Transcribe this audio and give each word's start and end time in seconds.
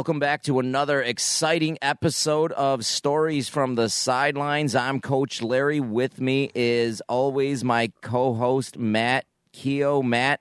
Welcome 0.00 0.18
back 0.18 0.42
to 0.44 0.60
another 0.60 1.02
exciting 1.02 1.76
episode 1.82 2.52
of 2.52 2.86
Stories 2.86 3.50
from 3.50 3.74
the 3.74 3.90
Sidelines. 3.90 4.74
I'm 4.74 4.98
Coach 4.98 5.42
Larry. 5.42 5.78
With 5.78 6.18
me 6.18 6.50
is 6.54 7.02
always 7.06 7.62
my 7.62 7.92
co 8.00 8.32
host, 8.32 8.78
Matt 8.78 9.26
Keogh. 9.52 10.00
Matt, 10.00 10.40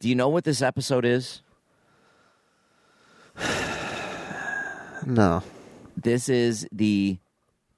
do 0.00 0.08
you 0.08 0.16
know 0.16 0.28
what 0.28 0.42
this 0.42 0.60
episode 0.60 1.04
is? 1.04 1.40
No. 5.06 5.44
This 5.96 6.28
is 6.28 6.66
the 6.72 7.18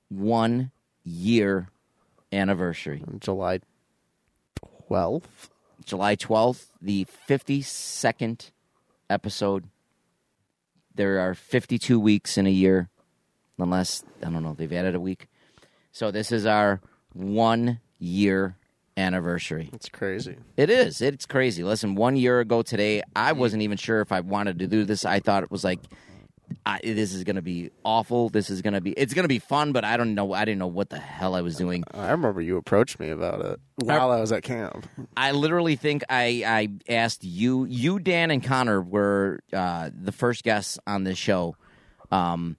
one 0.09 0.71
year 1.05 1.69
anniversary. 2.33 3.05
July 3.19 3.61
12th? 4.91 5.51
July 5.85 6.17
12th, 6.17 6.69
the 6.81 7.07
52nd 7.29 8.51
episode. 9.11 9.69
There 10.95 11.19
are 11.21 11.35
52 11.35 11.99
weeks 11.99 12.39
in 12.39 12.47
a 12.47 12.51
year, 12.51 12.89
unless, 13.59 14.05
I 14.23 14.31
don't 14.31 14.43
know, 14.43 14.55
they've 14.55 14.73
added 14.73 14.95
a 14.95 15.01
week. 15.01 15.29
So 15.93 16.11
this 16.11 16.33
is 16.33 16.47
our 16.47 16.81
one 17.13 17.81
year 17.99 18.57
anniversary. 18.97 19.71
It's 19.73 19.89
crazy. 19.89 20.37
It 20.57 20.71
is. 20.71 21.01
It's 21.01 21.27
crazy. 21.27 21.65
Listen, 21.65 21.95
one 21.95 22.17
year 22.17 22.41
ago 22.41 22.63
today, 22.63 23.03
I 23.15 23.33
wasn't 23.33 23.63
even 23.63 23.77
sure 23.77 24.01
if 24.01 24.13
I 24.13 24.21
wanted 24.21 24.59
to 24.61 24.67
do 24.67 24.85
this. 24.85 25.05
I 25.05 25.21
thought 25.21 25.43
it 25.43 25.51
was 25.51 25.65
like, 25.65 25.81
I, 26.67 26.81
this 26.83 27.15
is 27.15 27.25
going 27.25 27.37
to 27.37 27.43
be 27.43 27.71
awful. 27.85 28.29
This 28.29 28.51
is 28.51 28.63
going 28.63 28.75
to 28.75 28.81
be, 28.81 28.93
it's 28.93 29.15
going 29.15 29.25
to 29.25 29.29
be 29.29 29.39
fun, 29.39 29.73
but 29.73 29.85
I 29.85 29.97
don't 29.97 30.15
know. 30.15 30.33
I 30.33 30.45
didn't 30.45 30.59
know 30.59 30.67
what 30.67 30.91
the 30.91 30.99
hell 30.99 31.35
I 31.35 31.41
was 31.41 31.57
doing. 31.57 31.85
I 31.93 32.11
remember 32.11 32.41
you 32.41 32.57
approached 32.57 32.99
me 32.99 33.11
about 33.11 33.41
it 33.41 33.61
while 33.77 34.11
I 34.11 34.21
was 34.21 34.33
at 34.33 34.43
camp. 34.43 34.87
I 35.17 35.33
literally 35.33 35.77
think 35.77 36.03
I, 36.09 36.43
I 36.47 36.69
asked 36.93 37.25
you, 37.25 37.65
you, 37.65 37.99
Dan, 37.99 38.31
and 38.31 38.43
Connor 38.43 38.81
were 38.81 39.41
uh, 39.53 39.91
the 39.95 40.13
first 40.13 40.45
guests 40.45 40.79
on 40.87 41.05
this 41.05 41.19
show. 41.19 41.57
Um, 42.11 42.57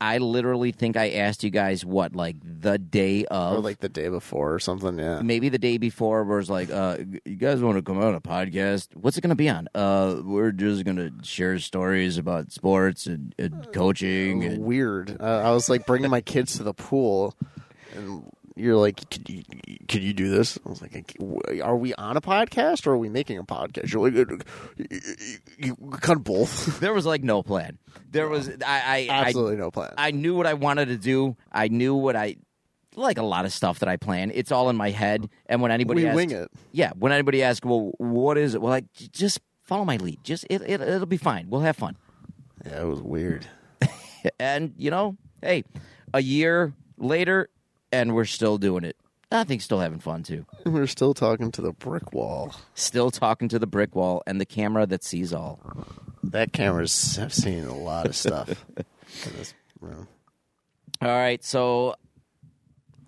I 0.00 0.16
literally 0.18 0.72
think 0.72 0.96
I 0.96 1.10
asked 1.10 1.44
you 1.44 1.50
guys 1.50 1.84
what, 1.84 2.16
like 2.16 2.36
the 2.42 2.78
day 2.78 3.26
of, 3.26 3.58
Or 3.58 3.60
like 3.60 3.80
the 3.80 3.88
day 3.88 4.08
before 4.08 4.54
or 4.54 4.58
something, 4.58 4.98
yeah. 4.98 5.20
maybe 5.20 5.50
the 5.50 5.58
day 5.58 5.76
before, 5.76 6.24
where 6.24 6.38
it's 6.38 6.48
like, 6.48 6.70
uh, 6.70 6.96
you 7.26 7.36
guys 7.36 7.60
want 7.60 7.76
to 7.76 7.82
come 7.82 7.98
on 7.98 8.14
a 8.14 8.20
podcast? 8.20 8.88
What's 8.96 9.18
it 9.18 9.20
going 9.20 9.28
to 9.28 9.36
be 9.36 9.50
on? 9.50 9.68
Uh, 9.74 10.16
we're 10.24 10.52
just 10.52 10.84
going 10.84 10.96
to 10.96 11.12
share 11.22 11.58
stories 11.58 12.16
about 12.16 12.50
sports 12.50 13.06
and, 13.06 13.34
and 13.38 13.70
coaching. 13.74 14.42
And, 14.42 14.64
Weird. 14.64 15.20
Uh, 15.20 15.42
I 15.44 15.50
was 15.50 15.68
like 15.68 15.84
bringing 15.84 16.10
my 16.10 16.22
kids 16.22 16.56
to 16.56 16.62
the 16.62 16.74
pool, 16.74 17.34
and 17.94 18.24
you're 18.60 18.76
like, 18.76 19.10
could 19.10 19.28
you, 19.28 19.42
could 19.88 20.02
you 20.02 20.12
do 20.12 20.30
this? 20.30 20.58
I 20.64 20.68
was 20.68 20.82
like, 20.82 21.16
are 21.62 21.76
we 21.76 21.94
on 21.94 22.16
a 22.16 22.20
podcast 22.20 22.86
or 22.86 22.92
are 22.92 22.98
we 22.98 23.08
making 23.08 23.38
a 23.38 23.44
podcast? 23.44 23.92
You're 23.92 24.10
like, 24.10 24.28
uh, 24.28 24.34
uh, 24.34 24.38
you, 24.76 25.00
you, 25.58 25.76
you 25.80 25.90
kind 26.00 26.18
of 26.18 26.24
both. 26.24 26.80
there 26.80 26.94
was 26.94 27.06
like 27.06 27.22
no 27.22 27.42
plan. 27.42 27.78
There 28.10 28.28
was, 28.28 28.48
I, 28.48 28.54
I, 28.64 29.08
I 29.10 29.26
Absolutely 29.26 29.56
no 29.56 29.70
plan. 29.70 29.94
I 29.96 30.10
knew 30.10 30.34
what 30.34 30.46
I 30.46 30.54
wanted 30.54 30.86
to 30.86 30.96
do. 30.96 31.36
I 31.50 31.68
knew 31.68 31.94
what 31.94 32.16
I 32.16 32.36
like 32.96 33.18
a 33.18 33.22
lot 33.22 33.44
of 33.44 33.52
stuff 33.52 33.78
that 33.80 33.88
I 33.88 33.96
plan. 33.96 34.30
It's 34.34 34.52
all 34.52 34.68
in 34.70 34.76
my 34.76 34.90
head. 34.90 35.28
And 35.46 35.62
when 35.62 35.70
anybody 35.70 36.02
we 36.02 36.08
asks, 36.08 36.16
wing 36.16 36.30
it. 36.32 36.50
yeah, 36.72 36.92
when 36.98 37.12
anybody 37.12 37.42
asks, 37.42 37.64
well, 37.64 37.92
what 37.98 38.36
is 38.36 38.54
it? 38.54 38.60
Well, 38.60 38.70
like 38.70 38.92
just 38.92 39.40
follow 39.62 39.84
my 39.84 39.96
lead. 39.96 40.18
Just 40.24 40.44
it, 40.50 40.62
it 40.62 40.80
it'll 40.80 41.06
be 41.06 41.16
fine. 41.16 41.48
We'll 41.48 41.60
have 41.62 41.76
fun. 41.76 41.96
Yeah, 42.64 42.82
it 42.82 42.86
was 42.86 43.00
weird. 43.00 43.46
And 44.38 44.74
you 44.76 44.90
know, 44.90 45.16
hey, 45.40 45.64
a 46.12 46.20
year 46.20 46.74
later, 46.98 47.48
and 47.92 48.14
we're 48.14 48.24
still 48.24 48.58
doing 48.58 48.84
it. 48.84 48.96
I 49.32 49.44
think 49.44 49.62
still 49.62 49.78
having 49.78 50.00
fun 50.00 50.24
too. 50.24 50.44
We're 50.66 50.88
still 50.88 51.14
talking 51.14 51.52
to 51.52 51.62
the 51.62 51.72
brick 51.72 52.12
wall. 52.12 52.54
Still 52.74 53.10
talking 53.10 53.48
to 53.50 53.58
the 53.58 53.66
brick 53.66 53.94
wall 53.94 54.22
and 54.26 54.40
the 54.40 54.46
camera 54.46 54.86
that 54.86 55.04
sees 55.04 55.32
all. 55.32 55.60
That 56.24 56.52
camera's 56.52 57.18
I've 57.18 57.32
seen 57.32 57.64
a 57.64 57.76
lot 57.76 58.06
of 58.06 58.16
stuff 58.16 58.48
in 58.76 58.84
this 59.36 59.54
room. 59.80 60.08
All 61.00 61.08
right, 61.08 61.42
so 61.44 61.94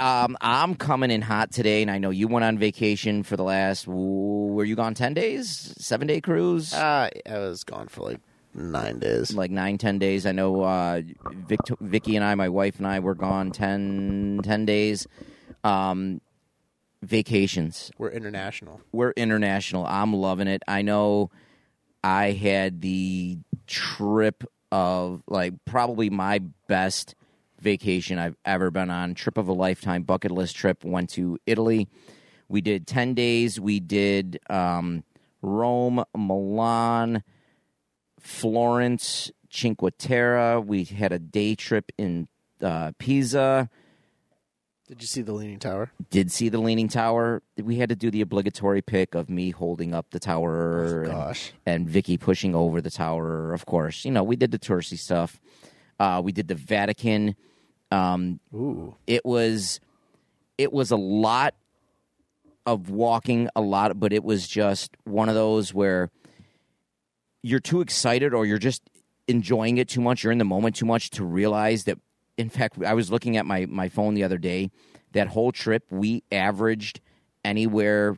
um, 0.01 0.37
I'm 0.41 0.75
coming 0.77 1.11
in 1.11 1.23
hot 1.23 1.53
today, 1.53 1.83
and 1.83 1.91
I 1.91 1.99
know 1.99 2.11
you 2.11 2.27
went 2.27 2.45
on 2.45 2.57
vacation 2.57 3.23
for 3.23 3.37
the 3.37 3.45
last. 3.45 3.87
Were 3.87 4.65
you 4.65 4.75
gone 4.75 4.95
ten 4.95 5.15
days? 5.15 5.75
Seven 5.79 6.07
day 6.07 6.21
cruise? 6.21 6.73
Uh, 6.73 7.11
I 7.29 7.39
was 7.39 7.65
gone 7.65 7.89
for 7.89 8.03
like 8.03 8.21
nine 8.55 8.99
days. 8.99 9.35
like 9.35 9.51
nine, 9.51 9.79
ten 9.79 9.99
days. 9.99 10.27
I 10.27 10.33
know 10.33 10.63
uh, 10.63 11.03
Vic, 11.33 11.61
Vicky 11.81 12.17
and 12.17 12.25
I, 12.25 12.35
my 12.35 12.49
wife 12.49 12.79
and 12.79 12.87
I, 12.87 13.01
were 13.01 13.15
gone 13.15 13.51
10, 13.51 14.41
10 14.43 14.67
days. 14.67 15.07
Um, 15.65 16.21
vacations. 17.03 17.91
We're 17.99 18.11
international. 18.11 18.81
We're 18.93 19.13
international. 19.13 19.87
I'm 19.87 20.13
loving 20.13 20.49
it. 20.49 20.63
I 20.67 20.83
know 20.83 21.31
I 22.03 22.33
had 22.33 22.81
the 22.81 23.39
trip 23.67 24.45
of 24.71 25.23
like 25.27 25.55
probably 25.65 26.11
my 26.11 26.41
best 26.69 27.15
vacation 27.61 28.19
I've 28.19 28.37
ever 28.45 28.71
been 28.71 28.91
on. 28.91 29.15
Trip 29.15 29.37
of 29.37 29.49
a 29.49 29.53
lifetime, 29.53 30.03
bucket 30.03 30.31
list 30.31 30.57
trip. 30.57 30.85
Went 30.85 31.11
to 31.11 31.39
Italy. 31.47 31.89
We 32.49 32.61
did 32.61 32.87
10 32.87 33.15
days. 33.15 33.59
We 33.61 33.81
did 33.81 34.39
um, 34.51 35.05
Rome, 35.43 36.05
Milan, 36.17 37.23
Florence, 38.23 39.31
Cinque 39.51 39.97
Terre. 39.99 40.61
We 40.61 40.85
had 40.85 41.13
a 41.13 41.19
day 41.19 41.55
trip 41.55 41.93
in 41.99 42.29
uh, 42.63 42.93
Pisa. 42.99 43.69
Did 44.89 45.01
you 45.01 45.07
see 45.07 45.23
the 45.23 45.33
Leaning 45.33 45.59
Tower? 45.59 45.91
Did 46.11 46.31
see 46.31 46.49
the 46.49 46.59
Leaning 46.59 46.89
Tower. 46.89 47.43
We 47.57 47.77
had 47.77 47.89
to 47.89 47.97
do 47.97 48.11
the 48.11 48.21
obligatory 48.21 48.83
pic 48.83 49.15
of 49.15 49.31
me 49.31 49.51
holding 49.51 49.95
up 49.95 50.07
the 50.11 50.21
tower 50.21 51.03
and, 51.05 51.13
Gosh. 51.13 51.53
and 51.65 51.89
Vicky 51.89 52.19
pushing 52.19 52.55
over 52.55 52.81
the 52.81 52.91
tower. 52.91 53.53
Of 53.53 53.65
course, 53.67 54.05
you 54.05 54.11
know 54.11 54.23
we 54.23 54.37
did 54.37 54.51
the 54.51 54.59
touristy 54.59 54.99
stuff. 54.99 55.41
Uh, 55.99 56.21
we 56.23 56.33
did 56.33 56.49
the 56.49 56.55
Vatican. 56.55 57.37
Um, 57.91 58.41
Ooh. 58.55 58.95
it 59.07 59.25
was 59.25 59.81
it 60.59 60.73
was 60.73 60.91
a 60.91 60.97
lot 60.97 61.55
of 62.65 62.89
walking 62.91 63.49
a 63.57 63.61
lot 63.61 63.99
but 63.99 64.13
it 64.13 64.23
was 64.25 64.47
just 64.47 64.97
one 65.05 65.29
of 65.29 65.35
those 65.35 65.75
where 65.75 66.11
you're 67.43 67.61
too 67.61 67.81
excited 67.81 68.33
or 68.35 68.47
you're 68.47 68.59
just 68.59 68.83
enjoying 69.29 69.79
it 69.79 69.89
too 69.89 70.01
much 70.01 70.23
you're 70.25 70.33
in 70.33 70.39
the 70.39 70.45
moment 70.45 70.75
too 70.77 70.87
much 70.87 71.11
to 71.11 71.25
realize 71.25 71.85
that 71.85 71.99
in 72.37 72.49
fact 72.49 72.83
i 72.85 72.95
was 72.95 73.11
looking 73.11 73.37
at 73.37 73.47
my 73.47 73.67
my 73.67 73.89
phone 73.89 74.15
the 74.15 74.25
other 74.25 74.39
day 74.39 74.71
that 75.13 75.29
whole 75.29 75.53
trip 75.53 75.85
we 75.91 76.23
averaged 76.33 77.01
anywhere 77.45 78.17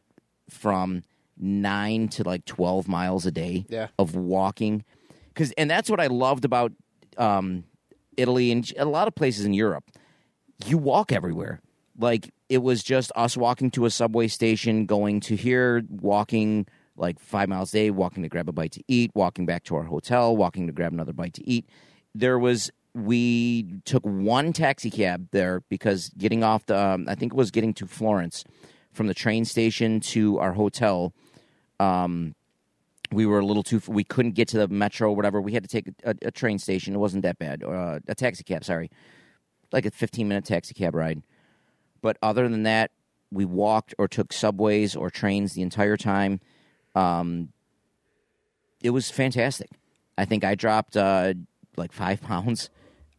from 0.49 1.03
9 1.39 2.09
to 2.09 2.23
like 2.23 2.45
12 2.45 2.87
miles 2.89 3.27
a 3.27 3.31
day 3.33 3.67
Yeah. 3.69 3.89
of 3.99 4.15
walking 4.15 4.85
cuz 5.35 5.53
and 5.59 5.71
that's 5.71 5.91
what 5.91 6.01
i 6.01 6.07
loved 6.07 6.45
about 6.45 6.73
um 7.19 7.65
Italy 8.17 8.53
and 8.53 8.71
a 8.79 8.85
lot 8.85 9.09
of 9.09 9.15
places 9.15 9.45
in 9.45 9.53
Europe 9.55 9.91
you 10.67 10.79
walk 10.79 11.11
everywhere. 11.11 11.61
Like 11.99 12.33
it 12.49 12.59
was 12.59 12.83
just 12.85 13.11
us 13.17 13.37
walking 13.37 13.73
to 13.73 13.87
a 13.87 13.91
subway 13.91 14.29
station, 14.29 14.87
going 14.87 15.19
to 15.23 15.35
here, 15.35 15.83
walking 15.91 16.67
like 16.97 17.19
five 17.19 17.49
miles 17.49 17.71
a 17.71 17.79
day, 17.79 17.91
walking 17.91 18.23
to 18.23 18.29
grab 18.29 18.49
a 18.49 18.53
bite 18.53 18.73
to 18.73 18.83
eat, 18.89 19.11
walking 19.15 19.47
back 19.47 19.65
to 19.65 19.77
our 19.77 19.85
hotel, 19.85 20.37
walking 20.37 20.67
to 20.67 20.73
grab 20.73 20.93
another 20.93 21.13
bite 21.13 21.35
to 21.35 21.49
eat. 21.49 21.67
There 22.15 22.39
was 22.39 22.71
we 22.95 23.81
took 23.85 24.05
one 24.05 24.53
taxi 24.53 24.91
cab 24.91 25.29
there 25.33 25.63
because 25.69 26.11
getting 26.17 26.45
off 26.45 26.67
the 26.67 26.79
um, 26.79 27.07
I 27.09 27.15
think 27.15 27.33
it 27.33 27.37
was 27.37 27.51
getting 27.51 27.75
to 27.75 27.87
Florence 27.87 28.45
from 28.93 29.09
the 29.09 29.15
train 29.15 29.45
station 29.45 30.01
to 30.01 30.39
our 30.39 30.53
hotel. 30.53 31.13
Um, 31.81 32.35
we 33.11 33.27
were 33.27 33.41
a 33.41 33.45
little 33.45 33.65
too. 33.65 33.81
We 33.89 34.05
couldn't 34.05 34.33
get 34.33 34.49
to 34.49 34.59
the 34.59 34.69
metro, 34.69 35.11
or 35.11 35.17
whatever. 35.17 35.41
We 35.41 35.53
had 35.53 35.65
to 35.65 35.69
take 35.69 35.89
a, 36.05 36.15
a 36.23 36.31
train 36.31 36.59
station. 36.59 36.95
It 36.95 36.99
wasn't 36.99 37.23
that 37.25 37.39
bad. 37.39 37.63
Uh, 37.65 37.99
a 38.07 38.15
taxi 38.15 38.45
cab, 38.45 38.65
sorry, 38.65 38.91
like 39.73 39.87
a 39.87 39.91
fifteen 39.91 40.29
minute 40.29 40.45
taxi 40.45 40.75
cab 40.75 40.95
ride. 40.95 41.23
But 42.01 42.17
other 42.23 42.49
than 42.49 42.63
that, 42.65 42.93
we 43.33 43.45
walked 43.45 43.95
or 43.99 44.07
took 44.07 44.33
subways 44.33 44.95
or 44.95 45.11
trains 45.11 45.55
the 45.55 45.63
entire 45.63 45.97
time. 45.97 46.41
Um, 46.95 47.51
it 48.83 48.91
was 48.91 49.11
fantastic. 49.11 49.71
I 50.17 50.25
think 50.25 50.45
I 50.45 50.55
dropped 50.55 50.97
uh, 50.97 51.35
like 51.77 51.93
five 51.93 52.21
pounds 52.31 52.71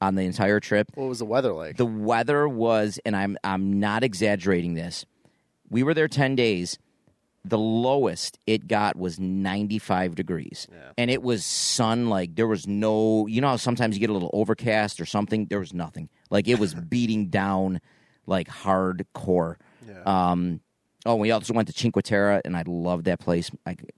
on 0.02 0.16
the 0.16 0.24
entire 0.24 0.60
trip. 0.60 0.88
What 0.96 1.08
was 1.10 1.20
the 1.20 1.26
weather 1.26 1.54
like? 1.54 1.78
The 1.78 1.86
weather 1.86 2.48
was, 2.48 3.00
and 3.06 3.16
I'm 3.16 3.38
I'm 3.44 3.80
not 3.80 4.04
exaggerating 4.04 4.76
this. 4.76 5.06
We 5.70 5.84
were 5.84 5.94
there 5.94 6.08
ten 6.08 6.36
days. 6.36 6.78
the 7.44 7.58
lowest 7.60 8.40
it 8.48 8.68
got 8.68 8.96
was 8.96 9.20
95 9.20 10.16
degrees 10.16 10.68
and 10.98 11.12
it 11.12 11.22
was 11.22 11.46
sun 11.46 12.10
like 12.10 12.34
there 12.36 12.48
was 12.48 12.66
no 12.68 13.28
you 13.28 13.40
know 13.40 13.50
how 13.50 13.56
sometimes 13.56 13.96
you 13.96 14.00
get 14.00 14.10
a 14.10 14.14
little 14.14 14.32
overcast 14.34 15.00
or 15.00 15.06
something 15.06 15.46
there 15.46 15.60
was 15.60 15.72
nothing 15.72 16.10
like 16.32 16.48
it 16.48 16.58
was 16.58 16.74
beating 16.90 17.28
down 17.28 17.80
like 18.26 18.48
hardcore 18.48 19.58
um 20.08 20.60
oh 21.06 21.16
we 21.16 21.32
also 21.32 21.54
went 21.54 21.68
to 21.68 21.74
cinque 21.74 22.02
terre 22.04 22.42
and 22.44 22.56
i 22.58 22.64
loved 22.66 23.06
that 23.06 23.20
place. 23.20 23.52
Like 23.66 23.94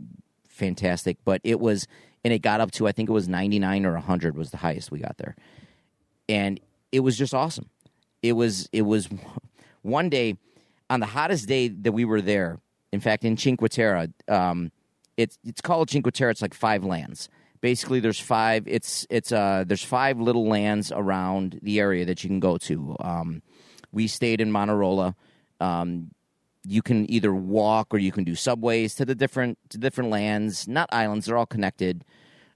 fantastic. 0.48 1.18
But 1.24 1.42
it 1.44 1.59
was 1.59 1.88
and 2.24 2.33
it 2.33 2.39
got 2.39 2.62
up 2.62 2.71
to 2.71 2.88
i 2.88 2.92
think 2.92 3.09
it 3.09 3.13
was 3.13 3.27
99 3.27 3.86
or 3.86 3.94
100 3.94 4.36
was 4.36 4.51
the 4.51 4.57
highest 4.57 4.92
we 4.92 5.00
got 5.00 5.18
there. 5.18 5.36
And 6.30 6.59
it 6.92 7.01
was 7.01 7.18
just 7.18 7.33
awesome. 7.33 7.69
It 8.21 8.33
was 8.33 8.69
it 8.71 8.83
was 8.83 9.09
one 9.81 10.09
day 10.09 10.38
on 10.89 11.00
the 11.00 11.06
hottest 11.06 11.48
day 11.48 11.68
that 11.68 11.92
we 11.92 12.06
were 12.06 12.21
there 12.21 12.59
in 12.92 13.00
fact 13.00 13.24
in 13.24 13.38
cinque 13.38 13.68
terre 13.69 14.07
um, 14.27 14.71
it's 15.18 15.38
it's 15.44 15.62
called 15.62 15.89
cinque 15.89 16.13
terre. 16.13 16.30
It's 16.30 16.42
like 16.42 16.54
five 16.54 16.83
lands. 16.83 17.27
Basically 17.59 18.00
there's 18.00 18.19
five 18.19 18.63
it's 18.68 19.06
it's 19.09 19.31
uh 19.31 19.63
there's 19.65 19.83
five 19.83 20.19
little 20.19 20.48
lands 20.48 20.92
around 20.92 21.59
the 21.63 21.80
area 21.80 22.06
that 22.06 22.24
you 22.24 22.30
can 22.30 22.39
go 22.39 22.57
to. 22.59 22.95
Um, 23.00 23.42
we 23.92 24.07
stayed 24.07 24.39
in 24.39 24.51
Manarola. 24.51 25.15
Um, 25.59 26.12
you 26.68 26.81
can 26.81 27.10
either 27.10 27.34
walk 27.34 27.94
or 27.94 27.98
you 27.98 28.12
can 28.12 28.24
do 28.24 28.36
subways 28.36 28.94
to 28.96 29.06
the 29.06 29.16
different 29.16 29.58
to 29.69 29.78
different 29.78 30.10
lands, 30.10 30.68
not 30.68 30.90
islands. 30.92 31.25
They're 31.25 31.38
all 31.38 31.46
connected. 31.46 32.04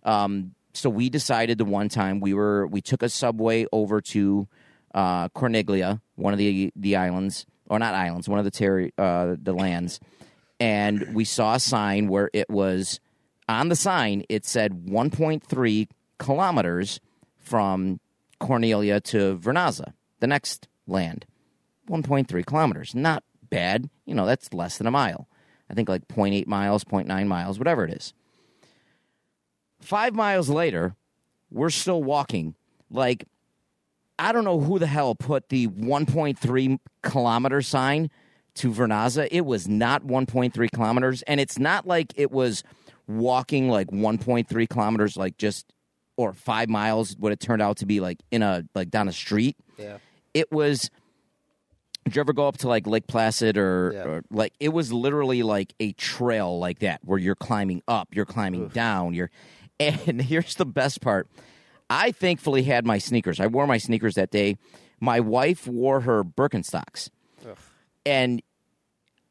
Um, 0.04 0.54
so 0.74 0.90
we 0.90 1.10
decided 1.10 1.58
the 1.58 1.66
one 1.66 1.90
time 1.90 2.20
we 2.20 2.34
were 2.34 2.68
we 2.68 2.82
took 2.82 3.04
a 3.04 3.10
subway 3.10 3.66
over 3.72 4.02
to 4.02 4.48
uh, 4.94 5.30
Corniglia, 5.30 6.02
one 6.16 6.34
of 6.34 6.40
the 6.40 6.72
the 6.76 6.96
islands, 6.98 7.46
or 7.70 7.80
not 7.80 7.94
islands, 7.94 8.28
one 8.28 8.40
of 8.40 8.46
the 8.46 8.52
terri 8.52 8.92
uh, 8.98 9.38
the 9.42 9.54
lands, 9.54 10.00
and 10.60 11.16
we 11.16 11.24
saw 11.24 11.56
a 11.56 11.60
sign 11.60 12.10
where 12.10 12.30
it 12.34 12.50
was 12.50 13.00
on 13.48 13.70
the 13.70 13.76
sign. 13.76 14.24
It 14.28 14.46
said 14.46 14.88
1.3 14.88 15.88
kilometers 16.20 17.00
from 17.38 18.00
Corniglia 18.42 19.02
to 19.04 19.38
Vernazza, 19.38 19.94
the 20.20 20.28
next 20.28 20.68
land. 20.86 21.26
1.3 21.90 22.46
kilometers, 22.46 22.96
not 22.96 23.24
bad. 23.52 23.88
You 24.06 24.16
know, 24.16 24.26
that's 24.26 24.52
less 24.54 24.80
than 24.80 24.88
a 24.88 24.92
mile. 24.92 25.28
I 25.70 25.76
think 25.76 25.88
like 25.88 26.08
0.8 26.08 26.48
miles, 26.48 26.84
0.9 26.84 27.28
miles, 27.28 27.60
whatever 27.60 27.86
it 27.86 27.94
is. 27.94 28.14
Five 29.80 30.16
miles 30.16 30.50
later, 30.50 30.96
we're 31.52 31.70
still 31.70 32.04
walking. 32.04 32.56
Like, 32.90 33.26
I 34.20 34.32
don't 34.32 34.44
know 34.44 34.60
who 34.60 34.80
the 34.80 34.88
hell 34.88 35.16
put 35.16 35.50
the 35.50 35.68
1.3 35.68 36.80
kilometer 37.04 37.62
sign 37.62 38.10
to 38.56 38.72
Vernazza. 38.72 39.28
It 39.32 39.46
was 39.46 39.68
not 39.68 40.04
1.3 40.04 40.72
kilometers. 40.72 41.22
And 41.24 41.40
it's 41.40 41.58
not 41.58 41.88
like 41.88 42.14
it 42.16 42.32
was 42.32 42.64
walking 43.08 43.70
like 43.70 43.88
1.3 43.88 44.70
kilometers, 44.70 45.18
like 45.18 45.38
just, 45.38 45.74
or 46.18 46.34
five 46.34 46.70
miles, 46.70 47.16
what 47.18 47.32
it 47.32 47.40
turned 47.40 47.62
out 47.62 47.78
to 47.78 47.86
be 47.86 48.00
like 48.00 48.20
in 48.30 48.44
a, 48.44 48.64
like 48.76 48.90
down 48.90 49.08
a 49.08 49.14
street. 49.14 49.56
Yeah. 49.78 49.98
It 50.34 50.52
was, 50.52 50.90
did 52.06 52.16
you 52.16 52.20
ever 52.20 52.34
go 52.34 52.48
up 52.48 52.58
to 52.60 52.68
like 52.68 52.88
Lake 52.88 53.08
Placid 53.08 53.58
or, 53.58 53.92
Yeah. 53.94 54.04
or 54.04 54.24
like, 54.32 54.54
it 54.60 54.70
was 54.70 54.92
literally 54.92 55.44
like 55.44 55.74
a 55.80 55.92
trail 55.94 56.58
like 56.60 56.80
that 56.80 57.02
where 57.04 57.20
you're 57.20 57.36
climbing 57.36 57.82
up, 57.88 58.10
you're 58.16 58.26
climbing 58.26 58.68
down, 58.70 59.14
you're, 59.14 59.30
and 59.80 60.22
here's 60.22 60.56
the 60.56 60.66
best 60.66 61.02
part. 61.02 61.28
I 61.90 62.12
thankfully 62.12 62.64
had 62.64 62.86
my 62.86 62.98
sneakers. 62.98 63.40
I 63.40 63.48
wore 63.48 63.68
my 63.68 63.78
sneakers 63.78 64.16
that 64.16 64.32
day. 64.32 64.58
My 65.00 65.20
wife 65.20 65.68
wore 65.68 66.02
her 66.02 66.24
Birkenstocks. 66.24 67.10
And 68.06 68.42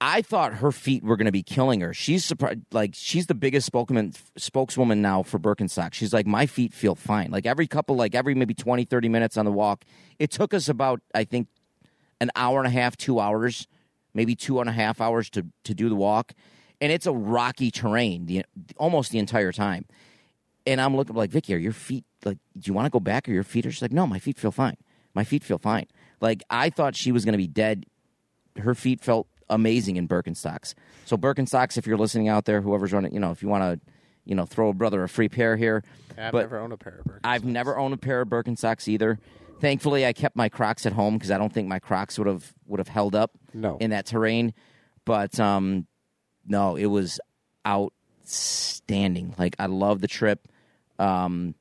I 0.01 0.23
thought 0.23 0.55
her 0.55 0.73
feet 0.73 1.03
were 1.03 1.17
going 1.17 1.27
to 1.27 1.33
be 1.33 1.43
killing 1.43 1.81
her. 1.81 1.93
She's 1.93 2.25
surprised, 2.25 2.61
like 2.73 2.93
she's 2.95 3.27
the 3.27 3.35
biggest 3.35 3.67
spokesman 3.67 4.13
spokeswoman 4.37 5.03
now 5.03 5.23
for 5.23 5.39
Birkenstock. 5.39 5.93
She's 5.93 6.13
like 6.13 6.27
my 6.27 6.47
feet 6.47 6.73
feel 6.73 6.95
fine. 6.95 7.31
Like 7.31 7.45
every 7.47 7.67
couple 7.67 7.97
like 7.97 8.15
every 8.15 8.35
maybe 8.35 8.55
20 8.55 8.85
30 8.85 9.09
minutes 9.09 9.37
on 9.37 9.45
the 9.45 9.53
walk. 9.53 9.85
It 10.19 10.31
took 10.31 10.55
us 10.55 10.69
about 10.69 11.01
I 11.15 11.25
think 11.25 11.49
an 12.21 12.31
hour 12.37 12.59
and 12.59 12.67
a 12.67 12.71
half, 12.71 12.97
2 12.97 13.19
hours, 13.19 13.67
maybe 14.15 14.35
two 14.35 14.61
and 14.61 14.69
a 14.69 14.73
half 14.73 15.01
hours 15.01 15.31
to 15.31 15.47
to 15.65 15.75
do 15.75 15.89
the 15.89 15.95
walk. 15.95 16.33
And 16.81 16.91
it's 16.91 17.07
a 17.07 17.13
rocky 17.13 17.71
terrain 17.71 18.27
the, 18.27 18.45
almost 18.77 19.11
the 19.11 19.19
entire 19.19 19.53
time. 19.53 19.85
And 20.67 20.81
I'm 20.81 20.97
looking 20.97 21.17
like, 21.17 21.31
Vicky, 21.31 21.55
are 21.55 21.59
your 21.59 21.73
feet 21.73 22.05
like? 22.25 22.39
Do 22.59 22.69
you 22.69 22.75
want 22.75 22.87
to 22.87 22.91
go 22.91 23.01
back, 23.01 23.29
or 23.29 23.33
your 23.33 23.43
feet 23.43 23.67
are? 23.67 23.71
She's 23.71 23.83
like, 23.83 23.93
no, 23.93 24.07
my 24.07 24.19
feet 24.19 24.39
feel 24.39 24.53
fine. 24.53 24.77
My 25.15 25.25
feet 25.25 25.45
feel 25.45 25.59
fine. 25.59 25.87
Like 26.21 26.43
I 26.51 26.71
thought 26.71 26.95
she 26.97 27.13
was 27.13 27.25
going 27.25 27.33
to 27.33 27.39
be 27.39 27.49
dead. 27.49 27.87
Her 28.57 28.75
feet 28.75 29.01
felt 29.01 29.27
amazing 29.49 29.97
in 29.97 30.07
Birkenstocks. 30.07 30.75
So 31.05 31.17
Birkenstocks, 31.17 31.77
if 31.77 31.87
you're 31.87 31.99
listening 31.99 32.29
out 32.29 32.45
there, 32.45 32.61
whoever's 32.61 32.93
running, 32.93 33.13
you 33.13 33.21
know, 33.21 33.31
if 33.31 33.43
you 33.43 33.49
want 33.49 33.63
to, 33.65 33.81
you 34.25 34.35
know, 34.35 34.47
throw 34.47 34.69
a 34.69 34.73
brother 34.73 35.03
a 35.03 35.09
free 35.09 35.29
pair 35.29 35.57
here. 35.57 35.83
I've 36.17 36.33
but 36.33 36.43
never 36.43 36.59
owned 36.59 36.73
a 36.73 36.77
pair 36.77 36.99
of 36.99 37.05
Birkenstocks. 37.07 37.21
I've 37.25 37.45
never 37.45 37.77
owned 37.77 37.95
a 37.95 37.97
pair 37.97 38.21
of 38.21 38.29
Birkenstocks 38.29 38.87
either. 38.87 39.19
Thankfully, 39.61 40.07
I 40.07 40.13
kept 40.13 40.37
my 40.37 40.49
Crocs 40.49 40.87
at 40.87 40.93
home 40.93 41.15
because 41.15 41.31
I 41.31 41.39
don't 41.39 41.53
think 41.53 41.69
my 41.69 41.79
Crocs 41.79 42.19
would 42.19 42.27
have 42.27 42.53
would 42.67 42.79
have 42.81 42.89
held 42.89 43.15
up 43.15 43.33
No. 43.53 43.77
in 43.79 43.91
that 43.91 44.07
terrain. 44.07 44.55
But 45.05 45.39
um, 45.39 45.87
no, 46.47 46.77
it 46.77 46.87
was 46.87 47.21
outstanding. 47.67 49.35
Like 49.39 49.57
I 49.59 49.67
love 49.67 50.01
the 50.01 50.09
trip. 50.09 50.49
Um, 50.99 51.55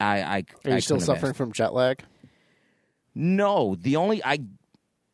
I, 0.00 0.20
I 0.22 0.36
Are 0.64 0.70
you 0.70 0.72
I 0.76 0.78
still 0.80 0.96
couldn't 0.96 1.08
have 1.08 1.16
suffering 1.16 1.30
asked. 1.30 1.36
from 1.38 1.52
jet 1.52 1.74
lag? 1.74 2.02
No, 3.14 3.74
the 3.74 3.96
only 3.96 4.22
I 4.24 4.38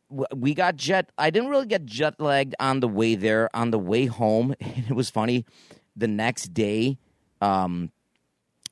w- 0.09 0.27
we 0.35 0.53
got 0.53 0.75
jet. 0.75 1.11
I 1.17 1.29
didn't 1.31 1.49
really 1.49 1.65
get 1.65 1.85
jet 1.85 2.19
lagged 2.19 2.55
on 2.59 2.79
the 2.79 2.87
way 2.87 3.15
there. 3.15 3.49
On 3.55 3.71
the 3.71 3.79
way 3.79 4.05
home, 4.05 4.53
it 4.59 4.91
was 4.93 5.09
funny. 5.09 5.45
The 5.95 6.07
next 6.07 6.53
day, 6.53 6.97
um, 7.41 7.91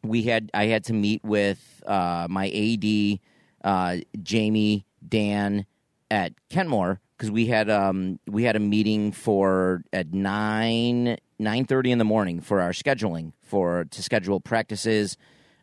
we 0.04 0.24
had 0.24 0.50
I 0.54 0.66
had 0.66 0.84
to 0.86 0.94
meet 0.94 1.24
with 1.24 1.82
uh, 1.86 2.28
my 2.30 2.50
AD, 2.50 3.20
uh, 3.64 3.98
Jamie, 4.22 4.86
Dan 5.08 5.66
at 6.12 6.34
Kenmore 6.50 7.00
because 7.18 7.32
we 7.32 7.48
had 7.48 7.70
um, 7.70 8.20
we 8.28 8.44
had 8.44 8.56
a 8.56 8.60
meeting 8.60 9.12
for 9.12 9.84
at 9.92 10.14
nine 10.14 11.18
nine 11.40 11.66
thirty 11.66 11.92
in 11.92 11.98
the 11.98 12.06
morning 12.06 12.42
for 12.42 12.62
our 12.62 12.72
scheduling 12.72 13.34
for 13.42 13.86
to 13.86 14.04
schedule 14.04 14.40
practices, 14.40 15.18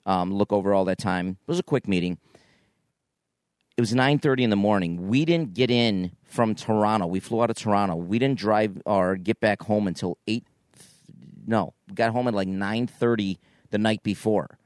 um, 0.07 0.33
look 0.33 0.53
over 0.53 0.73
all 0.73 0.85
that 0.87 0.99
time. 0.99 1.31
It 1.31 1.49
was 1.49 1.59
a 1.59 1.65
quick 1.65 1.87
meeting. 1.89 2.19
It 3.77 3.81
was 3.81 3.95
9.30 3.95 4.41
in 4.43 4.51
the 4.51 4.57
morning. 4.57 5.09
We 5.09 5.25
didn't 5.25 5.55
get 5.55 5.71
in 5.71 6.13
from 6.23 6.55
toronto. 6.55 7.07
We 7.07 7.19
flew 7.19 7.43
out 7.43 7.49
of 7.49 7.57
toronto. 7.57 7.97
We 7.97 8.19
didn't 8.19 8.39
drive 8.39 8.83
or 8.85 9.17
get 9.17 9.41
back 9.41 9.63
home 9.63 9.87
until 9.87 10.19
8 10.27 10.45
no 11.47 11.75
got 11.95 12.13
home 12.13 12.29
at 12.29 12.35
like 12.35 12.47
9.30 12.47 13.39
the 13.71 13.79
night 13.79 14.03
before 14.03 14.59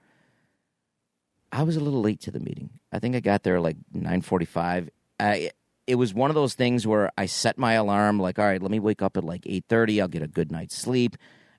i 1.53 1.63
was 1.63 1.77
a 1.77 1.81
little 1.81 2.01
late 2.01 2.21
to 2.21 2.31
the 2.31 2.41
meeting 2.41 2.71
i 2.93 2.99
think 2.99 3.15
i 3.15 3.21
got 3.21 3.43
there 3.43 3.61
like 3.61 3.77
9.45 3.95 4.89
I, 5.21 5.51
it 5.87 5.95
was 5.95 6.13
one 6.13 6.31
of 6.31 6.35
those 6.35 6.55
things 6.55 6.87
where 6.87 7.11
i 7.17 7.27
set 7.27 7.59
my 7.59 7.75
alarm 7.75 8.19
like 8.21 8.39
all 8.39 8.45
right 8.47 8.63
let 8.63 8.71
me 8.71 8.81
wake 8.81 9.03
up 9.03 9.17
at 9.17 9.25
like 9.25 9.43
8.30 9.43 10.03
i'll 10.03 10.09
get 10.09 10.23
a 10.23 10.29
good 10.29 10.51
night's 10.51 10.77
sleep 10.77 11.17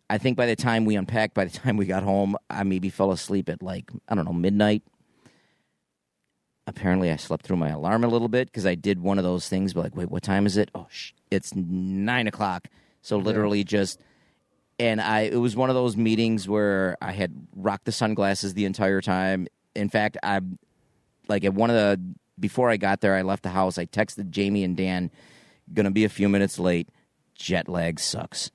i 0.10 0.18
think 0.18 0.38
by 0.38 0.46
the 0.46 0.56
time 0.56 0.86
we 0.86 0.96
unpacked 0.96 1.34
by 1.34 1.46
the 1.46 1.58
time 1.60 1.78
we 1.78 1.86
got 1.86 2.04
home 2.04 2.36
i 2.50 2.64
maybe 2.64 2.90
fell 2.90 3.12
asleep 3.12 3.50
at 3.50 3.62
like 3.62 3.92
i 4.10 4.16
don't 4.16 4.26
know 4.26 4.34
midnight 4.34 4.84
apparently 6.68 7.12
I 7.12 7.16
slept 7.16 7.46
through 7.46 7.58
my 7.58 7.70
alarm 7.70 8.04
a 8.04 8.08
little 8.08 8.28
bit 8.28 8.48
because 8.48 8.66
I 8.66 8.76
did 8.76 9.00
one 9.00 9.18
of 9.18 9.24
those 9.24 9.48
things. 9.48 9.74
But 9.74 9.84
like, 9.84 9.96
wait, 9.96 10.10
what 10.10 10.24
time 10.24 10.46
is 10.46 10.58
it? 10.58 10.72
Oh, 10.74 10.88
sh- 10.90 11.12
it's 11.32 11.54
nine 11.56 12.28
o'clock. 12.28 12.68
So 13.02 13.18
literally 13.18 13.64
just, 13.64 14.00
and 14.80 15.02
I 15.02 15.22
it 15.22 15.38
was 15.38 15.56
one 15.56 15.70
of 15.70 15.76
those 15.76 15.96
meetings 15.96 16.48
where 16.48 16.98
I 17.02 17.12
had 17.12 17.34
rocked 17.56 17.86
the 17.86 17.92
sunglasses 17.92 18.54
the 18.54 18.66
entire 18.66 19.02
time. 19.02 19.48
In 19.76 19.90
fact, 19.90 20.18
I 20.24 20.42
like 21.28 21.44
at 21.44 21.54
one 21.54 21.70
of 21.70 21.76
the 21.76 22.02
before 22.40 22.70
I 22.70 22.78
got 22.78 23.02
there, 23.02 23.16
I 23.16 23.22
left 23.22 23.44
the 23.44 23.50
house. 23.50 23.78
I 23.78 23.86
texted 23.86 24.30
Jamie 24.30 24.64
and 24.64 24.76
Dan, 24.76 25.12
gonna 25.74 25.92
be 25.92 26.04
a 26.04 26.10
few 26.10 26.30
minutes 26.30 26.60
late. 26.60 26.90
Jet 27.36 27.68
lag 27.68 28.00
sucks, 28.00 28.50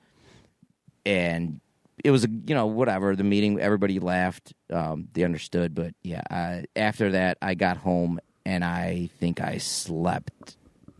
and 1.05 1.61
it 2.05 2.11
was 2.11 2.25
a 2.25 2.29
you 2.47 2.55
know 2.55 2.67
whatever 2.67 3.15
the 3.15 3.25
meeting 3.25 3.61
everybody 3.61 3.99
laughed 3.99 4.53
um, 4.73 5.09
they 5.13 5.23
understood 5.25 5.75
but 5.75 5.95
yeah 6.03 6.23
I, 6.31 6.65
after 6.77 7.11
that 7.11 7.39
i 7.43 7.55
got 7.55 7.77
home 7.77 8.21
and 8.47 8.65
i 8.65 9.11
think 9.19 9.41
i 9.41 9.59
slept 9.59 10.57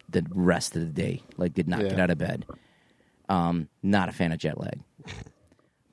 the 0.09 0.25
rest 0.31 0.77
of 0.77 0.83
the 0.83 0.93
day 0.93 1.23
like 1.37 1.55
did 1.55 1.69
not 1.69 1.81
get 1.81 1.99
out 2.01 2.11
of 2.11 2.19
bed 2.19 2.45
um, 3.31 3.69
not 3.83 4.09
a 4.11 4.13
fan 4.13 4.33
of 4.33 4.39
jet 4.39 4.61
lag 4.61 4.79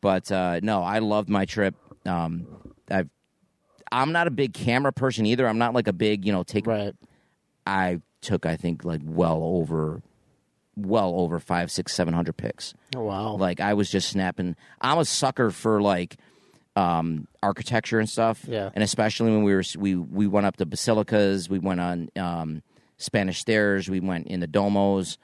but 0.01 0.29
uh, 0.31 0.59
no 0.61 0.81
i 0.83 0.99
loved 0.99 1.29
my 1.29 1.45
trip 1.45 1.75
um, 2.05 2.45
I've, 2.89 3.09
i'm 3.91 4.11
not 4.11 4.27
a 4.27 4.31
big 4.31 4.53
camera 4.53 4.91
person 4.91 5.25
either 5.25 5.47
i'm 5.47 5.57
not 5.57 5.73
like 5.73 5.87
a 5.87 5.93
big 5.93 6.25
you 6.25 6.31
know 6.33 6.43
take 6.43 6.67
Right. 6.67 6.93
i 7.65 8.01
took 8.21 8.45
i 8.45 8.55
think 8.57 8.83
like 8.83 9.01
well 9.05 9.41
over 9.43 10.01
well 10.75 11.13
over 11.19 11.39
five 11.39 11.71
six 11.71 11.93
seven 11.93 12.13
hundred 12.13 12.37
pics 12.37 12.73
Oh, 12.95 13.03
wow. 13.03 13.35
like 13.35 13.59
I 13.59 13.73
was 13.73 13.89
just 13.89 14.09
snapping. 14.09 14.55
I'm 14.79 14.97
a 14.99 15.05
sucker 15.05 15.49
for 15.51 15.81
like 15.81 16.17
um, 16.75 17.27
architecture 17.43 17.99
and 17.99 18.07
stuff. 18.07 18.45
Yeah. 18.47 18.69
And 18.75 18.83
especially 18.83 19.31
when 19.31 19.43
we 19.43 19.53
were 19.55 19.63
we 19.77 19.95
we 19.95 20.27
went 20.27 20.45
up 20.45 20.57
to 20.57 20.65
basilicas, 20.67 21.49
we 21.49 21.57
went 21.59 21.79
on 21.81 22.09
um, 22.15 22.61
Spanish 22.97 23.39
stairs, 23.39 23.89
we 23.89 23.99
went 23.99 24.27
in 24.27 24.39
the 24.39 24.47
domos. 24.47 25.17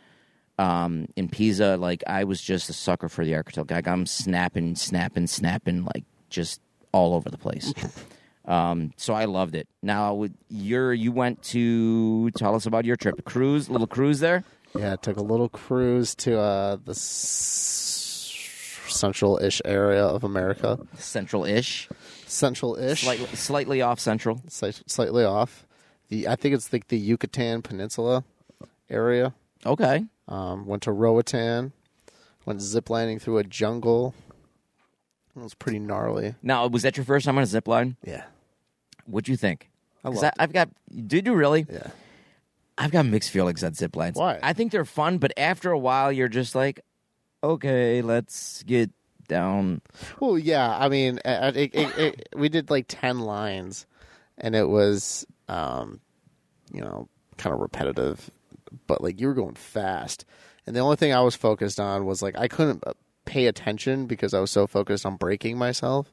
Um, 0.60 1.08
in 1.16 1.30
Pisa, 1.30 1.78
like 1.78 2.04
I 2.08 2.24
was 2.24 2.42
just 2.42 2.70
a 2.70 2.74
sucker 2.74 3.10
for 3.10 3.26
the 3.26 3.36
architect. 3.36 3.72
Like 3.72 3.88
I'm 3.88 4.06
snapping, 4.06 4.76
snapping, 4.76 5.28
snapping, 5.28 5.86
like 5.86 6.04
just 6.30 6.62
all 6.92 7.14
over 7.14 7.30
the 7.30 7.38
place. 7.38 7.74
um, 8.46 8.92
so 8.98 9.14
I 9.14 9.26
loved 9.26 9.56
it. 9.56 9.68
Now, 9.82 10.14
with 10.14 10.34
your 10.50 10.94
you 10.94 11.12
went 11.12 11.42
to 11.44 12.30
tell 12.32 12.56
us 12.56 12.66
about 12.66 12.86
your 12.86 12.96
trip, 12.96 13.24
cruise, 13.26 13.70
little 13.70 13.88
cruise 13.88 14.20
there. 14.20 14.44
Yeah, 14.78 14.94
I 14.94 14.96
took 14.96 15.18
a 15.18 15.22
little 15.24 15.50
cruise 15.50 16.16
to 16.16 16.40
uh, 16.40 16.78
the 16.84 16.96
central-ish 18.94 19.62
area 19.66 20.04
of 20.04 20.24
America. 20.24 20.80
Central-ish, 20.98 21.90
Central-ish, 22.26 23.02
slightly, 23.02 23.28
slightly 23.36 23.82
off 23.82 24.00
central. 24.00 24.42
Slight- 24.48 24.82
slightly 24.88 25.24
off. 25.24 25.68
The 26.10 26.28
I 26.28 26.36
think 26.36 26.56
it's 26.56 26.74
like 26.74 26.88
the 26.88 26.98
Yucatan 26.98 27.62
Peninsula 27.62 28.24
area. 28.90 29.34
Okay, 29.66 30.06
Um, 30.28 30.66
went 30.66 30.84
to 30.84 30.92
Roatan. 30.92 31.74
Went 32.46 32.60
ziplining 32.60 33.22
through 33.22 33.38
a 33.38 33.44
jungle. 33.44 34.14
It 35.36 35.42
was 35.42 35.54
pretty 35.54 35.80
gnarly. 35.80 36.36
now 36.44 36.68
was 36.68 36.84
that 36.84 36.96
your 36.98 37.06
first 37.06 37.26
time 37.26 37.38
on 37.38 37.44
a 37.44 37.48
zip 37.48 37.68
line? 37.68 37.98
Yeah, 38.04 38.24
What'd 39.06 39.28
you 39.28 39.36
think? 39.38 39.70
I 40.04 40.10
loved 40.10 40.24
I, 40.26 40.32
I've 40.40 40.54
got. 40.54 40.70
Did 41.08 41.26
you 41.26 41.34
really? 41.34 41.66
yeah. 41.72 41.88
I've 42.78 42.92
got 42.92 43.06
mixed 43.06 43.30
feelings 43.32 43.64
on 43.64 43.74
zip 43.74 43.96
lines. 43.96 44.18
Why? 44.18 44.40
I 44.44 44.54
think 44.54 44.72
they're 44.72 44.84
fun, 44.86 45.20
but 45.20 45.32
after 45.38 45.72
a 45.72 45.78
while, 45.78 46.12
you're 46.12 46.28
just 46.28 46.56
like, 46.56 46.82
okay, 47.44 48.02
let's 48.02 48.64
get 48.64 48.90
down. 49.28 49.82
Well, 50.20 50.38
yeah. 50.40 50.76
I 50.78 50.90
mean, 50.90 51.20
it, 51.24 51.72
it, 51.74 51.98
it, 51.98 52.30
we 52.36 52.50
did 52.50 52.70
like 52.70 52.86
ten 52.88 53.20
lines, 53.20 53.86
and 54.38 54.56
it 54.56 54.68
was, 54.68 55.26
um, 55.48 56.00
you 56.72 56.82
know, 56.82 57.08
kind 57.38 57.54
of 57.54 57.60
repetitive. 57.60 58.30
But 58.88 59.02
like 59.02 59.20
you 59.20 59.28
were 59.28 59.34
going 59.34 59.56
fast, 59.56 60.26
and 60.68 60.76
the 60.76 60.80
only 60.80 60.96
thing 60.96 61.14
I 61.14 61.22
was 61.22 61.36
focused 61.36 61.80
on 61.80 62.06
was 62.06 62.22
like 62.22 62.38
I 62.38 62.48
couldn't 62.48 62.84
uh, 62.86 62.94
pay 63.26 63.48
attention 63.48 64.06
because 64.06 64.34
I 64.34 64.40
was 64.40 64.52
so 64.52 64.68
focused 64.68 65.06
on 65.06 65.16
breaking 65.18 65.58
myself. 65.58 66.12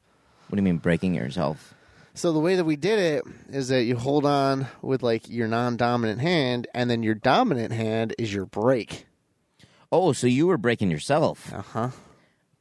What 0.49 0.57
do 0.57 0.61
you 0.61 0.65
mean 0.65 0.79
breaking 0.79 1.15
yourself? 1.15 1.75
So 2.15 2.33
the 2.33 2.41
way 2.41 2.57
that 2.57 2.65
we 2.65 2.75
did 2.77 2.99
it 2.99 3.25
is 3.51 3.69
that 3.69 3.85
you 3.85 3.97
hold 3.97 4.27
on 4.27 4.67
with 4.83 5.03
like 5.03 5.29
your 5.29 5.47
non-dominant 5.47 6.21
hand, 6.21 6.67
and 6.75 6.91
then 6.91 7.03
your 7.03 7.15
dominant 7.15 7.73
hand 7.73 8.15
is 8.19 8.35
your 8.35 8.47
brake. 8.47 9.07
Oh, 9.93 10.13
so 10.13 10.27
you 10.27 10.47
were 10.49 10.59
breaking 10.59 10.91
yourself? 10.91 11.53
Uh 11.53 11.63
huh. 11.63 11.91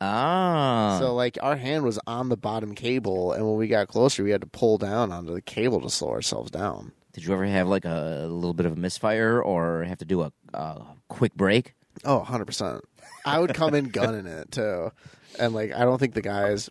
Ah, 0.01 0.97
So 0.99 1.13
like 1.13 1.37
our 1.41 1.57
hand 1.57 1.83
was 1.83 1.99
on 2.07 2.29
the 2.29 2.37
bottom 2.37 2.73
cable, 2.73 3.33
and 3.33 3.45
when 3.45 3.57
we 3.57 3.67
got 3.67 3.87
closer, 3.87 4.23
we 4.23 4.31
had 4.31 4.41
to 4.41 4.47
pull 4.47 4.77
down 4.77 5.11
onto 5.11 5.33
the 5.33 5.41
cable 5.41 5.81
to 5.81 5.89
slow 5.89 6.11
ourselves 6.11 6.51
down. 6.51 6.93
Did 7.13 7.25
you 7.25 7.33
ever 7.33 7.45
have 7.45 7.67
like 7.67 7.85
a, 7.85 8.27
little 8.29 8.53
bit 8.53 8.65
of 8.65 8.73
a 8.73 8.75
misfire, 8.75 9.41
or 9.41 9.83
have 9.83 9.97
to 9.99 10.05
do 10.05 10.21
a, 10.21 10.31
a 10.53 10.81
quick 11.07 11.33
break? 11.35 11.73
Oh, 12.05 12.17
100 12.17 12.45
percent. 12.45 12.83
I 13.25 13.39
would 13.39 13.53
come 13.53 13.73
in 13.73 13.89
gunning 13.89 14.25
it 14.27 14.51
too, 14.51 14.91
and 15.37 15.53
like 15.53 15.73
I 15.73 15.79
don't 15.79 15.97
think 15.99 16.13
the 16.13 16.21
guys 16.21 16.69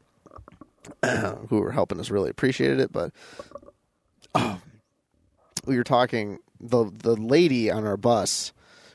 who 1.49 1.61
were 1.61 1.73
helping 1.73 2.01
us 2.01 2.11
really 2.11 2.31
appreciated 2.31 2.81
it, 2.81 2.93
but 2.93 3.13
oh, 4.35 4.61
we 5.67 5.77
were 5.77 5.85
talking. 5.85 6.39
the 6.61 6.91
The 6.91 7.17
lady 7.17 7.71
on 7.71 7.87
our 7.87 7.97
bus 7.97 8.53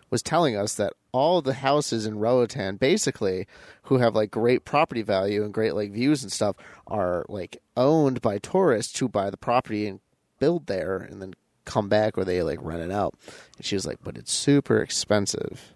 was 0.10 0.22
telling 0.22 0.56
us 0.56 0.76
that 0.76 0.94
all 1.12 1.42
the 1.42 1.56
houses 1.56 2.06
in 2.06 2.20
Roatan, 2.20 2.78
basically, 2.78 3.48
who 3.84 3.98
have 3.98 4.16
like 4.16 4.32
great 4.32 4.66
property 4.66 5.02
value 5.02 5.44
and 5.44 5.54
great 5.54 5.76
like 5.76 5.92
views 5.92 6.24
and 6.24 6.32
stuff, 6.32 6.56
are 6.88 7.26
like 7.30 7.58
owned 7.76 8.22
by 8.22 8.38
tourists 8.38 8.98
who 9.00 9.10
buy 9.10 9.30
the 9.30 9.38
property 9.38 9.88
and 9.88 10.00
build 10.44 10.68
there, 10.68 10.98
and 10.98 11.22
then 11.22 11.34
come 11.66 11.88
back 11.88 12.18
or 12.18 12.24
they 12.26 12.44
like 12.44 12.60
rent 12.62 12.82
it 12.82 12.92
out. 12.92 13.14
And 13.58 13.66
she 13.66 13.76
was 13.76 13.86
like, 13.86 14.00
"But 14.04 14.18
it's 14.18 14.34
super 14.34 14.78
expensive." 14.82 15.74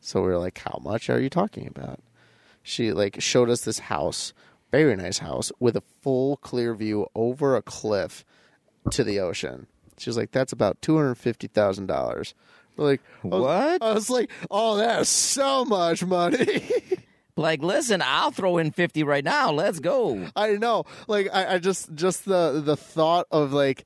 So 0.00 0.20
we 0.22 0.28
were 0.28 0.38
like, 0.38 0.58
"How 0.58 0.78
much 0.82 1.10
are 1.10 1.20
you 1.20 1.28
talking 1.30 1.66
about?" 1.66 2.00
She 2.62 2.92
like 2.92 3.20
showed 3.20 3.50
us 3.50 3.60
this 3.62 3.78
house, 3.94 4.32
very 4.72 4.96
nice 4.96 5.18
house 5.18 5.52
with 5.60 5.76
a 5.76 5.82
full 6.02 6.36
clear 6.38 6.74
view 6.74 7.06
over 7.14 7.56
a 7.56 7.62
cliff 7.62 8.24
to 8.90 9.04
the 9.04 9.20
ocean. 9.20 9.66
She 9.98 10.08
was 10.10 10.16
like, 10.16 10.30
"That's 10.32 10.52
about 10.52 10.80
two 10.82 10.96
hundred 10.96 11.16
fifty 11.16 11.46
thousand 11.48 11.86
dollars." 11.86 12.34
Like, 12.78 13.00
I 13.24 13.28
was- 13.28 13.42
What? 13.42 13.82
I 13.82 13.92
was 13.94 14.10
like, 14.10 14.30
"Oh, 14.50 14.76
that's 14.76 15.08
so 15.10 15.64
much 15.64 16.04
money." 16.04 16.62
Like, 17.38 17.62
listen, 17.62 18.00
I'll 18.02 18.30
throw 18.30 18.56
in 18.56 18.70
fifty 18.70 19.02
right 19.02 19.22
now. 19.22 19.52
Let's 19.52 19.78
go. 19.78 20.26
I 20.34 20.52
know. 20.56 20.84
Like 21.06 21.28
I, 21.30 21.56
I 21.56 21.58
just 21.58 21.94
just 21.94 22.24
the 22.24 22.62
the 22.64 22.78
thought 22.78 23.26
of 23.30 23.52
like 23.52 23.84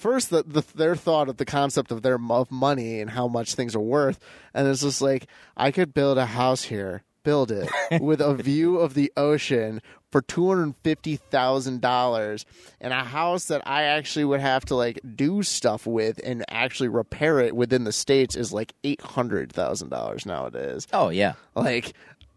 first 0.00 0.30
the, 0.30 0.42
the 0.42 0.64
their 0.74 0.96
thought 0.96 1.28
of 1.28 1.36
the 1.36 1.44
concept 1.44 1.92
of 1.92 2.02
their 2.02 2.18
of 2.30 2.50
money 2.50 3.00
and 3.00 3.10
how 3.10 3.28
much 3.28 3.54
things 3.54 3.76
are 3.76 3.80
worth, 3.80 4.18
and 4.54 4.66
it's 4.66 4.80
just 4.82 5.02
like 5.02 5.26
I 5.56 5.70
could 5.70 5.94
build 5.94 6.18
a 6.18 6.26
house 6.26 6.62
here, 6.62 7.02
build 7.22 7.52
it 7.52 7.70
with 8.00 8.20
a 8.20 8.34
view 8.34 8.78
of 8.78 8.94
the 8.94 9.12
ocean 9.16 9.82
for 10.10 10.22
two 10.22 10.48
hundred 10.48 10.74
fifty 10.82 11.16
thousand 11.16 11.80
dollars, 11.80 12.46
and 12.80 12.92
a 12.92 13.04
house 13.04 13.46
that 13.46 13.62
I 13.66 13.84
actually 13.84 14.24
would 14.24 14.40
have 14.40 14.64
to 14.66 14.74
like 14.74 15.00
do 15.14 15.42
stuff 15.42 15.86
with 15.86 16.18
and 16.24 16.44
actually 16.48 16.88
repair 16.88 17.38
it 17.40 17.54
within 17.54 17.84
the 17.84 17.92
states 17.92 18.36
is 18.36 18.52
like 18.52 18.72
eight 18.82 19.02
hundred 19.02 19.52
thousand 19.52 19.90
dollars 19.90 20.24
nowadays. 20.24 20.88
Oh 20.92 21.10
yeah. 21.10 21.34
Like 21.54 21.92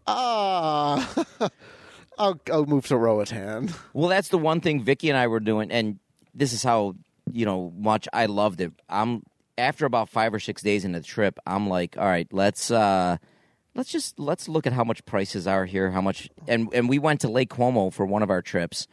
ah. 0.06 1.24
I'll, 2.16 2.40
I'll 2.48 2.66
move 2.66 2.86
to 2.86 2.96
Roatan. 2.96 3.70
Well, 3.92 4.08
that's 4.08 4.28
the 4.28 4.38
one 4.38 4.60
thing 4.60 4.84
Vicky 4.84 5.08
and 5.08 5.18
I 5.18 5.26
were 5.26 5.40
doing, 5.40 5.72
and 5.72 5.98
this 6.32 6.52
is 6.52 6.62
how 6.62 6.94
you 7.34 7.44
know 7.44 7.72
much 7.76 8.08
I 8.12 8.26
loved 8.26 8.60
it. 8.60 8.72
I'm 8.88 9.22
after 9.58 9.86
about 9.86 10.08
five 10.08 10.34
or 10.34 10.40
six 10.40 10.62
days 10.62 10.84
into 10.84 11.00
the 11.00 11.06
trip, 11.06 11.38
I'm 11.46 11.68
like, 11.68 11.96
all 11.98 12.06
right, 12.06 12.28
let's 12.32 12.70
uh 12.70 13.18
let's 13.74 13.90
just 13.90 14.18
let's 14.18 14.48
look 14.48 14.66
at 14.66 14.72
how 14.72 14.84
much 14.84 15.04
prices 15.04 15.46
are 15.46 15.66
here, 15.66 15.90
how 15.90 16.00
much, 16.00 16.28
and 16.46 16.68
and 16.72 16.88
we 16.88 16.98
went 16.98 17.20
to 17.22 17.28
Lake 17.28 17.50
Como 17.50 17.90
for 17.90 18.06
one 18.06 18.22
of 18.22 18.30
our 18.30 18.42
trips. 18.42 18.86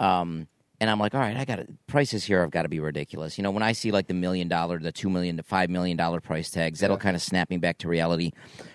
Um, 0.00 0.48
and 0.78 0.90
I'm 0.90 0.98
like, 0.98 1.14
all 1.14 1.20
right, 1.20 1.36
I 1.36 1.46
got 1.46 1.60
prices 1.86 2.24
here 2.24 2.42
have 2.42 2.50
got 2.50 2.62
to 2.62 2.68
be 2.68 2.80
ridiculous. 2.80 3.38
You 3.38 3.44
know, 3.44 3.50
when 3.50 3.62
I 3.62 3.72
see 3.72 3.92
like 3.92 4.08
the 4.08 4.14
million 4.14 4.48
dollar, 4.48 4.78
the 4.78 4.92
two 4.92 5.08
million, 5.08 5.36
the 5.36 5.42
five 5.42 5.70
million 5.70 5.96
dollar 5.96 6.20
price 6.20 6.50
tags, 6.50 6.80
that'll 6.80 6.98
kind 6.98 7.16
of 7.16 7.22
snap 7.22 7.48
me 7.48 7.56
back 7.56 7.78
to 7.78 7.88
reality. 7.88 8.32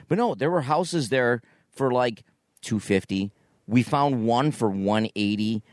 But 0.08 0.18
no, 0.18 0.34
there 0.34 0.50
were 0.50 0.62
houses 0.62 1.10
there 1.10 1.42
for 1.70 1.92
like 1.92 2.24
two 2.62 2.80
fifty. 2.80 3.32
We 3.68 3.84
found 3.84 4.26
one 4.26 4.52
for 4.52 4.70
one 4.70 5.10
eighty. 5.16 5.64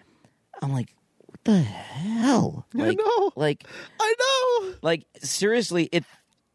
I'm 0.61 0.73
like, 0.73 0.94
what 1.28 1.44
the 1.44 1.61
hell? 1.61 2.66
I 2.75 2.78
Like, 2.78 2.99
know. 2.99 3.32
like, 3.37 3.66
I 4.00 4.14
know. 4.18 4.75
like 4.82 5.04
seriously, 5.20 5.88
it. 5.92 6.04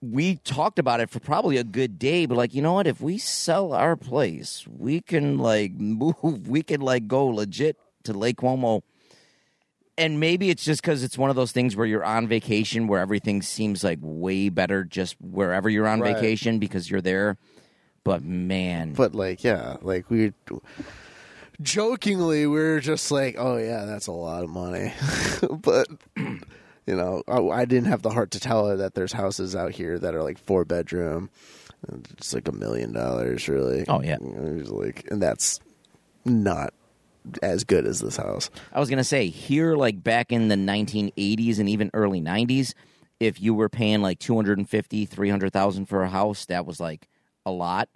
We 0.02 0.36
talked 0.36 0.80
about 0.80 1.00
it 1.00 1.10
for 1.10 1.22
probably 1.22 1.56
a 1.56 1.64
good 1.64 1.98
day, 1.98 2.26
but 2.26 2.36
like, 2.36 2.54
you 2.54 2.62
know 2.62 2.74
what? 2.74 2.88
If 2.88 3.00
we 3.00 3.18
sell 3.18 3.72
our 3.72 3.96
place, 3.96 4.66
we 4.68 5.00
can 5.00 5.38
like 5.38 5.72
move. 5.78 6.48
We 6.48 6.62
can 6.62 6.82
like 6.82 7.08
go 7.08 7.28
legit 7.28 7.78
to 8.04 8.12
Lake 8.14 8.38
Como 8.38 8.84
and 9.98 10.20
maybe 10.20 10.50
it's 10.50 10.66
just 10.66 10.82
because 10.82 11.04
it's 11.04 11.18
one 11.18 11.30
of 11.30 11.36
those 11.36 11.52
things 11.52 11.76
where 11.76 11.86
you're 11.86 12.04
on 12.04 12.28
vacation 12.28 12.88
where 12.88 13.00
everything 13.00 13.42
seems 13.44 13.84
like 13.84 14.00
way 14.02 14.50
better 14.50 14.84
just 14.84 15.16
wherever 15.22 15.70
you're 15.70 15.88
on 15.88 16.02
Right. 16.02 16.16
vacation 16.16 16.58
because 16.60 16.90
you're 16.90 17.00
there. 17.00 17.38
But 18.04 18.24
man, 18.24 18.94
But 18.94 19.14
like, 19.16 19.44
yeah, 19.44 19.78
like 19.84 20.10
we 20.10 20.34
jokingly 21.62 22.48
we 22.48 22.60
were 22.60 22.80
just 22.80 23.12
like, 23.12 23.36
oh 23.38 23.58
yeah, 23.58 23.86
that's 23.86 24.08
a 24.08 24.12
lot 24.12 24.44
of 24.44 24.50
money. 24.50 24.94
but 25.52 25.88
you 26.18 26.96
know, 26.96 27.24
I, 27.28 27.40
I 27.40 27.66
didn't 27.66 27.90
have 27.90 28.02
the 28.02 28.10
heart 28.10 28.32
to 28.32 28.40
tell 28.40 28.68
her 28.68 28.78
that 28.78 28.94
there's 28.94 29.14
houses 29.14 29.56
out 29.56 29.72
here 29.72 29.98
that 30.00 30.16
are 30.16 30.24
like 30.24 30.38
four 30.38 30.66
bedroom, 30.66 31.30
and 31.88 32.08
it's 32.12 32.34
like 32.34 32.48
a 32.48 32.52
million 32.52 32.92
dollars, 32.94 33.48
really. 33.48 33.86
Oh, 33.88 34.02
yeah. 34.02 34.18
was 34.20 34.70
like, 34.70 35.08
and 35.10 35.22
that's 35.22 35.60
not 36.26 36.74
as 37.42 37.64
good 37.64 37.86
as 37.86 38.00
this 38.00 38.18
house. 38.18 38.50
I 38.74 38.80
was 38.80 38.90
gonna 38.90 39.04
say 39.04 39.28
here, 39.28 39.76
like 39.76 40.04
back 40.04 40.32
in 40.32 40.50
the 40.50 40.56
1980s 40.56 41.60
and 41.60 41.70
even 41.70 41.90
early 41.94 42.22
90s, 42.22 42.74
if 43.20 43.42
you 43.42 43.54
were 43.54 43.70
paying 43.70 44.02
like 44.02 44.20
250, 44.20 45.06
300,000 45.06 45.86
for 45.86 46.04
a 46.04 46.10
house, 46.10 46.46
that 46.46 46.66
was 46.66 46.80
like 46.80 47.08
a 47.46 47.52
lot. 47.52 47.90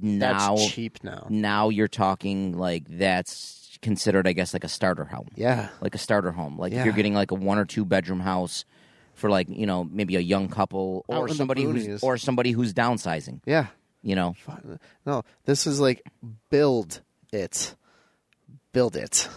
Now, 0.00 0.54
That's 0.56 0.70
cheap 0.70 1.02
now. 1.02 1.26
now 1.30 1.68
you're 1.70 1.88
talking 1.88 2.56
like 2.56 2.84
that's 2.88 3.78
considered, 3.82 4.26
I 4.26 4.32
guess, 4.32 4.52
like 4.52 4.64
a 4.64 4.68
starter 4.68 5.04
home. 5.04 5.28
Yeah, 5.34 5.68
like 5.80 5.94
a 5.94 5.98
starter 5.98 6.32
home. 6.32 6.58
Like 6.58 6.72
if 6.72 6.84
you're 6.84 6.94
getting 6.94 7.14
like 7.14 7.30
a 7.30 7.34
one 7.34 7.58
or 7.58 7.64
two 7.64 7.84
bedroom 7.84 8.20
house 8.20 8.64
for 9.14 9.30
like 9.30 9.48
you 9.48 9.66
know 9.66 9.84
maybe 9.84 10.16
a 10.16 10.20
young 10.20 10.48
couple 10.48 11.04
Out 11.10 11.18
or 11.18 11.28
somebody 11.28 11.62
who's 11.62 12.02
or 12.02 12.16
somebody 12.18 12.52
who's 12.52 12.72
downsizing. 12.74 13.40
yeah. 13.46 13.66
You 14.02 14.14
know, 14.14 14.36
No, 15.04 15.24
this 15.46 15.66
is 15.66 15.80
like 15.80 16.02
build 16.48 17.00
it, 17.32 17.74
build 18.72 18.94
it. 18.94 19.28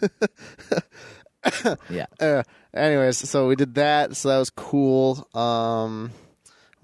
yeah. 1.90 2.06
uh, 2.20 2.42
anyways, 2.72 3.28
so 3.28 3.48
we 3.48 3.56
did 3.56 3.74
that. 3.74 4.16
So 4.16 4.28
that 4.28 4.38
was 4.38 4.50
cool. 4.50 5.26
Um, 5.34 6.12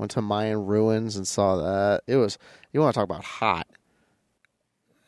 went 0.00 0.10
to 0.12 0.22
Mayan 0.22 0.66
ruins 0.66 1.16
and 1.16 1.28
saw 1.28 1.56
that. 1.56 2.02
It 2.08 2.16
was. 2.16 2.38
You 2.72 2.80
want 2.80 2.94
to 2.94 2.98
talk 2.98 3.04
about 3.04 3.22
hot? 3.24 3.66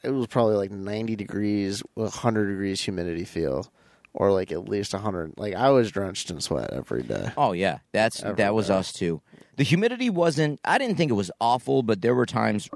It 0.03 0.11
was 0.11 0.27
probably 0.27 0.57
like 0.57 0.71
ninety 0.71 1.17
degrees, 1.17 1.83
hundred 1.99 2.49
degrees 2.51 2.81
humidity 2.81 3.25
feel. 3.25 3.73
or 4.15 4.31
like 4.31 4.53
at 4.53 4.69
least 4.69 4.93
100. 4.93 5.35
Like 5.39 5.55
I 5.55 5.71
was 5.71 5.91
drenched 5.91 6.31
in 6.31 6.41
sweat 6.41 6.71
every 6.73 7.03
day. 7.03 7.31
Oh 7.37 7.53
yeah, 7.53 7.79
that's 7.93 8.21
that 8.21 8.55
was 8.55 8.67
Everywhere. 8.67 8.79
us 8.81 8.93
too. 8.93 9.23
The 9.57 9.65
humidity 9.65 10.11
wasn't. 10.11 10.61
I 10.65 10.79
didn't 10.79 10.97
think 10.97 11.11
it 11.11 11.15
was 11.15 11.31
awful, 11.41 11.83
but 11.83 12.03
there 12.03 12.15
were 12.15 12.27
times 12.27 12.69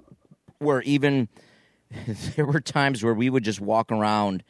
where 0.58 0.82
even 0.82 1.28
there 2.36 2.46
were 2.46 2.60
times 2.60 3.02
where 3.02 3.14
we 3.14 3.28
would 3.28 3.44
just 3.44 3.60
walk 3.60 3.90
around. 3.92 4.42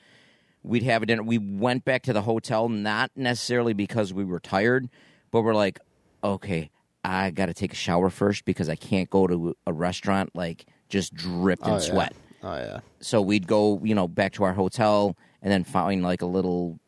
We'd 0.63 0.83
have 0.83 1.03
a 1.03 1.07
dinner. 1.07 1.23
We 1.23 1.39
went 1.39 1.85
back 1.85 2.03
to 2.05 2.13
the 2.13 2.23
hotel, 2.23 2.69
not 2.69 3.11
necessarily 3.17 3.73
because 3.73 4.13
we 4.13 4.25
were 4.25 4.41
tired, 4.41 4.89
but 5.31 5.43
we're 5.43 5.55
like, 5.55 5.79
okay, 6.25 6.71
I 7.09 7.31
got 7.31 7.47
to 7.47 7.55
take 7.55 7.73
a 7.73 7.77
shower 7.77 8.11
first 8.11 8.45
because 8.45 8.69
I 8.69 8.75
can't 8.75 9.09
go 9.09 9.27
to 9.29 9.57
a 9.67 9.73
restaurant 9.73 10.31
like 10.35 10.67
just 10.89 11.15
dripped 11.15 11.65
in 11.65 11.71
Oh, 11.73 11.75
yeah. 11.75 11.81
sweat. 11.81 12.13
Oh 12.43 12.57
yeah. 12.57 12.81
So 13.01 13.23
we'd 13.23 13.47
go, 13.47 13.81
you 13.85 13.95
know, 13.95 14.09
back 14.09 14.33
to 14.35 14.45
our 14.45 14.53
hotel 14.53 15.17
and 15.41 15.53
then 15.53 15.63
find 15.65 16.03
like 16.03 16.23
a 16.23 16.27
little, 16.27 16.79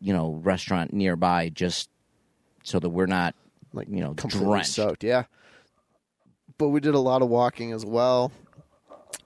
you 0.00 0.12
know, 0.12 0.32
restaurant 0.42 0.92
nearby 0.92 1.50
just 1.50 1.88
so 2.64 2.80
that 2.80 2.88
we're 2.90 3.06
not 3.06 3.34
Like 3.72 3.88
you 3.88 4.00
know, 4.00 4.14
completely 4.14 4.48
drenched. 4.48 4.70
soaked. 4.72 5.04
Yeah. 5.04 5.24
But 6.58 6.68
we 6.70 6.80
did 6.80 6.94
a 6.94 6.98
lot 7.00 7.22
of 7.22 7.28
walking 7.28 7.70
as 7.72 7.86
well. 7.86 8.32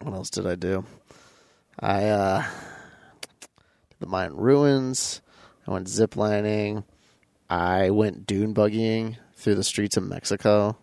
What 0.03 0.15
else 0.15 0.29
did 0.31 0.47
I 0.47 0.55
do? 0.57 0.85
I 1.81 2.05
uh 2.05 2.45
did 3.91 3.99
the 4.01 4.07
Mayan 4.07 4.37
ruins. 4.37 5.23
I 5.67 5.71
went 5.73 5.87
ziplining. 5.87 6.85
I 7.49 7.91
went 7.91 8.27
dune 8.27 8.53
buggying 8.55 9.17
through 9.45 9.55
the 9.55 9.63
streets 9.65 9.97
of 9.97 10.03
Mexico 10.03 10.77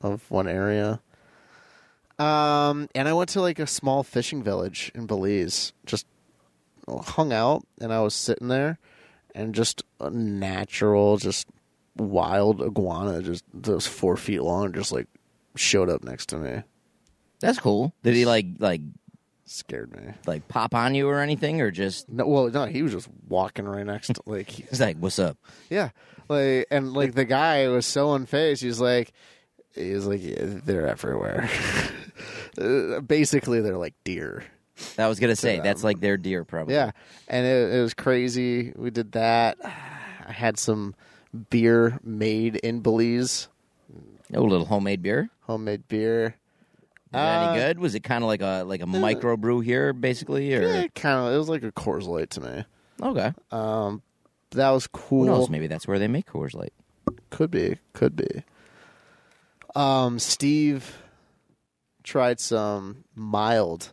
of 0.00 0.28
one 0.30 0.48
area. 0.48 1.00
Um 2.18 2.88
and 2.94 3.06
I 3.08 3.12
went 3.12 3.30
to 3.30 3.40
like 3.40 3.58
a 3.60 3.66
small 3.66 4.02
fishing 4.02 4.42
village 4.42 4.90
in 4.94 5.06
Belize. 5.06 5.72
Just 5.86 6.04
hung 6.88 7.32
out 7.32 7.64
and 7.80 7.92
I 7.92 8.00
was 8.00 8.14
sitting 8.14 8.48
there 8.48 8.78
and 9.34 9.54
just 9.54 9.84
a 10.00 10.10
natural 10.10 11.16
just 11.18 11.46
wild 11.96 12.62
iguana 12.62 13.22
just 13.22 13.44
those 13.52 13.86
four 13.86 14.16
feet 14.16 14.40
long 14.40 14.72
just 14.72 14.90
like 14.92 15.06
showed 15.56 15.90
up 15.90 16.02
next 16.02 16.26
to 16.30 16.36
me 16.38 16.62
That's 17.40 17.58
cool. 17.60 17.94
Did 18.02 18.14
he 18.14 18.24
like 18.24 18.46
like 18.58 18.80
scared 19.44 19.94
me 19.96 20.12
like 20.26 20.48
pop 20.48 20.74
on 20.74 20.94
you 20.94 21.08
or 21.08 21.20
anything, 21.20 21.60
or 21.60 21.70
just 21.70 22.08
no 22.08 22.26
well 22.26 22.48
no 22.48 22.66
he 22.66 22.82
was 22.82 22.92
just 22.92 23.08
walking 23.28 23.66
right 23.66 23.86
next 23.86 24.08
to 24.08 24.20
like 24.26 24.50
he- 24.50 24.64
he's 24.70 24.80
like, 24.80 24.96
"What's 24.98 25.18
up?" 25.20 25.38
yeah 25.70 25.90
like 26.28 26.66
and 26.70 26.92
like 26.92 27.14
the 27.14 27.24
guy 27.24 27.66
was 27.68 27.86
so 27.86 28.08
unfazed 28.08 28.60
he's 28.62 28.80
like 28.80 29.12
he 29.74 29.92
was 29.92 30.06
like 30.06 30.20
yeah, 30.22 30.36
they're 30.64 30.86
everywhere. 30.88 31.48
Uh, 32.60 32.98
basically 33.00 33.60
they're 33.60 33.76
like 33.78 33.94
deer. 34.02 34.42
I 34.98 35.06
was 35.06 35.20
gonna 35.20 35.36
say 35.36 35.60
that's 35.60 35.84
like 35.84 36.00
their 36.00 36.16
deer, 36.16 36.44
probably. 36.44 36.74
yeah 36.74 36.90
and 37.28 37.46
it, 37.46 37.74
it 37.76 37.80
was 37.80 37.94
crazy. 37.94 38.72
We 38.74 38.90
did 38.90 39.12
that. 39.12 39.58
I 39.64 40.32
had 40.32 40.58
some 40.58 40.96
beer 41.50 42.00
made 42.02 42.56
in 42.56 42.80
belize. 42.80 43.46
Oh, 44.34 44.40
a 44.40 44.42
little 44.42 44.66
homemade 44.66 45.02
beer. 45.02 45.30
homemade 45.42 45.86
beer. 45.86 46.34
Was 47.12 47.12
that 47.12 47.18
Uh, 47.48 47.50
any 47.52 47.60
good? 47.60 47.78
Was 47.78 47.94
it 47.94 48.00
kind 48.00 48.24
of 48.24 48.28
like 48.28 48.42
a 48.42 48.64
like 48.66 48.82
a 48.82 48.86
micro 48.86 49.36
brew 49.36 49.60
here, 49.60 49.92
basically, 49.92 50.52
or? 50.54 50.62
Yeah, 50.62 50.86
kind 50.96 51.28
of 51.28 51.32
it 51.32 51.38
was 51.38 51.48
like 51.48 51.62
a 51.62 51.70
Coors 51.70 52.06
Light 52.08 52.30
to 52.30 52.40
me. 52.40 52.64
Okay? 53.00 53.32
Um, 53.52 54.02
that 54.50 54.70
was 54.70 54.86
cool. 54.86 55.24
Who 55.24 55.30
knows? 55.30 55.50
Maybe 55.50 55.66
that's 55.66 55.86
where 55.86 55.98
they 55.98 56.08
make 56.08 56.26
Coors 56.26 56.54
Light. 56.54 56.72
Could 57.30 57.50
be, 57.50 57.78
could 57.92 58.16
be. 58.16 58.44
Um, 59.74 60.18
Steve 60.18 60.98
tried 62.02 62.40
some 62.40 63.04
mild 63.14 63.92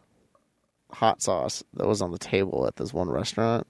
hot 0.91 1.21
sauce 1.21 1.63
that 1.73 1.87
was 1.87 2.01
on 2.01 2.11
the 2.11 2.17
table 2.17 2.65
at 2.67 2.77
this 2.77 2.93
one 2.93 3.09
restaurant, 3.09 3.67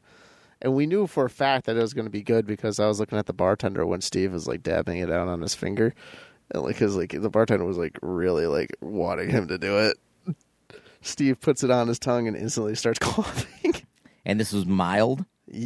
and 0.62 0.74
we 0.76 0.86
knew 0.86 1.08
for 1.08 1.26
a 1.26 1.30
fact 1.30 1.66
that 1.66 1.78
it 1.78 1.82
was 1.82 1.94
going 1.94 2.06
to 2.06 2.12
be 2.12 2.22
good 2.22 2.46
because 2.46 2.80
I 2.80 2.88
was 2.88 3.00
looking 3.00 3.18
at 3.18 3.26
the 3.26 3.34
bartender 3.34 3.86
when 3.86 4.02
Steve 4.02 4.32
was 4.32 4.48
like 4.48 4.64
dabbing 4.64 4.98
it 4.98 5.12
out 5.12 5.28
on 5.28 5.42
his 5.42 5.56
finger, 5.56 5.94
and 6.52 6.64
like 6.64 6.78
his 6.78 6.96
like 6.96 7.20
the 7.20 7.30
bartender 7.30 7.66
was 7.66 7.78
like 7.78 7.98
really 8.02 8.46
like 8.46 8.76
wanting 8.82 9.30
him 9.30 9.48
to 9.48 9.58
do 9.58 9.80
it. 9.80 9.98
Steve 11.02 11.40
puts 11.40 11.64
it 11.64 11.70
on 11.70 11.88
his 11.88 12.00
tongue 12.00 12.28
and 12.28 12.36
instantly 12.36 12.76
starts 12.76 13.00
coughing. 13.02 13.76
And 14.26 14.40
this 14.40 14.52
was 14.52 14.66
mild. 14.66 15.24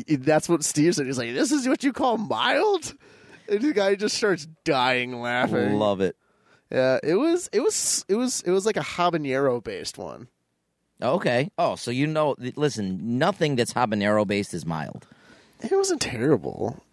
That's 0.07 0.47
what 0.49 0.63
Steve 0.63 0.95
said. 0.95 1.05
He's 1.05 1.17
like, 1.17 1.33
"This 1.33 1.51
is 1.51 1.67
what 1.67 1.83
you 1.83 1.93
call 1.93 2.17
mild." 2.17 2.93
And 3.47 3.61
the 3.61 3.73
guy 3.73 3.95
just 3.95 4.15
starts 4.15 4.47
dying 4.63 5.19
laughing. 5.21 5.73
Love 5.79 6.01
it. 6.01 6.15
Yeah, 6.71 6.99
it 7.03 7.15
was, 7.15 7.49
it 7.51 7.61
was, 7.61 8.05
it 8.07 8.13
was, 8.15 8.41
it 8.43 8.51
was 8.51 8.63
like 8.65 8.77
a 8.77 8.81
habanero 8.81 9.63
based 9.63 9.97
one. 9.97 10.27
Okay. 11.01 11.49
Oh, 11.57 11.75
so 11.75 11.89
you 11.89 12.05
know? 12.05 12.35
Listen, 12.55 13.17
nothing 13.17 13.55
that's 13.55 13.73
habanero 13.73 14.27
based 14.27 14.53
is 14.53 14.65
mild. 14.67 15.07
It 15.61 15.71
wasn't 15.75 16.01
terrible. 16.01 16.83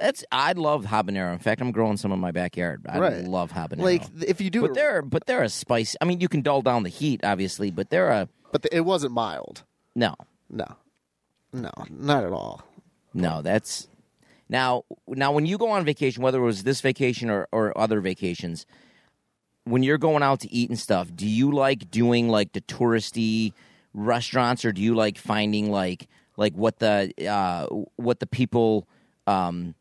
That's 0.00 0.24
I 0.32 0.52
love 0.52 0.84
habanero. 0.86 1.32
In 1.32 1.38
fact, 1.38 1.60
I'm 1.60 1.70
growing 1.72 1.96
some 1.96 2.12
in 2.12 2.18
my 2.18 2.30
backyard. 2.30 2.86
I 2.88 2.98
Right. 2.98 3.24
love 3.24 3.52
habanero. 3.52 3.80
Like 3.82 4.02
if 4.26 4.40
you 4.40 4.48
do, 4.50 4.62
but 4.62 4.74
they're 4.74 5.02
but 5.02 5.26
they're 5.26 5.42
a 5.42 5.48
spice. 5.48 5.96
I 6.00 6.04
mean, 6.06 6.20
you 6.20 6.28
can 6.28 6.42
dull 6.42 6.62
down 6.62 6.82
the 6.82 6.88
heat, 6.88 7.20
obviously, 7.24 7.70
but 7.70 7.90
they're 7.90 8.08
a 8.10 8.28
but 8.52 8.66
it 8.72 8.82
wasn't 8.82 9.12
mild. 9.12 9.64
no, 9.94 10.14
No, 10.48 10.66
no, 11.56 11.72
not 11.90 12.24
at 12.24 12.32
all. 12.32 12.62
no. 13.14 13.42
That's 13.42 13.88
now 14.48 14.84
now 15.08 15.32
when 15.32 15.46
you 15.46 15.58
go 15.58 15.70
on 15.70 15.84
vacation, 15.84 16.22
whether 16.22 16.38
it 16.38 16.44
was 16.44 16.62
this 16.62 16.80
vacation 16.80 17.30
or 17.30 17.48
or 17.52 17.76
other 17.76 18.00
vacations, 18.00 18.66
when 19.64 19.82
you're 19.82 19.98
going 19.98 20.22
out 20.22 20.40
to 20.40 20.52
eat 20.52 20.68
and 20.70 20.78
stuff, 20.78 21.08
do 21.14 21.26
you 21.26 21.50
like 21.50 21.90
doing 21.90 22.28
like 22.28 22.52
the 22.52 22.60
touristy 22.60 23.52
restaurants, 23.94 24.64
or 24.64 24.72
do 24.72 24.80
you 24.82 24.94
like 24.94 25.18
finding 25.18 25.70
like 25.70 26.08
like 26.36 26.54
what 26.54 26.78
the 26.78 27.12
uh, 27.28 27.66
what 27.96 28.20
the 28.20 28.26
people 28.26 28.86
um, 29.26 29.74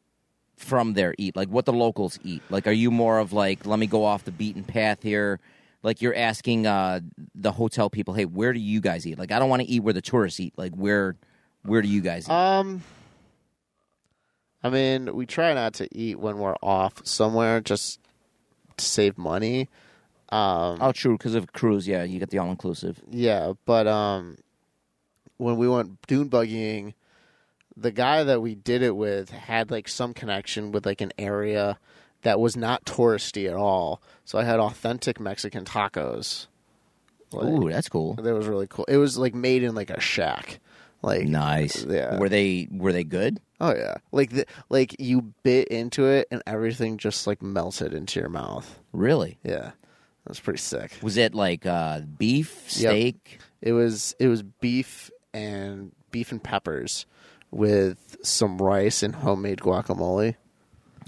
from 0.58 0.94
there 0.94 1.14
eat, 1.18 1.36
like 1.36 1.50
what 1.50 1.66
the 1.66 1.74
locals 1.74 2.18
eat? 2.24 2.42
Like, 2.50 2.66
are 2.68 2.72
you 2.72 2.92
more 2.92 3.20
of 3.20 3.34
like, 3.34 3.66
let 3.66 3.78
me 3.78 3.88
go 3.88 4.06
off 4.06 4.24
the 4.24 4.32
beaten 4.32 4.64
path 4.64 5.04
here? 5.04 5.40
Like 5.84 6.02
you're 6.02 6.16
asking 6.16 6.66
uh, 6.66 7.02
the 7.36 7.52
hotel 7.52 7.90
people, 7.90 8.14
hey, 8.16 8.26
where 8.26 8.54
do 8.54 8.60
you 8.60 8.82
guys 8.82 9.06
eat? 9.06 9.20
Like, 9.20 9.32
I 9.32 9.38
don't 9.38 9.50
want 9.50 9.62
to 9.62 9.68
eat 9.68 9.82
where 9.82 9.94
the 9.94 10.02
tourists 10.02 10.40
eat. 10.40 10.54
Like, 10.58 10.74
where 10.74 11.16
where 11.66 11.82
do 11.82 11.88
you 11.88 12.02
guys 12.02 12.28
eat? 12.28 12.32
Um, 12.32 12.84
I 14.64 14.70
mean, 14.70 15.16
we 15.16 15.26
try 15.26 15.54
not 15.54 15.76
to 15.76 15.88
eat 15.96 16.20
when 16.20 16.40
we're 16.40 16.56
off 16.62 17.06
somewhere 17.06 17.62
just 17.62 18.00
to 18.78 18.86
save 18.86 19.18
money. 19.18 19.70
Um, 20.30 20.80
oh, 20.82 20.92
true, 20.92 21.18
because 21.18 21.36
of 21.36 21.54
cruise. 21.54 21.88
Yeah, 21.88 22.04
you 22.04 22.20
get 22.20 22.30
the 22.30 22.40
all 22.40 22.50
inclusive. 22.50 23.02
Yeah, 23.10 23.54
but 23.66 23.88
um, 23.88 24.38
when 25.38 25.58
we 25.58 25.68
went 25.68 26.02
dune 26.08 26.30
buggying, 26.30 26.94
the 27.78 27.92
guy 27.92 28.24
that 28.24 28.42
we 28.42 28.56
did 28.56 28.82
it 28.82 28.96
with 28.96 29.30
had 29.30 29.70
like 29.70 29.88
some 29.88 30.14
connection 30.14 30.72
with 30.72 30.86
like 30.86 31.02
an 31.02 31.14
area 31.18 31.78
that 32.24 32.40
was 32.40 32.58
not 32.58 32.86
touristy 32.86 33.48
at 33.48 33.56
all. 33.56 34.02
So 34.24 34.40
I 34.40 34.44
had 34.44 34.60
authentic 34.60 35.20
Mexican 35.20 35.64
tacos. 35.64 36.48
Like, 37.32 37.46
Ooh, 37.46 37.70
that's 37.70 37.90
cool. 37.90 38.16
that 38.16 38.34
was 38.34 38.48
really 38.48 38.68
cool. 38.68 38.86
It 38.86 38.98
was 38.98 39.18
like 39.18 39.36
made 39.36 39.62
in 39.62 39.76
like 39.76 39.90
a 39.90 40.00
shack. 40.00 40.60
Like 41.02 41.28
Nice. 41.28 41.84
Yeah. 41.86 42.18
Were 42.18 42.30
they 42.30 42.68
were 42.72 42.92
they 42.94 43.04
good? 43.04 43.40
oh 43.62 43.74
yeah, 43.74 43.96
like 44.12 44.32
the, 44.32 44.46
like 44.70 44.96
you 45.00 45.34
bit 45.44 45.70
into 45.70 46.06
it 46.08 46.28
and 46.32 46.42
everything 46.46 46.98
just 46.98 47.26
like 47.28 47.42
melted 47.42 47.94
into 47.94 48.20
your 48.20 48.28
mouth. 48.30 48.80
Really? 48.92 49.38
Yeah, 49.44 49.72
that 49.72 50.30
was 50.30 50.40
pretty 50.40 50.60
sick. 50.60 50.98
Was 51.02 51.16
it 51.18 51.34
like 51.36 51.66
uh, 51.66 52.02
beef, 52.02 52.64
Yep. 52.78 52.92
steak? 52.92 53.40
It 53.62 53.72
was 53.74 54.16
it 54.20 54.28
was 54.28 54.44
beef 54.44 55.10
and 55.34 55.92
beef 56.12 56.32
and 56.32 56.44
peppers 56.44 57.06
with 57.52 58.18
some 58.24 58.58
rice 58.58 59.04
and 59.04 59.16
homemade 59.16 59.60
guacamole. 59.60 60.36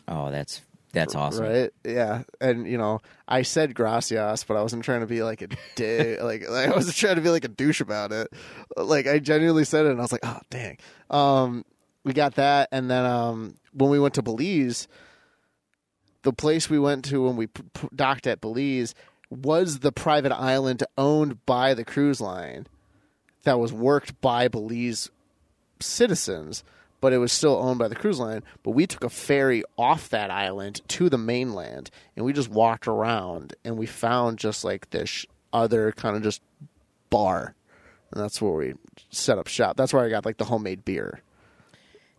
Oh, 0.07 0.31
that's 0.31 0.61
that's 0.93 1.15
awesome. 1.15 1.45
Right? 1.45 1.71
Yeah. 1.83 2.23
And 2.41 2.67
you 2.67 2.77
know, 2.77 2.99
I 3.27 3.41
said 3.41 3.75
gracias, 3.75 4.43
but 4.43 4.57
I 4.57 4.61
wasn't 4.61 4.83
trying 4.83 5.01
to 5.01 5.07
be 5.07 5.23
like 5.23 5.41
a 5.41 5.47
dick. 5.75 6.21
like, 6.21 6.49
like 6.49 6.69
I 6.69 6.75
wasn't 6.75 6.95
trying 6.95 7.15
to 7.15 7.21
be 7.21 7.29
like 7.29 7.43
a 7.45 7.49
douche 7.49 7.81
about 7.81 8.11
it. 8.11 8.31
Like 8.75 9.07
I 9.07 9.19
genuinely 9.19 9.65
said 9.65 9.85
it, 9.85 9.91
and 9.91 9.99
I 9.99 10.01
was 10.01 10.11
like, 10.11 10.25
oh 10.25 10.39
dang. 10.49 10.77
Um, 11.09 11.65
we 12.03 12.13
got 12.13 12.35
that, 12.35 12.69
and 12.71 12.89
then 12.89 13.05
um, 13.05 13.55
when 13.73 13.89
we 13.89 13.99
went 13.99 14.13
to 14.15 14.21
Belize, 14.21 14.87
the 16.23 16.33
place 16.33 16.69
we 16.69 16.79
went 16.79 17.05
to 17.05 17.23
when 17.25 17.35
we 17.35 17.47
p- 17.47 17.63
p- 17.73 17.89
docked 17.93 18.27
at 18.27 18.39
Belize 18.41 18.95
was 19.29 19.79
the 19.79 19.91
private 19.91 20.31
island 20.31 20.83
owned 20.97 21.45
by 21.45 21.73
the 21.73 21.83
cruise 21.83 22.21
line 22.21 22.65
that 23.43 23.59
was 23.59 23.73
worked 23.73 24.19
by 24.21 24.47
Belize 24.47 25.09
citizens, 25.81 26.63
but 27.01 27.13
it 27.13 27.17
was 27.17 27.31
still 27.31 27.55
owned 27.57 27.79
by 27.79 27.87
the 27.87 27.95
cruise 27.95 28.19
line. 28.19 28.43
But 28.63 28.71
we 28.71 28.87
took 28.87 29.03
a 29.03 29.09
ferry 29.09 29.63
off 29.77 30.09
that 30.09 30.31
island 30.31 30.81
to 30.89 31.09
the 31.09 31.17
mainland, 31.17 31.89
and 32.15 32.25
we 32.25 32.33
just 32.33 32.49
walked 32.49 32.87
around, 32.87 33.53
and 33.63 33.77
we 33.77 33.85
found 33.85 34.39
just 34.39 34.63
like 34.63 34.89
this 34.89 35.25
other 35.53 35.91
kind 35.91 36.15
of 36.15 36.23
just 36.23 36.41
bar, 37.09 37.55
and 38.11 38.21
that's 38.21 38.41
where 38.41 38.51
we 38.53 38.73
set 39.09 39.37
up 39.37 39.47
shop. 39.47 39.77
That's 39.77 39.93
where 39.93 40.03
I 40.03 40.09
got 40.09 40.25
like 40.25 40.37
the 40.37 40.45
homemade 40.45 40.85
beer. 40.85 41.21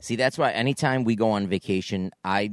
See, 0.01 0.17
that's 0.17 0.39
why 0.39 0.53
anytime 0.53 1.05
we 1.05 1.17
go 1.17 1.31
on 1.33 1.49
vacation, 1.49 2.13
I 2.25 2.51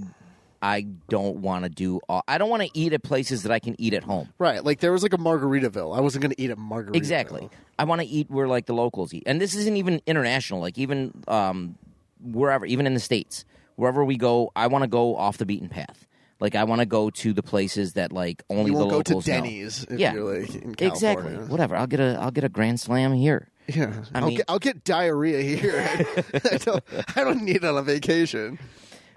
I 0.61 0.87
don't 1.09 1.37
want 1.37 1.63
to 1.63 1.69
do. 1.69 1.99
All, 2.09 2.23
I 2.27 2.39
don't 2.39 2.49
want 2.49 2.63
to 2.63 2.69
eat 2.73 2.93
at 2.93 3.03
places 3.03 3.43
that 3.43 3.51
I 3.51 3.59
can 3.59 3.79
eat 3.79 3.93
at 3.93 4.03
home. 4.03 4.33
Right, 4.39 4.63
like 4.63 4.79
there 4.79 4.91
was 4.91 5.03
like 5.03 5.13
a 5.13 5.17
Margaritaville. 5.17 5.95
I 5.95 6.01
wasn't 6.01 6.23
going 6.23 6.31
to 6.31 6.41
eat 6.41 6.49
at 6.49 6.57
Margaritaville. 6.57 6.95
Exactly. 6.95 7.49
I 7.77 7.83
want 7.83 8.01
to 8.01 8.07
eat 8.07 8.31
where 8.31 8.47
like 8.47 8.65
the 8.65 8.73
locals 8.73 9.13
eat, 9.13 9.23
and 9.27 9.39
this 9.39 9.53
isn't 9.53 9.77
even 9.77 10.01
international. 10.07 10.61
Like 10.61 10.79
even 10.79 11.23
um, 11.27 11.77
wherever, 12.25 12.65
even 12.65 12.87
in 12.87 12.93
the 12.93 12.99
states, 12.99 13.45
wherever 13.75 14.03
we 14.03 14.17
go, 14.17 14.51
I 14.55 14.67
want 14.67 14.83
to 14.83 14.87
go 14.87 15.15
off 15.15 15.37
the 15.37 15.45
beaten 15.45 15.69
path. 15.69 16.07
Like 16.39 16.55
I 16.55 16.65
want 16.65 16.79
to 16.81 16.85
go 16.85 17.09
to 17.09 17.31
the 17.33 17.41
places 17.43 17.93
that 17.93 18.11
like 18.11 18.43
only 18.49 18.71
You 18.71 18.77
the 18.77 18.85
won't 18.85 18.91
go 18.91 19.01
to 19.01 19.11
locals 19.13 19.27
know. 19.27 19.33
Denny's 19.35 19.83
if 19.89 19.99
Yeah. 19.99 20.13
you're 20.13 20.39
like 20.41 20.53
in 20.55 20.75
Exactly. 20.79 21.33
Whatever. 21.35 21.75
I'll 21.77 21.87
get 21.87 22.01
a 22.01 22.17
I'll 22.19 22.31
get 22.31 22.43
a 22.43 22.49
grand 22.49 22.79
slam 22.79 23.13
here. 23.13 23.47
Yeah, 23.67 24.03
I 24.13 24.21
will 24.23 24.31
get 24.35 24.45
I'll 24.49 24.59
get 24.59 24.83
diarrhea 24.83 25.41
here. 25.41 25.87
I 26.51 26.57
don't 26.57 26.83
I 27.15 27.23
don't 27.23 27.41
need 27.43 27.55
it 27.57 27.65
on 27.65 27.77
a 27.77 27.81
vacation. 27.83 28.59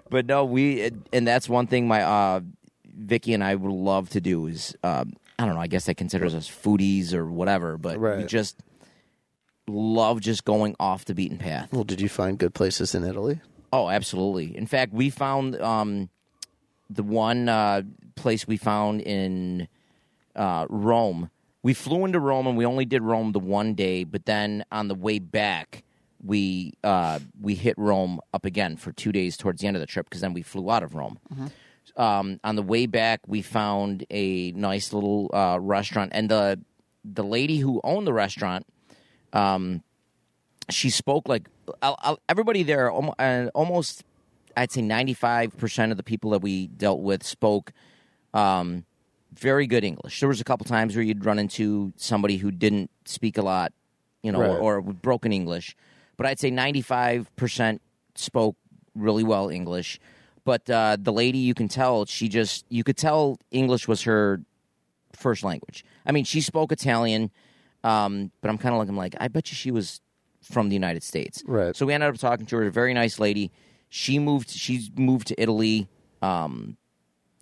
But 0.09 0.25
no, 0.27 0.45
we 0.45 0.89
and 1.13 1.27
that's 1.27 1.47
one 1.49 1.67
thing 1.67 1.87
my 1.87 2.01
uh, 2.03 2.39
Vicky 2.85 3.33
and 3.33 3.43
I 3.43 3.53
would 3.55 3.71
love 3.71 4.09
to 4.11 4.21
do 4.21 4.47
is 4.47 4.75
um, 4.83 5.13
I 5.37 5.45
don't 5.45 5.55
know. 5.55 5.61
I 5.61 5.67
guess 5.67 5.85
that 5.85 5.95
considers 5.97 6.33
us 6.33 6.49
foodies 6.49 7.13
or 7.13 7.29
whatever, 7.29 7.77
but 7.77 7.99
we 7.99 8.23
just 8.23 8.57
love 9.73 10.21
just 10.21 10.45
going 10.45 10.75
off 10.79 11.05
the 11.05 11.13
beaten 11.15 11.37
path. 11.37 11.69
Well, 11.71 11.83
did 11.83 12.01
you 12.01 12.09
find 12.09 12.37
good 12.37 12.53
places 12.53 12.93
in 12.95 13.03
Italy? 13.03 13.41
Oh, 13.71 13.89
absolutely. 13.89 14.55
In 14.57 14.65
fact, 14.65 14.93
we 14.93 15.09
found 15.09 15.59
um, 15.61 16.09
the 16.89 17.03
one 17.03 17.47
uh, 17.49 17.83
place 18.15 18.47
we 18.47 18.57
found 18.57 19.01
in 19.01 19.67
uh, 20.35 20.65
Rome. 20.69 21.29
We 21.61 21.73
flew 21.73 22.05
into 22.05 22.19
Rome 22.19 22.47
and 22.47 22.57
we 22.57 22.65
only 22.65 22.85
did 22.85 23.01
Rome 23.03 23.31
the 23.33 23.39
one 23.39 23.73
day, 23.73 24.03
but 24.03 24.25
then 24.25 24.63
on 24.71 24.87
the 24.87 24.95
way 24.95 25.19
back, 25.19 25.83
we 26.23 26.73
uh, 26.83 27.19
we 27.41 27.55
hit 27.55 27.77
Rome 27.77 28.19
up 28.33 28.45
again 28.45 28.75
for 28.75 28.91
two 28.91 29.11
days 29.11 29.37
towards 29.37 29.61
the 29.61 29.67
end 29.67 29.77
of 29.77 29.81
the 29.81 29.85
trip 29.87 30.05
because 30.09 30.21
then 30.21 30.33
we 30.33 30.41
flew 30.41 30.69
out 30.69 30.83
of 30.83 30.93
Rome. 30.95 31.19
Um, 31.95 32.39
on 32.43 32.55
the 32.55 32.63
way 32.63 32.85
back, 32.85 33.21
we 33.27 33.41
found 33.41 34.05
a 34.09 34.51
nice 34.51 34.93
little 34.93 35.29
uh, 35.33 35.59
restaurant, 35.61 36.11
and 36.13 36.29
the 36.29 36.59
the 37.05 37.23
lady 37.23 37.57
who 37.59 37.79
owned 37.83 38.05
the 38.05 38.13
restaurant 38.13 38.65
she 40.69 40.89
spoke 40.89 41.27
like 41.27 41.47
I'll, 41.81 41.97
I'll, 41.99 42.19
everybody 42.27 42.63
there 42.63 42.91
almo- 42.91 43.15
almost 43.53 44.03
i'd 44.57 44.71
say 44.71 44.81
95% 44.81 45.91
of 45.91 45.97
the 45.97 46.03
people 46.03 46.31
that 46.31 46.41
we 46.41 46.67
dealt 46.67 47.01
with 47.01 47.23
spoke 47.23 47.71
um, 48.33 48.85
very 49.33 49.67
good 49.67 49.83
english 49.83 50.19
there 50.19 50.29
was 50.29 50.41
a 50.41 50.43
couple 50.43 50.65
times 50.65 50.95
where 50.95 51.03
you'd 51.03 51.25
run 51.25 51.39
into 51.39 51.93
somebody 51.95 52.37
who 52.37 52.51
didn't 52.51 52.89
speak 53.05 53.37
a 53.37 53.41
lot 53.41 53.71
you 54.23 54.31
know 54.31 54.39
Right. 54.39 54.49
or, 54.49 54.57
or 54.77 54.81
with 54.81 55.01
broken 55.01 55.31
english 55.33 55.75
but 56.17 56.25
i'd 56.25 56.39
say 56.39 56.51
95% 56.51 57.79
spoke 58.15 58.55
really 58.95 59.23
well 59.23 59.49
english 59.49 59.99
but 60.45 60.67
uh, 60.69 60.97
the 60.99 61.13
lady 61.13 61.37
you 61.37 61.53
can 61.53 61.67
tell 61.67 62.05
she 62.05 62.27
just 62.27 62.65
you 62.69 62.83
could 62.83 62.97
tell 62.97 63.37
english 63.51 63.87
was 63.87 64.03
her 64.03 64.41
first 65.13 65.43
language 65.43 65.85
i 66.05 66.11
mean 66.11 66.23
she 66.25 66.41
spoke 66.41 66.71
italian 66.71 67.31
um, 67.83 68.31
but 68.41 68.49
i'm 68.49 68.57
kind 68.57 68.73
of 68.73 68.79
looking 68.79 68.95
like 68.95 69.15
i 69.19 69.27
bet 69.27 69.51
you 69.51 69.55
she 69.55 69.71
was 69.71 70.01
from 70.41 70.69
the 70.69 70.75
United 70.75 71.03
States. 71.03 71.43
Right. 71.45 71.75
So 71.75 71.85
we 71.85 71.93
ended 71.93 72.09
up 72.09 72.17
talking 72.17 72.45
to 72.47 72.57
her. 72.57 72.67
A 72.67 72.71
very 72.71 72.93
nice 72.93 73.19
lady. 73.19 73.51
She 73.89 74.19
moved. 74.19 74.49
She's 74.49 74.89
moved 74.95 75.27
to 75.27 75.41
Italy. 75.41 75.87
Um, 76.21 76.77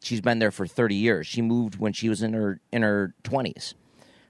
she's 0.01 0.21
been 0.21 0.39
there 0.39 0.51
for 0.51 0.67
thirty 0.67 0.95
years. 0.95 1.27
She 1.27 1.41
moved 1.41 1.77
when 1.77 1.93
she 1.93 2.09
was 2.09 2.21
in 2.21 2.33
her 2.33 2.59
in 2.71 2.81
her 2.81 3.13
twenties. 3.23 3.75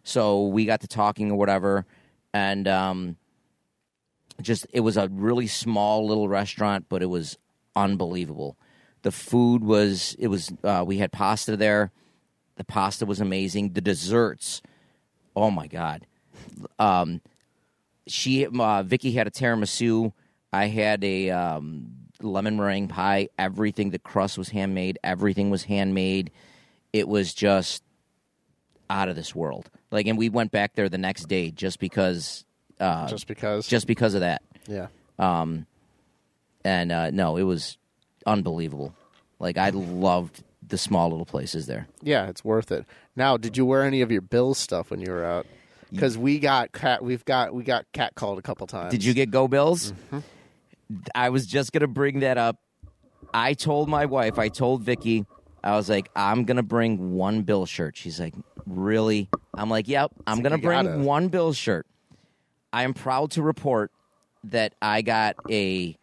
So 0.04 0.48
we 0.48 0.66
got 0.66 0.82
to 0.82 0.88
talking 0.88 1.32
or 1.32 1.38
whatever, 1.38 1.86
and 2.34 2.68
um, 2.68 3.18
just 4.42 4.66
it 4.74 4.80
was 4.82 4.98
a 4.98 5.10
really 5.12 5.48
small 5.48 6.08
little 6.08 6.30
restaurant, 6.30 6.86
but 6.90 7.02
it 7.02 7.08
was 7.08 7.38
unbelievable. 7.76 8.58
The 9.04 9.12
food 9.12 9.64
was 9.64 10.16
it 10.18 10.28
was 10.28 10.52
uh, 10.64 10.84
we 10.86 10.98
had 10.98 11.12
pasta 11.12 11.56
there. 11.56 11.92
The 12.56 12.64
pasta 12.64 13.06
was 13.06 13.22
amazing. 13.22 13.74
The 13.74 13.82
desserts, 13.82 14.64
oh 15.38 15.52
my 15.52 15.68
god. 15.68 16.06
Um, 16.80 17.22
she 18.08 18.46
uh, 18.48 18.84
Vicky 18.84 19.12
had 19.12 19.28
a 19.28 19.32
tiramisu. 19.32 20.12
I 20.52 20.68
had 20.68 21.04
a 21.04 21.30
um, 21.30 21.92
lemon 22.22 22.58
meringue 22.58 22.88
pie. 22.88 23.30
Everything, 23.38 23.92
the 23.92 24.00
crust 24.00 24.38
was 24.38 24.50
handmade. 24.50 24.98
Everything 25.04 25.50
was 25.50 25.64
handmade. 25.66 26.32
It 26.94 27.08
was 27.08 27.34
just 27.34 27.84
out 28.90 29.10
of 29.10 29.16
this 29.16 29.36
world. 29.36 29.70
Like, 29.92 30.08
and 30.08 30.18
we 30.18 30.30
went 30.30 30.52
back 30.52 30.74
there 30.76 30.90
the 30.90 30.98
next 30.98 31.28
day 31.28 31.52
just 31.52 31.80
because, 31.80 32.46
uh, 32.80 33.08
Just 33.08 33.28
because. 33.28 33.68
just 33.68 33.88
because 33.88 34.14
of 34.14 34.22
that. 34.22 34.42
yeah. 34.68 34.88
Um, 35.20 35.66
And 36.64 36.92
uh, 36.92 37.12
no, 37.12 37.38
it 37.38 37.44
was 37.44 37.78
unbelievable. 38.26 38.94
Like, 39.40 39.58
I 39.58 39.70
loved 39.70 40.44
the 40.70 40.78
small 40.78 41.10
little 41.10 41.26
places 41.26 41.66
there. 41.68 41.88
Yeah, 42.02 42.28
it's 42.28 42.44
worth 42.44 42.72
it. 42.72 42.86
Now, 43.16 43.38
did 43.38 43.58
you 43.58 43.66
wear 43.66 43.84
any 43.84 44.02
of 44.02 44.12
your 44.12 44.22
Bills 44.22 44.58
stuff 44.58 44.92
when 44.92 45.02
you 45.02 45.12
were 45.12 45.26
out? 45.26 45.46
Because 45.92 46.18
we 46.18 46.40
got 46.40 46.74
cat, 46.74 47.04
we've 47.04 47.24
got 47.24 47.54
we 47.54 47.64
got 47.64 47.86
cat 47.94 48.14
called 48.16 48.38
a 48.40 48.42
couple 48.42 48.68
times. 48.68 48.92
Did 48.92 49.04
you 49.04 49.14
get 49.14 49.32
Go 49.32 49.48
Bills? 49.48 49.94
Mm-hmm. 50.12 50.20
I 51.16 51.30
was 51.30 51.46
just 51.46 51.72
gonna 51.72 51.88
bring 51.88 52.20
that 52.22 52.38
up. 52.38 52.58
I 53.34 53.54
told 53.54 53.88
my 53.90 54.06
wife, 54.06 54.38
I 54.40 54.50
told 54.50 54.84
Vicky, 54.84 55.26
I 55.64 55.76
was 55.76 55.90
like, 55.90 56.10
I'm 56.16 56.44
gonna 56.44 56.64
bring 56.64 57.14
one 57.14 57.44
Bill 57.44 57.66
shirt. 57.66 57.96
She's 57.98 58.20
like, 58.20 58.34
Really? 58.66 59.30
I'm 59.54 59.70
like, 59.70 59.88
Yep, 59.88 60.12
I'm 60.26 60.38
like, 60.38 60.44
gonna 60.44 60.58
bring 60.58 60.84
gotta. 60.86 60.98
one 61.00 61.30
Bill 61.30 61.54
shirt. 61.54 61.86
I 62.74 62.84
am 62.84 62.94
proud 62.94 63.32
to 63.32 63.42
report 63.42 63.92
that 64.44 64.74
I 64.82 65.02
got 65.02 65.36
a 65.50 65.98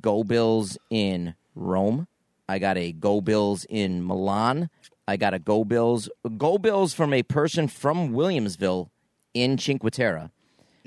Go 0.00 0.24
Bills 0.24 0.78
in 0.90 1.34
Rome. 1.54 2.08
I 2.48 2.58
got 2.58 2.76
a 2.76 2.92
Go 2.92 3.20
Bills 3.20 3.66
in 3.68 4.06
Milan. 4.06 4.70
I 5.08 5.16
got 5.16 5.34
a 5.34 5.38
Go 5.38 5.64
Bills 5.64 6.08
Go 6.36 6.58
Bills 6.58 6.94
from 6.94 7.12
a 7.12 7.22
person 7.22 7.68
from 7.68 8.10
Williamsville 8.12 8.88
in 9.34 9.58
Cinque 9.58 9.90
Terre. 9.90 10.30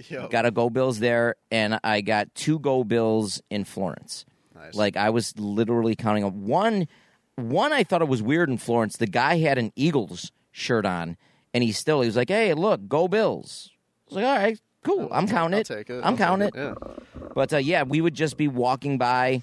Yo. 0.08 0.28
Got 0.30 0.46
a 0.46 0.52
Go 0.52 0.70
Bills 0.70 1.00
there, 1.00 1.36
and 1.52 1.80
I 1.84 2.02
got 2.02 2.34
two 2.34 2.60
Go 2.60 2.84
Bills 2.84 3.42
in 3.50 3.66
Florence. 3.66 4.26
Nice. 4.56 4.76
Like 4.76 4.98
I 4.98 5.10
was 5.10 5.38
literally 5.38 5.96
counting 5.96 6.24
up 6.24 6.34
one. 6.34 6.88
One 7.36 7.72
I 7.72 7.84
thought 7.84 8.02
it 8.02 8.08
was 8.08 8.22
weird 8.22 8.50
in 8.50 8.58
Florence. 8.58 8.98
The 8.98 9.08
guy 9.08 9.38
had 9.38 9.58
an 9.58 9.72
Eagles 9.76 10.32
shirt 10.52 10.86
on, 10.86 11.18
and 11.54 11.64
he 11.64 11.72
still 11.72 12.02
he 12.02 12.08
was 12.08 12.16
like, 12.16 12.30
"Hey, 12.30 12.54
look, 12.54 12.88
Go 12.88 13.08
Bills." 13.08 13.72
I 13.72 13.76
was 14.08 14.16
like, 14.16 14.26
"All 14.26 14.38
right, 14.38 14.60
cool. 14.84 15.10
I'm 15.12 15.28
counting 15.28 15.60
it. 15.60 15.70
it. 15.70 15.90
I'm 16.04 16.18
counting 16.18 16.50
it." 16.50 16.54
Yeah. 16.56 16.74
But 17.36 17.54
uh, 17.54 17.58
yeah, 17.58 17.84
we 17.84 18.02
would 18.02 18.14
just 18.14 18.38
be 18.38 18.48
walking 18.48 18.98
by, 18.98 19.42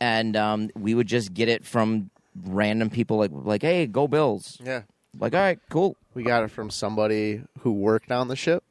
and 0.00 0.36
um, 0.36 0.70
we 0.76 0.94
would 0.94 1.06
just 1.06 1.34
get 1.34 1.48
it 1.48 1.64
from 1.64 2.10
random 2.44 2.90
people, 2.90 3.16
like 3.18 3.30
like, 3.32 3.62
"Hey, 3.62 3.86
Go 3.86 4.06
Bills!" 4.08 4.58
yeah. 4.64 4.82
Like, 5.18 5.34
all 5.34 5.40
right, 5.40 5.58
cool, 5.70 5.96
We 6.14 6.22
got 6.22 6.44
it 6.44 6.50
from 6.50 6.70
somebody 6.70 7.42
who 7.60 7.72
worked 7.72 8.12
on 8.12 8.28
the 8.28 8.36
ship. 8.36 8.62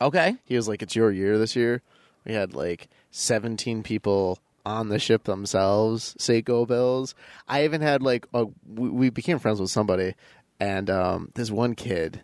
okay. 0.00 0.36
He 0.44 0.56
was 0.56 0.68
like, 0.68 0.82
"It's 0.82 0.96
your 0.96 1.10
year 1.10 1.38
this 1.38 1.54
year." 1.56 1.82
We 2.24 2.34
had 2.34 2.54
like 2.54 2.88
17 3.10 3.82
people 3.82 4.38
on 4.64 4.88
the 4.88 4.98
ship 5.00 5.24
themselves 5.24 6.14
say 6.18 6.40
"Go 6.40 6.64
Bills." 6.66 7.14
I 7.48 7.64
even 7.64 7.80
had 7.80 8.02
like 8.02 8.26
a, 8.32 8.46
we, 8.66 8.88
we 8.88 9.10
became 9.10 9.38
friends 9.38 9.60
with 9.60 9.70
somebody, 9.70 10.14
and 10.60 10.88
um, 10.88 11.30
this 11.34 11.50
one 11.50 11.74
kid, 11.74 12.22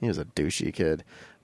he 0.00 0.06
was 0.06 0.18
a 0.18 0.24
douchey 0.24 0.72
kid, 0.72 1.02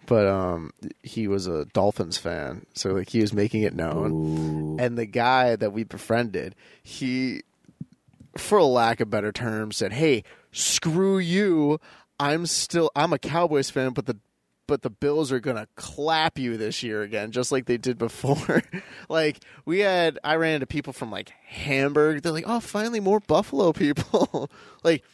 but 0.08 0.26
um, 0.26 0.72
he 1.02 1.28
was 1.28 1.46
a 1.46 1.66
Dolphins 1.66 2.16
fan, 2.16 2.64
so 2.74 2.92
like 2.94 3.10
he 3.10 3.20
was 3.20 3.34
making 3.34 3.62
it 3.62 3.74
known. 3.74 4.80
And 4.80 4.96
the 4.96 5.04
guy 5.04 5.54
that 5.54 5.72
we 5.74 5.84
befriended, 5.84 6.56
he, 6.82 7.42
for 8.38 8.62
lack 8.62 9.00
of 9.00 9.10
better 9.10 9.32
terms, 9.32 9.76
said, 9.76 9.92
"Hey, 9.92 10.24
screw 10.50 11.18
you." 11.18 11.78
I'm 12.18 12.46
still 12.46 12.90
I'm 12.96 13.12
a 13.12 13.18
Cowboys 13.18 13.68
fan, 13.70 13.92
but 13.92 14.06
the 14.06 14.16
but 14.66 14.80
the 14.80 14.90
Bills 14.90 15.30
are 15.30 15.40
gonna 15.40 15.68
clap 15.76 16.38
you 16.38 16.56
this 16.56 16.82
year 16.82 17.02
again, 17.02 17.30
just 17.30 17.52
like 17.52 17.66
they 17.66 17.76
did 17.76 17.98
before. 17.98 18.62
like 19.10 19.40
we 19.66 19.80
had, 19.80 20.18
I 20.24 20.36
ran 20.36 20.54
into 20.54 20.66
people 20.66 20.94
from 20.94 21.10
like 21.10 21.34
Hamburg. 21.46 22.22
They're 22.22 22.32
like, 22.32 22.44
"Oh, 22.46 22.60
finally 22.60 23.00
more 23.00 23.20
Buffalo 23.20 23.74
people." 23.74 24.50
like 24.82 25.04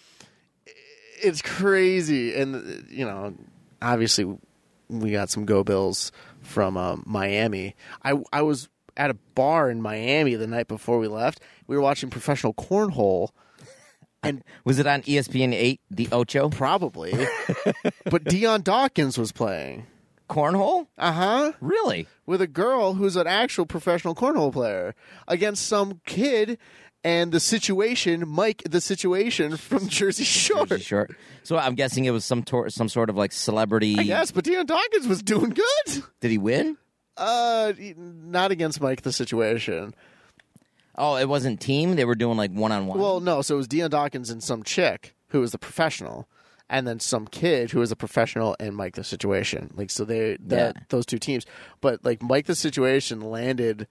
it's 1.20 1.42
crazy, 1.42 2.32
and 2.36 2.86
you 2.88 3.04
know, 3.04 3.34
obviously 3.82 4.38
we 4.88 5.10
got 5.12 5.30
some 5.30 5.44
Go 5.44 5.64
Bills 5.64 6.12
from 6.42 6.76
um, 6.76 7.02
Miami. 7.06 7.74
I 8.02 8.14
I 8.32 8.42
was 8.42 8.68
at 8.96 9.10
a 9.10 9.14
bar 9.34 9.70
in 9.70 9.82
Miami 9.82 10.34
the 10.36 10.46
night 10.46 10.68
before 10.68 10.98
we 10.98 11.08
left. 11.08 11.40
We 11.66 11.76
were 11.76 11.82
watching 11.82 12.10
professional 12.10 12.54
cornhole. 12.54 13.30
And 14.22 14.42
was 14.64 14.78
it 14.78 14.86
on 14.86 15.02
ESPN 15.02 15.52
eight, 15.52 15.82
the 15.90 16.08
Ocho 16.10 16.48
Probably, 16.48 17.12
but 18.10 18.24
Dion 18.24 18.62
Dawkins 18.62 19.18
was 19.18 19.32
playing. 19.32 19.86
cornhole? 20.30 20.86
Uh 20.96 21.12
huh. 21.12 21.52
Really? 21.60 22.06
with 22.24 22.40
a 22.40 22.46
girl 22.46 22.94
who's 22.94 23.16
an 23.16 23.26
actual 23.26 23.66
professional 23.66 24.14
cornhole 24.14 24.50
player 24.50 24.94
against 25.28 25.66
some 25.66 26.00
kid 26.06 26.56
and 27.04 27.30
the 27.30 27.40
situation 27.40 28.26
Mike 28.28 28.62
the 28.68 28.80
situation 28.80 29.56
from 29.56 29.88
Jersey 29.88 30.24
Shore. 30.24 30.66
Jersey 30.66 30.82
Shore. 30.84 31.08
So 31.42 31.56
I'm 31.58 31.74
guessing 31.74 32.06
it 32.06 32.10
was 32.10 32.24
some 32.24 32.42
tor- 32.42 32.70
some 32.70 32.88
sort 32.88 33.10
of 33.10 33.16
like 33.16 33.30
celebrity. 33.32 33.88
Yes, 33.88 34.32
but 34.32 34.44
Dion 34.44 34.66
Dawkins 34.66 35.06
was 35.06 35.22
doing 35.22 35.50
good. 35.50 36.02
Did 36.20 36.30
he 36.30 36.38
win? 36.38 36.76
Uh 37.16 37.72
not 37.96 38.50
against 38.50 38.80
Mike 38.80 39.02
the 39.02 39.12
situation. 39.12 39.94
Oh, 40.96 41.16
it 41.16 41.28
wasn't 41.28 41.60
team. 41.60 41.96
They 41.96 42.04
were 42.04 42.14
doing 42.14 42.36
like 42.36 42.52
one 42.52 42.72
on 42.72 42.86
one. 42.86 42.98
Well, 42.98 43.20
no, 43.20 43.42
so 43.42 43.54
it 43.54 43.58
was 43.58 43.68
Dion 43.68 43.90
Dawkins 43.90 44.30
and 44.30 44.42
some 44.42 44.62
chick 44.62 45.14
who 45.28 45.40
was 45.40 45.52
the 45.52 45.58
professional. 45.58 46.28
And 46.70 46.86
then 46.88 46.98
some 46.98 47.26
kid 47.28 47.72
who 47.72 47.80
was 47.80 47.92
a 47.92 47.96
professional 47.96 48.56
and 48.58 48.74
Mike 48.74 48.94
the 48.94 49.04
Situation. 49.04 49.70
Like 49.76 49.90
so 49.90 50.04
they 50.04 50.38
that 50.46 50.76
Yeah. 50.76 50.82
those 50.88 51.04
two 51.04 51.18
teams. 51.18 51.44
But 51.82 52.02
like 52.04 52.22
Mike 52.22 52.46
the 52.46 52.54
Situation 52.54 53.20
landed 53.20 53.86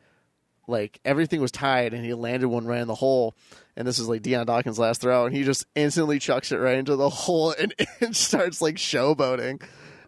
like 0.67 0.99
everything 1.03 1.41
was 1.41 1.51
tied, 1.51 1.93
and 1.93 2.05
he 2.05 2.13
landed 2.13 2.47
one 2.47 2.65
right 2.65 2.81
in 2.81 2.87
the 2.87 2.95
hole. 2.95 3.33
And 3.75 3.87
this 3.87 3.99
is 3.99 4.07
like 4.07 4.21
Dion 4.21 4.45
Dawkins' 4.45 4.79
last 4.79 5.01
throw, 5.01 5.25
and 5.25 5.35
he 5.35 5.43
just 5.43 5.65
instantly 5.75 6.19
chucks 6.19 6.51
it 6.51 6.57
right 6.57 6.77
into 6.77 6.95
the 6.95 7.09
hole 7.09 7.53
and, 7.57 7.73
and 8.01 8.15
starts 8.15 8.61
like 8.61 8.75
showboating. 8.75 9.61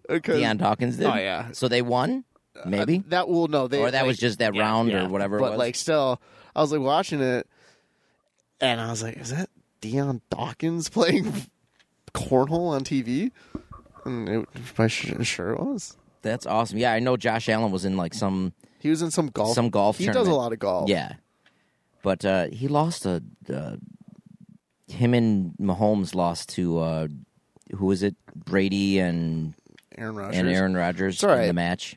Because 0.07 0.39
Dion 0.39 0.57
Dawkins 0.57 0.97
did. 0.97 1.07
Oh, 1.07 1.15
yeah. 1.15 1.51
So 1.51 1.67
they 1.67 1.81
won, 1.81 2.23
uh, 2.55 2.69
maybe, 2.69 2.99
that 3.07 3.27
will 3.27 3.47
no, 3.47 3.67
they 3.67 3.79
or 3.79 3.89
that 3.89 4.01
like, 4.01 4.07
was 4.07 4.17
just 4.17 4.39
that 4.39 4.53
yeah, 4.53 4.61
round 4.61 4.91
yeah. 4.91 5.05
or 5.05 5.09
whatever. 5.09 5.39
But 5.39 5.47
it 5.47 5.51
was. 5.51 5.59
like, 5.59 5.75
still, 5.75 6.21
I 6.55 6.61
was 6.61 6.71
like 6.71 6.81
watching 6.81 7.21
it, 7.21 7.47
and 8.61 8.79
I 8.79 8.91
was 8.91 9.01
like, 9.01 9.17
"Is 9.17 9.31
that 9.31 9.49
Dion 9.81 10.21
Dawkins 10.29 10.89
playing 10.89 11.33
cornhole 12.13 12.69
on 12.69 12.83
TV?" 12.83 13.31
And 14.05 14.29
it, 14.29 14.49
I 14.77 14.87
sure 14.87 15.53
it 15.53 15.59
was. 15.59 15.97
that's 16.21 16.45
awesome. 16.45 16.77
Yeah, 16.77 16.93
I 16.93 16.99
know 16.99 17.17
Josh 17.17 17.49
Allen 17.49 17.71
was 17.71 17.83
in 17.83 17.97
like 17.97 18.13
some 18.13 18.53
He 18.85 18.91
was 18.91 19.01
in 19.01 19.09
some 19.09 19.29
golf. 19.29 19.55
some 19.55 19.71
golf. 19.71 19.97
He 19.97 20.05
does 20.05 20.27
a 20.27 20.33
lot 20.35 20.53
of 20.53 20.59
golf. 20.59 20.87
Yeah, 20.87 21.13
but 22.03 22.23
uh, 22.23 22.49
he 22.49 22.67
lost 22.67 23.07
a. 23.07 23.23
Uh, 23.51 23.77
him 24.87 25.15
and 25.15 25.53
Mahomes 25.59 26.13
lost 26.13 26.49
to 26.49 26.77
uh, 26.77 27.07
who 27.75 27.87
was 27.87 28.03
it? 28.03 28.15
Brady 28.35 28.99
and 28.99 29.55
Aaron 29.97 30.15
Rodgers. 30.15 30.37
and 30.37 30.49
Aaron 30.49 30.77
Rodgers 30.77 31.23
in 31.23 31.47
the 31.47 31.53
match. 31.53 31.95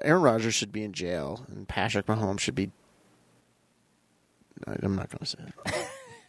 Aaron 0.00 0.22
Rodgers 0.22 0.54
should 0.54 0.72
be 0.72 0.82
in 0.82 0.94
jail, 0.94 1.44
and 1.48 1.68
Patrick 1.68 2.06
Mahomes 2.06 2.40
should 2.40 2.54
be. 2.54 2.70
I'm 4.66 4.96
not 4.96 5.10
going 5.10 5.18
to 5.18 5.26
say 5.26 5.38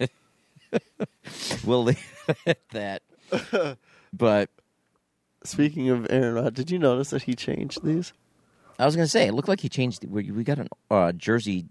it. 0.01 0.11
We'll 1.65 1.83
leave 1.85 2.05
it 2.27 2.37
at 2.45 2.69
that. 2.71 3.77
but 4.13 4.49
Speaking 5.45 5.89
of 5.89 6.05
Aaron 6.09 6.35
Rodgers, 6.35 6.51
did 6.51 6.71
you 6.71 6.79
notice 6.79 7.11
that 7.11 7.23
he 7.23 7.33
changed 7.33 7.81
these? 7.81 8.11
I 8.79 8.85
was 8.85 8.95
gonna 8.95 9.07
say 9.07 9.27
it 9.27 9.33
looked 9.33 9.47
like 9.49 9.59
he 9.59 9.69
changed. 9.69 10.05
We 10.05 10.31
we 10.31 10.43
got 10.43 10.59
a 10.59 10.67
uh, 10.89 11.11
jersey 11.11 11.65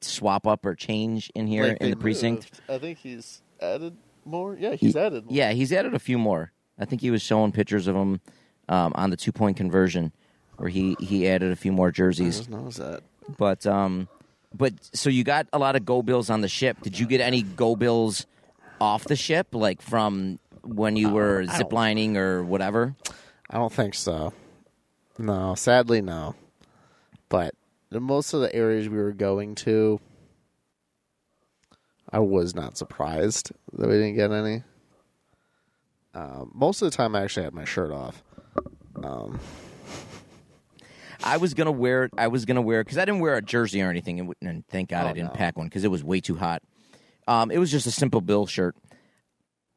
swap 0.00 0.46
up 0.46 0.64
or 0.66 0.74
change 0.74 1.30
in 1.34 1.46
here 1.46 1.68
Like, 1.68 1.76
in 1.78 1.86
they 1.86 1.90
the 1.90 1.96
precinct. 1.96 2.50
moved. 2.52 2.60
I 2.68 2.78
think 2.78 2.98
he's 2.98 3.40
added 3.60 3.96
more. 4.24 4.56
Yeah, 4.58 4.74
he's 4.74 4.94
He- 4.94 5.00
added 5.00 5.24
more. 5.26 5.34
Yeah, 5.34 5.52
he's 5.52 5.72
added 5.72 5.94
a 5.94 5.98
few 5.98 6.18
more. 6.18 6.52
I 6.78 6.84
think 6.84 7.00
he 7.00 7.10
was 7.10 7.22
showing 7.22 7.50
pictures 7.52 7.86
of 7.88 7.96
him 7.96 8.20
um, 8.68 8.92
on 8.94 9.10
the 9.10 9.16
two 9.16 9.32
point 9.32 9.56
conversion, 9.56 10.12
where 10.56 10.68
he 10.68 10.96
he 11.00 11.28
added 11.28 11.50
a 11.52 11.56
few 11.56 11.72
more 11.72 11.90
jerseys. 11.90 12.38
just 12.38 12.50
noticed 12.50 12.78
that. 12.78 13.02
But 13.36 13.66
um, 13.66 14.08
but 14.54 14.74
so 14.92 15.10
you 15.10 15.24
got 15.24 15.46
a 15.52 15.58
lot 15.58 15.76
of 15.76 15.84
go 15.84 16.02
bills 16.02 16.28
on 16.30 16.40
the 16.40 16.48
ship. 16.48 16.80
Did 16.82 16.98
you 16.98 17.06
get 17.06 17.20
any 17.20 17.42
go 17.42 17.76
bills 17.76 18.26
off 18.80 19.04
the 19.04 19.16
ship, 19.16 19.48
like 19.54 19.80
from 19.82 20.38
when 20.62 20.96
you 20.96 21.08
were 21.10 21.44
I 21.48 21.58
ziplining 21.60 22.16
or 22.16 22.42
whatever? 22.44 22.94
I 23.50 23.56
don't 23.58 23.72
think 23.72 23.94
so. 23.94 24.32
No, 25.18 25.54
sadly, 25.56 26.00
no. 26.00 26.34
But 27.28 27.54
the, 27.90 28.00
most 28.00 28.32
of 28.34 28.40
the 28.40 28.54
areas 28.54 28.88
we 28.88 28.96
were 28.98 29.12
going 29.12 29.54
to, 29.56 30.00
I 32.10 32.20
was 32.20 32.54
not 32.54 32.76
surprised 32.78 33.52
that 33.72 33.86
we 33.88 33.94
didn't 33.94 34.14
get 34.16 34.30
any. 34.32 34.62
Um, 36.14 36.50
most 36.54 36.80
of 36.82 36.90
the 36.90 36.96
time, 36.96 37.14
I 37.14 37.22
actually 37.22 37.44
had 37.44 37.54
my 37.54 37.64
shirt 37.64 37.90
off. 37.92 38.22
Um, 39.02 39.38
I 41.22 41.36
was 41.36 41.52
gonna 41.54 41.70
wear. 41.72 42.04
It. 42.04 42.12
I 42.16 42.28
was 42.28 42.44
gonna 42.44 42.62
wear 42.62 42.82
because 42.82 42.96
I 42.98 43.04
didn't 43.04 43.20
wear 43.20 43.34
a 43.36 43.42
jersey 43.42 43.82
or 43.82 43.90
anything, 43.90 44.20
and, 44.20 44.34
and 44.40 44.66
thank 44.68 44.88
God 44.88 45.04
Oh, 45.06 45.08
I 45.10 45.12
didn't 45.12 45.28
no. 45.34 45.34
pack 45.34 45.56
one 45.56 45.66
because 45.66 45.84
it 45.84 45.90
was 45.90 46.02
way 46.02 46.20
too 46.20 46.36
hot. 46.36 46.62
Um, 47.26 47.50
it 47.50 47.58
was 47.58 47.70
just 47.70 47.86
a 47.86 47.90
simple 47.90 48.20
bill 48.20 48.46
shirt. 48.46 48.74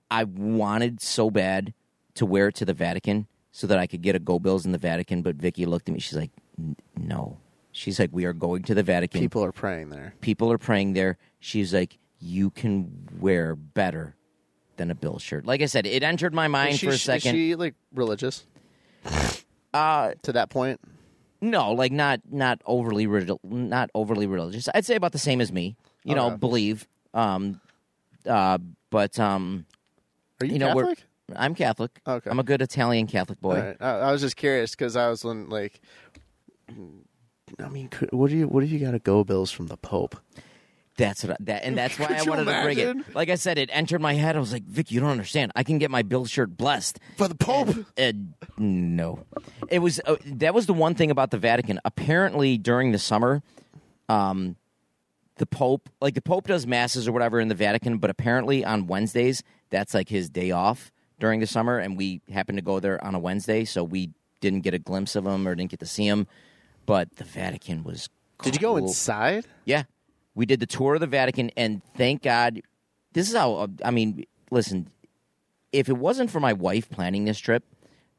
I 0.10 0.24
wanted 0.24 1.02
so 1.02 1.30
bad 1.30 1.74
to 2.16 2.26
wear 2.26 2.48
it 2.48 2.56
to 2.56 2.66
the 2.66 2.74
Vatican 2.74 3.28
so 3.52 3.68
that 3.68 3.78
I 3.78 3.88
could 3.88 4.02
get 4.02 4.16
a 4.16 4.20
Go 4.20 4.40
Bills 4.40 4.66
in 4.66 4.72
the 4.72 4.78
Vatican, 4.78 5.22
but 5.22 5.36
Vicky 5.36 5.66
looked 5.66 5.90
at 5.90 5.94
me. 5.94 6.00
She's 6.00 6.16
like, 6.18 6.32
"N- 6.38 6.41
"No." 6.98 7.38
She's 7.72 8.00
like, 8.00 8.10
"We 8.12 8.26
are 8.26 8.34
going 8.34 8.64
to 8.64 8.74
the 8.74 8.84
Vatican. 8.84 9.22
people 9.22 9.44
are 9.44 9.52
praying 9.52 9.90
there. 9.90 10.14
People 10.22 10.52
are 10.52 10.58
praying 10.58 10.94
there." 10.94 11.18
She's 11.40 11.74
like, 11.74 11.98
"You 12.20 12.50
can 12.50 13.08
wear 13.20 13.56
better 13.56 14.16
than 14.78 14.92
a 14.92 14.96
bill 14.96 15.20
shirt." 15.20 15.46
Like 15.46 15.62
I 15.62 15.66
said, 15.68 15.86
it 15.86 16.04
entered 16.04 16.34
my 16.34 16.48
mind 16.48 16.74
Is 16.74 16.80
she, 16.80 16.86
for 16.88 16.92
a 16.92 16.96
is 16.96 17.02
second. 17.02 17.34
she 17.34 17.56
like 17.56 17.76
religious 17.94 18.46
uh, 19.74 20.14
to 20.24 20.32
that 20.34 20.50
point? 20.50 20.80
No, 21.42 21.72
like 21.72 21.92
not 21.92 22.22
not 22.30 22.62
overly 22.66 23.08
not 23.44 23.90
overly 23.96 24.28
religious. 24.28 24.70
I'd 24.76 24.86
say 24.86 24.96
about 24.96 25.12
the 25.12 25.20
same 25.20 25.42
as 25.42 25.52
me. 25.52 25.76
You 26.04 26.16
know, 26.16 26.32
believe. 26.32 26.88
Um, 27.14 27.62
uh, 28.28 28.58
but 28.90 29.20
um, 29.20 29.66
Are 30.40 30.46
you, 30.46 30.54
you 30.54 30.60
know, 30.60 30.68
Catholic? 30.68 31.04
I'm 31.36 31.56
Catholic. 31.56 32.02
Okay. 32.06 32.30
I'm 32.30 32.40
a 32.40 32.44
good 32.44 32.62
Italian 32.62 33.08
Catholic 33.08 33.40
boy. 33.40 33.60
Right. 33.60 33.78
I, 33.80 34.00
I 34.00 34.12
was 34.12 34.22
just 34.22 34.36
curious 34.36 34.72
because 34.72 34.96
I 34.96 35.10
was 35.10 35.24
when 35.24 35.50
like. 35.50 35.80
I 37.60 37.70
mean, 37.70 37.90
could, 37.90 38.12
what 38.12 38.30
do 38.30 38.38
you 38.38 38.48
what 38.48 38.64
if 38.64 38.72
you 38.72 38.80
got 38.80 38.92
to 38.92 39.00
go 39.00 39.24
bills 39.24 39.52
from 39.52 39.68
the 39.68 39.78
Pope? 39.78 40.16
That's 40.98 41.24
what 41.24 41.34
I, 41.34 41.38
that, 41.42 41.64
and 41.64 41.78
that's 41.78 41.98
why 42.00 42.08
Could 42.08 42.18
I 42.18 42.24
you 42.24 42.30
wanted 42.30 42.46
to 42.46 42.62
bring 42.64 42.78
it. 42.78 43.16
Like 43.16 43.30
I 43.30 43.36
said, 43.36 43.58
it 43.58 43.70
entered 43.72 44.02
my 44.02 44.14
head. 44.14 44.36
I 44.36 44.40
was 44.40 44.54
like, 44.54 44.64
Vic, 44.64 44.92
you 44.92 45.00
don't 45.00 45.10
understand. 45.10 45.52
I 45.56 45.64
can 45.64 45.78
get 45.78 45.90
my 45.90 46.02
bill 46.02 46.26
shirt 46.26 46.56
blessed. 46.56 47.00
For 47.18 47.28
the 47.28 47.36
Pope? 47.36 47.70
And 47.98 48.34
no, 48.58 49.24
it 49.70 49.80
was 49.80 50.00
uh, 50.06 50.18
that 50.26 50.54
was 50.54 50.66
the 50.66 50.74
one 50.74 50.96
thing 50.96 51.12
about 51.12 51.32
the 51.32 51.38
Vatican. 51.38 51.80
Apparently, 51.86 52.58
during 52.58 52.92
the 52.92 53.00
summer, 53.00 53.42
um, 54.10 54.56
the 55.38 55.46
Pope, 55.46 55.90
like 56.02 56.14
the 56.14 56.22
Pope, 56.22 56.48
does 56.48 56.68
masses 56.68 57.08
or 57.08 57.12
whatever 57.12 57.40
in 57.40 57.48
the 57.48 57.56
Vatican, 57.56 57.98
but 57.98 58.10
apparently 58.10 58.64
on 58.64 58.88
Wednesdays, 58.88 59.44
that's 59.70 59.94
like 59.94 60.10
his 60.10 60.30
day 60.30 60.52
off 60.52 60.92
during 61.20 61.40
the 61.40 61.48
summer, 61.48 61.78
and 61.80 61.98
we 61.98 62.22
happened 62.32 62.58
to 62.58 62.64
go 62.64 62.80
there 62.80 63.04
on 63.04 63.16
a 63.16 63.20
Wednesday, 63.20 63.66
so 63.66 63.84
we 63.84 64.12
didn't 64.42 64.62
get 64.62 64.74
a 64.74 64.80
glimpse 64.80 65.16
of 65.16 65.26
him 65.26 65.48
or 65.48 65.56
didn't 65.56 65.72
get 65.72 65.80
to 65.80 65.86
see 65.86 66.08
him. 66.08 66.28
But 66.86 67.16
the 67.16 67.24
Vatican 67.24 67.84
was. 67.84 68.10
Did 68.42 68.56
you 68.56 68.62
go 68.62 68.78
inside? 68.78 69.46
Yeah. 69.66 69.84
We 70.34 70.46
did 70.46 70.60
the 70.60 70.66
tour 70.66 70.96
of 70.96 71.02
the 71.02 71.08
Vatican, 71.08 71.52
and 71.58 71.82
thank 71.96 72.24
God. 72.24 72.62
This 73.14 73.30
is 73.30 73.36
how, 73.36 73.68
I 73.84 73.92
mean, 73.92 74.26
listen, 74.50 74.90
if 75.72 75.90
it 75.90 75.98
wasn't 75.98 76.32
for 76.32 76.40
my 76.40 76.54
wife 76.54 76.90
planning 76.90 77.26
this 77.26 77.38
trip, 77.38 77.64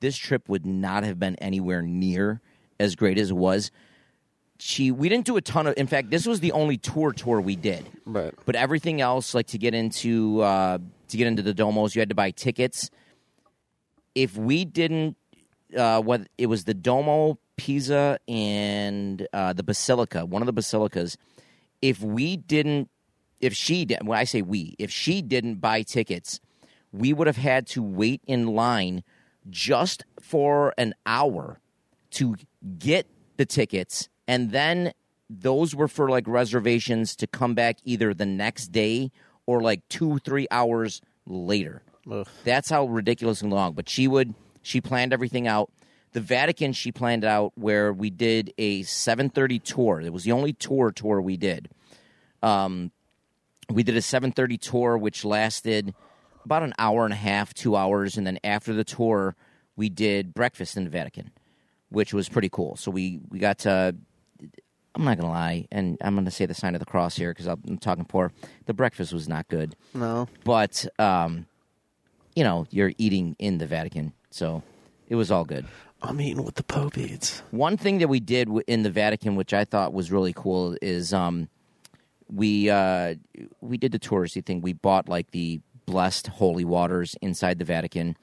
this 0.01 0.17
trip 0.17 0.49
would 0.49 0.67
not 0.67 1.05
have 1.05 1.19
been 1.19 1.37
anywhere 1.37 1.81
near 1.81 2.41
as 2.79 2.95
great 2.95 3.19
as 3.19 3.31
it 3.31 3.37
was. 3.37 3.71
She, 4.59 4.91
we 4.91 5.09
didn't 5.09 5.25
do 5.25 5.37
a 5.37 5.41
ton 5.41 5.67
of, 5.67 5.75
in 5.77 5.87
fact, 5.87 6.11
this 6.11 6.27
was 6.27 6.41
the 6.41 6.53
only 6.53 6.77
tour 6.77 7.13
tour 7.13 7.41
we 7.41 7.57
did. 7.57 7.89
Right. 8.05 8.35
But 8.45 8.55
everything 8.55 9.01
else, 9.01 9.35
like 9.35 9.47
to 9.49 9.59
get 9.59 9.75
into, 9.75 10.41
uh, 10.43 10.79
to 11.09 11.17
get 11.17 11.27
into 11.27 11.43
the 11.43 11.55
domos, 11.55 11.95
you 11.95 12.01
had 12.01 12.11
to 12.11 12.15
buy 12.15 12.31
tickets. 12.31 12.91
If 14.15 14.37
we 14.37 14.65
didn't, 14.65 15.17
uh, 15.77 16.03
what 16.03 16.29
it 16.37 16.47
was 16.47 16.65
the 16.65 16.75
Domo, 16.75 17.39
Pisa, 17.57 18.19
and 18.29 19.27
uh, 19.33 19.53
the 19.53 19.63
Basilica, 19.63 20.25
one 20.25 20.43
of 20.43 20.47
the 20.47 20.53
basilicas. 20.53 21.17
If 21.81 22.01
we 22.01 22.37
didn't, 22.37 22.89
if 23.41 23.55
she 23.55 23.85
did, 23.85 24.07
when 24.07 24.19
I 24.19 24.25
say 24.25 24.43
we, 24.43 24.77
if 24.79 24.91
she 24.91 25.23
didn't 25.23 25.57
buy 25.57 25.83
tickets, 25.83 26.41
we 26.93 27.13
would 27.13 27.27
have 27.27 27.37
had 27.37 27.67
to 27.69 27.83
wait 27.83 28.23
in 28.27 28.49
line 28.49 29.03
just 29.51 30.05
for 30.21 30.73
an 30.79 30.95
hour 31.07 31.61
to 32.13 32.37
get 32.79 33.07
the 33.37 33.47
tickets, 33.47 34.09
and 34.29 34.51
then 34.51 34.93
those 35.29 35.75
were 35.75 35.89
for 35.89 36.09
like 36.11 36.29
reservations 36.29 37.17
to 37.17 37.27
come 37.27 37.55
back 37.55 37.79
either 37.85 38.13
the 38.13 38.27
next 38.27 38.69
day 38.69 39.11
or 39.47 39.63
like 39.63 39.87
two, 39.89 40.19
three 40.19 40.47
hours 40.51 41.01
later. 41.27 41.83
Ugh. 42.11 42.27
That's 42.45 42.69
how 42.71 42.87
ridiculously 42.87 43.49
long. 43.49 43.73
But 43.73 43.89
she 43.89 44.07
would 44.09 44.35
she 44.63 44.81
planned 44.81 45.13
everything 45.13 45.47
out. 45.47 45.71
The 46.13 46.21
Vatican 46.21 46.73
she 46.73 46.93
planned 46.93 47.25
out 47.25 47.53
where 47.57 47.93
we 47.93 48.11
did 48.11 48.53
a 48.59 48.83
7:30 48.83 49.59
tour. 49.63 50.01
It 50.01 50.13
was 50.13 50.25
the 50.25 50.33
only 50.33 50.53
tour 50.53 50.91
tour 50.93 51.21
we 51.21 51.37
did. 51.37 51.69
Um, 52.43 52.91
we 53.71 53.83
did 53.83 53.97
a 53.97 54.01
7:30 54.03 54.59
tour 54.61 54.99
which 54.99 55.25
lasted 55.25 55.95
about 56.45 56.63
an 56.63 56.75
hour 56.79 57.05
and 57.05 57.13
a 57.13 57.17
half, 57.17 57.55
2 57.55 57.77
hours 57.77 58.17
and 58.17 58.27
then 58.27 58.39
after 58.45 58.73
the 58.75 58.85
tour 58.85 59.37
we 59.77 59.89
did 59.89 60.35
breakfast 60.35 60.77
in 60.77 60.85
the 60.85 60.91
Vatican, 60.91 61.31
which 61.89 62.13
was 62.13 62.29
pretty 62.29 62.49
cool. 62.51 62.77
So 62.77 62.91
we 62.91 63.21
we 63.31 63.39
got 63.39 63.59
to 63.61 63.95
I'm 64.95 65.05
not 65.05 65.17
going 65.17 65.27
to 65.29 65.33
lie 65.33 65.67
and 65.73 65.97
I'm 66.03 66.15
going 66.15 66.27
to 66.27 66.31
say 66.31 66.45
the 66.45 66.53
sign 66.53 66.75
of 66.75 66.81
the 66.81 66.85
cross 66.87 67.17
here 67.17 67.33
cuz 67.33 67.47
I'm 67.47 67.79
talking 67.79 68.05
poor. 68.05 68.33
The 68.67 68.75
breakfast 68.75 69.15
was 69.15 69.27
not 69.29 69.49
good 69.49 69.75
No. 69.95 70.29
but 70.45 70.85
um, 70.99 71.47
you 72.37 72.45
know 72.45 72.67
you're 72.71 72.93
eating 72.99 73.35
in 73.39 73.57
the 73.57 73.67
Vatican, 73.67 74.13
so 74.31 74.63
it 75.09 75.15
was 75.15 75.31
all 75.31 75.45
good. 75.47 75.65
I'm 76.03 76.21
eating 76.21 76.43
what 76.43 76.57
the 76.57 76.65
Pope 76.65 76.99
eats. 76.99 77.43
One 77.53 77.77
thing 77.77 77.99
that 77.99 78.09
we 78.09 78.19
did 78.19 78.49
in 78.67 78.83
the 78.83 78.91
Vatican, 78.91 79.37
which 79.37 79.55
I 79.55 79.65
thought 79.65 79.93
was 79.93 80.11
really 80.11 80.33
cool, 80.33 80.77
is 80.83 81.13
um, 81.13 81.49
we 82.29 82.69
uh, 82.69 83.15
we 83.61 83.79
did 83.79 83.93
the 83.93 83.99
touristy 83.99 84.45
thing. 84.45 84.61
We 84.61 84.73
bought 84.73 85.09
like 85.09 85.31
the 85.31 85.61
blessed 85.87 86.27
holy 86.27 86.65
waters 86.65 87.15
inside 87.23 87.59
the 87.59 87.65
Vatican, 87.65 88.17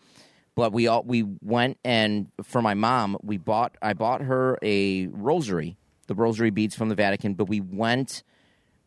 but 0.56 0.74
we 0.74 0.88
all 0.88 1.04
we 1.04 1.24
went 1.42 1.78
and 1.86 2.28
for 2.44 2.62
my 2.62 2.74
mom, 2.74 3.18
we 3.24 3.38
bought 3.38 3.78
I 3.82 3.94
bought 3.94 4.22
her 4.22 4.58
a 4.62 5.08
rosary, 5.08 5.78
the 6.08 6.15
rosary 6.15 6.50
beads 6.50 6.76
from 6.76 6.89
the 6.89 6.96
Vatican. 6.96 7.34
But 7.34 7.46
we 7.46 7.62
went 7.62 8.24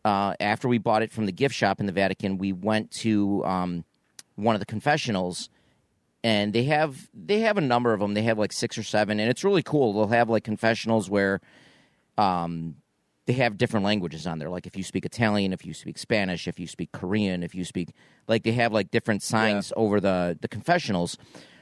uh, 0.05 0.35
after 0.39 0.67
we 0.67 0.77
bought 0.77 1.01
it 1.01 1.11
from 1.11 1.25
the 1.25 1.31
gift 1.31 1.55
shop 1.55 1.79
in 1.79 1.87
the 1.87 1.91
Vatican. 1.91 2.37
We 2.37 2.53
went 2.53 2.91
to 2.91 3.43
um, 3.43 3.85
one 4.35 4.55
of 4.55 4.59
the 4.59 4.67
confessionals 4.67 5.49
and 6.23 6.53
they 6.53 6.63
have 6.63 7.09
they 7.13 7.41
have 7.41 7.57
a 7.57 7.61
number 7.61 7.93
of 7.93 7.99
them. 7.99 8.13
They 8.13 8.23
have 8.23 8.39
like 8.39 8.53
six 8.53 8.77
or 8.77 8.83
seven, 8.83 9.19
and 9.19 9.29
it's 9.29 9.43
really 9.43 9.63
cool. 9.63 9.93
They'll 9.93 10.07
have 10.07 10.29
like 10.29 10.43
confessionals 10.43 11.09
where, 11.09 11.41
um, 12.17 12.75
they 13.25 13.33
have 13.33 13.57
different 13.57 13.85
languages 13.85 14.27
on 14.27 14.39
there. 14.39 14.49
Like 14.49 14.65
if 14.65 14.75
you 14.75 14.83
speak 14.83 15.05
Italian, 15.05 15.53
if 15.53 15.65
you 15.65 15.73
speak 15.73 15.97
Spanish, 15.97 16.47
if 16.47 16.59
you 16.59 16.67
speak 16.67 16.91
Korean, 16.91 17.43
if 17.43 17.55
you 17.55 17.63
speak 17.65 17.89
like 18.27 18.43
they 18.43 18.51
have 18.53 18.73
like 18.73 18.91
different 18.91 19.23
signs 19.23 19.71
over 19.75 19.99
the 19.99 20.37
the 20.41 20.47
confessionals. 20.47 21.17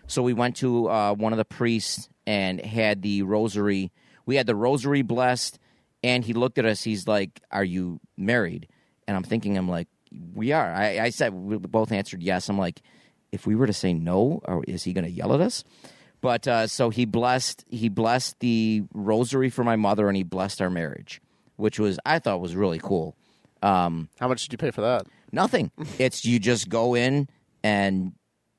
So 0.07 0.21
we 0.21 0.33
went 0.33 0.57
to 0.57 0.89
uh, 0.89 1.13
one 1.13 1.33
of 1.33 1.37
the 1.37 1.45
priests 1.45 2.09
and 2.25 2.59
had 2.59 3.01
the 3.01 3.21
rosary. 3.21 3.91
We 4.25 4.35
had 4.35 4.47
the 4.47 4.55
rosary 4.55 5.03
blessed, 5.03 5.57
and 6.03 6.25
he 6.25 6.33
looked 6.33 6.57
at 6.57 6.65
us. 6.65 6.83
He's 6.83 7.07
like, 7.07 7.41
"Are 7.51 7.63
you 7.63 7.99
married?" 8.17 8.67
And 9.07 9.15
I'm 9.15 9.23
thinking, 9.23 9.57
I'm 9.57 9.69
like, 9.69 9.87
"We 10.33 10.51
are." 10.51 10.73
I, 10.73 10.99
I 10.99 11.09
said 11.11 11.33
we 11.33 11.57
both 11.57 11.91
answered 11.91 12.23
yes. 12.23 12.49
I'm 12.49 12.57
like, 12.57 12.81
if 13.31 13.47
we 13.47 13.55
were 13.55 13.67
to 13.67 13.73
say 13.73 13.93
no, 13.93 14.41
or 14.45 14.63
is 14.67 14.83
he 14.83 14.93
going 14.93 15.05
to 15.05 15.11
yell 15.11 15.33
at 15.33 15.41
us? 15.41 15.63
But 16.21 16.47
uh, 16.47 16.67
so 16.67 16.89
he 16.89 17.05
blessed 17.05 17.65
he 17.69 17.89
blessed 17.89 18.39
the 18.39 18.83
rosary 18.93 19.49
for 19.49 19.63
my 19.63 19.75
mother, 19.75 20.07
and 20.07 20.15
he 20.15 20.23
blessed 20.23 20.61
our 20.61 20.69
marriage, 20.69 21.19
which 21.55 21.79
was 21.79 21.99
I 22.05 22.19
thought 22.19 22.41
was 22.41 22.55
really 22.55 22.79
cool. 22.79 23.15
Um, 23.63 24.09
How 24.19 24.27
much 24.27 24.43
did 24.43 24.51
you 24.53 24.57
pay 24.57 24.71
for 24.71 24.81
that? 24.81 25.07
Nothing. 25.31 25.71
it's 25.99 26.23
you 26.23 26.39
just 26.39 26.69
go 26.69 26.95
in 26.95 27.27
and 27.63 28.13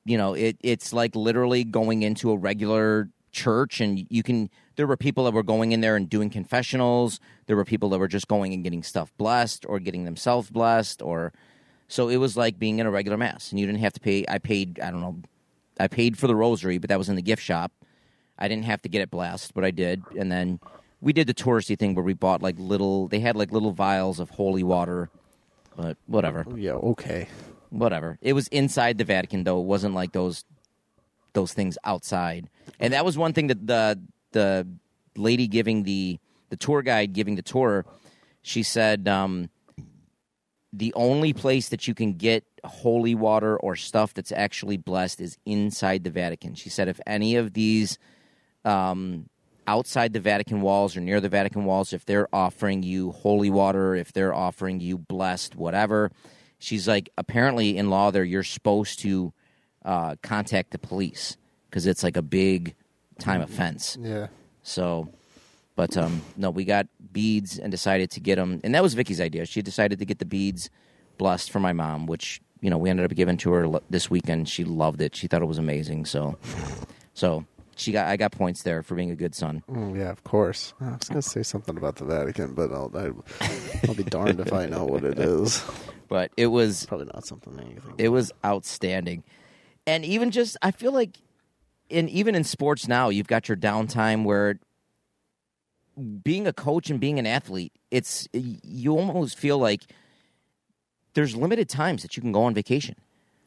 you 0.05 0.17
know 0.17 0.33
it. 0.33 0.57
It's 0.61 0.91
like 0.91 1.15
literally 1.15 1.63
going 1.63 2.03
into 2.03 2.31
a 2.31 2.37
regular 2.37 3.09
church, 3.31 3.79
and 3.79 4.05
you 4.09 4.23
can. 4.23 4.49
There 4.75 4.87
were 4.87 4.97
people 4.97 5.23
that 5.25 5.33
were 5.33 5.43
going 5.43 5.71
in 5.71 5.81
there 5.81 5.95
and 5.95 6.09
doing 6.09 6.29
confessionals. 6.29 7.19
There 7.45 7.55
were 7.55 7.65
people 7.65 7.89
that 7.89 7.99
were 7.99 8.07
just 8.07 8.27
going 8.27 8.53
and 8.53 8.63
getting 8.63 8.83
stuff 8.83 9.13
blessed 9.17 9.65
or 9.69 9.79
getting 9.79 10.03
themselves 10.03 10.49
blessed, 10.49 11.01
or 11.01 11.31
so 11.87 12.09
it 12.09 12.17
was 12.17 12.35
like 12.37 12.57
being 12.59 12.79
in 12.79 12.85
a 12.85 12.91
regular 12.91 13.17
mass, 13.17 13.51
and 13.51 13.59
you 13.59 13.65
didn't 13.65 13.81
have 13.81 13.93
to 13.93 13.99
pay. 13.99 14.25
I 14.27 14.37
paid. 14.39 14.79
I 14.79 14.91
don't 14.91 15.01
know. 15.01 15.21
I 15.79 15.87
paid 15.87 16.17
for 16.17 16.27
the 16.27 16.35
rosary, 16.35 16.77
but 16.77 16.89
that 16.89 16.97
was 16.97 17.09
in 17.09 17.15
the 17.15 17.21
gift 17.21 17.41
shop. 17.41 17.71
I 18.37 18.47
didn't 18.47 18.65
have 18.65 18.81
to 18.83 18.89
get 18.89 19.01
it 19.01 19.11
blessed, 19.11 19.53
but 19.53 19.63
I 19.63 19.71
did, 19.71 20.03
and 20.17 20.31
then 20.31 20.59
we 21.01 21.13
did 21.13 21.27
the 21.27 21.33
touristy 21.33 21.77
thing 21.77 21.95
where 21.95 22.03
we 22.03 22.13
bought 22.13 22.41
like 22.41 22.55
little. 22.57 23.07
They 23.07 23.19
had 23.19 23.35
like 23.35 23.51
little 23.51 23.71
vials 23.71 24.19
of 24.19 24.29
holy 24.31 24.63
water, 24.63 25.09
but 25.75 25.97
whatever 26.07 26.45
Yeah, 26.55 26.73
okay. 26.73 27.27
whatever. 27.69 28.17
It 28.21 28.33
was 28.33 28.47
inside 28.49 28.97
the 28.97 29.03
Vatican 29.03 29.43
though. 29.43 29.59
It 29.59 29.65
wasn't 29.65 29.95
like 29.95 30.11
those 30.13 30.45
those 31.33 31.53
things 31.53 31.77
outside. 31.83 32.49
And 32.79 32.93
that 32.93 33.03
was 33.05 33.17
one 33.17 33.33
thing 33.33 33.47
that 33.47 33.65
the 33.67 33.99
the 34.31 34.67
lady 35.15 35.47
giving 35.47 35.83
the 35.83 36.19
the 36.49 36.55
tour 36.57 36.81
guide 36.83 37.13
giving 37.13 37.35
the 37.35 37.41
tour, 37.41 37.85
she 38.41 38.63
said 38.63 39.07
um 39.07 39.49
the 40.73 40.91
only 40.95 41.33
place 41.33 41.69
that 41.69 41.87
you 41.87 41.93
can 41.93 42.13
get 42.13 42.43
holy 42.65 43.13
water 43.13 43.55
or 43.57 43.75
stuff 43.75 44.13
that's 44.13 44.31
actually 44.31 44.75
blessed 44.75 45.21
is 45.21 45.37
inside 45.45 46.03
the 46.03 46.09
Vatican. 46.09 46.55
She 46.55 46.69
said 46.69 46.87
if 46.87 46.99
any 47.05 47.35
of 47.35 47.53
these 47.53 47.99
um, 48.65 49.29
outside 49.67 50.13
the 50.13 50.19
Vatican 50.19 50.61
walls 50.61 50.97
or 50.97 51.01
near 51.01 51.21
the 51.21 51.29
Vatican 51.29 51.65
walls, 51.65 51.93
if 51.93 52.05
they're 52.05 52.27
offering 52.33 52.81
you 52.81 53.11
holy 53.11 53.51
water, 53.51 53.93
if 53.93 54.13
they're 54.13 54.33
offering 54.33 54.79
you 54.79 54.97
blessed 54.97 55.55
whatever, 55.55 56.11
she's 56.57 56.87
like, 56.87 57.09
apparently 57.19 57.77
in 57.77 57.91
law 57.91 58.09
there, 58.09 58.23
you're 58.23 58.43
supposed 58.43 58.99
to 58.99 59.31
uh, 59.85 60.15
contact 60.23 60.71
the 60.71 60.79
police 60.79 61.37
because 61.69 61.85
it's 61.85 62.01
like 62.03 62.17
a 62.17 62.23
big 62.23 62.73
time 63.19 63.41
offense. 63.41 63.95
Yeah. 64.01 64.27
So, 64.63 65.09
but 65.75 65.95
um, 65.97 66.23
no, 66.35 66.49
we 66.49 66.65
got 66.65 66.87
beads 67.13 67.57
and 67.59 67.71
decided 67.71 68.11
to 68.11 68.19
get 68.19 68.35
them, 68.35 68.59
and 68.63 68.73
that 68.75 68.83
was 68.83 68.93
Vicky's 68.95 69.21
idea. 69.21 69.45
She 69.45 69.61
decided 69.61 69.99
to 69.99 70.05
get 70.05 70.19
the 70.19 70.25
beads 70.25 70.69
blessed 71.17 71.51
for 71.51 71.59
my 71.59 71.71
mom, 71.73 72.07
which 72.07 72.41
you 72.61 72.69
know 72.69 72.77
we 72.77 72.89
ended 72.89 73.05
up 73.05 73.15
giving 73.15 73.37
to 73.37 73.51
her 73.51 73.79
this 73.89 74.09
weekend. 74.09 74.49
She 74.49 74.63
loved 74.63 75.01
it. 75.01 75.15
She 75.15 75.27
thought 75.27 75.41
it 75.41 75.45
was 75.45 75.57
amazing. 75.59 76.05
So, 76.05 76.37
so 77.13 77.45
she 77.75 77.91
got 77.91 78.07
I 78.07 78.17
got 78.17 78.31
points 78.31 78.63
there 78.63 78.83
for 78.83 78.95
being 78.95 79.11
a 79.11 79.15
good 79.15 79.35
son. 79.35 79.63
Mm, 79.69 79.97
yeah, 79.97 80.09
of 80.09 80.23
course. 80.23 80.73
I 80.81 80.91
was 80.91 81.09
going 81.09 81.21
to 81.21 81.29
say 81.29 81.43
something 81.43 81.77
about 81.77 81.95
the 81.97 82.05
Vatican, 82.05 82.53
but 82.53 82.71
I'll, 82.71 82.91
I, 82.95 83.11
I'll 83.87 83.95
be 83.95 84.03
darned 84.03 84.39
if 84.39 84.51
I 84.53 84.65
know 84.65 84.85
what 84.85 85.03
it 85.03 85.19
is. 85.19 85.63
But 86.09 86.31
it 86.37 86.47
was 86.47 86.85
Probably 86.85 87.07
not 87.07 87.25
something 87.25 87.55
that 87.55 87.65
you 87.67 87.79
think. 87.79 87.95
it 87.97 88.09
was 88.09 88.31
outstanding, 88.45 89.23
and 89.87 90.05
even 90.05 90.29
just 90.29 90.57
I 90.61 90.69
feel 90.69 90.91
like 90.91 91.17
in 91.89 92.07
even 92.09 92.35
in 92.35 92.43
sports 92.43 92.87
now 92.87 93.09
you've 93.09 93.25
got 93.27 93.47
your 93.49 93.57
downtime 93.57 94.23
where 94.23 94.59
being 96.23 96.47
a 96.47 96.53
coach 96.53 96.89
and 96.89 96.99
being 96.99 97.19
an 97.19 97.27
athlete 97.27 97.71
it's 97.91 98.27
you 98.33 98.97
almost 98.97 99.37
feel 99.37 99.59
like 99.59 99.83
there's 101.13 101.35
limited 101.35 101.69
times 101.69 102.01
that 102.01 102.17
you 102.17 102.21
can 102.21 102.31
go 102.31 102.43
on 102.43 102.55
vacation. 102.55 102.95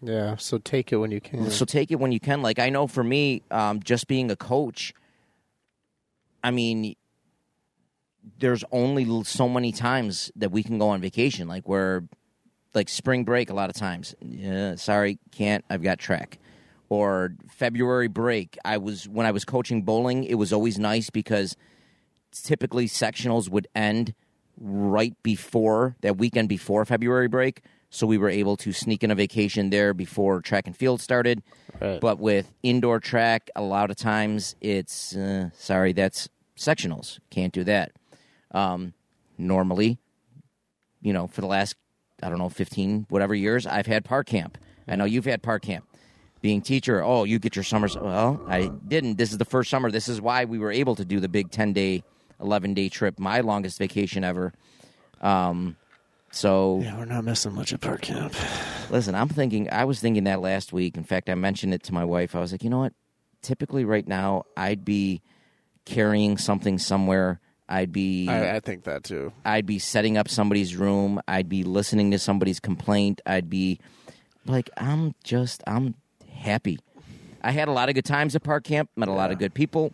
Yeah, 0.00 0.36
so 0.36 0.58
take 0.58 0.92
it 0.92 0.96
when 0.98 1.10
you 1.10 1.20
can. 1.20 1.50
so 1.50 1.64
take 1.64 1.90
it 1.90 1.96
when 1.96 2.12
you 2.12 2.20
can. 2.20 2.42
Like 2.42 2.58
i 2.58 2.68
know 2.70 2.86
for 2.86 3.02
me 3.02 3.42
um, 3.50 3.82
just 3.82 4.06
being 4.06 4.30
a 4.30 4.36
coach 4.36 4.94
i 6.44 6.50
mean 6.50 6.94
there's 8.38 8.64
only 8.72 9.24
so 9.24 9.48
many 9.48 9.72
times 9.72 10.30
that 10.36 10.50
we 10.50 10.62
can 10.62 10.78
go 10.78 10.88
on 10.88 11.00
vacation. 11.00 11.48
Like 11.48 11.68
where 11.68 12.04
like 12.74 12.88
spring 12.88 13.24
break 13.24 13.50
a 13.50 13.54
lot 13.54 13.70
of 13.70 13.76
times. 13.76 14.14
Yeah, 14.20 14.76
sorry 14.76 15.18
can't 15.32 15.64
i've 15.70 15.82
got 15.82 15.98
track. 15.98 16.38
Or 16.88 17.34
february 17.48 18.06
break 18.06 18.56
i 18.64 18.76
was 18.78 19.08
when 19.08 19.26
i 19.26 19.32
was 19.32 19.44
coaching 19.44 19.82
bowling 19.82 20.22
it 20.22 20.34
was 20.34 20.52
always 20.52 20.78
nice 20.78 21.10
because 21.10 21.56
typically 22.42 22.86
sectionals 22.86 23.48
would 23.48 23.68
end 23.74 24.14
right 24.58 25.14
before 25.22 25.96
that 26.00 26.16
weekend 26.16 26.48
before 26.48 26.84
february 26.84 27.28
break. 27.28 27.62
So 27.90 28.06
we 28.06 28.18
were 28.18 28.28
able 28.28 28.56
to 28.58 28.72
sneak 28.72 29.04
in 29.04 29.10
a 29.10 29.14
vacation 29.14 29.70
there 29.70 29.94
before 29.94 30.40
track 30.40 30.66
and 30.66 30.76
field 30.76 31.00
started. 31.00 31.42
Right. 31.80 32.00
but 32.00 32.18
with 32.18 32.52
indoor 32.62 33.00
track 33.00 33.50
a 33.54 33.60
lot 33.60 33.90
of 33.90 33.96
times 33.96 34.56
it's 34.62 35.14
uh, 35.14 35.50
sorry 35.58 35.92
that's 35.92 36.28
sectionals. 36.56 37.18
Can't 37.30 37.52
do 37.52 37.64
that. 37.64 37.92
Um, 38.52 38.94
normally 39.38 39.98
you 41.02 41.12
know 41.12 41.26
for 41.26 41.42
the 41.42 41.46
last 41.46 41.76
i 42.22 42.28
don't 42.30 42.38
know 42.38 42.48
15 42.48 43.04
whatever 43.10 43.34
years 43.34 43.66
i've 43.66 43.86
had 43.86 44.04
park 44.04 44.26
camp. 44.26 44.56
I 44.88 44.96
know 44.96 45.04
you've 45.04 45.24
had 45.26 45.42
park 45.42 45.62
camp. 45.62 45.84
Being 46.40 46.62
teacher 46.62 47.02
oh 47.02 47.24
you 47.24 47.38
get 47.38 47.56
your 47.56 47.64
summers 47.64 47.96
well 47.96 48.40
i 48.48 48.68
didn't. 48.88 49.18
This 49.18 49.32
is 49.32 49.38
the 49.38 49.44
first 49.44 49.68
summer. 49.70 49.90
This 49.90 50.08
is 50.08 50.20
why 50.20 50.44
we 50.44 50.58
were 50.58 50.72
able 50.72 50.94
to 50.96 51.04
do 51.04 51.20
the 51.20 51.28
big 51.28 51.50
10 51.50 51.72
day 51.72 52.02
11 52.40 52.74
day 52.74 52.88
trip 52.88 53.18
my 53.18 53.40
longest 53.40 53.78
vacation 53.78 54.24
ever 54.24 54.52
um, 55.20 55.76
so 56.30 56.80
yeah, 56.82 56.98
we're 56.98 57.06
not 57.06 57.24
missing 57.24 57.54
much 57.54 57.72
at 57.72 57.80
park 57.80 58.02
camp. 58.02 58.34
Listen, 58.90 59.14
I'm 59.14 59.28
thinking. 59.28 59.70
I 59.72 59.84
was 59.84 60.00
thinking 60.00 60.24
that 60.24 60.40
last 60.40 60.72
week. 60.72 60.96
In 60.96 61.04
fact, 61.04 61.30
I 61.30 61.34
mentioned 61.34 61.72
it 61.72 61.82
to 61.84 61.94
my 61.94 62.04
wife. 62.04 62.34
I 62.34 62.40
was 62.40 62.52
like, 62.52 62.62
you 62.62 62.70
know 62.70 62.80
what? 62.80 62.92
Typically, 63.42 63.84
right 63.84 64.06
now, 64.06 64.44
I'd 64.56 64.84
be 64.84 65.22
carrying 65.84 66.36
something 66.36 66.78
somewhere. 66.78 67.40
I'd 67.68 67.90
be. 67.90 68.28
I, 68.28 68.56
I 68.56 68.60
think 68.60 68.84
that 68.84 69.04
too. 69.04 69.32
I'd 69.44 69.66
be 69.66 69.78
setting 69.78 70.16
up 70.18 70.28
somebody's 70.28 70.76
room. 70.76 71.20
I'd 71.26 71.48
be 71.48 71.64
listening 71.64 72.10
to 72.10 72.18
somebody's 72.18 72.60
complaint. 72.60 73.20
I'd 73.24 73.48
be 73.48 73.80
like, 74.44 74.68
I'm 74.76 75.14
just, 75.24 75.62
I'm 75.66 75.94
happy. 76.30 76.78
I 77.42 77.52
had 77.52 77.68
a 77.68 77.72
lot 77.72 77.88
of 77.88 77.94
good 77.94 78.04
times 78.04 78.36
at 78.36 78.42
Park 78.42 78.64
Camp. 78.64 78.90
Met 78.94 79.08
a 79.08 79.12
lot 79.12 79.32
of 79.32 79.38
good 79.38 79.54
people. 79.54 79.92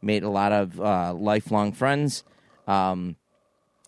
Made 0.00 0.22
a 0.22 0.28
lot 0.28 0.52
of 0.52 0.80
uh, 0.80 1.14
lifelong 1.14 1.72
friends. 1.72 2.24
Um, 2.66 3.16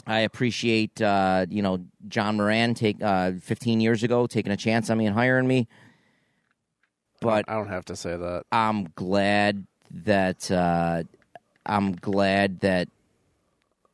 I 0.07 0.21
appreciate, 0.21 1.01
uh, 1.01 1.47
you 1.49 1.63
know, 1.63 1.85
John 2.09 2.37
Moran 2.37 2.75
take 2.75 3.03
uh, 3.03 3.33
15 3.41 3.81
years 3.81 4.03
ago 4.03 4.27
taking 4.27 4.51
a 4.51 4.57
chance 4.57 4.91
on 4.91 4.99
me 4.99 5.07
and 5.07 5.15
hiring 5.15 5.47
me. 5.47 5.69
But 7.21 7.45
I 7.49 7.55
don't 7.55 7.69
have 7.69 7.85
to 7.87 7.97
say 7.97 8.17
that. 8.17 8.45
I'm 8.51 8.89
glad 8.95 9.67
that 9.91 10.51
uh, 10.51 11.03
I'm 11.67 11.93
glad 11.93 12.61
that 12.61 12.89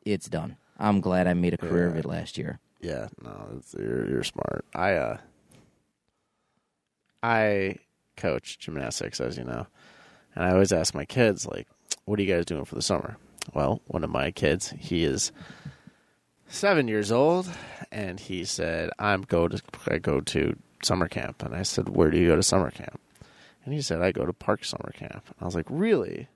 it's 0.04 0.28
done. 0.28 0.56
I'm 0.78 1.00
glad 1.00 1.26
I 1.26 1.34
made 1.34 1.54
a 1.54 1.58
career 1.58 1.88
of 1.88 1.96
it 1.96 2.04
last 2.04 2.38
year. 2.38 2.60
Yeah, 2.80 3.08
no, 3.22 3.48
it's, 3.56 3.74
you're 3.74 4.08
you're 4.08 4.22
smart. 4.22 4.64
I 4.74 4.92
uh, 4.92 5.18
I 7.22 7.76
coach 8.16 8.58
gymnastics, 8.58 9.20
as 9.20 9.36
you 9.36 9.44
know, 9.44 9.66
and 10.34 10.44
I 10.44 10.52
always 10.52 10.72
ask 10.72 10.94
my 10.94 11.04
kids 11.04 11.46
like, 11.46 11.66
"What 12.06 12.18
are 12.18 12.22
you 12.22 12.32
guys 12.34 12.46
doing 12.46 12.64
for 12.64 12.74
the 12.74 12.82
summer?" 12.82 13.18
Well, 13.52 13.82
one 13.86 14.02
of 14.02 14.10
my 14.10 14.30
kids, 14.32 14.70
he 14.78 15.04
is 15.04 15.30
seven 16.48 16.88
years 16.88 17.12
old, 17.12 17.48
and 17.92 18.18
he 18.18 18.44
said, 18.44 18.90
"I'm 18.98 19.22
go 19.22 19.48
to 19.48 19.60
I 19.88 19.98
go 19.98 20.20
to 20.20 20.56
summer 20.82 21.08
camp," 21.08 21.42
and 21.44 21.54
I 21.54 21.62
said, 21.62 21.88
"Where 21.90 22.10
do 22.10 22.18
you 22.18 22.28
go 22.28 22.36
to 22.36 22.42
summer 22.42 22.70
camp?" 22.70 23.00
And 23.64 23.74
he 23.74 23.82
said, 23.82 24.00
"I 24.00 24.12
go 24.12 24.24
to 24.24 24.32
Park 24.32 24.64
Summer 24.64 24.92
Camp." 24.94 25.24
And 25.26 25.34
I 25.40 25.44
was 25.44 25.54
like, 25.56 25.66
"Really?" 25.68 26.28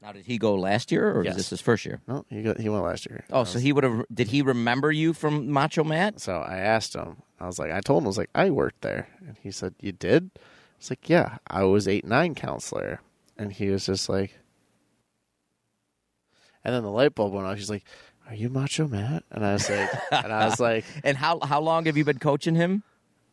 Now, 0.00 0.10
did 0.12 0.26
he 0.26 0.36
go 0.38 0.54
last 0.56 0.90
year, 0.90 1.12
or 1.16 1.22
Yes. 1.24 1.32
is 1.32 1.36
this 1.36 1.50
his 1.50 1.60
first 1.60 1.84
year? 1.84 2.00
No, 2.08 2.24
he 2.28 2.42
go, 2.42 2.54
he 2.58 2.68
went 2.68 2.82
last 2.84 3.06
year. 3.08 3.24
Oh, 3.30 3.44
so 3.44 3.60
he 3.60 3.72
would 3.72 3.84
have. 3.84 4.04
Did 4.12 4.28
he 4.28 4.42
remember 4.42 4.90
you 4.90 5.12
from 5.12 5.48
Macho 5.50 5.84
Matt? 5.84 6.20
So 6.20 6.38
I 6.38 6.56
asked 6.58 6.94
him. 6.94 7.22
I 7.38 7.46
was 7.46 7.58
like, 7.58 7.70
I 7.70 7.80
told 7.80 8.02
him, 8.02 8.06
I 8.06 8.08
was 8.08 8.18
like, 8.18 8.30
I 8.34 8.50
worked 8.50 8.80
there, 8.82 9.08
and 9.26 9.36
he 9.40 9.50
said, 9.52 9.74
"You 9.80 9.92
did?" 9.92 10.30
I 10.34 10.40
was 10.78 10.90
like, 10.90 11.08
"Yeah, 11.08 11.38
I 11.46 11.62
was 11.64 11.86
eight 11.86 12.04
nine 12.04 12.34
counselor," 12.34 13.00
and 13.38 13.52
he 13.52 13.70
was 13.70 13.86
just 13.86 14.08
like, 14.08 14.38
and 16.64 16.74
then 16.74 16.82
the 16.82 16.90
light 16.90 17.14
bulb 17.14 17.32
went 17.32 17.46
off. 17.46 17.56
He's 17.56 17.70
like, 17.70 17.84
"Are 18.28 18.34
you 18.34 18.48
Macho 18.48 18.86
Matt?" 18.88 19.24
And 19.30 19.44
I 19.44 19.52
was 19.54 19.68
like, 19.68 19.90
and 20.12 20.32
I 20.32 20.46
was 20.46 20.60
like, 20.60 20.84
And 21.04 21.16
how 21.16 21.40
how 21.40 21.60
long 21.60 21.86
have 21.86 21.96
you 21.96 22.04
been 22.04 22.18
coaching 22.18 22.54
him? 22.54 22.82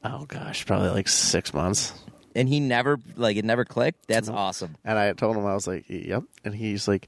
"Oh 0.04 0.26
gosh, 0.26 0.66
probably 0.66 0.90
like 0.90 1.08
six 1.08 1.54
months." 1.54 1.94
And 2.36 2.48
he 2.48 2.60
never 2.60 3.00
like 3.16 3.38
it 3.38 3.46
never 3.46 3.66
clicked. 3.66 4.08
That's 4.08 4.30
awesome. 4.30 4.76
And 4.86 4.98
I 4.98 5.12
told 5.14 5.36
him 5.36 5.46
I 5.46 5.54
was 5.54 5.68
like, 5.68 5.86
"Yep," 5.88 6.24
and 6.46 6.54
he's 6.56 6.88
like, 6.88 7.08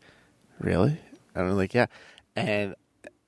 "Really?" 0.60 0.98
And 1.36 1.48
I'm 1.48 1.56
like, 1.56 1.74
"Yeah," 1.74 1.86
and 2.36 2.76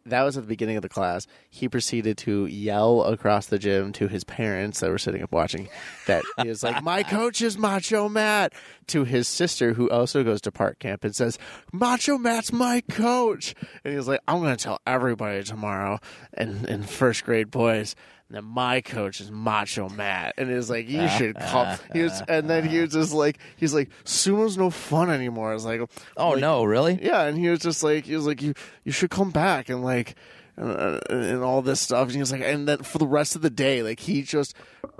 that 0.06 0.24
was 0.24 0.38
at 0.38 0.44
the 0.44 0.48
beginning 0.48 0.76
of 0.76 0.82
the 0.82 0.90
class. 0.90 1.28
He 1.50 1.70
proceeded 1.70 2.18
to 2.20 2.46
yell 2.46 3.04
across 3.04 3.48
the 3.48 3.60
gym 3.60 3.92
to 3.94 4.08
his 4.08 4.24
parents 4.24 4.80
that 4.80 4.90
were 4.90 4.98
sitting 4.98 5.24
up 5.24 5.32
watching 5.32 5.70
that 6.08 6.24
he 6.42 6.50
was 6.50 6.64
like, 6.64 6.84
"My 6.84 7.04
coach 7.04 7.42
is 7.42 7.58
Macho 7.58 8.10
Matt." 8.10 8.54
To 8.88 9.06
his 9.06 9.30
sister, 9.30 9.74
who 9.74 9.90
also 9.90 10.24
goes 10.24 10.42
to 10.42 10.52
park 10.52 10.80
camp, 10.80 11.06
and 11.06 11.16
says, 11.16 11.40
"Macho 11.72 12.18
Matt's 12.18 12.52
my 12.52 12.82
coach." 12.90 13.56
And 13.84 13.92
he 13.92 13.98
was 13.98 14.10
like, 14.10 14.20
"I'm 14.28 14.42
to 14.44 14.56
tell 14.58 14.80
everybody 14.86 15.44
tomorrow." 15.44 16.00
And 16.34 16.66
in 16.68 16.84
first 16.84 17.24
grade 17.24 17.50
boys. 17.50 17.96
And 18.34 18.44
then 18.44 18.52
my 18.52 18.82
coach 18.82 19.22
is 19.22 19.30
Macho 19.30 19.90
Matt, 19.90 20.34
and 20.40 20.50
it's 20.50 20.68
like 20.68 20.90
you 20.90 21.08
should 21.20 21.36
call. 21.36 21.78
He 21.94 22.02
was, 22.02 22.20
and 22.28 22.50
then 22.50 22.68
he 22.68 22.80
was 22.80 22.92
just 22.94 23.14
like, 23.14 23.38
he's 23.58 23.76
like, 23.76 23.92
sumo's 24.06 24.58
no 24.58 24.72
fun 24.72 25.12
anymore. 25.12 25.52
I 25.52 25.54
was 25.54 25.66
like, 25.66 25.82
Oh 26.18 26.30
like, 26.32 26.40
no, 26.40 26.64
really? 26.64 26.98
yeah, 27.00 27.26
and 27.26 27.38
he 27.38 27.48
was 27.50 27.60
just 27.60 27.84
like, 27.84 28.06
he 28.06 28.16
was 28.16 28.26
like, 28.26 28.42
you 28.42 28.56
you 28.84 28.92
should 28.92 29.12
come 29.12 29.30
back 29.30 29.70
and 29.70 29.84
like, 29.84 30.16
uh, 30.58 31.00
and 31.12 31.44
all 31.44 31.62
this 31.62 31.80
stuff. 31.80 32.08
And 32.08 32.14
he 32.16 32.22
was 32.22 32.32
like, 32.32 32.42
and 32.42 32.68
then 32.68 32.80
for 32.80 32.98
the 32.98 33.06
rest 33.06 33.36
of 33.36 33.44
the 33.44 33.52
day, 33.52 33.84
like 33.84 34.00
he 34.00 34.24
just 34.24 34.56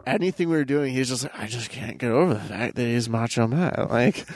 anything 0.06 0.50
we 0.50 0.56
were 0.56 0.64
doing, 0.64 0.94
he's 0.94 1.10
just 1.10 1.24
like, 1.24 1.34
I 1.36 1.48
just 1.48 1.72
can't 1.72 1.98
get 1.98 2.12
over 2.12 2.36
the 2.36 2.40
fact 2.40 2.76
that 2.76 2.86
he's 2.86 3.10
Macho 3.10 3.48
Matt. 3.48 3.90
Like, 3.90 4.28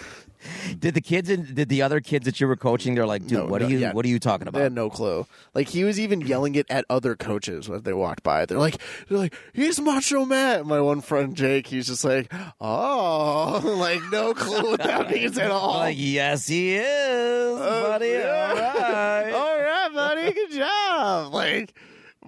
Did 0.80 0.94
the 0.94 1.02
kids 1.02 1.30
and 1.30 1.56
did 1.56 1.70
the 1.70 1.82
other 1.82 2.00
kids 2.00 2.26
that 2.26 2.40
you 2.40 2.48
were 2.48 2.56
coaching? 2.56 2.96
They're 2.96 3.06
like, 3.08 3.24
dude, 3.24 3.32
No, 3.40 3.46
what 3.48 3.62
no, 3.62 3.68
are 3.68 3.70
you? 3.72 3.80
yeah. 3.80 3.94
What 3.94 4.06
are 4.06 4.10
you 4.10 4.20
talking 4.20 4.48
about? 4.48 4.60
they 4.60 4.64
had 4.64 4.74
no 4.74 4.90
clue. 4.90 5.26
Like 5.54 5.68
he 5.70 5.84
was 5.84 6.00
even 6.00 6.22
yelling 6.22 6.56
it 6.56 6.66
at 6.70 6.86
other 6.90 7.16
coaches 7.16 7.68
when 7.68 7.82
they 7.82 7.94
walked 7.94 8.24
by. 8.24 8.46
They're 8.46 8.58
like, 8.60 8.78
they're 9.10 9.18
like, 9.18 9.34
he's 9.54 9.80
Macho 9.80 10.26
Matt. 10.26 10.66
My 10.66 10.80
one 10.82 11.02
friend 11.02 11.36
Jake, 11.36 11.68
he's 11.68 11.88
just 11.88 12.04
like, 12.04 12.32
oh, 12.62 13.62
like 13.80 14.02
no 14.12 14.34
clue 14.34 14.72
what 14.72 14.82
that 14.84 15.10
means 15.12 15.38
at 15.38 15.50
all. 15.52 15.78
Like, 15.78 15.96
yes, 15.98 16.48
he 16.48 16.76
is, 16.76 17.60
buddy. 17.60 18.16
Uh, 18.16 18.20
yeah. 18.20 18.54
All 18.56 18.56
right. 18.56 19.32
All 19.34 19.60
right, 19.60 19.90
buddy. 19.94 20.34
Good 20.34 20.52
job. 20.52 21.34
Like, 21.34 21.74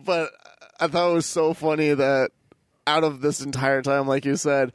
but 0.04 0.32
I 0.80 0.88
thought 0.88 1.12
it 1.12 1.14
was 1.14 1.26
so 1.26 1.54
funny 1.54 1.94
that 1.94 2.32
out 2.88 3.04
of 3.04 3.22
this 3.22 3.42
entire 3.42 3.82
time, 3.82 4.08
like 4.08 4.26
you 4.26 4.36
said, 4.36 4.74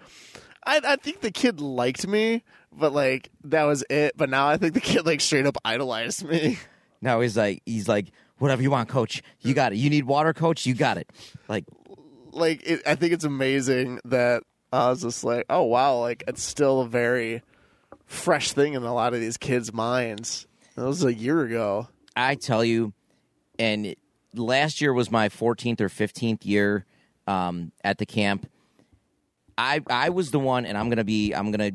I, 0.67 0.81
I 0.85 0.97
think 0.97 1.21
the 1.21 1.31
kid 1.31 1.61
liked 1.61 2.07
me, 2.07 2.43
but 2.79 2.93
like 2.93 3.31
that 3.45 3.65
was 3.65 3.85
it. 3.91 4.17
But 4.17 4.31
now 4.31 4.49
I 4.49 4.57
think 4.57 4.75
the 4.75 4.81
kid 4.81 5.07
like 5.07 5.21
straight 5.21 5.47
up 5.47 5.57
idolized 5.65 6.25
me. 6.29 6.59
Now 7.01 7.21
he's 7.21 7.37
like, 7.37 7.63
he's 7.67 7.87
like, 7.89 8.13
whatever 8.39 8.63
you 8.63 8.71
want, 8.71 8.89
coach. 8.89 9.23
You 9.41 9.53
got 9.55 9.73
it. 9.73 9.77
You 9.77 9.91
need 9.91 10.05
water, 10.05 10.33
coach. 10.33 10.65
You 10.65 10.75
got 10.75 10.97
it. 10.97 11.11
Like, 11.49 11.65
Like, 12.33 12.63
it, 12.65 12.81
I 12.87 12.95
think 12.95 13.13
it's 13.13 13.25
amazing 13.25 14.01
that 14.07 14.43
I 14.73 14.89
was 14.89 15.03
just 15.03 15.23
like, 15.23 15.45
oh 15.51 15.63
wow, 15.65 15.99
like 15.99 16.25
it's 16.27 16.43
still 16.43 16.81
a 16.81 16.89
very 16.89 17.43
fresh 18.07 18.53
thing 18.53 18.73
in 18.75 18.83
a 18.83 18.95
lot 18.95 19.13
of 19.15 19.21
these 19.21 19.37
kids' 19.37 19.73
minds. 19.73 20.47
That 20.77 20.87
was 20.87 21.05
a 21.05 21.13
year 21.15 21.43
ago. 21.43 21.89
I 22.17 22.35
tell 22.37 22.65
you, 22.65 22.93
and 23.59 23.87
it- 23.87 23.99
last 24.35 24.81
year 24.81 24.93
was 24.93 25.11
my 25.11 25.29
14th 25.29 25.81
or 25.81 25.89
15th 25.89 26.45
year 26.45 26.87
um, 27.27 27.71
at 27.85 27.99
the 27.99 28.07
camp. 28.07 28.49
I 29.57 29.81
I 29.89 30.09
was 30.09 30.31
the 30.33 30.41
one, 30.41 30.67
and 30.67 30.77
I'm 30.77 30.89
gonna 30.89 31.05
be 31.05 31.33
I'm 31.33 31.51
gonna 31.53 31.71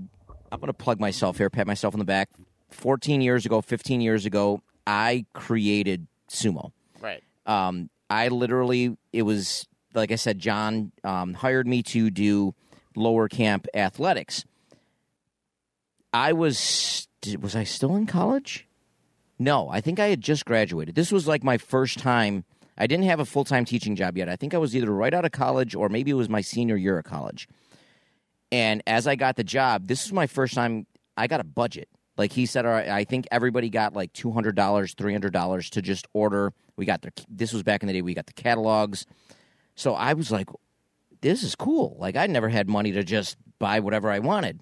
I'm 0.52 0.60
gonna 0.60 0.74
plug 0.74 1.00
myself 1.00 1.38
here, 1.38 1.50
pat 1.50 1.68
myself 1.68 1.94
on 1.94 2.00
the 2.00 2.06
back. 2.06 2.30
14 2.72 3.22
years 3.22 3.46
ago, 3.46 3.62
15 3.62 4.02
years 4.02 4.26
ago, 4.26 4.62
I 4.86 5.26
created 5.34 6.08
sumo. 6.30 6.72
Right. 7.02 7.24
Um, 7.46 7.90
I 8.10 8.28
literally, 8.28 8.98
it 9.12 9.24
was 9.24 9.68
like 9.94 10.12
I 10.12 10.16
said, 10.16 10.40
John 10.40 10.92
um, 11.04 11.34
hired 11.34 11.68
me 11.68 11.84
to 11.84 12.10
do 12.10 12.54
lower 12.96 13.28
camp 13.28 13.68
athletics. 13.74 14.46
I 16.14 16.34
was 16.34 17.08
was 17.40 17.56
I 17.56 17.64
still 17.64 17.96
in 17.96 18.06
college? 18.06 18.68
No, 19.38 19.70
I 19.70 19.82
think 19.82 20.00
I 20.00 20.08
had 20.08 20.22
just 20.22 20.46
graduated. 20.46 20.96
This 20.96 21.12
was 21.12 21.28
like 21.28 21.44
my 21.44 21.58
first 21.58 22.00
time. 22.00 22.44
I 22.78 22.88
didn't 22.88 23.06
have 23.06 23.20
a 23.20 23.26
full 23.26 23.46
time 23.46 23.66
teaching 23.66 23.96
job 23.96 24.18
yet. 24.18 24.30
I 24.30 24.36
think 24.36 24.54
I 24.54 24.58
was 24.58 24.76
either 24.76 24.92
right 24.92 25.14
out 25.14 25.26
of 25.26 25.32
college 25.32 25.76
or 25.76 25.90
maybe 25.90 26.12
it 26.12 26.16
was 26.16 26.30
my 26.30 26.42
senior 26.42 26.76
year 26.76 26.98
of 26.98 27.06
college. 27.06 27.48
And 28.52 28.82
as 28.88 29.08
I 29.08 29.16
got 29.16 29.36
the 29.36 29.44
job, 29.44 29.88
this 29.88 30.06
was 30.06 30.14
my 30.14 30.28
first 30.28 30.54
time 30.54 30.88
I 31.16 31.28
got 31.28 31.40
a 31.40 31.46
budget. 31.46 31.90
Like 32.18 32.34
he 32.34 32.46
said, 32.46 32.66
all 32.66 32.72
right, 32.72 32.90
I 32.90 33.04
think 33.06 33.28
everybody 33.32 33.70
got 33.70 33.94
like 33.94 34.12
two 34.14 34.32
hundred 34.32 34.56
dollars, 34.56 34.94
three 34.94 35.14
hundred 35.14 35.34
dollars 35.34 35.70
to 35.72 35.82
just 35.82 36.08
order. 36.14 36.54
We 36.76 36.86
got 36.86 37.02
the. 37.02 37.12
This 37.30 37.54
was 37.54 37.64
back 37.64 37.82
in 37.82 37.88
the 37.88 37.94
day. 37.94 38.02
We 38.02 38.14
got 38.14 38.26
the 38.26 38.34
catalogs. 38.34 39.06
So 39.76 39.94
I 39.94 40.14
was 40.14 40.30
like, 40.30 40.50
this 41.22 41.44
is 41.44 41.56
cool. 41.56 41.96
Like 42.00 42.16
I 42.16 42.28
never 42.28 42.50
had 42.50 42.68
money 42.68 42.92
to 42.94 43.04
just 43.04 43.38
buy 43.60 43.80
whatever 43.80 44.10
I 44.10 44.20
wanted. 44.20 44.60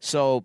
So 0.00 0.44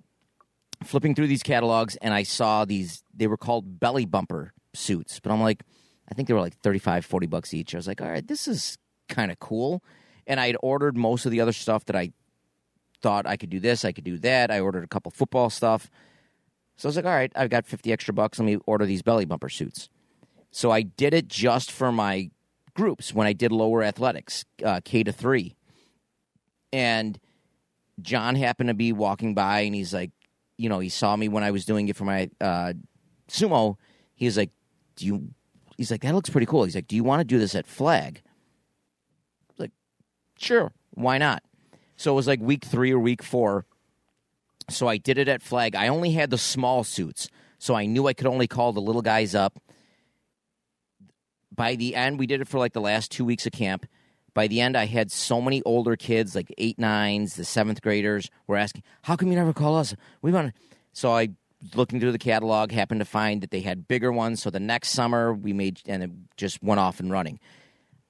flipping 0.83 1.15
through 1.15 1.27
these 1.27 1.43
catalogs 1.43 1.97
and 1.97 2.13
I 2.13 2.23
saw 2.23 2.63
these 2.63 3.03
they 3.13 3.27
were 3.27 3.37
called 3.37 3.79
belly 3.79 4.05
bumper 4.05 4.53
suits, 4.73 5.19
but 5.19 5.31
I'm 5.31 5.41
like 5.41 5.63
I 6.09 6.15
think 6.15 6.27
they 6.27 6.33
were 6.33 6.39
like 6.39 6.57
35 6.57 7.05
40 7.05 7.27
bucks 7.27 7.53
each. 7.53 7.75
I 7.75 7.77
was 7.77 7.87
like, 7.87 8.01
"All 8.01 8.09
right, 8.09 8.25
this 8.25 8.47
is 8.47 8.77
kind 9.09 9.31
of 9.31 9.39
cool." 9.39 9.83
And 10.25 10.39
I 10.39 10.47
had 10.47 10.57
ordered 10.61 10.95
most 10.95 11.25
of 11.25 11.31
the 11.31 11.41
other 11.41 11.51
stuff 11.51 11.85
that 11.85 11.95
I 11.95 12.13
thought 13.01 13.25
I 13.25 13.37
could 13.37 13.49
do 13.49 13.59
this, 13.59 13.85
I 13.85 13.91
could 13.91 14.03
do 14.03 14.17
that. 14.19 14.51
I 14.51 14.59
ordered 14.59 14.83
a 14.83 14.87
couple 14.87 15.11
football 15.11 15.49
stuff. 15.49 15.89
So 16.75 16.87
I 16.87 16.89
was 16.89 16.95
like, 16.95 17.05
"All 17.05 17.11
right, 17.11 17.31
I've 17.35 17.49
got 17.49 17.65
50 17.65 17.91
extra 17.91 18.13
bucks. 18.13 18.39
Let 18.39 18.45
me 18.45 18.57
order 18.65 18.85
these 18.85 19.01
belly 19.01 19.25
bumper 19.25 19.49
suits." 19.49 19.89
So 20.51 20.71
I 20.71 20.81
did 20.81 21.13
it 21.13 21.27
just 21.27 21.71
for 21.71 21.91
my 21.91 22.31
groups 22.73 23.13
when 23.13 23.27
I 23.27 23.33
did 23.33 23.51
lower 23.51 23.83
athletics, 23.83 24.45
uh, 24.63 24.79
K 24.83 25.03
to 25.03 25.11
3. 25.11 25.55
And 26.71 27.19
John 28.01 28.35
happened 28.35 28.69
to 28.69 28.73
be 28.73 28.93
walking 28.93 29.33
by 29.33 29.61
and 29.61 29.75
he's 29.75 29.93
like, 29.93 30.11
you 30.59 30.67
know, 30.67 30.79
he 30.79 30.89
saw 30.89 31.15
me 31.15 31.29
when 31.29 31.43
I 31.43 31.51
was 31.51 31.63
doing 31.65 31.87
it 31.87 31.95
for 31.95 32.03
my 32.03 32.29
uh, 32.41 32.73
sumo. 33.29 33.77
He's 34.13 34.37
like, 34.37 34.51
"Do 34.97 35.05
you?" 35.05 35.29
He's 35.77 35.89
like, 35.89 36.01
"That 36.01 36.13
looks 36.13 36.29
pretty 36.29 36.45
cool." 36.45 36.65
He's 36.65 36.75
like, 36.75 36.87
"Do 36.87 36.97
you 36.97 37.03
want 37.03 37.21
to 37.21 37.23
do 37.23 37.39
this 37.39 37.55
at 37.55 37.65
Flag?" 37.65 38.21
I 38.25 39.53
was 39.53 39.59
like, 39.59 39.71
"Sure, 40.37 40.73
why 40.91 41.17
not?" 41.17 41.43
So 41.99 42.13
it 42.13 42.15
was 42.15 42.27
like 42.27 42.39
week 42.39 42.63
three 42.63 42.93
or 42.93 42.99
week 42.99 43.21
four. 43.21 43.65
So 44.69 44.87
I 44.87 44.95
did 44.95 45.17
it 45.17 45.27
at 45.27 45.41
Flag. 45.41 45.75
I 45.75 45.89
only 45.89 46.11
had 46.11 46.29
the 46.29 46.37
small 46.37 46.85
suits, 46.85 47.27
so 47.57 47.75
I 47.75 47.87
knew 47.87 48.07
I 48.07 48.13
could 48.13 48.25
only 48.25 48.47
call 48.47 48.71
the 48.71 48.79
little 48.79 49.01
guys 49.01 49.35
up. 49.35 49.59
By 51.53 51.75
the 51.75 51.95
end, 51.95 52.17
we 52.17 52.25
did 52.25 52.39
it 52.39 52.47
for 52.47 52.57
like 52.57 52.71
the 52.71 52.79
last 52.79 53.11
two 53.11 53.25
weeks 53.25 53.45
of 53.45 53.51
camp. 53.51 53.85
By 54.33 54.47
the 54.47 54.61
end, 54.61 54.77
I 54.77 54.85
had 54.85 55.11
so 55.11 55.41
many 55.41 55.61
older 55.63 55.97
kids, 55.97 56.35
like 56.35 56.53
eight 56.57 56.79
nines, 56.79 57.35
the 57.35 57.43
seventh 57.43 57.81
graders, 57.81 58.29
were 58.47 58.55
asking, 58.55 58.83
"How 59.01 59.17
come 59.17 59.27
you 59.27 59.35
never 59.35 59.51
call 59.51 59.75
us? 59.75 59.93
We 60.21 60.31
want." 60.31 60.53
So 60.93 61.11
I, 61.11 61.31
looking 61.75 61.99
through 61.99 62.13
the 62.13 62.17
catalog, 62.17 62.71
happened 62.71 63.01
to 63.01 63.05
find 63.05 63.41
that 63.41 63.51
they 63.51 63.59
had 63.59 63.89
bigger 63.89 64.13
ones. 64.13 64.41
So 64.41 64.49
the 64.49 64.61
next 64.61 64.91
summer, 64.91 65.33
we 65.33 65.51
made 65.51 65.81
and 65.85 66.01
it 66.01 66.11
just 66.37 66.63
went 66.63 66.79
off 66.79 67.01
and 67.01 67.11
running. 67.11 67.41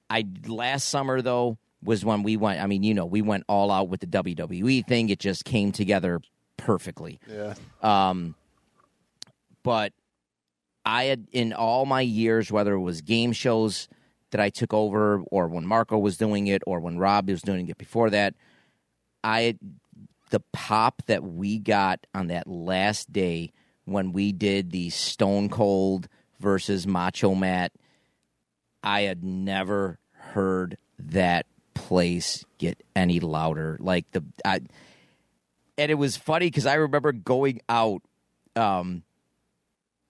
I 0.08 0.26
last 0.46 0.88
summer 0.88 1.22
though 1.22 1.58
was 1.82 2.04
when 2.04 2.22
we 2.22 2.36
went. 2.36 2.60
I 2.60 2.66
mean, 2.66 2.82
you 2.82 2.94
know, 2.94 3.06
we 3.06 3.22
went 3.22 3.44
all 3.48 3.70
out 3.70 3.88
with 3.88 4.00
the 4.00 4.06
WWE 4.06 4.86
thing. 4.86 5.08
It 5.08 5.18
just 5.18 5.44
came 5.44 5.72
together 5.72 6.20
perfectly. 6.56 7.18
Yeah. 7.28 7.54
Um, 7.82 8.34
but 9.62 9.92
I 10.84 11.04
had 11.04 11.26
in 11.32 11.52
all 11.52 11.86
my 11.86 12.00
years, 12.00 12.50
whether 12.50 12.74
it 12.74 12.80
was 12.80 13.00
game 13.00 13.32
shows 13.32 13.88
that 14.30 14.40
I 14.40 14.50
took 14.50 14.72
over, 14.72 15.22
or 15.30 15.48
when 15.48 15.66
Marco 15.66 15.98
was 15.98 16.16
doing 16.16 16.46
it, 16.46 16.62
or 16.66 16.80
when 16.80 16.98
Rob 16.98 17.28
was 17.28 17.42
doing 17.42 17.68
it 17.68 17.78
before 17.78 18.10
that, 18.10 18.34
I 19.24 19.56
the 20.30 20.40
pop 20.52 21.02
that 21.06 21.24
we 21.24 21.58
got 21.58 22.06
on 22.14 22.28
that 22.28 22.46
last 22.46 23.12
day 23.12 23.52
when 23.84 24.12
we 24.12 24.32
did 24.32 24.70
the 24.70 24.88
Stone 24.90 25.48
Cold 25.48 26.08
versus 26.38 26.86
Macho 26.86 27.34
Matt, 27.34 27.72
I 28.82 29.02
had 29.02 29.24
never 29.24 29.98
heard 30.12 30.78
that 30.98 31.46
place 31.74 32.44
get 32.58 32.82
any 32.94 33.20
louder. 33.20 33.76
Like 33.80 34.10
the 34.12 34.24
I, 34.44 34.60
and 35.78 35.90
it 35.90 35.96
was 35.96 36.16
funny 36.16 36.46
because 36.46 36.66
I 36.66 36.74
remember 36.74 37.12
going 37.12 37.60
out 37.68 38.02
um, 38.56 39.02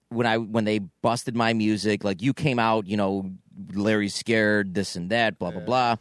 when 0.09 0.27
I 0.27 0.37
when 0.37 0.65
they 0.65 0.79
busted 0.79 1.35
my 1.35 1.53
music. 1.53 2.03
Like 2.03 2.21
you 2.21 2.33
came 2.33 2.59
out, 2.59 2.87
you 2.87 2.97
know, 2.97 3.31
Larry's 3.73 4.15
scared, 4.15 4.73
this 4.73 4.95
and 4.95 5.09
that, 5.09 5.39
blah 5.39 5.51
blah 5.51 5.61
blah. 5.61 5.95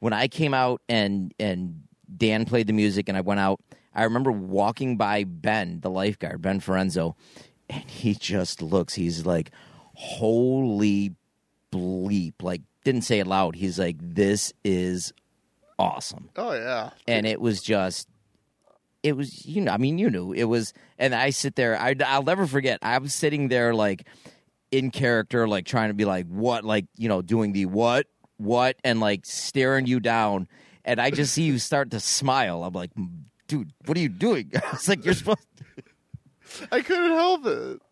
When 0.00 0.12
I 0.12 0.28
came 0.28 0.52
out 0.54 0.82
and 0.88 1.32
and 1.38 1.84
Dan 2.14 2.44
played 2.44 2.66
the 2.66 2.72
music, 2.72 3.08
and 3.08 3.16
I 3.16 3.20
went 3.20 3.40
out. 3.40 3.60
I 3.94 4.02
remember 4.04 4.32
walking 4.32 4.96
by 4.96 5.22
Ben, 5.22 5.80
the 5.80 5.90
lifeguard, 5.90 6.42
Ben 6.42 6.58
Forenzo, 6.58 7.14
and 7.70 7.84
he 7.84 8.14
just 8.14 8.60
looks. 8.60 8.94
He's 8.94 9.24
like, 9.24 9.50
"Holy 9.94 11.14
bleep!" 11.72 12.34
Like 12.42 12.62
didn't 12.84 13.02
say 13.02 13.18
it 13.18 13.26
loud. 13.26 13.56
He's 13.56 13.78
like, 13.78 13.96
"This 14.00 14.52
is 14.64 15.12
awesome." 15.78 16.28
Oh 16.36 16.52
yeah. 16.52 16.90
and 17.08 17.26
it 17.26 17.40
was 17.40 17.60
just 17.62 18.08
it 19.02 19.16
was 19.16 19.44
you 19.44 19.60
know 19.60 19.70
i 19.72 19.76
mean 19.76 19.98
you 19.98 20.08
knew 20.08 20.32
it 20.32 20.44
was 20.44 20.72
and 20.98 21.14
i 21.14 21.28
sit 21.28 21.56
there 21.56 21.78
I, 21.78 21.94
i'll 22.06 22.22
never 22.22 22.46
forget 22.46 22.78
i 22.80 22.96
was 22.96 23.12
sitting 23.12 23.48
there 23.48 23.74
like 23.74 24.06
in 24.70 24.90
character 24.90 25.46
like 25.46 25.66
trying 25.66 25.90
to 25.90 25.94
be 25.94 26.06
like 26.06 26.26
what 26.28 26.64
like 26.64 26.86
you 26.96 27.08
know 27.08 27.20
doing 27.20 27.52
the 27.52 27.66
what 27.66 28.06
what 28.38 28.76
and 28.82 29.00
like 29.00 29.26
staring 29.26 29.86
you 29.86 30.00
down 30.00 30.48
and 30.86 31.00
i 31.02 31.10
just 31.10 31.34
see 31.34 31.42
you 31.42 31.58
start 31.70 31.90
to 31.90 32.00
smile 32.00 32.64
i'm 32.64 32.72
like 32.72 32.92
dude 33.46 33.72
what 33.84 33.98
are 33.98 34.00
you 34.00 34.08
doing 34.08 34.50
i 34.54 34.70
was 34.70 34.88
like 34.88 35.04
you're 35.04 35.12
supposed 35.12 35.40
I 36.72 36.80
couldn't 36.82 37.10
help 37.12 37.46
it. 37.46 37.82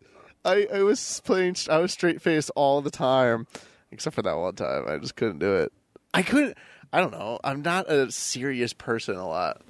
I, 0.45 0.67
I 0.73 0.83
was 0.83 1.21
playing. 1.25 1.57
I 1.69 1.79
was 1.79 1.91
straight 1.91 2.21
faced 2.21 2.49
all 2.55 2.81
the 2.81 2.91
time, 2.91 3.45
except 3.93 4.15
for 4.15 4.21
that 4.23 4.33
one 4.33 4.55
time. 4.55 4.85
I 4.87 4.97
just 4.97 5.15
couldn't 5.15 5.39
do 5.39 5.55
it. 5.57 5.71
I 6.13 6.21
couldn't. 6.23 6.57
I 6.91 6.99
don't 6.99 7.11
know. 7.11 7.39
I'm 7.43 7.61
not 7.61 7.89
a 7.89 8.11
serious 8.11 8.73
person 8.73 9.15
a 9.15 9.27
lot. 9.27 9.61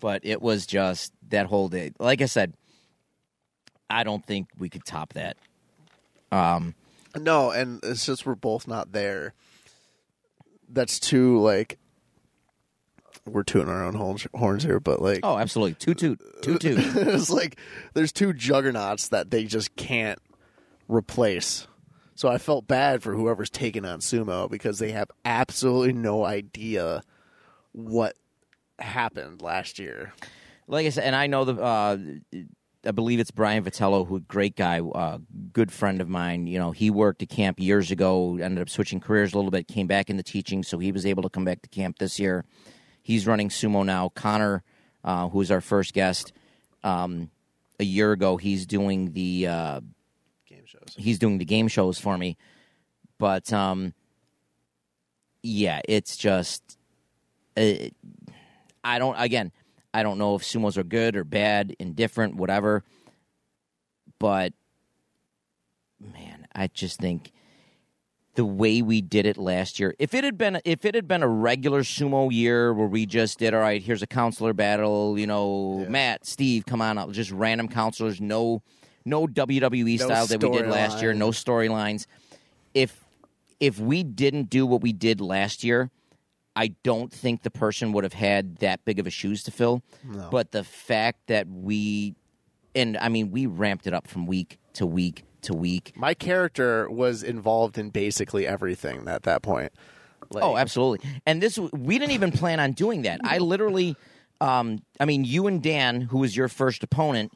but 0.00 0.24
it 0.24 0.42
was 0.42 0.66
just 0.66 1.12
that 1.28 1.46
whole 1.46 1.68
day. 1.68 1.92
Like 1.98 2.20
I 2.20 2.26
said, 2.26 2.54
I 3.88 4.02
don't 4.04 4.24
think 4.26 4.48
we 4.58 4.68
could 4.68 4.84
top 4.84 5.12
that. 5.14 5.36
Um, 6.32 6.74
No, 7.16 7.50
and 7.50 7.80
it's 7.82 8.04
just 8.04 8.26
we're 8.26 8.34
both 8.34 8.66
not 8.66 8.92
there. 8.92 9.34
That's 10.68 10.98
too 11.00 11.40
like. 11.40 11.78
We're 13.24 13.42
tooting 13.42 13.68
our 13.68 13.84
own 13.84 13.94
horns, 13.94 14.26
horns 14.34 14.62
here, 14.62 14.80
but 14.80 15.02
like, 15.02 15.20
oh, 15.22 15.36
absolutely, 15.38 15.74
toot 15.74 15.98
toot 15.98 16.20
toot 16.42 16.60
toot. 16.62 16.78
it's 16.96 17.28
like 17.28 17.58
there's 17.92 18.10
two 18.12 18.32
juggernauts 18.32 19.08
that 19.08 19.30
they 19.30 19.44
just 19.44 19.76
can't 19.76 20.18
replace. 20.88 21.66
So 22.18 22.28
I 22.28 22.38
felt 22.38 22.66
bad 22.66 23.00
for 23.00 23.14
whoever's 23.14 23.48
taking 23.48 23.84
on 23.84 24.00
sumo 24.00 24.50
because 24.50 24.80
they 24.80 24.90
have 24.90 25.08
absolutely 25.24 25.92
no 25.92 26.24
idea 26.24 27.04
what 27.70 28.16
happened 28.80 29.40
last 29.40 29.78
year. 29.78 30.12
like 30.66 30.84
I 30.84 30.88
said, 30.88 31.04
and 31.04 31.14
I 31.14 31.28
know 31.28 31.44
the. 31.44 31.62
Uh, 31.62 31.96
I 32.84 32.90
believe 32.90 33.20
it's 33.20 33.30
Brian 33.30 33.62
Vitello, 33.62 34.04
who 34.04 34.18
great 34.18 34.56
guy, 34.56 34.80
uh, 34.80 35.18
good 35.52 35.70
friend 35.70 36.00
of 36.00 36.08
mine. 36.08 36.48
You 36.48 36.58
know, 36.58 36.72
he 36.72 36.90
worked 36.90 37.22
at 37.22 37.28
camp 37.28 37.60
years 37.60 37.92
ago, 37.92 38.36
ended 38.42 38.62
up 38.62 38.68
switching 38.68 38.98
careers 38.98 39.32
a 39.32 39.36
little 39.36 39.52
bit, 39.52 39.68
came 39.68 39.86
back 39.86 40.10
into 40.10 40.24
teaching, 40.24 40.64
so 40.64 40.80
he 40.80 40.90
was 40.90 41.06
able 41.06 41.22
to 41.22 41.30
come 41.30 41.44
back 41.44 41.62
to 41.62 41.68
camp 41.68 42.00
this 42.00 42.18
year. 42.18 42.44
He's 43.00 43.28
running 43.28 43.48
sumo 43.48 43.86
now. 43.86 44.08
Connor, 44.08 44.64
uh, 45.04 45.28
who's 45.28 45.52
our 45.52 45.60
first 45.60 45.94
guest, 45.94 46.32
um, 46.82 47.30
a 47.78 47.84
year 47.84 48.10
ago, 48.10 48.38
he's 48.38 48.66
doing 48.66 49.12
the 49.12 49.46
uh. 49.46 49.80
He's 50.96 51.18
doing 51.18 51.38
the 51.38 51.44
game 51.44 51.68
shows 51.68 51.98
for 51.98 52.16
me. 52.16 52.36
But 53.18 53.52
um, 53.52 53.94
yeah, 55.42 55.80
it's 55.88 56.16
just 56.16 56.78
uh, 57.56 57.88
I 58.84 58.98
don't 58.98 59.16
again. 59.16 59.52
I 59.92 60.02
don't 60.02 60.18
know 60.18 60.34
if 60.34 60.42
sumos 60.42 60.76
are 60.76 60.84
good 60.84 61.16
or 61.16 61.24
bad, 61.24 61.74
indifferent, 61.78 62.36
whatever. 62.36 62.84
But 64.18 64.52
man, 66.00 66.46
I 66.54 66.68
just 66.68 67.00
think 67.00 67.32
the 68.34 68.44
way 68.44 68.82
we 68.82 69.00
did 69.00 69.26
it 69.26 69.36
last 69.36 69.80
year. 69.80 69.94
If 69.98 70.14
it 70.14 70.22
had 70.22 70.38
been 70.38 70.60
if 70.64 70.84
it 70.84 70.94
had 70.94 71.08
been 71.08 71.22
a 71.24 71.28
regular 71.28 71.80
sumo 71.82 72.32
year 72.32 72.72
where 72.72 72.86
we 72.86 73.06
just 73.06 73.38
did 73.38 73.54
all 73.54 73.60
right, 73.60 73.82
here's 73.82 74.02
a 74.02 74.06
counselor 74.06 74.52
battle, 74.52 75.18
you 75.18 75.26
know, 75.26 75.80
Yeah. 75.82 75.88
Matt, 75.88 76.26
Steve, 76.26 76.64
come 76.64 76.80
on 76.80 76.98
out, 76.98 77.10
just 77.12 77.32
random 77.32 77.68
counselors, 77.68 78.20
no 78.20 78.62
no 79.04 79.26
WWE 79.26 79.98
No 79.98 80.04
style 80.06 80.26
that 80.26 80.42
we 80.42 80.50
did 80.50 80.68
last 80.68 81.00
year, 81.02 81.14
no 81.14 81.30
storylines. 81.30 82.06
If 82.74 83.04
if 83.60 83.78
we 83.78 84.02
didn't 84.04 84.50
do 84.50 84.66
what 84.66 84.82
we 84.82 84.92
did 84.92 85.20
last 85.20 85.64
year, 85.64 85.90
I 86.54 86.68
don't 86.82 87.12
think 87.12 87.42
the 87.42 87.50
person 87.50 87.92
would 87.92 88.04
have 88.04 88.12
had 88.12 88.56
that 88.58 88.84
big 88.84 88.98
of 88.98 89.06
a 89.06 89.10
shoes 89.10 89.42
to 89.44 89.50
fill. 89.50 89.82
No. 90.04 90.28
But 90.30 90.52
the 90.52 90.64
fact 90.64 91.26
that 91.28 91.46
we 91.48 92.14
and 92.74 92.96
I 92.98 93.08
mean 93.08 93.30
we 93.30 93.46
ramped 93.46 93.86
it 93.86 93.94
up 93.94 94.06
from 94.06 94.26
week 94.26 94.58
to 94.74 94.86
week 94.86 95.24
to 95.42 95.54
week. 95.54 95.92
My 95.96 96.14
character 96.14 96.90
was 96.90 97.22
involved 97.22 97.78
in 97.78 97.90
basically 97.90 98.46
everything 98.46 99.06
at 99.08 99.22
that 99.22 99.42
point. 99.42 99.72
Like, 100.30 100.44
Oh, 100.44 100.56
absolutely. 100.56 101.08
And 101.26 101.40
this 101.42 101.58
we 101.58 101.98
didn't 101.98 102.12
even 102.12 102.32
plan 102.32 102.60
on 102.60 102.72
doing 102.72 103.02
that. 103.02 103.20
I 103.24 103.38
literally 103.38 103.96
um 104.40 104.82
I 105.00 105.04
mean 105.04 105.24
you 105.24 105.46
and 105.46 105.62
Dan 105.62 106.00
who 106.02 106.18
was 106.18 106.36
your 106.36 106.48
first 106.48 106.82
opponent 106.82 107.32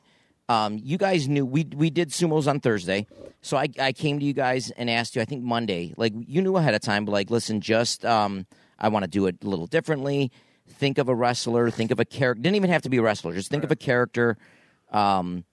um, 0.49 0.79
you 0.83 0.99
guys 0.99 1.29
knew 1.29 1.47
we 1.47 1.67
we 1.75 1.91
did 1.91 2.11
sumos 2.11 2.49
on 2.49 2.61
Thursday, 2.61 3.07
so 3.41 3.57
I, 3.57 3.69
I 3.79 3.93
came 3.93 4.19
to 4.19 4.25
you 4.25 4.33
guys 4.33 4.71
and 4.71 4.91
asked 4.91 5.17
you. 5.17 5.23
I 5.23 5.25
think 5.25 5.43
Monday, 5.43 5.95
like 5.97 6.13
you 6.17 6.43
knew 6.43 6.57
ahead 6.57 6.75
of 6.75 6.81
time, 6.81 7.05
but 7.05 7.13
like, 7.13 7.31
listen, 7.31 7.61
just 7.61 8.05
um, 8.05 8.47
I 8.79 8.89
want 8.89 9.05
to 9.05 9.11
do 9.11 9.27
it 9.27 9.37
a 9.43 9.49
little 9.49 9.67
differently. 9.67 10.31
Think 10.69 10.99
of 10.99 11.09
a 11.09 11.15
wrestler. 11.15 11.71
Think 11.71 11.91
of 11.91 12.01
a 12.01 12.05
character. 12.05 12.43
Didn't 12.43 12.57
even 12.57 12.71
have 12.71 12.83
to 12.83 12.91
be 12.91 12.99
a 12.99 13.03
wrestler. 13.03 13.33
Just 13.35 13.51
think 13.51 13.65
of 13.65 13.71
a 13.71 13.77
character. 13.77 14.37
Um, 14.91 15.45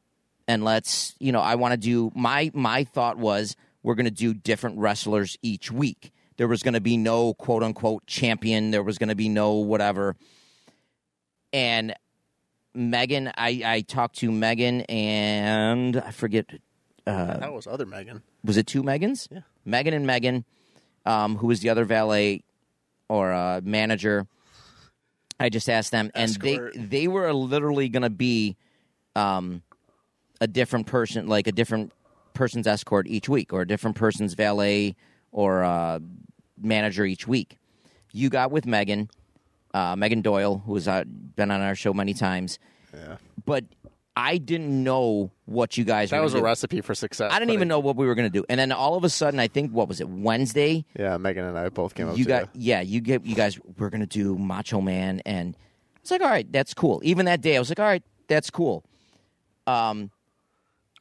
and 0.47 0.63
let's 0.63 1.15
you 1.19 1.31
know, 1.31 1.41
I 1.41 1.55
want 1.55 1.73
to 1.73 1.77
do 1.77 2.11
my 2.15 2.51
my 2.53 2.83
thought 2.83 3.17
was 3.17 3.55
we're 3.83 3.95
going 3.95 4.05
to 4.05 4.11
do 4.11 4.33
different 4.33 4.79
wrestlers 4.79 5.37
each 5.41 5.71
week. 5.71 6.11
There 6.37 6.47
was 6.47 6.63
going 6.63 6.73
to 6.73 6.81
be 6.81 6.97
no 6.97 7.33
quote 7.33 7.63
unquote 7.63 8.05
champion. 8.07 8.71
There 8.71 8.83
was 8.83 8.97
going 8.97 9.09
to 9.09 9.15
be 9.15 9.29
no 9.29 9.53
whatever. 9.53 10.15
And 11.53 11.93
Megan, 12.79 13.31
I, 13.37 13.61
I 13.65 13.81
talked 13.81 14.17
to 14.19 14.31
Megan 14.31 14.81
and 14.83 15.97
I 15.97 16.11
forget, 16.11 16.45
Uh, 17.05 17.37
that 17.37 17.53
was 17.53 17.67
other 17.67 17.85
Megan. 17.85 18.21
was 18.43 18.55
it 18.55 18.67
two 18.67 18.83
Megans? 18.83 19.27
Yeah. 19.29 19.41
Megan 19.65 19.93
and 19.93 20.07
Megan, 20.07 20.45
um, 21.05 21.35
who 21.37 21.47
was 21.47 21.59
the 21.59 21.69
other 21.69 21.83
valet 21.83 22.43
or 23.09 23.33
uh, 23.33 23.59
manager. 23.63 24.27
I 25.41 25.49
just 25.49 25.69
asked 25.69 25.91
them, 25.91 26.09
and 26.15 26.29
Escort. 26.31 26.73
they 26.73 26.79
they 26.85 27.07
were 27.07 27.31
literally 27.33 27.87
going 27.89 28.03
to 28.03 28.09
be 28.09 28.55
um, 29.15 29.61
a 30.41 30.47
different 30.47 30.85
person, 30.87 31.27
like 31.27 31.47
a 31.47 31.51
different 31.51 31.91
person's 32.33 32.67
escort 32.67 33.07
each 33.07 33.27
week, 33.29 33.51
or 33.53 33.61
a 33.61 33.67
different 33.67 33.95
person's 33.97 34.33
valet 34.33 34.95
or 35.31 35.63
uh, 35.63 35.99
manager 36.61 37.05
each 37.05 37.25
week. 37.27 37.57
You 38.11 38.29
got 38.29 38.51
with 38.51 38.65
Megan, 38.65 39.09
uh, 39.73 39.95
Megan 39.95 40.21
Doyle, 40.21 40.61
who 40.65 40.75
has 40.75 40.87
uh, 40.87 41.03
been 41.07 41.51
on 41.51 41.61
our 41.61 41.75
show 41.75 41.93
many 41.93 42.13
times, 42.13 42.59
Yeah. 42.93 43.17
but 43.45 43.65
I 44.15 44.37
didn't 44.37 44.83
know 44.83 45.31
what 45.45 45.77
you 45.77 45.85
guys. 45.85 46.09
That 46.09 46.17
were 46.17 46.23
was 46.23 46.33
gonna 46.33 46.41
a 46.41 46.43
do. 46.43 46.45
recipe 46.47 46.81
for 46.81 46.93
success. 46.93 47.31
I 47.31 47.39
didn't 47.39 47.49
but 47.49 47.53
even 47.53 47.67
know 47.69 47.79
what 47.79 47.95
we 47.95 48.05
were 48.05 48.15
going 48.15 48.29
to 48.29 48.37
do, 48.37 48.43
and 48.49 48.59
then 48.59 48.71
all 48.73 48.95
of 48.95 49.03
a 49.05 49.09
sudden, 49.09 49.39
I 49.39 49.47
think 49.47 49.71
what 49.71 49.87
was 49.87 50.01
it 50.01 50.09
Wednesday? 50.09 50.83
Yeah, 50.97 51.15
Megan 51.17 51.45
and 51.45 51.57
I 51.57 51.69
both 51.69 51.95
came 51.95 52.09
up 52.09 52.17
you 52.17 52.25
to 52.25 52.27
got 52.29 52.49
yeah 52.53 52.81
you 52.81 52.99
get 52.99 53.25
you 53.25 53.35
guys 53.35 53.57
we're 53.77 53.89
gonna 53.89 54.05
do 54.05 54.37
macho 54.37 54.81
man 54.81 55.21
and 55.25 55.55
it's 56.01 56.11
like 56.11 56.21
all 56.21 56.27
right 56.29 56.51
that's 56.51 56.73
cool 56.73 56.99
even 57.03 57.25
that 57.27 57.39
day 57.41 57.55
i 57.55 57.59
was 57.59 57.69
like 57.69 57.79
all 57.79 57.85
right 57.85 58.03
that's 58.27 58.49
cool 58.49 58.83
um 59.67 60.09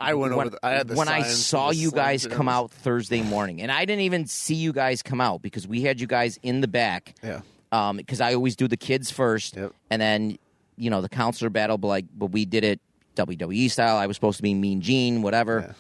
I 0.01 0.15
went 0.15 0.37
when, 0.37 0.47
over. 0.47 0.51
The, 0.51 0.67
I 0.67 0.71
had 0.73 0.89
the 0.89 0.95
when 0.95 1.09
i 1.09 1.23
saw 1.23 1.71
the 1.71 1.77
you 1.77 1.91
guys 1.91 2.23
slings 2.23 2.37
come 2.37 2.49
everything. 2.49 2.65
out 2.65 2.71
thursday 2.71 3.23
morning 3.23 3.61
and 3.63 3.73
i 3.73 3.85
didn't 3.85 4.03
even 4.03 4.27
see 4.27 4.55
you 4.55 4.73
guys 4.73 5.03
come 5.03 5.21
out 5.21 5.41
because 5.43 5.67
we 5.67 5.83
had 5.83 6.01
you 6.01 6.07
guys 6.07 6.39
in 6.43 6.61
the 6.61 6.69
back 6.69 7.15
Yeah. 7.23 7.41
Um 7.73 7.97
because 7.99 8.21
i 8.21 8.35
always 8.35 8.57
do 8.57 8.67
the 8.69 8.77
kids 8.77 9.11
first 9.11 9.57
Yep. 9.57 9.73
and 9.91 10.01
then 10.03 10.39
you 10.77 10.91
know 10.91 11.01
the 11.01 11.09
counselor 11.09 11.51
battle 11.51 11.79
but 11.79 11.89
like 11.89 12.07
but 12.17 12.27
we 12.27 12.45
did 12.45 12.65
it 12.65 12.81
wwe 13.17 13.71
style 13.71 13.97
i 13.97 14.07
was 14.07 14.17
supposed 14.17 14.37
to 14.39 14.43
be 14.43 14.55
mean 14.55 14.81
gene 14.81 15.23
whatever 15.23 15.61
Yeah. 15.69 15.73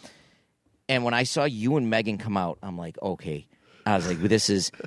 and 0.89 1.05
when 1.05 1.14
I 1.14 1.22
saw 1.24 1.45
you 1.45 1.76
and 1.76 1.89
Megan 1.91 2.16
come 2.18 2.36
out, 2.39 2.59
I'm 2.62 2.76
like, 2.78 2.97
okay. 3.03 3.47
I 3.84 3.97
was 3.97 4.07
like, 4.09 4.20
this 4.20 4.49
is. 4.51 4.70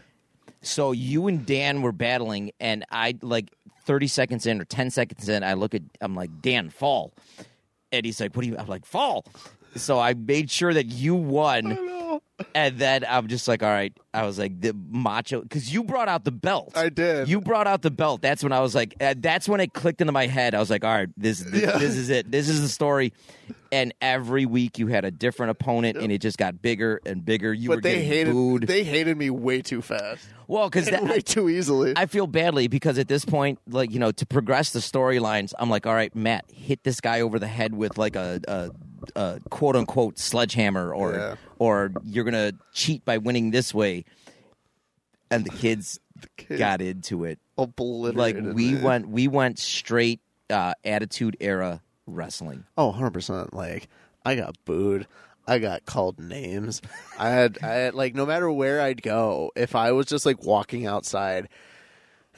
So 0.64 0.92
you 0.92 1.26
and 1.28 1.44
Dan 1.46 1.82
were 1.82 1.92
battling, 1.92 2.52
and 2.60 2.86
I 2.92 3.16
like 3.24 3.50
30 3.86 4.08
seconds 4.08 4.46
in 4.46 4.62
or 4.62 4.66
10 4.66 4.92
seconds 4.92 5.28
in, 5.28 5.44
I 5.44 5.54
look 5.56 5.74
at, 5.74 5.82
I'm 6.02 6.14
like, 6.16 6.30
Dan, 6.42 6.70
fall. 6.70 7.14
And 7.92 8.06
he's 8.06 8.20
like, 8.22 8.36
what 8.36 8.44
do 8.44 8.50
you? 8.50 8.58
I'm 8.60 8.68
like, 8.68 8.86
fall. 8.86 9.26
So 9.76 9.98
I 10.00 10.14
made 10.14 10.52
sure 10.52 10.72
that 10.72 10.86
you 10.86 11.16
won. 11.16 11.72
And 12.56 12.78
then 12.80 13.06
I'm 13.08 13.28
just 13.28 13.48
like, 13.48 13.64
all 13.64 13.70
right. 13.70 13.94
I 14.14 14.26
was 14.26 14.38
like, 14.38 14.60
the 14.60 14.74
macho, 14.90 15.42
because 15.42 15.74
you 15.74 15.84
brought 15.84 16.10
out 16.10 16.26
the 16.26 16.32
belt. 16.32 16.74
I 16.76 16.90
did. 16.90 17.30
You 17.30 17.40
brought 17.40 17.66
out 17.68 17.82
the 17.82 17.92
belt. 17.92 18.22
That's 18.22 18.44
when 18.44 18.52
I 18.52 18.60
was 18.60 18.76
like, 18.76 18.96
uh, 19.00 19.14
that's 19.18 19.48
when 19.48 19.62
it 19.62 19.74
clicked 19.74 20.02
into 20.02 20.12
my 20.12 20.28
head. 20.28 20.54
I 20.54 20.60
was 20.60 20.70
like, 20.70 20.84
all 20.84 20.94
right, 20.94 21.08
this, 21.16 21.40
this, 21.40 21.62
Yeah. 21.62 21.78
this 21.78 21.96
is 21.96 22.10
it. 22.10 22.30
This 22.30 22.50
is 22.50 22.62
the 22.62 22.68
story. 22.68 23.14
And 23.72 23.94
every 24.02 24.46
week 24.46 24.80
you 24.80 24.88
had 24.88 25.06
a 25.06 25.12
different 25.12 25.52
opponent, 25.52 25.98
and 25.98 26.12
it 26.12 26.18
just 26.20 26.38
got 26.38 26.62
bigger 26.62 27.00
and 27.06 27.24
bigger. 27.24 27.54
You 27.54 27.70
were 27.70 27.78
But 27.78 27.84
they 27.84 27.94
getting 27.96 28.08
hated. 28.10 28.34
booed. 28.34 28.68
They 28.68 28.84
hated 28.84 29.16
me 29.18 29.30
way 29.30 29.62
too 29.62 29.82
fast. 29.82 30.28
well, 30.48 30.70
because 30.70 30.92
way 30.92 31.22
too 31.22 31.48
easily. 31.48 31.94
I 31.96 32.06
feel 32.08 32.28
badly 32.28 32.68
because 32.68 33.00
at 33.00 33.08
this 33.08 33.24
point, 33.24 33.60
like 33.70 33.92
you 33.92 34.00
know, 34.00 34.12
to 34.12 34.26
progress 34.26 34.72
the 34.72 34.80
storylines, 34.80 35.54
I'm 35.58 35.70
like, 35.70 35.88
all 35.88 35.94
right, 35.96 36.14
Matt, 36.14 36.44
hit 36.52 36.84
this 36.84 37.00
guy 37.00 37.22
over 37.22 37.40
the 37.40 37.48
head 37.48 37.74
with 37.74 37.98
like 37.98 38.18
a, 38.18 38.42
a, 38.46 38.72
a 39.16 39.40
quote 39.50 39.76
unquote 39.76 40.20
sledgehammer, 40.20 40.94
or 40.94 41.14
Yeah. 41.14 41.36
or 41.60 41.92
you're 42.04 42.24
gonna 42.26 42.54
cheat 42.74 43.04
by 43.06 43.18
winning 43.18 43.52
this 43.52 43.74
way. 43.74 44.06
And 45.30 45.46
the 45.46 45.50
kids 45.50 46.00
kids 46.38 46.60
got 46.60 46.82
into 46.82 47.24
it. 47.26 47.40
Like 48.16 48.36
we 48.56 48.76
went, 48.76 49.08
we 49.10 49.28
went 49.28 49.60
straight 49.60 50.20
uh, 50.50 50.74
attitude 50.84 51.38
era 51.40 51.82
wrestling. 52.06 52.66
Oh, 52.78 52.88
100 52.88 53.12
percent. 53.12 53.54
Like 53.54 53.88
I 54.26 54.36
got 54.36 54.56
booed. 54.66 55.08
I 55.48 55.58
got 55.58 55.86
called 55.86 56.20
names. 56.20 56.82
I 57.18 57.30
had, 57.30 57.58
I 57.64 57.68
had 57.68 57.94
like 57.96 58.14
no 58.14 58.26
matter 58.26 58.52
where 58.52 58.80
I'd 58.82 59.02
go, 59.02 59.52
if 59.56 59.76
I 59.76 59.92
was 59.92 60.06
just 60.06 60.26
like 60.26 60.44
walking 60.44 60.86
outside, 60.86 61.50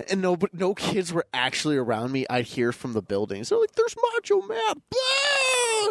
and 0.09 0.22
no, 0.22 0.38
no 0.53 0.74
kids 0.74 1.11
were 1.11 1.26
actually 1.34 1.76
around 1.78 2.11
me, 2.14 2.26
I'd 2.30 2.45
hear 2.45 2.72
from 2.72 2.93
the 2.93 3.01
buildings. 3.01 3.49
They're 3.49 3.59
like, 3.59 3.74
"There's 3.74 3.95
Macho 4.16 4.41
Man!" 4.47 4.82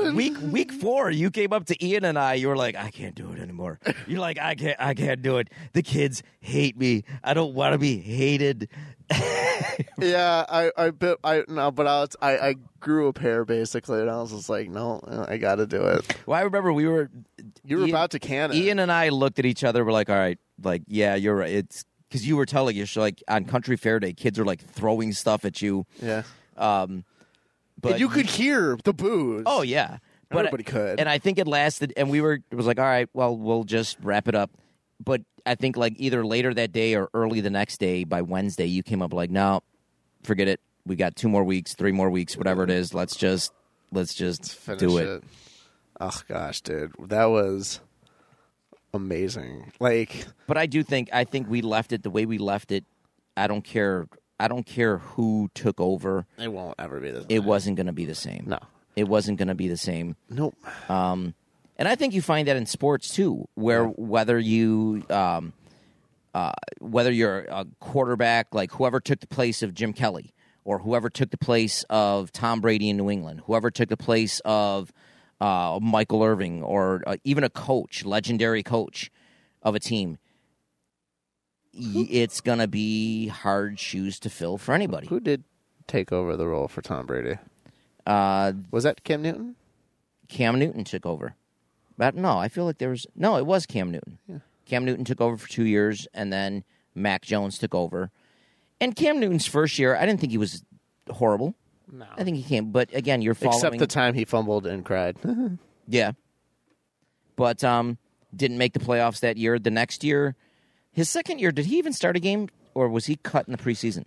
week 0.14 0.34
week 0.40 0.72
four, 0.72 1.10
you 1.10 1.30
came 1.30 1.52
up 1.52 1.66
to 1.66 1.84
Ian 1.84 2.04
and 2.04 2.18
I. 2.18 2.34
You 2.34 2.48
were 2.48 2.56
like, 2.56 2.74
I 2.76 2.90
can't 2.90 3.14
do 3.14 3.30
it 3.32 3.38
anymore. 3.40 3.78
You're 4.06 4.20
like, 4.20 4.38
I 4.38 4.54
can't, 4.54 4.76
I 4.80 4.94
can't 4.94 5.22
do 5.22 5.38
it. 5.38 5.48
The 5.72 5.82
kids 5.82 6.22
hate 6.40 6.76
me. 6.76 7.04
I 7.24 7.34
don't 7.34 7.54
want 7.54 7.72
to 7.72 7.78
be 7.78 7.98
hated. 7.98 8.68
yeah, 9.98 10.44
I 10.48 10.70
I 10.76 10.90
bit 10.90 11.18
I 11.24 11.44
no, 11.48 11.70
but 11.70 11.86
I 11.86 12.00
was, 12.00 12.16
I 12.20 12.38
I 12.38 12.54
grew 12.80 13.08
a 13.08 13.12
pair 13.12 13.44
basically, 13.44 14.00
and 14.00 14.10
I 14.10 14.16
was 14.20 14.30
just 14.32 14.48
like, 14.48 14.68
no, 14.68 15.00
I 15.28 15.36
got 15.36 15.56
to 15.56 15.66
do 15.66 15.82
it. 15.82 16.16
Well, 16.26 16.38
I 16.38 16.42
remember 16.42 16.72
we 16.72 16.86
were. 16.86 17.10
You 17.64 17.76
were 17.78 17.82
Ian- 17.84 17.90
about 17.90 18.10
to 18.12 18.18
can 18.18 18.50
it. 18.52 18.56
Ian 18.56 18.78
and 18.78 18.90
I 18.90 19.10
looked 19.10 19.38
at 19.38 19.46
each 19.46 19.64
other. 19.64 19.84
We're 19.84 19.92
like, 19.92 20.08
all 20.10 20.16
right, 20.16 20.38
like, 20.62 20.82
yeah, 20.86 21.14
you're 21.14 21.36
right. 21.36 21.50
It's 21.52 21.84
because 22.08 22.26
you 22.26 22.36
were 22.36 22.46
telling 22.46 22.76
us 22.80 22.96
like 22.96 23.22
on 23.28 23.44
Country 23.44 23.76
Fair 23.76 24.00
Day, 24.00 24.12
kids 24.12 24.38
are 24.38 24.44
like 24.44 24.60
throwing 24.60 25.12
stuff 25.12 25.44
at 25.44 25.62
you. 25.62 25.86
yeah, 26.00 26.22
Um, 26.56 27.04
but 27.82 27.92
and 27.92 28.00
you 28.00 28.08
could 28.08 28.26
hear 28.26 28.78
the 28.84 28.94
booze. 28.94 29.42
Oh 29.44 29.62
yeah, 29.62 29.98
but 30.30 30.46
Everybody 30.46 30.64
could. 30.64 31.00
And 31.00 31.08
I 31.08 31.18
think 31.18 31.38
it 31.38 31.46
lasted, 31.46 31.92
and 31.96 32.08
we 32.10 32.20
were. 32.20 32.40
It 32.50 32.54
was 32.54 32.66
like, 32.66 32.78
all 32.78 32.84
right, 32.86 33.08
well, 33.12 33.36
we'll 33.36 33.64
just 33.64 33.98
wrap 34.02 34.28
it 34.28 34.34
up. 34.34 34.50
But 35.04 35.22
I 35.44 35.56
think 35.56 35.76
like 35.76 35.94
either 35.98 36.24
later 36.24 36.54
that 36.54 36.72
day 36.72 36.94
or 36.94 37.10
early 37.12 37.40
the 37.40 37.50
next 37.50 37.78
day, 37.78 38.04
by 38.04 38.22
Wednesday, 38.22 38.66
you 38.66 38.82
came 38.82 39.02
up 39.02 39.12
like, 39.12 39.30
no, 39.30 39.62
forget 40.22 40.48
it. 40.48 40.60
We 40.86 40.96
got 40.96 41.16
two 41.16 41.28
more 41.28 41.44
weeks, 41.44 41.74
three 41.74 41.92
more 41.92 42.10
weeks, 42.10 42.36
whatever 42.36 42.64
it 42.64 42.70
is. 42.70 42.94
Let's 42.94 43.16
just 43.16 43.52
let's 43.92 44.14
just 44.14 44.54
finish 44.54 44.80
do 44.80 44.98
it. 44.98 45.06
it. 45.06 45.24
Oh 46.00 46.20
gosh, 46.28 46.60
dude, 46.62 46.92
that 47.08 47.26
was 47.26 47.80
amazing. 48.94 49.72
Like, 49.80 50.26
But 50.46 50.58
I 50.58 50.66
do 50.66 50.82
think 50.82 51.08
I 51.12 51.24
think 51.24 51.48
we 51.48 51.62
left 51.62 51.92
it 51.92 52.02
the 52.02 52.10
way 52.10 52.26
we 52.26 52.38
left 52.38 52.72
it. 52.72 52.84
I 53.36 53.46
don't 53.46 53.62
care. 53.62 54.06
I 54.42 54.48
don't 54.48 54.66
care 54.66 54.98
who 54.98 55.50
took 55.54 55.80
over. 55.80 56.26
it 56.38 56.52
won't 56.52 56.74
ever 56.78 57.00
be 57.00 57.10
this. 57.10 57.24
It 57.28 57.44
wasn't 57.44 57.76
going 57.76 57.86
to 57.86 57.92
be 57.92 58.04
the 58.04 58.14
same. 58.14 58.44
no, 58.46 58.58
It 58.96 59.08
wasn't 59.08 59.38
going 59.38 59.48
to 59.48 59.54
be 59.54 59.68
the 59.68 59.76
same. 59.76 60.16
nope. 60.28 60.54
Um, 60.90 61.34
and 61.76 61.88
I 61.88 61.94
think 61.94 62.12
you 62.14 62.22
find 62.22 62.46
that 62.48 62.56
in 62.56 62.66
sports 62.66 63.14
too, 63.14 63.48
where 63.54 63.84
whether 63.86 64.38
you 64.38 65.04
um, 65.10 65.52
uh, 66.34 66.52
whether 66.80 67.10
you're 67.10 67.40
a 67.50 67.66
quarterback, 67.80 68.54
like 68.54 68.72
whoever 68.72 69.00
took 69.00 69.20
the 69.20 69.26
place 69.26 69.62
of 69.62 69.74
Jim 69.74 69.92
Kelly, 69.92 70.32
or 70.64 70.78
whoever 70.78 71.08
took 71.10 71.30
the 71.30 71.38
place 71.38 71.84
of 71.90 72.30
Tom 72.32 72.60
Brady 72.60 72.88
in 72.90 72.96
New 72.96 73.10
England, 73.10 73.42
whoever 73.46 73.70
took 73.70 73.88
the 73.88 73.96
place 73.96 74.40
of 74.44 74.92
uh, 75.40 75.78
Michael 75.82 76.22
Irvin, 76.22 76.62
or 76.62 77.02
uh, 77.06 77.16
even 77.24 77.42
a 77.42 77.50
coach, 77.50 78.04
legendary 78.04 78.62
coach 78.62 79.10
of 79.62 79.74
a 79.74 79.80
team, 79.80 80.18
it's 81.74 82.40
gonna 82.40 82.68
be 82.68 83.28
hard 83.28 83.78
shoes 83.78 84.18
to 84.20 84.30
fill 84.30 84.58
for 84.58 84.74
anybody. 84.74 85.06
Who 85.08 85.20
did 85.20 85.44
take 85.86 86.12
over 86.12 86.36
the 86.36 86.46
role 86.46 86.68
for 86.68 86.82
Tom 86.82 87.06
Brady? 87.06 87.38
Uh, 88.06 88.52
Was 88.70 88.84
that 88.84 89.04
Cam 89.04 89.22
Newton? 89.22 89.56
Cam 90.28 90.58
Newton 90.58 90.84
took 90.84 91.06
over. 91.06 91.34
But 91.98 92.14
no, 92.14 92.38
I 92.38 92.48
feel 92.48 92.64
like 92.64 92.78
there 92.78 92.90
was 92.90 93.06
no. 93.14 93.36
It 93.36 93.46
was 93.46 93.66
Cam 93.66 93.90
Newton. 93.90 94.18
Yeah. 94.26 94.38
Cam 94.66 94.84
Newton 94.84 95.04
took 95.04 95.20
over 95.20 95.36
for 95.36 95.48
two 95.48 95.66
years, 95.66 96.08
and 96.14 96.32
then 96.32 96.64
Mac 96.94 97.22
Jones 97.22 97.58
took 97.58 97.74
over. 97.74 98.10
And 98.80 98.96
Cam 98.96 99.20
Newton's 99.20 99.46
first 99.46 99.78
year, 99.78 99.96
I 99.96 100.06
didn't 100.06 100.20
think 100.20 100.32
he 100.32 100.38
was 100.38 100.64
horrible. 101.10 101.54
No. 101.90 102.06
I 102.16 102.24
think 102.24 102.36
he 102.38 102.42
came, 102.42 102.70
but 102.72 102.92
again, 102.94 103.20
you're 103.22 103.34
following. 103.34 103.58
Except 103.58 103.78
the 103.78 103.86
time 103.86 104.14
he 104.14 104.24
fumbled 104.24 104.66
and 104.66 104.84
cried. 104.84 105.16
yeah, 105.88 106.12
but 107.36 107.62
um, 107.62 107.98
didn't 108.34 108.56
make 108.58 108.72
the 108.72 108.80
playoffs 108.80 109.20
that 109.20 109.36
year. 109.36 109.58
The 109.58 109.70
next 109.70 110.02
year, 110.02 110.34
his 110.92 111.08
second 111.10 111.38
year, 111.40 111.50
did 111.52 111.66
he 111.66 111.78
even 111.78 111.92
start 111.92 112.16
a 112.16 112.20
game, 112.20 112.48
or 112.74 112.88
was 112.88 113.06
he 113.06 113.16
cut 113.16 113.46
in 113.48 113.52
the 113.52 113.58
preseason? 113.58 114.04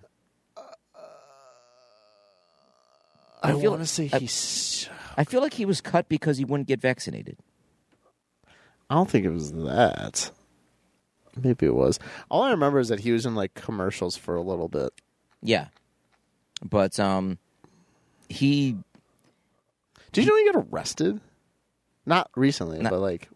I, 3.43 3.51
feel- 3.59 3.71
want 3.71 3.83
to 3.83 3.87
say 3.87 4.09
I- 4.11 4.19
he's. 4.19 4.89
I 5.17 5.23
feel 5.23 5.41
like 5.41 5.53
he 5.53 5.65
was 5.65 5.79
cut 5.81 6.09
because 6.09 6.37
he 6.37 6.45
wouldn't 6.45 6.67
get 6.67 6.81
vaccinated. 6.81 7.37
I 8.89 8.95
don't 8.95 9.09
think 9.09 9.25
it 9.25 9.29
was 9.29 9.51
that. 9.53 10.29
Maybe 11.41 11.65
it 11.65 11.73
was. 11.75 11.99
All 12.29 12.43
I 12.43 12.51
remember 12.51 12.79
is 12.79 12.89
that 12.89 12.99
he 12.99 13.11
was 13.11 13.25
in 13.25 13.33
like 13.35 13.53
commercials 13.53 14.17
for 14.17 14.35
a 14.35 14.41
little 14.41 14.67
bit. 14.67 14.91
Yeah, 15.41 15.67
but 16.63 16.99
um, 16.99 17.37
he 18.29 18.77
Did 20.11 20.25
you 20.25 20.29
know 20.31 20.37
he 20.37 20.51
got 20.51 20.67
arrested? 20.71 21.21
Not 22.05 22.29
recently, 22.35 22.79
No. 22.79 22.89
but 22.89 22.99
like 22.99 23.29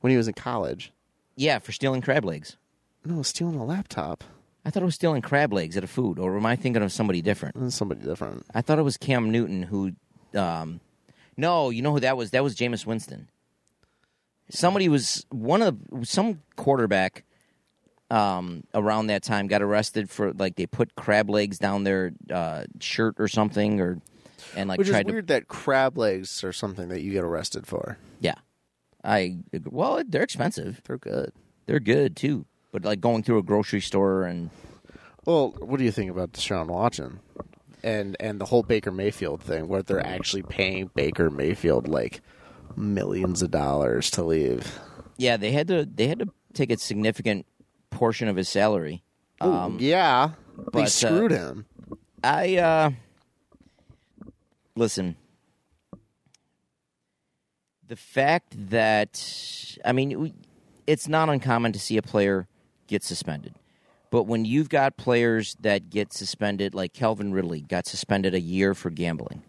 when 0.00 0.10
he 0.10 0.16
was 0.16 0.28
in 0.28 0.34
college. 0.34 0.92
yeah 1.36 1.58
for 1.58 1.72
stealing 1.72 2.02
crab 2.02 2.24
legs. 2.24 2.56
No, 3.04 3.22
stealing 3.22 3.56
a 3.56 3.64
laptop. 3.64 4.24
I 4.64 4.70
thought 4.70 4.82
it 4.82 4.86
was 4.86 4.94
stealing 4.94 5.22
crab 5.22 5.52
legs 5.52 5.76
at 5.76 5.84
a 5.84 5.86
food, 5.86 6.18
or 6.18 6.36
am 6.36 6.44
I 6.44 6.54
thinking 6.56 6.82
of 6.82 6.92
somebody 6.92 7.22
different? 7.22 7.58
That's 7.58 7.74
somebody 7.74 8.02
different. 8.02 8.44
I 8.54 8.60
thought 8.60 8.78
it 8.78 8.82
was 8.82 8.96
Cam 8.96 9.30
Newton 9.30 9.62
who. 9.62 9.92
Um, 10.34 10.80
no, 11.36 11.70
you 11.70 11.80
know 11.80 11.92
who 11.92 12.00
that 12.00 12.16
was? 12.16 12.32
That 12.32 12.44
was 12.44 12.54
Jameis 12.54 12.84
Winston. 12.84 13.30
Somebody 14.50 14.88
was 14.88 15.24
one 15.30 15.62
of 15.62 15.78
the, 15.90 16.04
some 16.04 16.42
quarterback 16.56 17.24
um, 18.10 18.64
around 18.74 19.06
that 19.06 19.22
time 19.22 19.46
got 19.46 19.62
arrested 19.62 20.10
for 20.10 20.32
like 20.32 20.56
they 20.56 20.66
put 20.66 20.94
crab 20.94 21.30
legs 21.30 21.58
down 21.58 21.84
their 21.84 22.12
uh, 22.30 22.64
shirt 22.80 23.14
or 23.18 23.28
something, 23.28 23.80
or 23.80 24.00
and 24.54 24.68
like 24.68 24.78
Which 24.78 24.88
is 24.88 24.92
tried 24.92 25.06
to 25.06 25.12
weird 25.12 25.28
that 25.28 25.48
crab 25.48 25.96
legs 25.96 26.44
are 26.44 26.52
something 26.52 26.88
that 26.88 27.00
you 27.00 27.12
get 27.12 27.24
arrested 27.24 27.66
for. 27.66 27.96
yeah. 28.20 28.34
I 29.02 29.38
well, 29.64 30.02
they're 30.06 30.22
expensive. 30.22 30.82
They're 30.84 30.98
good. 30.98 31.32
They're 31.64 31.80
good 31.80 32.16
too, 32.16 32.44
but 32.72 32.84
like 32.84 33.00
going 33.00 33.22
through 33.22 33.38
a 33.38 33.42
grocery 33.42 33.80
store 33.80 34.24
and 34.24 34.50
Well, 35.24 35.54
what 35.58 35.78
do 35.78 35.84
you 35.84 35.90
think 35.92 36.10
about 36.10 36.32
Deshaun 36.32 36.66
Watson 36.68 37.20
and 37.82 38.16
and 38.20 38.40
the 38.40 38.46
whole 38.46 38.62
Baker 38.62 38.90
Mayfield 38.90 39.42
thing, 39.42 39.68
where 39.68 39.82
they're 39.82 40.04
actually 40.06 40.42
paying 40.42 40.90
Baker 40.94 41.30
Mayfield 41.30 41.88
like 41.88 42.20
millions 42.76 43.42
of 43.42 43.50
dollars 43.50 44.10
to 44.12 44.22
leave? 44.24 44.78
yeah, 45.16 45.36
they 45.36 45.52
had 45.52 45.68
to 45.68 45.84
they 45.86 46.06
had 46.08 46.18
to 46.20 46.28
take 46.54 46.70
a 46.70 46.78
significant 46.78 47.46
portion 47.90 48.28
of 48.28 48.36
his 48.36 48.48
salary. 48.48 49.02
Um, 49.40 49.78
yeah, 49.80 50.32
they 50.56 50.64
but, 50.72 50.82
uh, 50.82 50.86
screwed 50.86 51.30
him. 51.30 51.66
I 52.22 52.56
uh 52.56 52.90
listen. 54.76 55.16
The 57.88 57.96
fact 57.96 58.54
that 58.70 59.76
I 59.84 59.92
mean, 59.92 60.32
it's 60.86 61.08
not 61.08 61.28
uncommon 61.28 61.72
to 61.72 61.78
see 61.80 61.96
a 61.96 62.02
player 62.02 62.46
get 62.90 63.02
suspended, 63.02 63.54
but 64.10 64.24
when 64.24 64.44
you've 64.44 64.68
got 64.68 64.96
players 64.98 65.56
that 65.60 65.88
get 65.88 66.12
suspended, 66.12 66.74
like 66.74 66.92
Calvin 66.92 67.32
Ridley 67.32 67.62
got 67.62 67.86
suspended 67.86 68.34
a 68.34 68.40
year 68.40 68.74
for 68.74 68.90
gambling. 68.90 69.42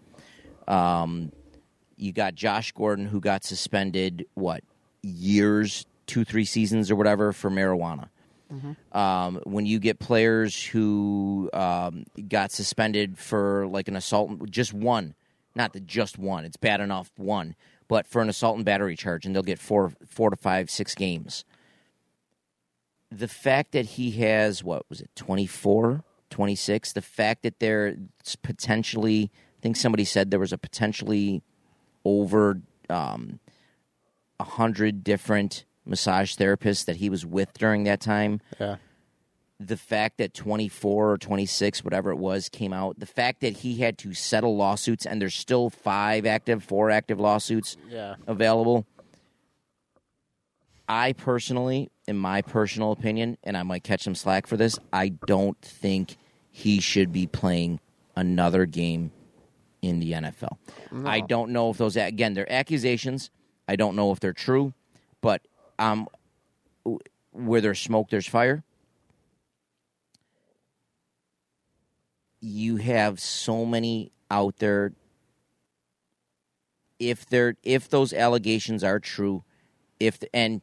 Um, 0.68 1.34
you 1.98 2.14
got 2.14 2.36
Josh 2.36 2.72
Gordon 2.72 3.06
who 3.06 3.20
got 3.20 3.44
suspended 3.44 4.26
what 4.36 4.64
years, 5.04 5.86
two, 6.06 6.24
three 6.24 6.46
seasons 6.46 6.90
or 6.90 6.96
whatever 6.96 7.34
for 7.34 7.50
marijuana 7.50 8.08
um, 8.92 9.42
when 9.46 9.66
you 9.66 9.80
get 9.80 10.00
players 10.00 10.62
who 10.64 11.50
um, 11.54 12.06
got 12.28 12.52
suspended 12.52 13.18
for 13.18 13.68
like 13.68 13.88
an 13.88 13.96
assault, 13.96 14.50
just 14.50 14.74
one, 14.74 15.16
not 15.56 15.74
the 15.74 15.80
just 15.80 16.18
one, 16.18 16.44
it's 16.46 16.58
bad 16.58 16.82
enough 16.82 17.12
one, 17.18 17.56
but 17.88 18.06
for 18.08 18.22
an 18.22 18.30
assault 18.30 18.58
and 18.58 18.66
battery 18.66 18.96
charge, 18.96 19.26
and 19.26 19.36
they'll 19.36 19.44
get 19.44 19.60
four, 19.60 19.94
four 20.08 20.30
to 20.30 20.36
five, 20.36 20.70
six 20.70 20.96
games. 20.96 21.46
The 23.12 23.28
fact 23.28 23.74
that 23.74 23.86
he 23.86 24.12
has 24.12 24.64
what 24.64 24.86
was 24.90 25.02
it, 25.02 25.10
24, 25.16 26.04
26, 26.30 26.94
the 26.94 27.02
fact 27.02 27.44
that 27.44 27.60
there's 27.60 27.98
potentially, 28.42 29.30
I 29.34 29.62
think 29.62 29.76
somebody 29.76 30.06
said 30.06 30.32
there 30.32 30.40
was 30.40 30.54
a 30.54 30.58
potentially 30.58 31.44
over 32.06 32.62
um, 32.90 33.40
a 34.40 34.44
hundred 34.44 35.04
different 35.04 35.66
massage 35.86 36.36
therapists 36.36 36.86
that 36.86 36.98
he 36.98 37.10
was 37.10 37.26
with 37.26 37.54
during 37.58 37.84
that 37.84 38.00
time. 38.00 38.40
Yeah, 38.60 38.78
the 39.68 39.78
fact 39.78 40.18
that 40.18 40.34
24 40.34 41.12
or 41.12 41.18
26 41.18 41.84
whatever 41.84 42.10
it 42.10 42.18
was 42.18 42.50
came 42.50 42.74
out 42.74 43.00
the 43.00 43.06
fact 43.06 43.42
that 43.42 43.58
he 43.58 43.78
had 43.78 43.98
to 43.98 44.14
settle 44.14 44.58
lawsuits 44.58 45.06
and 45.06 45.22
there's 45.22 45.36
still 45.36 45.70
five 45.70 46.26
active 46.26 46.64
four 46.64 46.90
active 46.90 47.20
lawsuits 47.20 47.78
yeah. 47.88 48.16
available 48.26 48.86
i 50.92 51.14
personally 51.14 51.90
in 52.08 52.18
my 52.18 52.42
personal 52.42 52.92
opinion 52.92 53.38
and 53.44 53.56
i 53.58 53.64
might 53.64 53.84
catch 53.84 54.04
some 54.04 54.16
slack 54.16 54.46
for 54.46 54.58
this 54.58 54.78
i 54.92 55.10
don't 55.26 55.60
think 55.62 56.18
he 56.52 56.80
should 56.80 57.12
be 57.12 57.26
playing 57.26 57.80
another 58.16 58.66
game 58.66 59.12
in 59.82 60.00
the 60.00 60.12
nfl 60.12 60.58
i 61.06 61.22
don't 61.22 61.50
know 61.52 61.70
if 61.70 61.78
those 61.78 61.96
again 61.96 62.34
they're 62.34 62.52
accusations. 62.52 63.32
I 63.68 63.78
don't 63.78 63.96
know 63.96 64.12
if 64.12 64.20
they're 64.20 64.34
true 64.34 64.74
but 65.22 65.42
um 65.80 66.08
where 67.32 67.62
there's 67.62 67.80
smoke 67.80 68.10
there's 68.10 68.28
fire. 68.28 68.64
You 72.40 72.78
have 72.78 73.20
so 73.20 73.66
many 73.66 74.12
out 74.30 74.58
there. 74.58 74.94
If 77.00 77.26
they're 77.28 77.56
if 77.64 77.90
those 77.90 78.14
allegations 78.14 78.84
are 78.84 79.00
true 79.00 79.44
if 80.00 80.20
and 80.34 80.62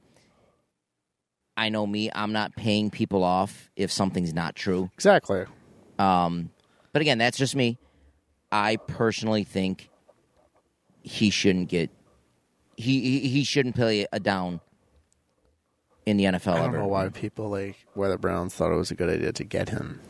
i 1.58 1.68
know 1.68 1.86
me 1.86 2.10
i'm 2.14 2.32
not 2.32 2.54
paying 2.56 2.88
people 2.90 3.22
off 3.22 3.70
if 3.76 3.90
something's 3.92 4.32
not 4.32 4.54
true 4.56 4.90
Exactly. 4.94 5.44
um 5.98 6.50
but 6.94 7.02
again 7.02 7.18
that's 7.18 7.36
just 7.36 7.54
me 7.54 7.78
i 8.50 8.76
personally 8.76 9.44
think 9.44 9.90
he 11.02 11.28
shouldn't 11.30 11.68
get 11.68 11.90
he 12.76 13.00
he, 13.00 13.28
he 13.28 13.44
shouldn't 13.44 13.74
play 13.74 14.06
a 14.12 14.20
down 14.20 14.60
in 16.06 16.16
the 16.16 16.24
NFL 16.24 16.54
I 16.54 16.56
don't 16.58 16.64
ever. 16.68 16.78
know 16.78 16.86
why 16.86 17.08
people 17.10 17.50
like 17.50 17.76
why 17.94 18.08
the 18.08 18.16
Browns 18.16 18.54
thought 18.54 18.72
it 18.72 18.76
was 18.76 18.90
a 18.90 18.94
good 18.94 19.10
idea 19.10 19.30
to 19.32 19.44
get 19.44 19.68
him. 19.68 20.00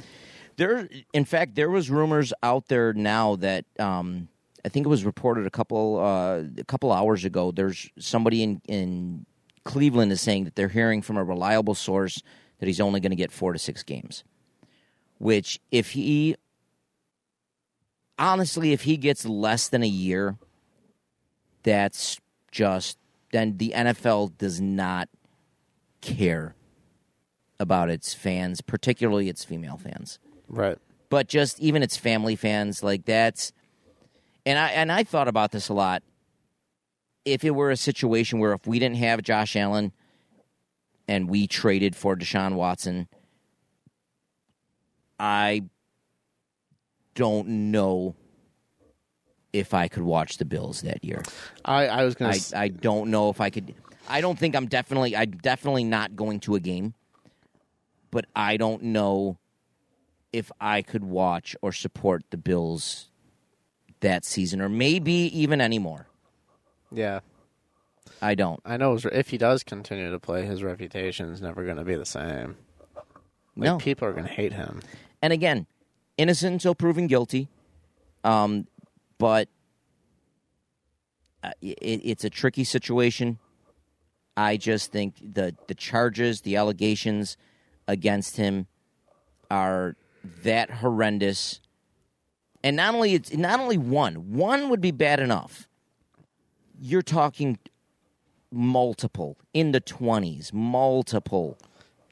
There, 0.56 0.88
in 1.12 1.24
fact, 1.24 1.54
there 1.56 1.70
was 1.70 1.90
rumors 1.90 2.32
out 2.42 2.68
there 2.68 2.92
now 2.92 3.34
that 3.36 3.64
um, 3.80 4.28
I 4.64 4.68
think 4.68 4.86
it 4.86 4.88
was 4.88 5.04
reported 5.04 5.46
a 5.46 5.50
couple 5.50 5.98
uh, 5.98 6.42
a 6.58 6.64
couple 6.68 6.92
hours 6.92 7.24
ago. 7.24 7.50
There's 7.50 7.88
somebody 7.98 8.42
in 8.44 8.60
in 8.68 9.26
Cleveland 9.68 10.10
is 10.10 10.22
saying 10.22 10.44
that 10.44 10.56
they're 10.56 10.68
hearing 10.68 11.02
from 11.02 11.18
a 11.18 11.22
reliable 11.22 11.74
source 11.74 12.22
that 12.58 12.66
he's 12.66 12.80
only 12.80 13.00
going 13.00 13.10
to 13.10 13.16
get 13.16 13.30
four 13.30 13.52
to 13.52 13.58
six 13.58 13.82
games. 13.82 14.24
Which, 15.18 15.60
if 15.70 15.90
he 15.90 16.36
honestly, 18.18 18.72
if 18.72 18.82
he 18.82 18.96
gets 18.96 19.26
less 19.26 19.68
than 19.68 19.82
a 19.82 19.86
year, 19.88 20.36
that's 21.62 22.18
just 22.50 22.96
then 23.30 23.58
the 23.58 23.74
NFL 23.76 24.38
does 24.38 24.58
not 24.58 25.10
care 26.00 26.54
about 27.60 27.90
its 27.90 28.14
fans, 28.14 28.62
particularly 28.62 29.28
its 29.28 29.44
female 29.44 29.76
fans 29.76 30.18
Right. 30.48 30.78
but 31.10 31.28
just 31.28 31.60
even 31.60 31.82
its 31.82 31.98
family 31.98 32.36
fans 32.36 32.82
like 32.82 33.04
that's 33.04 33.52
and 34.46 34.58
I 34.58 34.68
and 34.70 34.90
I 34.90 35.04
thought 35.04 35.28
about 35.28 35.50
this 35.52 35.68
a 35.68 35.74
lot. 35.74 36.02
If 37.32 37.44
it 37.44 37.50
were 37.54 37.70
a 37.70 37.76
situation 37.76 38.38
where 38.38 38.52
if 38.52 38.66
we 38.66 38.78
didn't 38.78 38.96
have 38.96 39.22
Josh 39.22 39.54
Allen 39.56 39.92
and 41.06 41.28
we 41.28 41.46
traded 41.46 41.94
for 41.96 42.16
Deshaun 42.16 42.54
Watson, 42.54 43.08
I 45.18 45.64
don't 47.14 47.70
know 47.70 48.14
if 49.52 49.74
I 49.74 49.88
could 49.88 50.02
watch 50.02 50.38
the 50.38 50.44
Bills 50.44 50.82
that 50.82 51.04
year. 51.04 51.22
I, 51.64 51.86
I 51.88 52.04
was 52.04 52.14
gonna. 52.14 52.32
I, 52.32 52.34
s- 52.36 52.52
I 52.54 52.68
don't 52.68 53.10
know 53.10 53.30
if 53.30 53.40
I 53.40 53.50
could. 53.50 53.74
I 54.08 54.20
don't 54.20 54.38
think 54.38 54.54
I'm 54.54 54.66
definitely. 54.66 55.16
I'm 55.16 55.30
definitely 55.32 55.84
not 55.84 56.14
going 56.16 56.40
to 56.40 56.54
a 56.54 56.60
game, 56.60 56.94
but 58.10 58.26
I 58.36 58.56
don't 58.56 58.82
know 58.84 59.38
if 60.32 60.52
I 60.60 60.82
could 60.82 61.04
watch 61.04 61.56
or 61.62 61.72
support 61.72 62.22
the 62.30 62.36
Bills 62.36 63.10
that 64.00 64.24
season, 64.24 64.60
or 64.60 64.68
maybe 64.68 65.12
even 65.12 65.60
anymore. 65.60 66.07
Yeah, 66.92 67.20
I 68.22 68.34
don't. 68.34 68.60
I 68.64 68.76
know. 68.76 68.98
If 69.12 69.30
he 69.30 69.38
does 69.38 69.62
continue 69.62 70.10
to 70.10 70.18
play, 70.18 70.44
his 70.44 70.62
reputation 70.62 71.30
is 71.30 71.40
never 71.40 71.64
going 71.64 71.76
to 71.76 71.84
be 71.84 71.94
the 71.96 72.06
same. 72.06 72.56
Like, 73.56 73.66
No. 73.66 73.78
people 73.78 74.06
are 74.08 74.12
going 74.12 74.26
to 74.26 74.32
hate 74.32 74.52
him. 74.52 74.80
And 75.20 75.32
again, 75.32 75.66
innocent 76.16 76.52
until 76.52 76.74
proven 76.74 77.06
guilty. 77.06 77.48
Um, 78.24 78.66
but 79.18 79.48
uh, 81.42 81.50
it, 81.60 82.00
it's 82.04 82.24
a 82.24 82.30
tricky 82.30 82.64
situation. 82.64 83.38
I 84.36 84.56
just 84.56 84.92
think 84.92 85.16
the 85.34 85.56
the 85.66 85.74
charges, 85.74 86.42
the 86.42 86.56
allegations 86.56 87.36
against 87.88 88.36
him 88.36 88.66
are 89.50 89.96
that 90.44 90.70
horrendous. 90.70 91.60
And 92.62 92.76
not 92.76 92.94
only 92.94 93.14
it's 93.14 93.32
not 93.34 93.58
only 93.60 93.78
one, 93.78 94.32
one 94.34 94.68
would 94.70 94.80
be 94.80 94.90
bad 94.92 95.18
enough. 95.20 95.67
You're 96.80 97.02
talking 97.02 97.58
multiple 98.50 99.36
in 99.52 99.72
the 99.72 99.80
twenties, 99.80 100.52
multiple 100.52 101.58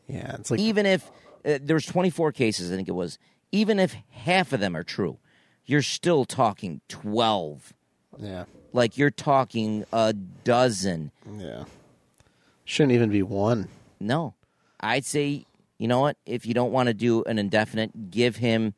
Yeah, 0.08 0.34
it's 0.38 0.50
like 0.50 0.60
even 0.60 0.86
if 0.86 1.10
uh, 1.44 1.58
there's 1.62 1.86
24 1.86 2.32
cases, 2.32 2.72
I 2.72 2.76
think 2.76 2.88
it 2.88 2.92
was, 2.92 3.18
even 3.52 3.78
if 3.78 3.94
half 4.10 4.52
of 4.52 4.60
them 4.60 4.76
are 4.76 4.82
true, 4.82 5.18
you're 5.64 5.82
still 5.82 6.24
talking 6.24 6.80
12. 6.88 7.72
yeah, 8.18 8.44
Like 8.72 8.98
you're 8.98 9.10
talking 9.10 9.84
a 9.92 10.12
dozen. 10.12 11.12
yeah. 11.38 11.64
Shouldn't 12.64 12.92
even 12.92 13.10
be 13.10 13.22
one. 13.22 13.68
No, 14.00 14.34
I'd 14.80 15.04
say, 15.04 15.46
you 15.78 15.86
know 15.86 16.00
what? 16.00 16.16
If 16.26 16.44
you 16.46 16.52
don't 16.52 16.72
want 16.72 16.88
to 16.88 16.94
do 16.94 17.22
an 17.24 17.38
indefinite, 17.38 18.10
give 18.10 18.36
him, 18.36 18.74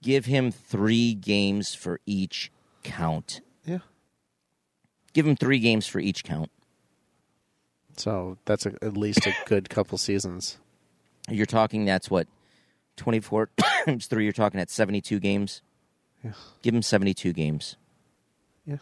give 0.00 0.26
him 0.26 0.52
three 0.52 1.12
games 1.14 1.74
for 1.74 2.00
each 2.06 2.52
count. 2.84 3.40
Give 5.16 5.26
him 5.26 5.34
three 5.34 5.58
games 5.60 5.86
for 5.86 5.98
each 5.98 6.24
count. 6.24 6.50
So 7.96 8.36
that's 8.44 8.66
a, 8.66 8.74
at 8.82 8.98
least 8.98 9.26
a 9.26 9.32
good 9.46 9.70
couple 9.70 9.96
seasons. 9.96 10.58
You're 11.30 11.46
talking 11.46 11.86
that's 11.86 12.10
what 12.10 12.28
24 12.98 13.48
times 13.86 14.08
three. 14.08 14.24
You're 14.24 14.34
talking 14.34 14.60
at 14.60 14.68
72 14.68 15.18
games. 15.18 15.62
Yeah. 16.22 16.32
Give 16.60 16.74
him 16.74 16.82
72 16.82 17.32
games. 17.32 17.76
Yeah. 18.66 18.76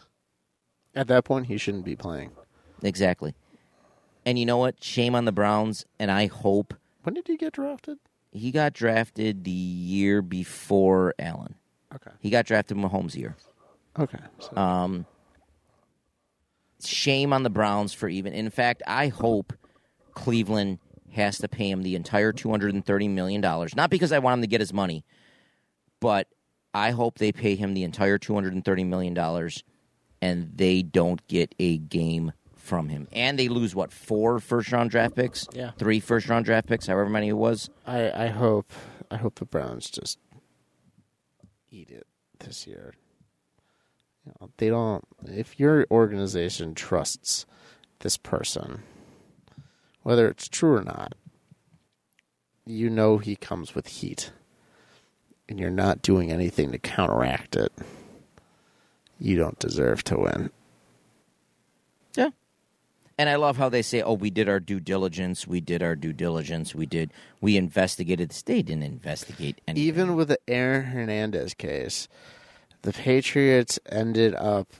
At 0.93 1.07
that 1.07 1.23
point, 1.23 1.45
he 1.47 1.57
shouldn't 1.57 1.85
be 1.85 1.95
playing. 1.95 2.31
Exactly. 2.83 3.33
And 4.25 4.37
you 4.37 4.45
know 4.45 4.57
what? 4.57 4.83
Shame 4.83 5.15
on 5.15 5.23
the 5.23 5.31
Browns, 5.31 5.85
and 5.99 6.11
I 6.11 6.25
hope 6.25 6.73
When 7.03 7.13
did 7.13 7.27
he 7.27 7.37
get 7.37 7.53
drafted? 7.53 7.97
he 8.33 8.51
got 8.51 8.73
drafted 8.73 9.45
the 9.45 9.51
year 9.51 10.21
before 10.21 11.13
Allen. 11.17 11.55
Okay. 11.95 12.11
He 12.19 12.29
got 12.29 12.45
drafted 12.45 12.75
Mahomes' 12.75 13.15
year. 13.15 13.37
Okay. 13.97 14.17
So, 14.39 14.57
Um, 14.57 15.05
shame 16.85 17.33
on 17.33 17.43
the 17.43 17.49
Browns 17.49 17.93
for 17.93 18.07
even. 18.07 18.33
In 18.33 18.49
fact, 18.49 18.83
I 18.87 19.07
hope 19.07 19.53
Cleveland 20.13 20.79
has 21.11 21.37
to 21.39 21.47
pay 21.47 21.69
him 21.69 21.81
the 21.83 21.95
entire 21.95 22.31
two 22.33 22.49
hundred 22.49 22.73
and 22.73 22.85
thirty 22.85 23.07
million 23.07 23.41
dollars. 23.41 23.75
Not 23.75 23.89
because 23.89 24.11
I 24.11 24.19
want 24.19 24.39
him 24.39 24.41
to 24.41 24.47
get 24.47 24.59
his 24.61 24.73
money, 24.73 25.05
but 25.99 26.27
I 26.73 26.91
hope 26.91 27.17
they 27.17 27.31
pay 27.31 27.55
him 27.55 27.73
the 27.73 27.83
entire 27.83 28.17
two 28.17 28.33
hundred 28.33 28.53
and 28.53 28.63
thirty 28.65 28.83
million 28.83 29.13
dollars, 29.13 29.63
and 30.21 30.51
they 30.55 30.81
don't 30.81 31.25
get 31.27 31.55
a 31.59 31.77
game 31.77 32.33
from 32.53 32.89
him. 32.89 33.07
And 33.11 33.37
they 33.37 33.47
lose 33.47 33.75
what 33.75 33.93
four 33.93 34.39
first 34.39 34.71
round 34.71 34.89
draft 34.89 35.15
picks? 35.15 35.47
Yeah. 35.53 35.71
three 35.77 35.99
first 35.99 36.27
round 36.27 36.45
draft 36.45 36.67
picks, 36.67 36.87
however 36.87 37.09
many 37.09 37.29
it 37.29 37.33
was. 37.37 37.69
I 37.85 38.25
I 38.25 38.27
hope 38.27 38.71
I 39.09 39.17
hope 39.17 39.35
the 39.39 39.45
Browns 39.45 39.89
just 39.89 40.17
eat 41.69 41.91
it 41.91 42.07
this 42.39 42.65
year. 42.67 42.93
They 44.57 44.69
don't. 44.69 45.03
If 45.25 45.59
your 45.59 45.85
organization 45.91 46.75
trusts 46.75 47.45
this 47.99 48.17
person, 48.17 48.83
whether 50.03 50.27
it's 50.27 50.47
true 50.47 50.75
or 50.75 50.83
not, 50.83 51.13
you 52.65 52.89
know 52.89 53.17
he 53.17 53.35
comes 53.35 53.75
with 53.75 53.87
heat, 53.87 54.31
and 55.47 55.59
you're 55.59 55.69
not 55.69 56.01
doing 56.01 56.31
anything 56.31 56.71
to 56.71 56.79
counteract 56.79 57.55
it. 57.55 57.71
You 59.19 59.37
don't 59.37 59.59
deserve 59.59 60.03
to 60.05 60.19
win. 60.19 60.49
Yeah. 62.15 62.29
And 63.17 63.29
I 63.29 63.35
love 63.35 63.55
how 63.57 63.69
they 63.69 63.81
say, 63.81 64.01
"Oh, 64.01 64.13
we 64.13 64.29
did 64.29 64.49
our 64.49 64.59
due 64.59 64.79
diligence. 64.79 65.47
We 65.47 65.61
did 65.61 65.81
our 65.81 65.95
due 65.95 66.11
diligence. 66.11 66.75
We 66.75 66.85
did. 66.85 67.13
We 67.39 67.55
investigated 67.55 68.29
this. 68.29 68.41
They 68.41 68.61
didn't 68.61 68.83
investigate 68.83 69.61
anything. 69.67 69.87
Even 69.87 70.15
with 70.15 70.27
the 70.27 70.39
Aaron 70.47 70.85
Hernandez 70.87 71.53
case, 71.53 72.09
the 72.85 72.93
Patriots 72.93 73.79
ended 73.89 74.33
up 74.35 74.71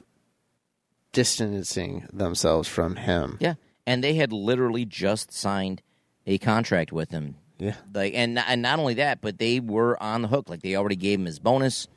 distancing 1.12 2.08
themselves 2.12 2.68
from 2.68 2.96
him. 2.96 3.38
yeah, 3.40 3.56
and 3.86 4.04
they 4.04 4.16
had 4.16 4.32
literally 4.34 4.86
just 4.86 5.32
signed 5.32 5.82
a 6.26 6.38
contract 6.38 6.92
with 6.92 7.12
him. 7.12 7.36
Yeah. 7.58 7.76
Like, 7.94 8.14
and 8.16 8.38
and 8.40 8.62
not 8.62 8.80
only 8.80 8.96
that, 8.96 9.22
but 9.22 9.40
they 9.40 9.60
were 9.60 10.02
on 10.02 10.22
the 10.22 10.28
hook. 10.28 10.50
Like 10.50 10.62
they 10.62 10.76
already 10.76 10.98
gave 10.98 11.20
him 11.20 11.26
his 11.26 11.40
bonus. 11.40 11.88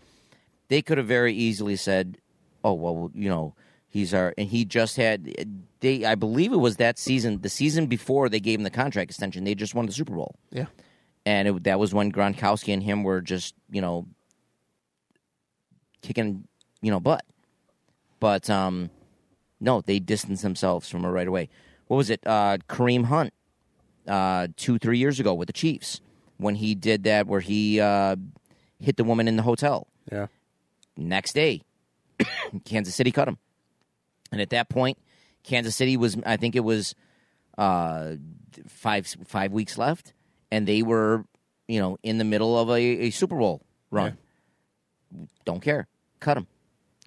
They 0.68 0.82
could 0.82 0.98
have 0.98 1.06
very 1.08 1.34
easily 1.34 1.76
said, 1.76 2.18
"Oh, 2.64 2.74
well, 2.74 3.10
you 3.14 3.28
know." 3.28 3.54
He's 3.90 4.12
our, 4.12 4.34
and 4.36 4.46
he 4.50 4.66
just 4.66 4.98
had. 4.98 5.56
They, 5.80 6.04
I 6.04 6.14
believe 6.14 6.52
it 6.52 6.58
was 6.58 6.76
that 6.76 6.98
season, 6.98 7.40
the 7.40 7.48
season 7.48 7.86
before 7.86 8.28
they 8.28 8.38
gave 8.38 8.58
him 8.58 8.62
the 8.64 8.70
contract 8.70 9.10
extension. 9.10 9.44
They 9.44 9.54
just 9.54 9.74
won 9.74 9.86
the 9.86 9.92
Super 9.92 10.12
Bowl. 10.14 10.34
Yeah. 10.50 10.66
and 11.24 11.48
it, 11.48 11.64
that 11.64 11.78
was 11.80 11.94
when 11.94 12.12
Gronkowski 12.12 12.74
and 12.74 12.82
him 12.82 13.02
were 13.02 13.22
just 13.22 13.54
you 13.70 13.80
know 13.80 14.06
kicking 16.02 16.46
you 16.82 16.90
know 16.90 17.00
butt. 17.00 17.24
But 18.20 18.50
um, 18.50 18.90
no, 19.60 19.80
they 19.80 19.98
distanced 19.98 20.42
themselves 20.42 20.88
from 20.88 21.02
her 21.02 21.12
right 21.12 21.28
away. 21.28 21.48
What 21.86 21.96
was 21.96 22.10
it? 22.10 22.20
Uh, 22.26 22.58
Kareem 22.68 23.04
Hunt, 23.04 23.32
uh, 24.06 24.48
two 24.56 24.78
three 24.78 24.98
years 24.98 25.20
ago 25.20 25.34
with 25.34 25.46
the 25.46 25.52
Chiefs 25.52 26.00
when 26.36 26.54
he 26.54 26.74
did 26.74 27.04
that 27.04 27.26
where 27.26 27.40
he 27.40 27.80
uh, 27.80 28.16
hit 28.80 28.96
the 28.96 29.04
woman 29.04 29.28
in 29.28 29.36
the 29.36 29.42
hotel. 29.42 29.86
Yeah. 30.10 30.28
Next 30.96 31.32
day, 31.34 31.62
Kansas 32.64 32.94
City 32.94 33.12
cut 33.12 33.28
him, 33.28 33.38
and 34.32 34.40
at 34.40 34.50
that 34.50 34.68
point, 34.68 34.98
Kansas 35.44 35.76
City 35.76 35.96
was 35.96 36.16
I 36.26 36.36
think 36.36 36.56
it 36.56 36.64
was 36.64 36.94
uh, 37.56 38.14
five 38.66 39.06
five 39.26 39.52
weeks 39.52 39.78
left, 39.78 40.12
and 40.50 40.66
they 40.66 40.82
were 40.82 41.24
you 41.68 41.80
know 41.80 41.98
in 42.02 42.18
the 42.18 42.24
middle 42.24 42.58
of 42.58 42.70
a, 42.70 42.80
a 42.80 43.10
Super 43.10 43.36
Bowl 43.36 43.62
run. 43.90 44.18
Don't 45.48 45.62
care, 45.62 45.86
cut 46.20 46.36
him, 46.36 46.46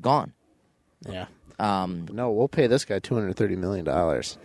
gone. 0.01 0.33
Yeah. 1.07 1.27
Um, 1.59 2.07
No, 2.11 2.31
we'll 2.31 2.47
pay 2.47 2.65
this 2.65 2.85
guy 2.85 2.97
two 2.97 3.13
hundred 3.13 3.35
thirty 3.35 3.55
million 3.55 3.85
dollars. 3.85 4.39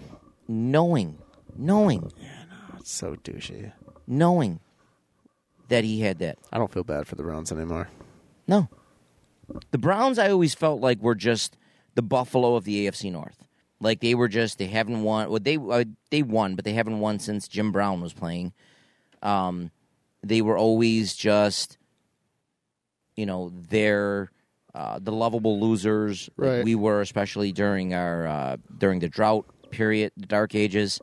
knowing, 0.47 1.17
knowing, 1.57 2.13
That's 2.75 2.91
so 2.91 3.15
douchey. 3.17 3.73
knowing 4.07 4.61
that 5.69 5.83
he 5.83 6.03
had 6.03 6.19
that. 6.19 6.37
I 6.53 6.59
don't 6.59 6.71
feel 6.71 6.85
bad 6.85 7.07
for 7.07 7.15
the 7.15 7.23
Browns 7.23 7.51
anymore. 7.51 7.89
No. 8.47 8.69
The 9.71 9.79
Browns, 9.79 10.19
I 10.19 10.31
always 10.31 10.55
felt 10.55 10.83
like 10.83 11.01
were 11.01 11.15
just 11.15 11.57
the 11.95 12.03
Buffalo 12.03 12.55
of 12.57 12.65
the 12.65 12.87
AFC 12.87 13.11
North. 13.11 13.47
Like 13.81 14.01
they 14.01 14.15
were 14.15 14.29
just 14.29 14.59
they 14.59 14.67
haven't 14.67 15.05
won. 15.05 15.31
Well, 15.31 15.41
they 15.41 15.57
uh, 15.57 15.85
they 16.11 16.21
won, 16.23 16.55
but 16.55 16.67
they 16.67 16.75
haven't 16.75 17.01
won 17.01 17.19
since 17.19 17.49
Jim 17.49 17.73
Brown 17.73 18.03
was 18.03 18.13
playing. 18.13 18.53
Um, 19.23 19.71
they 20.23 20.43
were 20.43 20.59
always 20.59 21.15
just, 21.17 21.79
you 23.17 23.27
know, 23.27 23.51
they're 23.71 24.31
uh, 24.75 24.99
the 25.01 25.13
lovable 25.13 25.59
losers. 25.61 26.29
like 26.37 26.65
we 26.65 26.75
were, 26.75 27.01
especially 27.01 27.53
during 27.53 27.95
our 27.95 28.27
uh, 28.27 28.57
during 28.79 29.01
the 29.01 29.09
drought 29.09 29.47
period, 29.71 30.13
the 30.17 30.27
dark 30.27 30.55
ages. 30.55 31.01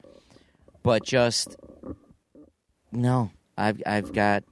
But 0.83 1.03
just 1.03 1.55
no, 2.91 3.31
I've 3.57 3.81
I've 3.85 4.13
got 4.13 4.43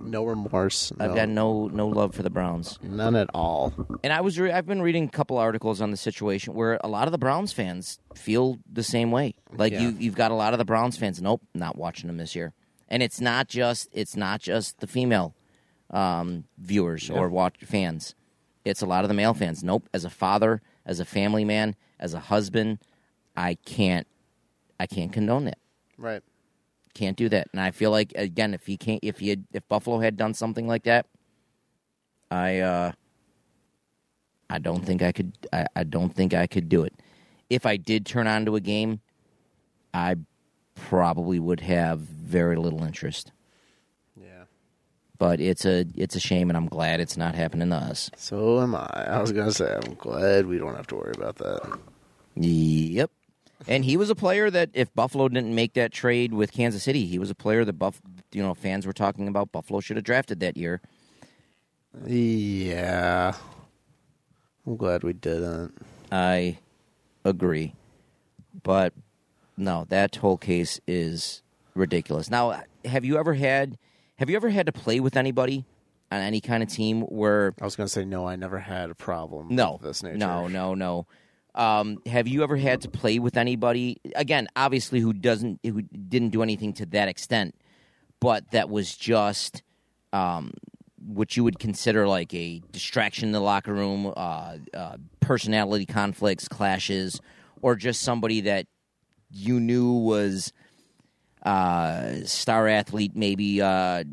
No 0.00 0.24
remorse. 0.24 0.92
I've 1.00 1.10
no- 1.10 1.14
got 1.16 1.28
no 1.28 1.68
no 1.68 1.88
love 1.88 2.14
for 2.14 2.22
the 2.22 2.30
Browns. 2.30 2.78
none 2.82 3.16
at 3.16 3.28
all. 3.34 3.72
And 4.04 4.12
I 4.12 4.20
was 4.20 4.38
re- 4.38 4.52
I've 4.52 4.66
been 4.66 4.82
reading 4.82 5.04
a 5.04 5.08
couple 5.10 5.38
articles 5.38 5.80
on 5.80 5.90
the 5.90 5.96
situation 5.96 6.54
where 6.54 6.78
a 6.84 6.88
lot 6.88 7.08
of 7.08 7.12
the 7.12 7.18
Browns 7.18 7.52
fans 7.52 7.98
feel 8.14 8.58
the 8.70 8.82
same 8.82 9.10
way. 9.10 9.34
Like 9.56 9.72
Yeah. 9.72 9.80
you 9.80 9.96
you've 9.98 10.14
got 10.14 10.30
a 10.30 10.34
lot 10.34 10.52
of 10.54 10.58
the 10.58 10.64
Browns 10.64 10.96
fans. 10.96 11.20
Nope, 11.20 11.42
not 11.54 11.76
watching 11.76 12.06
them 12.06 12.16
this 12.18 12.34
year. 12.36 12.52
And 12.88 13.02
it's 13.02 13.20
not 13.20 13.48
just 13.48 13.88
it's 13.92 14.16
not 14.16 14.40
just 14.40 14.78
the 14.80 14.86
female 14.86 15.34
um, 15.92 16.44
viewers 16.58 17.10
or 17.10 17.28
watch 17.28 17.56
fans. 17.64 18.14
It's 18.64 18.82
a 18.82 18.86
lot 18.86 19.04
of 19.04 19.08
the 19.08 19.14
male 19.14 19.34
fans. 19.34 19.62
Nope. 19.62 19.88
As 19.92 20.04
a 20.04 20.10
father, 20.10 20.62
as 20.86 21.00
a 21.00 21.04
family 21.04 21.44
man, 21.44 21.74
as 21.98 22.14
a 22.14 22.20
husband, 22.20 22.78
I 23.36 23.54
can't 23.64 24.06
I 24.78 24.86
can't 24.86 25.12
condone 25.12 25.44
that. 25.44 25.58
Right. 25.96 26.22
Can't 26.94 27.16
do 27.16 27.28
that. 27.28 27.48
And 27.52 27.60
I 27.60 27.70
feel 27.70 27.90
like 27.90 28.12
again, 28.16 28.52
if 28.52 28.66
he 28.66 28.76
can't, 28.76 29.00
if 29.02 29.20
he 29.20 29.28
had, 29.28 29.44
if 29.52 29.66
Buffalo 29.68 30.00
had 30.00 30.16
done 30.16 30.34
something 30.34 30.66
like 30.66 30.84
that, 30.84 31.06
I 32.30 32.58
uh, 32.58 32.92
I 34.50 34.58
don't 34.58 34.84
think 34.84 35.02
I 35.02 35.12
could. 35.12 35.32
I, 35.52 35.66
I 35.76 35.84
don't 35.84 36.14
think 36.14 36.34
I 36.34 36.46
could 36.46 36.68
do 36.68 36.82
it. 36.82 36.92
If 37.48 37.64
I 37.64 37.76
did 37.76 38.04
turn 38.04 38.26
on 38.26 38.44
to 38.46 38.56
a 38.56 38.60
game, 38.60 39.00
I 39.94 40.16
probably 40.74 41.38
would 41.38 41.60
have 41.60 42.00
very 42.00 42.56
little 42.56 42.82
interest. 42.82 43.32
But 45.22 45.40
it's 45.40 45.64
a 45.64 45.86
it's 45.94 46.16
a 46.16 46.20
shame, 46.20 46.50
and 46.50 46.56
I'm 46.56 46.66
glad 46.66 46.98
it's 46.98 47.16
not 47.16 47.36
happening 47.36 47.70
to 47.70 47.76
us. 47.76 48.10
So 48.16 48.60
am 48.60 48.74
I. 48.74 49.06
I 49.06 49.20
was 49.20 49.30
gonna 49.30 49.52
say 49.52 49.72
I'm 49.72 49.94
glad 49.94 50.46
we 50.46 50.58
don't 50.58 50.74
have 50.74 50.88
to 50.88 50.96
worry 50.96 51.12
about 51.14 51.36
that. 51.36 51.78
Yep. 52.34 53.08
And 53.68 53.84
he 53.84 53.96
was 53.96 54.10
a 54.10 54.16
player 54.16 54.50
that 54.50 54.70
if 54.74 54.92
Buffalo 54.96 55.28
didn't 55.28 55.54
make 55.54 55.74
that 55.74 55.92
trade 55.92 56.34
with 56.34 56.50
Kansas 56.50 56.82
City, 56.82 57.06
he 57.06 57.20
was 57.20 57.30
a 57.30 57.36
player 57.36 57.64
that 57.64 57.74
Buff, 57.74 58.02
you 58.32 58.42
know, 58.42 58.52
fans 58.52 58.84
were 58.84 58.92
talking 58.92 59.28
about 59.28 59.52
Buffalo 59.52 59.78
should 59.78 59.96
have 59.96 60.02
drafted 60.02 60.40
that 60.40 60.56
year. 60.56 60.80
Yeah. 62.04 63.34
I'm 64.66 64.76
glad 64.76 65.04
we 65.04 65.12
didn't. 65.12 65.72
I 66.10 66.58
agree. 67.24 67.76
But 68.64 68.92
no, 69.56 69.86
that 69.88 70.16
whole 70.16 70.36
case 70.36 70.80
is 70.88 71.42
ridiculous. 71.76 72.28
Now, 72.28 72.64
have 72.84 73.04
you 73.04 73.16
ever 73.18 73.34
had 73.34 73.78
have 74.22 74.30
you 74.30 74.36
ever 74.36 74.50
had 74.50 74.66
to 74.66 74.72
play 74.72 75.00
with 75.00 75.16
anybody 75.16 75.64
on 76.12 76.20
any 76.20 76.40
kind 76.40 76.62
of 76.62 76.68
team 76.68 77.00
where 77.02 77.54
I 77.60 77.64
was 77.64 77.74
gonna 77.74 77.88
say 77.88 78.04
no. 78.04 78.24
I 78.24 78.36
never 78.36 78.60
had 78.60 78.88
a 78.88 78.94
problem. 78.94 79.48
no, 79.50 79.80
this 79.82 80.04
nature. 80.04 80.16
no, 80.16 80.46
no, 80.46 80.74
no. 80.74 81.08
Um, 81.56 81.98
have 82.06 82.28
you 82.28 82.44
ever 82.44 82.56
had 82.56 82.82
to 82.82 82.88
play 82.88 83.18
with 83.18 83.36
anybody 83.36 84.00
again? 84.14 84.46
Obviously, 84.54 85.00
who 85.00 85.12
doesn't 85.12 85.58
who 85.64 85.82
didn't 85.82 86.28
do 86.28 86.40
anything 86.40 86.72
to 86.74 86.86
that 86.86 87.08
extent, 87.08 87.56
but 88.20 88.48
that 88.52 88.70
was 88.70 88.94
just 88.96 89.64
um, 90.12 90.52
what 91.04 91.36
you 91.36 91.42
would 91.42 91.58
consider 91.58 92.06
like 92.06 92.32
a 92.32 92.62
distraction 92.70 93.30
in 93.30 93.32
the 93.32 93.40
locker 93.40 93.74
room, 93.74 94.12
uh, 94.16 94.58
uh, 94.72 94.98
personality 95.18 95.84
conflicts, 95.84 96.46
clashes, 96.46 97.20
or 97.60 97.74
just 97.74 98.02
somebody 98.02 98.42
that 98.42 98.68
you 99.32 99.58
knew 99.58 99.90
was 99.90 100.52
uh, 101.42 102.24
star 102.24 102.68
athlete, 102.68 103.12
maybe. 103.14 103.60
Uh, 103.60 104.04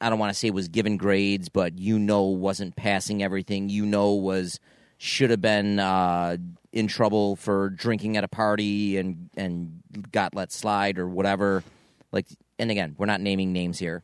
I 0.00 0.10
don't 0.10 0.18
want 0.18 0.32
to 0.32 0.38
say 0.38 0.50
was 0.50 0.68
given 0.68 0.96
grades, 0.96 1.48
but 1.48 1.78
you 1.78 1.98
know 1.98 2.22
wasn't 2.24 2.74
passing 2.74 3.22
everything. 3.22 3.68
You 3.68 3.86
know 3.86 4.14
was 4.14 4.58
should 4.98 5.30
have 5.30 5.40
been 5.40 5.78
uh, 5.78 6.36
in 6.72 6.88
trouble 6.88 7.36
for 7.36 7.70
drinking 7.70 8.16
at 8.16 8.24
a 8.24 8.28
party 8.28 8.96
and 8.96 9.30
and 9.36 9.82
got 10.10 10.34
let 10.34 10.52
slide 10.52 10.98
or 10.98 11.08
whatever. 11.08 11.62
Like, 12.10 12.26
and 12.58 12.70
again, 12.70 12.94
we're 12.98 13.06
not 13.06 13.20
naming 13.20 13.52
names 13.52 13.78
here, 13.78 14.02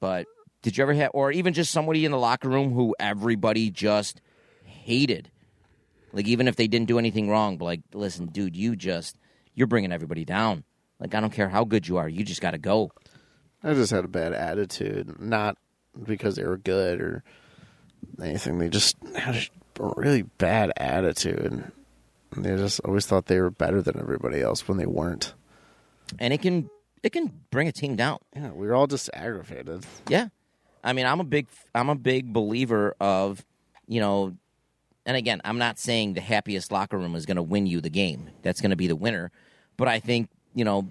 but 0.00 0.26
did 0.62 0.76
you 0.76 0.82
ever 0.82 0.94
have, 0.94 1.10
or 1.14 1.30
even 1.30 1.52
just 1.52 1.70
somebody 1.70 2.04
in 2.04 2.10
the 2.10 2.18
locker 2.18 2.48
room 2.48 2.72
who 2.72 2.94
everybody 2.98 3.70
just 3.70 4.20
hated? 4.64 5.30
Like, 6.12 6.26
even 6.26 6.48
if 6.48 6.56
they 6.56 6.66
didn't 6.66 6.88
do 6.88 6.98
anything 6.98 7.28
wrong, 7.28 7.56
but 7.56 7.66
like, 7.66 7.80
listen, 7.94 8.26
dude, 8.26 8.56
you 8.56 8.74
just 8.76 9.16
you're 9.60 9.68
bringing 9.68 9.92
everybody 9.92 10.24
down. 10.24 10.64
Like, 10.98 11.14
I 11.14 11.20
don't 11.20 11.32
care 11.32 11.48
how 11.48 11.64
good 11.64 11.86
you 11.86 11.98
are, 11.98 12.08
you 12.08 12.24
just 12.24 12.40
got 12.40 12.50
to 12.52 12.58
go. 12.58 12.90
I 13.62 13.74
just 13.74 13.90
had 13.92 14.04
a 14.04 14.08
bad 14.08 14.32
attitude, 14.32 15.20
not 15.20 15.56
because 16.02 16.34
they 16.36 16.44
were 16.44 16.56
good 16.56 17.00
or 17.00 17.22
anything. 18.20 18.58
They 18.58 18.68
just 18.68 18.96
had 19.14 19.36
a 19.78 19.92
really 19.96 20.22
bad 20.22 20.72
attitude. 20.76 21.70
And 22.32 22.44
they 22.44 22.56
just 22.56 22.80
always 22.80 23.06
thought 23.06 23.26
they 23.26 23.40
were 23.40 23.50
better 23.50 23.82
than 23.82 23.98
everybody 24.00 24.40
else 24.40 24.66
when 24.66 24.78
they 24.78 24.86
weren't. 24.86 25.34
and 26.18 26.32
it 26.32 26.42
can 26.42 26.68
it 27.02 27.10
can 27.12 27.32
bring 27.50 27.66
a 27.68 27.72
team 27.72 27.96
down. 27.96 28.18
Yeah, 28.36 28.50
we 28.50 28.66
were 28.66 28.74
all 28.74 28.86
just 28.86 29.08
aggravated. 29.14 29.84
Yeah, 30.08 30.28
I 30.84 30.92
mean, 30.92 31.06
I'm 31.06 31.20
a 31.20 31.24
big 31.24 31.46
I'm 31.74 31.88
a 31.88 31.94
big 31.94 32.32
believer 32.32 32.94
of 33.00 33.44
you 33.86 34.00
know, 34.00 34.36
and 35.06 35.16
again, 35.16 35.40
I'm 35.44 35.58
not 35.58 35.78
saying 35.78 36.14
the 36.14 36.20
happiest 36.20 36.70
locker 36.72 36.96
room 36.98 37.14
is 37.16 37.26
going 37.26 37.36
to 37.36 37.42
win 37.42 37.66
you 37.66 37.80
the 37.80 37.90
game. 37.90 38.30
That's 38.42 38.60
going 38.60 38.70
to 38.70 38.76
be 38.76 38.86
the 38.86 38.96
winner, 38.96 39.32
but 39.80 39.88
I 39.88 39.98
think 39.98 40.28
you 40.54 40.64
know, 40.64 40.90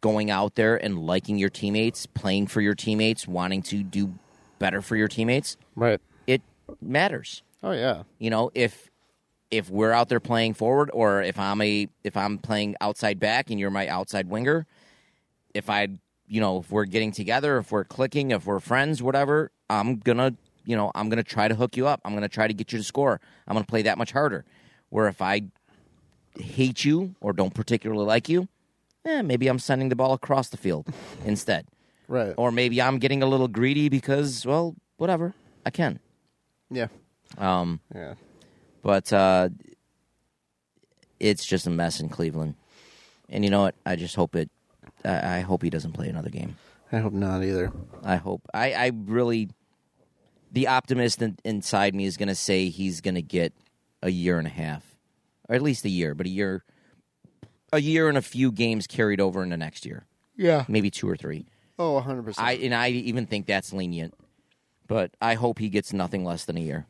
going 0.00 0.30
out 0.30 0.54
there 0.54 0.76
and 0.76 0.98
liking 0.98 1.38
your 1.38 1.48
teammates, 1.50 2.06
playing 2.06 2.46
for 2.46 2.60
your 2.60 2.74
teammates, 2.74 3.26
wanting 3.26 3.62
to 3.62 3.82
do 3.82 4.14
better 4.58 4.80
for 4.80 4.96
your 4.96 5.08
teammates, 5.08 5.56
Right. 5.74 6.00
it 6.26 6.40
matters. 6.80 7.42
Oh 7.62 7.72
yeah. 7.72 8.04
You 8.18 8.30
know, 8.30 8.50
if 8.54 8.88
if 9.50 9.70
we're 9.70 9.92
out 9.92 10.08
there 10.10 10.20
playing 10.20 10.54
forward, 10.54 10.90
or 10.92 11.22
if 11.22 11.38
I'm 11.38 11.60
a 11.62 11.88
if 12.04 12.16
I'm 12.16 12.38
playing 12.38 12.76
outside 12.80 13.18
back 13.18 13.50
and 13.50 13.58
you're 13.58 13.70
my 13.70 13.88
outside 13.88 14.28
winger, 14.28 14.66
if 15.54 15.68
I 15.70 15.88
you 16.26 16.40
know 16.40 16.58
if 16.60 16.70
we're 16.70 16.84
getting 16.84 17.10
together, 17.12 17.58
if 17.58 17.72
we're 17.72 17.84
clicking, 17.84 18.30
if 18.30 18.46
we're 18.46 18.60
friends, 18.60 19.02
whatever, 19.02 19.50
I'm 19.70 19.96
gonna 19.96 20.34
you 20.64 20.76
know 20.76 20.92
I'm 20.94 21.08
gonna 21.08 21.22
try 21.22 21.48
to 21.48 21.54
hook 21.54 21.76
you 21.76 21.86
up. 21.86 22.00
I'm 22.04 22.14
gonna 22.14 22.28
try 22.28 22.46
to 22.46 22.54
get 22.54 22.72
you 22.72 22.78
to 22.78 22.84
score. 22.84 23.20
I'm 23.46 23.54
gonna 23.54 23.64
play 23.66 23.82
that 23.82 23.96
much 23.98 24.12
harder. 24.12 24.44
Where 24.90 25.08
if 25.08 25.20
I 25.22 25.42
hate 26.38 26.84
you 26.84 27.14
or 27.20 27.32
don't 27.32 27.54
particularly 27.54 28.04
like 28.04 28.28
you, 28.28 28.48
eh, 29.04 29.22
maybe 29.22 29.48
I'm 29.48 29.58
sending 29.58 29.88
the 29.88 29.96
ball 29.96 30.12
across 30.12 30.48
the 30.48 30.56
field 30.56 30.86
instead. 31.24 31.66
Right. 32.08 32.34
Or 32.36 32.50
maybe 32.52 32.80
I'm 32.80 32.98
getting 32.98 33.22
a 33.22 33.26
little 33.26 33.48
greedy 33.48 33.88
because 33.88 34.46
well, 34.46 34.74
whatever, 34.96 35.34
I 35.66 35.70
can. 35.70 35.98
yeah. 36.70 36.88
Um, 37.36 37.80
Yeah. 37.94 38.14
but 38.82 39.12
uh, 39.12 39.50
it's 41.20 41.44
just 41.44 41.66
a 41.66 41.70
mess 41.70 42.00
in 42.00 42.08
Cleveland. 42.08 42.54
And 43.28 43.44
you 43.44 43.50
know 43.50 43.62
what? 43.62 43.74
I 43.84 43.96
just 43.96 44.16
hope 44.16 44.34
it. 44.34 44.50
I, 45.04 45.38
I 45.38 45.40
hope 45.40 45.62
he 45.62 45.70
doesn't 45.70 45.92
play 45.92 46.08
another 46.08 46.30
game. 46.30 46.56
I 46.90 46.98
hope 46.98 47.12
not 47.12 47.42
either. 47.44 47.70
I 48.02 48.16
hope. 48.16 48.42
I, 48.54 48.72
I 48.72 48.92
really. 48.94 49.50
The 50.50 50.68
optimist 50.68 51.20
in, 51.20 51.36
inside 51.44 51.94
me 51.94 52.06
is 52.06 52.16
going 52.16 52.28
to 52.30 52.34
say 52.34 52.70
he's 52.70 53.02
going 53.02 53.16
to 53.16 53.22
get 53.22 53.52
a 54.02 54.08
year 54.10 54.38
and 54.38 54.46
a 54.46 54.50
half, 54.50 54.87
or 55.48 55.54
at 55.54 55.62
least 55.62 55.84
a 55.84 55.88
year, 55.88 56.14
but 56.14 56.26
a 56.26 56.30
year, 56.30 56.64
a 57.72 57.80
year 57.80 58.08
and 58.08 58.18
a 58.18 58.22
few 58.22 58.50
games 58.52 58.86
carried 58.86 59.20
over 59.20 59.42
into 59.42 59.56
next 59.56 59.84
year, 59.86 60.04
Yeah. 60.36 60.64
maybe 60.68 60.90
two 60.90 61.08
or 61.08 61.16
three. 61.16 61.46
Oh, 61.78 62.00
100%. 62.04 62.34
I 62.38 62.52
and 62.54 62.74
I 62.74 62.88
even 62.90 63.26
think 63.26 63.46
that's 63.46 63.72
lenient, 63.72 64.14
but 64.86 65.12
I 65.20 65.34
hope 65.34 65.58
he 65.58 65.68
gets 65.68 65.92
nothing 65.92 66.24
less 66.24 66.44
than 66.44 66.56
a 66.56 66.60
year. 66.60 66.86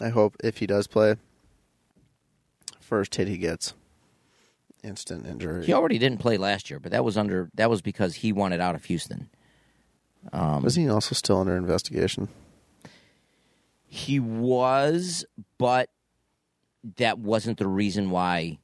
I 0.00 0.08
hope 0.08 0.36
if 0.42 0.58
he 0.58 0.66
does 0.66 0.86
play, 0.86 1.16
first 2.80 3.14
hit 3.14 3.28
he 3.28 3.36
gets, 3.38 3.74
instant 4.82 5.26
injury. 5.26 5.64
He 5.66 5.72
already 5.72 5.98
didn't 5.98 6.18
play 6.18 6.36
last 6.36 6.68
year, 6.70 6.78
but 6.80 6.92
that 6.92 7.04
was 7.04 7.16
under 7.16 7.48
that 7.54 7.70
was 7.70 7.80
because 7.82 8.16
he 8.16 8.32
wanted 8.32 8.60
out 8.60 8.74
of 8.74 8.84
Houston. 8.84 9.28
Um, 10.32 10.62
was 10.62 10.74
he 10.74 10.88
also 10.88 11.14
still 11.14 11.38
under 11.40 11.56
investigation? 11.56 12.28
He 13.86 14.18
was, 14.18 15.24
but 15.58 15.90
that 16.96 17.18
wasn't 17.18 17.58
the 17.58 17.66
reason 17.66 18.10
why 18.10 18.58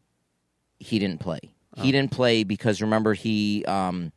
he 0.78 0.98
didn't 0.98 1.20
play. 1.20 1.40
He 1.76 1.92
didn't 1.92 2.10
play 2.10 2.44
because 2.44 2.82
remember 2.82 3.14
he 3.14 3.64
um 3.64 4.12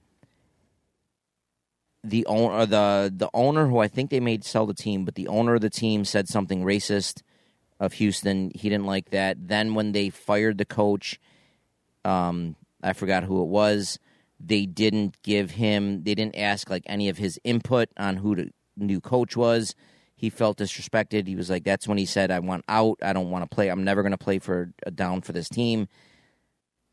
the 2.03 2.25
owner 2.25 2.65
the 2.65 3.13
the 3.15 3.29
owner 3.33 3.67
who 3.67 3.79
I 3.79 3.87
think 3.87 4.09
they 4.09 4.19
made 4.19 4.43
sell 4.43 4.65
the 4.65 4.73
team, 4.73 5.05
but 5.05 5.15
the 5.15 5.27
owner 5.27 5.55
of 5.55 5.61
the 5.61 5.69
team 5.69 6.03
said 6.03 6.27
something 6.27 6.63
racist 6.63 7.21
of 7.79 7.93
Houston. 7.93 8.51
He 8.55 8.69
didn't 8.69 8.85
like 8.85 9.11
that. 9.11 9.47
Then 9.47 9.75
when 9.75 9.91
they 9.93 10.09
fired 10.09 10.57
the 10.57 10.65
coach, 10.65 11.19
um 12.03 12.55
I 12.81 12.93
forgot 12.93 13.23
who 13.23 13.41
it 13.41 13.47
was. 13.47 13.99
They 14.39 14.65
didn't 14.65 15.21
give 15.23 15.51
him 15.51 16.03
they 16.03 16.15
didn't 16.15 16.37
ask 16.37 16.69
like 16.69 16.83
any 16.87 17.07
of 17.07 17.17
his 17.17 17.39
input 17.43 17.89
on 17.97 18.17
who 18.17 18.35
the 18.35 18.49
new 18.75 18.99
coach 18.99 19.37
was. 19.37 19.75
He 20.23 20.29
He 20.29 20.29
felt 20.29 20.57
disrespected. 20.57 21.27
He 21.27 21.35
was 21.35 21.49
like, 21.49 21.65
that's 21.65 21.85
when 21.85 21.97
he 21.97 22.05
said, 22.05 22.31
I 22.31 22.39
want 22.39 22.63
out. 22.69 22.97
I 23.01 23.11
don't 23.11 23.29
want 23.29 23.43
to 23.43 23.53
play. 23.53 23.67
I'm 23.67 23.83
never 23.83 24.03
going 24.03 24.13
to 24.13 24.17
play 24.17 24.39
for 24.39 24.71
a 24.85 24.89
down 24.89 25.19
for 25.19 25.33
this 25.33 25.49
team. 25.49 25.89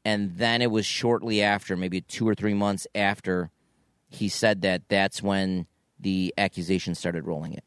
And 0.05 0.37
then 0.37 0.61
it 0.63 0.73
was 0.73 0.85
shortly 0.85 1.41
after, 1.41 1.77
maybe 1.77 2.01
two 2.01 2.29
or 2.29 2.35
three 2.35 2.55
months 2.55 2.89
after 2.93 3.53
he 4.09 4.29
said 4.29 4.63
that, 4.63 4.89
that's 4.89 5.23
when 5.23 5.69
the 6.01 6.35
accusation 6.37 6.97
started 6.97 7.25
rolling 7.25 7.53
it. 7.53 7.63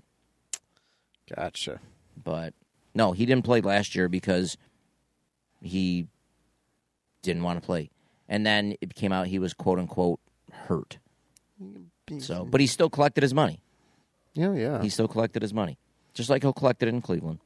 Gotcha. 1.33 1.79
But 2.21 2.53
no, 2.93 3.13
he 3.13 3.25
didn't 3.25 3.45
play 3.45 3.61
last 3.61 3.95
year 3.95 4.09
because 4.09 4.57
he 5.61 6.07
didn't 7.21 7.43
want 7.43 7.61
to 7.61 7.65
play. 7.65 7.89
And 8.27 8.45
then 8.45 8.75
it 8.81 8.95
came 8.95 9.13
out 9.13 9.27
he 9.27 9.39
was 9.39 9.53
quote 9.53 9.79
unquote 9.79 10.19
hurt. 10.51 10.97
So, 12.19 12.43
but 12.43 12.59
he 12.59 12.67
still 12.67 12.89
collected 12.89 13.23
his 13.23 13.33
money. 13.33 13.61
Yeah, 14.33 14.53
yeah. 14.53 14.81
He 14.81 14.89
still 14.89 15.07
collected 15.07 15.41
his 15.41 15.53
money, 15.53 15.77
just 16.13 16.29
like 16.29 16.41
he'll 16.41 16.53
collect 16.53 16.81
it 16.81 16.89
in 16.89 17.01
Cleveland. 17.01 17.39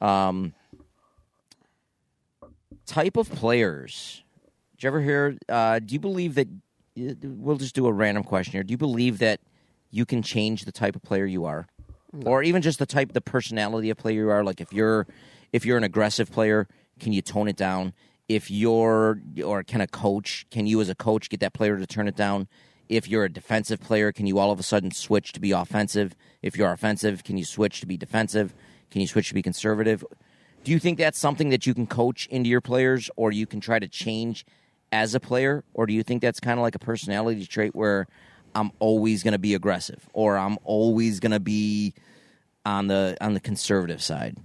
Um, 0.00 0.54
type 2.86 3.16
of 3.16 3.30
players. 3.30 4.22
Did 4.76 4.82
you 4.84 4.86
ever 4.88 5.00
hear? 5.00 5.36
Uh, 5.48 5.78
do 5.78 5.92
you 5.92 6.00
believe 6.00 6.34
that? 6.34 6.48
We'll 6.96 7.56
just 7.56 7.74
do 7.74 7.86
a 7.86 7.92
random 7.92 8.24
question 8.24 8.52
here. 8.52 8.64
Do 8.64 8.72
you 8.72 8.78
believe 8.78 9.18
that 9.18 9.40
you 9.90 10.04
can 10.04 10.22
change 10.22 10.64
the 10.64 10.72
type 10.72 10.96
of 10.96 11.02
player 11.02 11.26
you 11.26 11.44
are, 11.44 11.68
or 12.24 12.42
even 12.42 12.60
just 12.60 12.80
the 12.80 12.86
type, 12.86 13.12
the 13.12 13.20
personality 13.20 13.90
of 13.90 13.96
player 13.96 14.22
you 14.22 14.30
are? 14.30 14.42
Like 14.42 14.60
if 14.60 14.72
you're, 14.72 15.06
if 15.52 15.64
you're 15.64 15.78
an 15.78 15.84
aggressive 15.84 16.30
player, 16.30 16.66
can 16.98 17.12
you 17.12 17.22
tone 17.22 17.46
it 17.48 17.56
down? 17.56 17.92
If 18.28 18.50
you're, 18.50 19.20
or 19.44 19.62
can 19.62 19.80
a 19.80 19.86
coach, 19.86 20.44
can 20.50 20.66
you 20.66 20.80
as 20.80 20.88
a 20.88 20.94
coach 20.94 21.30
get 21.30 21.40
that 21.40 21.54
player 21.54 21.78
to 21.78 21.86
turn 21.86 22.08
it 22.08 22.16
down? 22.16 22.48
If 22.88 23.08
you're 23.08 23.24
a 23.24 23.32
defensive 23.32 23.80
player, 23.80 24.12
can 24.12 24.26
you 24.26 24.38
all 24.38 24.50
of 24.50 24.58
a 24.58 24.62
sudden 24.62 24.90
switch 24.90 25.32
to 25.32 25.40
be 25.40 25.52
offensive? 25.52 26.14
If 26.42 26.56
you're 26.56 26.72
offensive, 26.72 27.24
can 27.24 27.36
you 27.36 27.44
switch 27.44 27.80
to 27.80 27.86
be 27.86 27.96
defensive? 27.96 28.54
Can 28.90 29.00
you 29.00 29.06
switch 29.06 29.28
to 29.28 29.34
be 29.34 29.42
conservative? 29.42 30.04
Do 30.64 30.72
you 30.72 30.78
think 30.78 30.98
that's 30.98 31.18
something 31.18 31.50
that 31.50 31.66
you 31.66 31.74
can 31.74 31.86
coach 31.86 32.26
into 32.26 32.48
your 32.48 32.60
players 32.60 33.10
or 33.16 33.32
you 33.32 33.46
can 33.46 33.60
try 33.60 33.78
to 33.78 33.88
change 33.88 34.44
as 34.92 35.14
a 35.14 35.20
player? 35.20 35.64
Or 35.74 35.86
do 35.86 35.92
you 35.92 36.02
think 36.02 36.22
that's 36.22 36.40
kind 36.40 36.58
of 36.58 36.62
like 36.62 36.74
a 36.74 36.80
personality 36.80 37.46
trait 37.46 37.74
where 37.74 38.06
I'm 38.54 38.72
always 38.78 39.22
going 39.22 39.32
to 39.32 39.38
be 39.38 39.54
aggressive 39.54 40.08
or 40.12 40.38
I'm 40.38 40.58
always 40.64 41.20
going 41.20 41.32
to 41.32 41.40
be 41.40 41.94
on 42.64 42.86
the 42.88 43.16
on 43.20 43.34
the 43.34 43.40
conservative 43.40 44.02
side? 44.02 44.36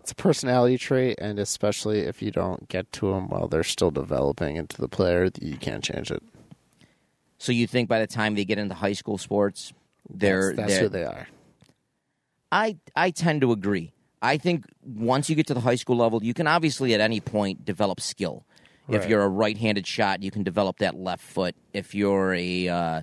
It's 0.00 0.10
a 0.10 0.16
personality 0.16 0.78
trait, 0.78 1.18
and 1.20 1.38
especially 1.38 2.00
if 2.00 2.20
you 2.22 2.32
don't 2.32 2.68
get 2.68 2.90
to 2.94 3.12
them 3.12 3.28
while 3.28 3.46
they're 3.46 3.62
still 3.62 3.92
developing 3.92 4.56
into 4.56 4.80
the 4.80 4.88
player, 4.88 5.30
you 5.40 5.56
can't 5.56 5.84
change 5.84 6.10
it. 6.10 6.22
So 7.42 7.50
you 7.50 7.66
think 7.66 7.88
by 7.88 7.98
the 7.98 8.06
time 8.06 8.36
they 8.36 8.44
get 8.44 8.58
into 8.58 8.72
high 8.76 8.92
school 8.92 9.18
sports, 9.18 9.72
they're 10.08 10.54
that's, 10.54 10.56
that's 10.56 10.72
they're, 10.74 10.82
who 10.82 10.88
they 10.90 11.04
are. 11.04 11.26
I 12.52 12.78
I 12.94 13.10
tend 13.10 13.40
to 13.40 13.50
agree. 13.50 13.92
I 14.22 14.36
think 14.36 14.64
once 14.84 15.28
you 15.28 15.34
get 15.34 15.48
to 15.48 15.54
the 15.54 15.60
high 15.60 15.74
school 15.74 15.96
level, 15.96 16.22
you 16.22 16.34
can 16.34 16.46
obviously 16.46 16.94
at 16.94 17.00
any 17.00 17.18
point 17.18 17.64
develop 17.64 18.00
skill. 18.00 18.46
If 18.88 19.08
you're 19.08 19.22
a 19.22 19.28
right-handed 19.28 19.86
shot, 19.86 20.22
you 20.22 20.30
can 20.30 20.42
develop 20.42 20.78
that 20.78 20.96
left 20.96 21.24
foot. 21.24 21.56
If 21.72 21.94
you're 21.96 22.34
a 22.34 22.68
uh, 22.68 23.02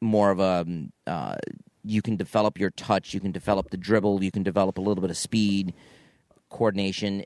more 0.00 0.32
of 0.32 0.40
a, 0.40 0.64
um, 0.66 0.92
uh, 1.06 1.36
you 1.84 2.02
can 2.02 2.16
develop 2.16 2.58
your 2.58 2.70
touch. 2.70 3.14
You 3.14 3.20
can 3.20 3.30
develop 3.30 3.70
the 3.70 3.76
dribble. 3.76 4.24
You 4.24 4.32
can 4.32 4.42
develop 4.42 4.76
a 4.78 4.80
little 4.80 5.02
bit 5.02 5.10
of 5.10 5.16
speed, 5.16 5.74
coordination. 6.48 7.24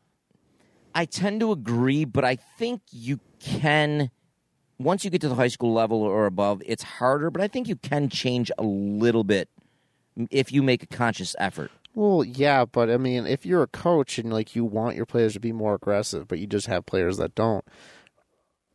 I 0.94 1.06
tend 1.06 1.40
to 1.40 1.52
agree, 1.52 2.04
but 2.04 2.26
I 2.26 2.36
think 2.36 2.82
you 2.90 3.20
can. 3.38 4.10
Once 4.78 5.04
you 5.04 5.10
get 5.10 5.20
to 5.22 5.28
the 5.28 5.34
high 5.34 5.48
school 5.48 5.72
level 5.72 6.02
or 6.02 6.26
above, 6.26 6.62
it's 6.66 6.82
harder. 6.82 7.30
But 7.30 7.42
I 7.42 7.48
think 7.48 7.68
you 7.68 7.76
can 7.76 8.08
change 8.08 8.50
a 8.58 8.62
little 8.62 9.24
bit 9.24 9.48
if 10.30 10.52
you 10.52 10.62
make 10.62 10.82
a 10.82 10.86
conscious 10.86 11.34
effort. 11.38 11.70
Well, 11.94 12.24
yeah, 12.24 12.66
but 12.66 12.90
I 12.90 12.98
mean, 12.98 13.26
if 13.26 13.46
you're 13.46 13.62
a 13.62 13.68
coach 13.68 14.18
and 14.18 14.30
like 14.30 14.54
you 14.54 14.66
want 14.66 14.96
your 14.96 15.06
players 15.06 15.32
to 15.32 15.40
be 15.40 15.52
more 15.52 15.74
aggressive, 15.74 16.28
but 16.28 16.38
you 16.38 16.46
just 16.46 16.66
have 16.66 16.84
players 16.84 17.16
that 17.16 17.34
don't, 17.34 17.64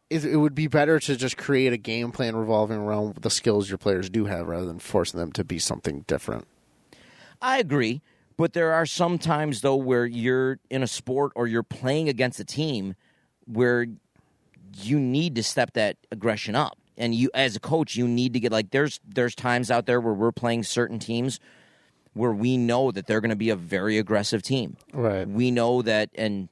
it, 0.09 0.25
it 0.25 0.37
would 0.37 0.55
be 0.55 0.67
better 0.67 0.99
to 0.99 1.15
just 1.15 1.37
create 1.37 1.71
a 1.71 1.77
game 1.77 2.11
plan 2.11 2.35
revolving 2.35 2.79
around 2.79 3.17
the 3.17 3.29
skills 3.29 3.69
your 3.69 3.77
players 3.77 4.09
do 4.09 4.25
have, 4.25 4.47
rather 4.47 4.65
than 4.65 4.79
forcing 4.79 5.19
them 5.19 5.31
to 5.33 5.43
be 5.43 5.59
something 5.59 6.03
different. 6.07 6.47
I 7.43 7.59
agree, 7.59 8.01
but 8.37 8.53
there 8.53 8.73
are 8.73 8.87
some 8.87 9.19
times 9.19 9.61
though 9.61 9.75
where 9.75 10.05
you're 10.07 10.59
in 10.71 10.81
a 10.81 10.87
sport 10.87 11.31
or 11.35 11.45
you're 11.45 11.61
playing 11.61 12.09
against 12.09 12.39
a 12.39 12.45
team 12.45 12.95
where 13.45 13.85
you 14.75 14.99
need 14.99 15.35
to 15.35 15.43
step 15.43 15.73
that 15.73 15.97
aggression 16.11 16.55
up. 16.55 16.77
And 16.97 17.15
you 17.15 17.31
as 17.33 17.55
a 17.55 17.59
coach, 17.59 17.95
you 17.95 18.07
need 18.07 18.33
to 18.33 18.39
get 18.39 18.51
like 18.51 18.71
there's 18.71 18.99
there's 19.07 19.33
times 19.33 19.71
out 19.71 19.85
there 19.85 19.99
where 19.99 20.13
we're 20.13 20.31
playing 20.31 20.63
certain 20.63 20.99
teams 20.99 21.39
where 22.13 22.33
we 22.33 22.57
know 22.57 22.91
that 22.91 23.07
they're 23.07 23.21
going 23.21 23.29
to 23.29 23.35
be 23.35 23.49
a 23.49 23.55
very 23.55 23.97
aggressive 23.97 24.43
team. 24.43 24.75
Right. 24.93 25.27
We 25.27 25.49
know 25.49 25.81
that 25.81 26.09
and 26.15 26.49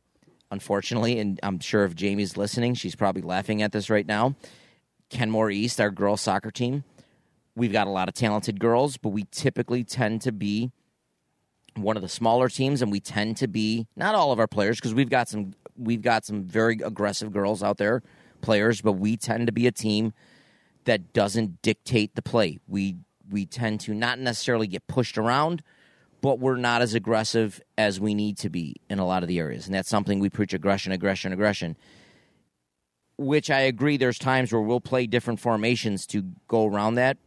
unfortunately 0.51 1.20
and 1.20 1.39
I'm 1.43 1.59
sure 1.59 1.86
if 1.86 1.95
Jamie's 1.95 2.38
listening, 2.38 2.74
she's 2.74 2.95
probably 2.95 3.22
laughing 3.22 3.61
at 3.61 3.72
this 3.72 3.89
right 3.89 4.05
now. 4.05 4.36
Kenmore 5.09 5.51
East, 5.51 5.82
our 5.82 5.91
girls 5.91 6.22
soccer 6.22 6.51
team, 6.51 6.84
we've 7.55 7.72
got 7.74 7.88
a 7.88 7.89
lot 7.89 8.07
of 8.07 8.13
talented 8.13 8.59
girls, 8.59 8.97
but 8.97 9.09
we 9.09 9.26
typically 9.32 9.84
tend 9.84 10.22
to 10.22 10.32
be 10.32 10.72
one 11.76 11.95
of 11.95 12.01
the 12.01 12.09
smaller 12.09 12.49
teams 12.49 12.82
and 12.82 12.91
we 12.91 12.99
tend 12.99 13.38
to 13.38 13.47
be 13.47 13.88
not 13.95 14.15
all 14.15 14.32
of 14.32 14.39
our 14.39 14.47
players 14.47 14.78
because 14.78 14.93
we've 14.93 15.09
got 15.09 15.28
some 15.28 15.53
we've 15.80 16.02
got 16.02 16.26
some 16.26 16.44
very 16.44 16.80
aggressive 16.84 17.32
girls 17.32 17.64
out 17.64 17.78
there 17.78 18.02
players 18.42 18.82
but 18.82 18.94
we 18.94 19.18
tend 19.18 19.48
to 19.48 19.54
be 19.54 19.68
a 19.68 19.72
team 19.72 20.14
that 20.86 21.14
doesn't 21.14 21.62
dictate 21.62 22.16
the 22.16 22.22
play 22.22 22.60
we 22.68 22.96
we 23.30 23.46
tend 23.46 23.80
to 23.80 23.94
not 23.94 24.20
necessarily 24.20 24.68
get 24.68 24.86
pushed 24.88 25.18
around 25.18 25.62
but 26.22 26.40
we're 26.40 26.58
not 26.58 26.82
as 26.82 26.94
aggressive 26.94 27.62
as 27.78 28.00
we 28.00 28.14
need 28.14 28.38
to 28.38 28.50
be 28.50 28.76
in 28.90 29.00
a 29.00 29.06
lot 29.06 29.24
of 29.24 29.30
the 29.30 29.40
areas 29.40 29.66
and 29.66 29.76
that's 29.76 29.90
something 29.90 30.20
we 30.20 30.30
preach 30.30 30.54
aggression 30.54 30.92
aggression 30.92 31.32
aggression 31.34 31.76
which 33.18 33.50
I 33.50 33.62
agree 33.62 33.98
there's 33.98 34.18
times 34.18 34.54
where 34.54 34.62
we'll 34.62 34.80
play 34.80 35.06
different 35.06 35.42
formations 35.42 36.06
to 36.08 36.24
go 36.48 36.66
around 36.66 36.96
that 36.96 37.18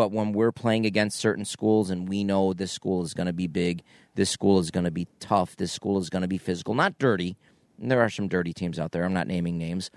but 0.00 0.12
when 0.12 0.32
we're 0.32 0.50
playing 0.50 0.86
against 0.86 1.18
certain 1.18 1.44
schools 1.44 1.90
and 1.90 2.08
we 2.08 2.24
know 2.24 2.54
this 2.54 2.72
school 2.72 3.02
is 3.02 3.12
going 3.12 3.26
to 3.26 3.34
be 3.34 3.46
big, 3.46 3.82
this 4.14 4.30
school 4.30 4.58
is 4.58 4.70
going 4.70 4.84
to 4.84 4.90
be 4.90 5.06
tough, 5.18 5.56
this 5.56 5.72
school 5.72 5.98
is 5.98 6.08
going 6.08 6.22
to 6.22 6.26
be 6.26 6.38
physical, 6.38 6.72
not 6.72 6.98
dirty. 6.98 7.36
There 7.80 8.00
are 8.00 8.10
some 8.10 8.28
dirty 8.28 8.52
teams 8.52 8.78
out 8.78 8.92
there. 8.92 9.04
I'm 9.04 9.14
not 9.14 9.26
naming 9.26 9.58
names, 9.58 9.90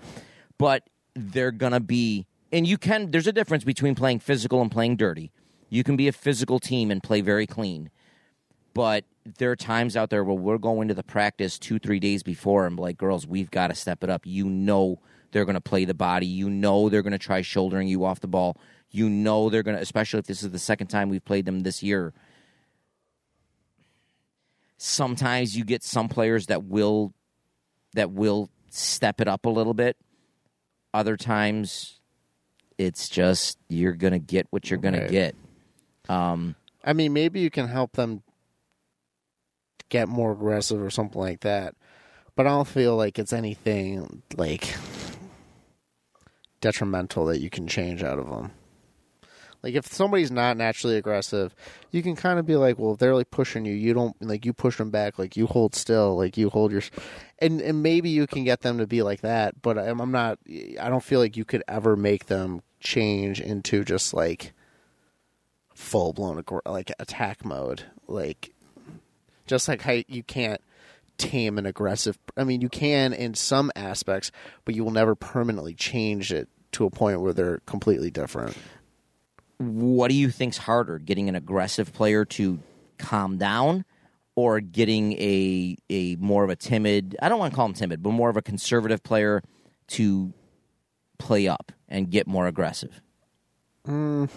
but 0.58 0.88
they're 1.14 1.52
to 1.52 1.80
be. 1.80 2.26
And 2.50 2.66
you 2.66 2.78
can. 2.78 3.10
There's 3.10 3.26
a 3.26 3.32
difference 3.32 3.64
between 3.64 3.94
playing 3.94 4.20
physical 4.20 4.62
and 4.62 4.70
playing 4.70 4.96
dirty. 4.96 5.32
You 5.68 5.84
can 5.84 5.96
be 5.96 6.08
a 6.08 6.12
physical 6.12 6.60
team 6.60 6.90
and 6.90 7.02
play 7.02 7.20
very 7.20 7.46
clean, 7.46 7.90
but 8.74 9.04
there 9.38 9.50
are 9.50 9.56
times 9.56 9.96
out 9.96 10.10
there 10.10 10.22
where 10.22 10.36
we're 10.36 10.58
going 10.58 10.88
to 10.88 10.94
the 10.94 11.02
practice 11.02 11.58
two, 11.58 11.78
three 11.78 11.98
days 11.98 12.22
before 12.22 12.66
and 12.66 12.78
like, 12.78 12.98
girls, 12.98 13.26
we've 13.26 13.50
got 13.50 13.68
to 13.68 13.74
step 13.74 14.04
it 14.04 14.10
up. 14.10 14.22
You 14.24 14.48
know 14.48 15.00
they're 15.32 15.44
going 15.44 15.54
to 15.54 15.60
play 15.60 15.84
the 15.84 15.94
body. 15.94 16.26
You 16.26 16.48
know 16.48 16.88
they're 16.88 17.02
going 17.02 17.12
to 17.12 17.18
try 17.18 17.40
shouldering 17.40 17.88
you 17.88 18.04
off 18.04 18.20
the 18.20 18.28
ball. 18.28 18.56
You 18.90 19.08
know 19.08 19.50
they're 19.50 19.62
going 19.62 19.76
to, 19.76 19.82
especially 19.82 20.20
if 20.20 20.26
this 20.26 20.42
is 20.42 20.50
the 20.50 20.58
second 20.58 20.88
time 20.88 21.08
we've 21.08 21.24
played 21.24 21.46
them 21.46 21.60
this 21.60 21.82
year. 21.82 22.12
Sometimes 24.76 25.56
you 25.56 25.64
get 25.64 25.82
some 25.82 26.08
players 26.08 26.46
that 26.46 26.64
will 26.64 27.14
that 27.94 28.10
will 28.12 28.50
step 28.70 29.20
it 29.20 29.28
up 29.28 29.46
a 29.46 29.50
little 29.50 29.74
bit. 29.74 29.96
Other 30.92 31.16
times, 31.16 31.98
it's 32.78 33.08
just 33.08 33.58
you're 33.68 33.92
going 33.92 34.12
to 34.12 34.18
get 34.18 34.46
what 34.50 34.70
you're 34.70 34.78
going 34.78 34.94
Right. 34.94 35.06
to 35.06 35.12
get. 35.12 35.34
Um, 36.08 36.54
I 36.84 36.92
mean, 36.92 37.12
maybe 37.12 37.40
you 37.40 37.50
can 37.50 37.66
help 37.68 37.92
them 37.92 38.22
get 39.88 40.08
more 40.08 40.32
aggressive 40.32 40.80
or 40.82 40.90
something 40.90 41.20
like 41.20 41.40
that. 41.40 41.74
But 42.36 42.46
I 42.46 42.50
don't 42.50 42.66
feel 42.68 42.96
like 42.96 43.18
it's 43.18 43.32
anything 43.32 44.22
like 44.36 44.74
detrimental 46.60 47.26
that 47.26 47.40
you 47.40 47.50
can 47.50 47.66
change 47.66 48.02
out 48.02 48.18
of 48.18 48.28
them. 48.28 48.50
Like 49.64 49.76
if 49.76 49.86
somebody's 49.86 50.30
not 50.30 50.58
naturally 50.58 50.98
aggressive, 50.98 51.54
you 51.90 52.02
can 52.02 52.16
kind 52.16 52.38
of 52.38 52.44
be 52.44 52.54
like, 52.54 52.78
well, 52.78 52.92
if 52.92 52.98
they're 52.98 53.14
like 53.14 53.30
pushing 53.30 53.64
you, 53.64 53.72
you 53.72 53.94
don't 53.94 54.14
like 54.20 54.44
you 54.44 54.52
push 54.52 54.76
them 54.76 54.90
back, 54.90 55.18
like 55.18 55.38
you 55.38 55.46
hold 55.46 55.74
still, 55.74 56.18
like 56.18 56.36
you 56.36 56.50
hold 56.50 56.70
your, 56.70 56.82
and 57.38 57.62
and 57.62 57.82
maybe 57.82 58.10
you 58.10 58.26
can 58.26 58.44
get 58.44 58.60
them 58.60 58.76
to 58.76 58.86
be 58.86 59.02
like 59.02 59.22
that. 59.22 59.62
But 59.62 59.78
I'm, 59.78 60.00
I'm 60.00 60.12
not. 60.12 60.38
I 60.46 60.90
don't 60.90 61.02
feel 61.02 61.18
like 61.18 61.38
you 61.38 61.46
could 61.46 61.62
ever 61.66 61.96
make 61.96 62.26
them 62.26 62.60
change 62.78 63.40
into 63.40 63.84
just 63.84 64.12
like 64.12 64.52
full 65.72 66.12
blown 66.12 66.44
like 66.66 66.92
attack 66.98 67.42
mode. 67.42 67.84
Like 68.06 68.52
just 69.46 69.66
like 69.66 69.80
how 69.80 69.96
you 70.06 70.22
can't 70.24 70.60
tame 71.16 71.56
an 71.56 71.64
aggressive. 71.64 72.18
I 72.36 72.44
mean, 72.44 72.60
you 72.60 72.68
can 72.68 73.14
in 73.14 73.32
some 73.32 73.72
aspects, 73.74 74.30
but 74.66 74.74
you 74.74 74.84
will 74.84 74.90
never 74.90 75.14
permanently 75.14 75.72
change 75.72 76.34
it 76.34 76.50
to 76.72 76.84
a 76.84 76.90
point 76.90 77.22
where 77.22 77.32
they're 77.32 77.60
completely 77.64 78.10
different. 78.10 78.58
What 79.58 80.08
do 80.08 80.14
you 80.14 80.30
think's 80.30 80.58
harder, 80.58 80.98
getting 80.98 81.28
an 81.28 81.34
aggressive 81.34 81.92
player 81.92 82.24
to 82.24 82.60
calm 82.98 83.38
down, 83.38 83.84
or 84.36 84.60
getting 84.60 85.12
a 85.14 85.76
a 85.90 86.16
more 86.16 86.44
of 86.44 86.50
a 86.50 86.56
timid? 86.56 87.16
I 87.22 87.28
don't 87.28 87.38
want 87.38 87.52
to 87.52 87.56
call 87.56 87.66
him 87.66 87.74
timid, 87.74 88.02
but 88.02 88.10
more 88.10 88.30
of 88.30 88.36
a 88.36 88.42
conservative 88.42 89.02
player 89.02 89.42
to 89.88 90.32
play 91.18 91.46
up 91.46 91.72
and 91.88 92.10
get 92.10 92.26
more 92.26 92.46
aggressive. 92.46 93.00
Mm. 93.86 94.30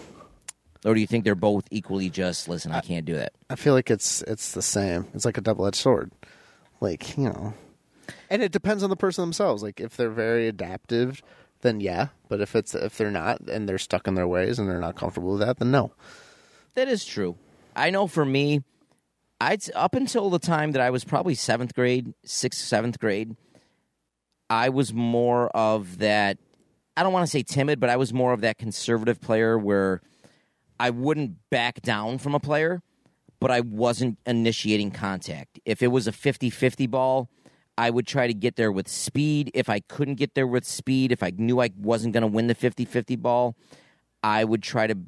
or 0.84 0.94
do 0.94 1.00
you 1.00 1.06
think 1.06 1.24
they're 1.24 1.34
both 1.34 1.64
equally 1.70 2.10
just? 2.10 2.48
Listen, 2.48 2.70
I 2.70 2.80
can't 2.80 3.06
do 3.06 3.14
that. 3.14 3.32
I 3.48 3.56
feel 3.56 3.74
like 3.74 3.90
it's 3.90 4.22
it's 4.22 4.52
the 4.52 4.62
same. 4.62 5.06
It's 5.14 5.24
like 5.24 5.38
a 5.38 5.40
double 5.40 5.66
edged 5.66 5.76
sword. 5.76 6.12
Like 6.80 7.16
you 7.16 7.24
know, 7.24 7.54
and 8.30 8.42
it 8.42 8.52
depends 8.52 8.82
on 8.82 8.90
the 8.90 8.96
person 8.96 9.22
themselves. 9.22 9.62
Like 9.62 9.80
if 9.80 9.96
they're 9.96 10.10
very 10.10 10.48
adaptive, 10.48 11.22
then 11.60 11.80
yeah. 11.80 12.08
But 12.28 12.40
if 12.40 12.54
it's 12.54 12.74
if 12.74 12.96
they're 12.96 13.10
not 13.10 13.40
and 13.42 13.68
they're 13.68 13.78
stuck 13.78 14.06
in 14.06 14.14
their 14.14 14.28
ways 14.28 14.58
and 14.58 14.68
they're 14.68 14.80
not 14.80 14.96
comfortable 14.96 15.32
with 15.32 15.40
that, 15.40 15.58
then 15.58 15.70
no. 15.70 15.92
That 16.74 16.88
is 16.88 17.04
true. 17.04 17.36
I 17.74 17.90
know 17.90 18.06
for 18.06 18.24
me, 18.24 18.62
I'd 19.40 19.62
up 19.74 19.94
until 19.94 20.30
the 20.30 20.38
time 20.38 20.72
that 20.72 20.82
I 20.82 20.90
was 20.90 21.04
probably 21.04 21.34
seventh 21.34 21.74
grade, 21.74 22.12
sixth, 22.24 22.60
seventh 22.60 22.98
grade, 22.98 23.36
I 24.50 24.68
was 24.68 24.92
more 24.92 25.48
of 25.48 25.98
that. 25.98 26.38
I 26.96 27.02
don't 27.02 27.12
want 27.12 27.26
to 27.26 27.30
say 27.30 27.42
timid, 27.42 27.78
but 27.78 27.90
I 27.90 27.96
was 27.96 28.12
more 28.12 28.32
of 28.32 28.40
that 28.40 28.58
conservative 28.58 29.20
player 29.20 29.56
where 29.56 30.00
I 30.80 30.90
wouldn't 30.90 31.36
back 31.50 31.80
down 31.82 32.18
from 32.18 32.34
a 32.34 32.40
player, 32.40 32.82
but 33.40 33.50
I 33.50 33.60
wasn't 33.60 34.18
initiating 34.26 34.90
contact. 34.90 35.60
If 35.64 35.82
it 35.82 35.88
was 35.88 36.06
a 36.06 36.12
50 36.12 36.50
50 36.50 36.86
ball, 36.88 37.28
I 37.78 37.90
would 37.90 38.08
try 38.08 38.26
to 38.26 38.34
get 38.34 38.56
there 38.56 38.72
with 38.72 38.88
speed. 38.88 39.52
If 39.54 39.70
I 39.70 39.78
couldn't 39.78 40.16
get 40.16 40.34
there 40.34 40.48
with 40.48 40.64
speed, 40.64 41.12
if 41.12 41.22
I 41.22 41.32
knew 41.36 41.60
I 41.60 41.70
wasn't 41.78 42.12
going 42.12 42.22
to 42.22 42.26
win 42.26 42.48
the 42.48 42.54
50 42.56 42.84
50 42.84 43.14
ball, 43.14 43.54
I 44.20 44.42
would 44.42 44.64
try 44.64 44.88
to 44.88 44.98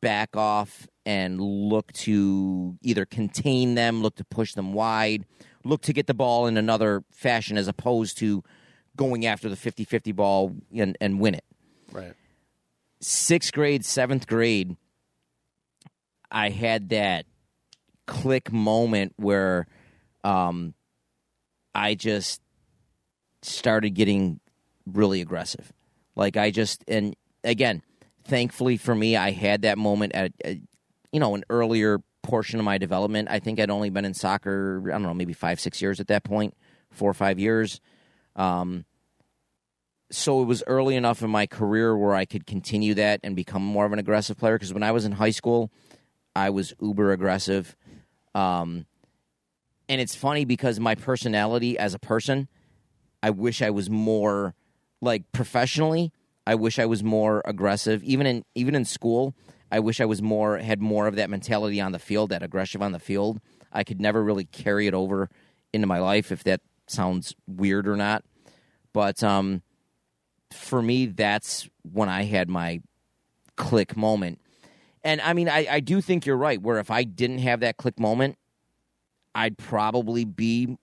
back 0.00 0.34
off 0.34 0.88
and 1.04 1.38
look 1.38 1.92
to 1.92 2.78
either 2.80 3.04
contain 3.04 3.74
them, 3.74 4.02
look 4.02 4.16
to 4.16 4.24
push 4.24 4.54
them 4.54 4.72
wide, 4.72 5.26
look 5.62 5.82
to 5.82 5.92
get 5.92 6.06
the 6.06 6.14
ball 6.14 6.46
in 6.46 6.56
another 6.56 7.04
fashion 7.12 7.58
as 7.58 7.68
opposed 7.68 8.16
to 8.18 8.42
going 8.96 9.26
after 9.26 9.50
the 9.50 9.56
50 9.56 9.84
50 9.84 10.12
ball 10.12 10.56
and, 10.74 10.96
and 11.02 11.20
win 11.20 11.34
it. 11.34 11.44
Right. 11.92 12.14
Sixth 12.98 13.52
grade, 13.52 13.84
seventh 13.84 14.26
grade, 14.26 14.74
I 16.30 16.48
had 16.48 16.88
that 16.88 17.26
click 18.06 18.50
moment 18.50 19.12
where 19.16 19.66
um, 20.24 20.72
I 21.76 21.94
just 21.94 22.40
started 23.42 23.90
getting 23.90 24.40
really 24.86 25.20
aggressive. 25.20 25.72
Like 26.16 26.38
I 26.38 26.50
just, 26.50 26.82
and 26.88 27.14
again, 27.44 27.82
thankfully 28.24 28.78
for 28.78 28.94
me, 28.94 29.14
I 29.14 29.30
had 29.30 29.62
that 29.62 29.76
moment 29.76 30.14
at, 30.14 30.32
at 30.42 30.56
you 31.12 31.20
know 31.20 31.34
an 31.34 31.44
earlier 31.50 32.00
portion 32.22 32.58
of 32.58 32.64
my 32.64 32.78
development. 32.78 33.28
I 33.30 33.40
think 33.40 33.60
I'd 33.60 33.70
only 33.70 33.90
been 33.90 34.06
in 34.06 34.14
soccer, 34.14 34.82
I 34.86 34.92
don't 34.92 35.02
know, 35.02 35.12
maybe 35.12 35.34
five, 35.34 35.60
six 35.60 35.82
years 35.82 36.00
at 36.00 36.08
that 36.08 36.24
point, 36.24 36.54
four 36.90 37.10
or 37.10 37.14
five 37.14 37.38
years. 37.38 37.80
Um, 38.36 38.86
so 40.10 40.40
it 40.40 40.46
was 40.46 40.62
early 40.66 40.96
enough 40.96 41.22
in 41.22 41.30
my 41.30 41.46
career 41.46 41.94
where 41.96 42.14
I 42.14 42.24
could 42.24 42.46
continue 42.46 42.94
that 42.94 43.20
and 43.22 43.36
become 43.36 43.62
more 43.62 43.84
of 43.84 43.92
an 43.92 43.98
aggressive 43.98 44.38
player. 44.38 44.54
Because 44.54 44.72
when 44.72 44.82
I 44.82 44.92
was 44.92 45.04
in 45.04 45.12
high 45.12 45.30
school, 45.30 45.70
I 46.34 46.50
was 46.50 46.72
uber 46.80 47.12
aggressive. 47.12 47.76
Um, 48.34 48.86
and 49.88 50.00
it's 50.00 50.14
funny 50.14 50.44
because 50.44 50.80
my 50.80 50.94
personality 50.94 51.78
as 51.78 51.94
a 51.94 51.98
person, 51.98 52.48
I 53.22 53.30
wish 53.30 53.62
I 53.62 53.70
was 53.70 53.88
more 53.88 54.54
like 55.00 55.30
professionally. 55.32 56.12
I 56.46 56.54
wish 56.54 56.78
I 56.78 56.86
was 56.86 57.02
more 57.02 57.42
aggressive. 57.44 58.02
Even 58.04 58.26
in 58.26 58.44
even 58.54 58.74
in 58.74 58.84
school, 58.84 59.34
I 59.70 59.80
wish 59.80 60.00
I 60.00 60.04
was 60.04 60.22
more 60.22 60.58
had 60.58 60.80
more 60.80 61.06
of 61.06 61.16
that 61.16 61.30
mentality 61.30 61.80
on 61.80 61.92
the 61.92 61.98
field, 61.98 62.30
that 62.30 62.42
aggressive 62.42 62.82
on 62.82 62.92
the 62.92 62.98
field. 62.98 63.40
I 63.72 63.84
could 63.84 64.00
never 64.00 64.22
really 64.22 64.44
carry 64.44 64.86
it 64.86 64.94
over 64.94 65.28
into 65.72 65.86
my 65.86 65.98
life, 65.98 66.32
if 66.32 66.44
that 66.44 66.60
sounds 66.86 67.34
weird 67.46 67.86
or 67.86 67.96
not. 67.96 68.24
But 68.92 69.22
um, 69.22 69.62
for 70.52 70.80
me, 70.80 71.06
that's 71.06 71.68
when 71.82 72.08
I 72.08 72.24
had 72.24 72.48
my 72.48 72.80
click 73.56 73.96
moment. 73.96 74.40
And 75.04 75.20
I 75.20 75.34
mean, 75.34 75.48
I, 75.48 75.66
I 75.70 75.80
do 75.80 76.00
think 76.00 76.26
you're 76.26 76.36
right. 76.36 76.60
Where 76.60 76.78
if 76.78 76.90
I 76.90 77.04
didn't 77.04 77.38
have 77.38 77.60
that 77.60 77.76
click 77.76 77.98
moment, 77.98 78.38
I'd 79.36 79.58
probably 79.58 80.24
be 80.24 80.78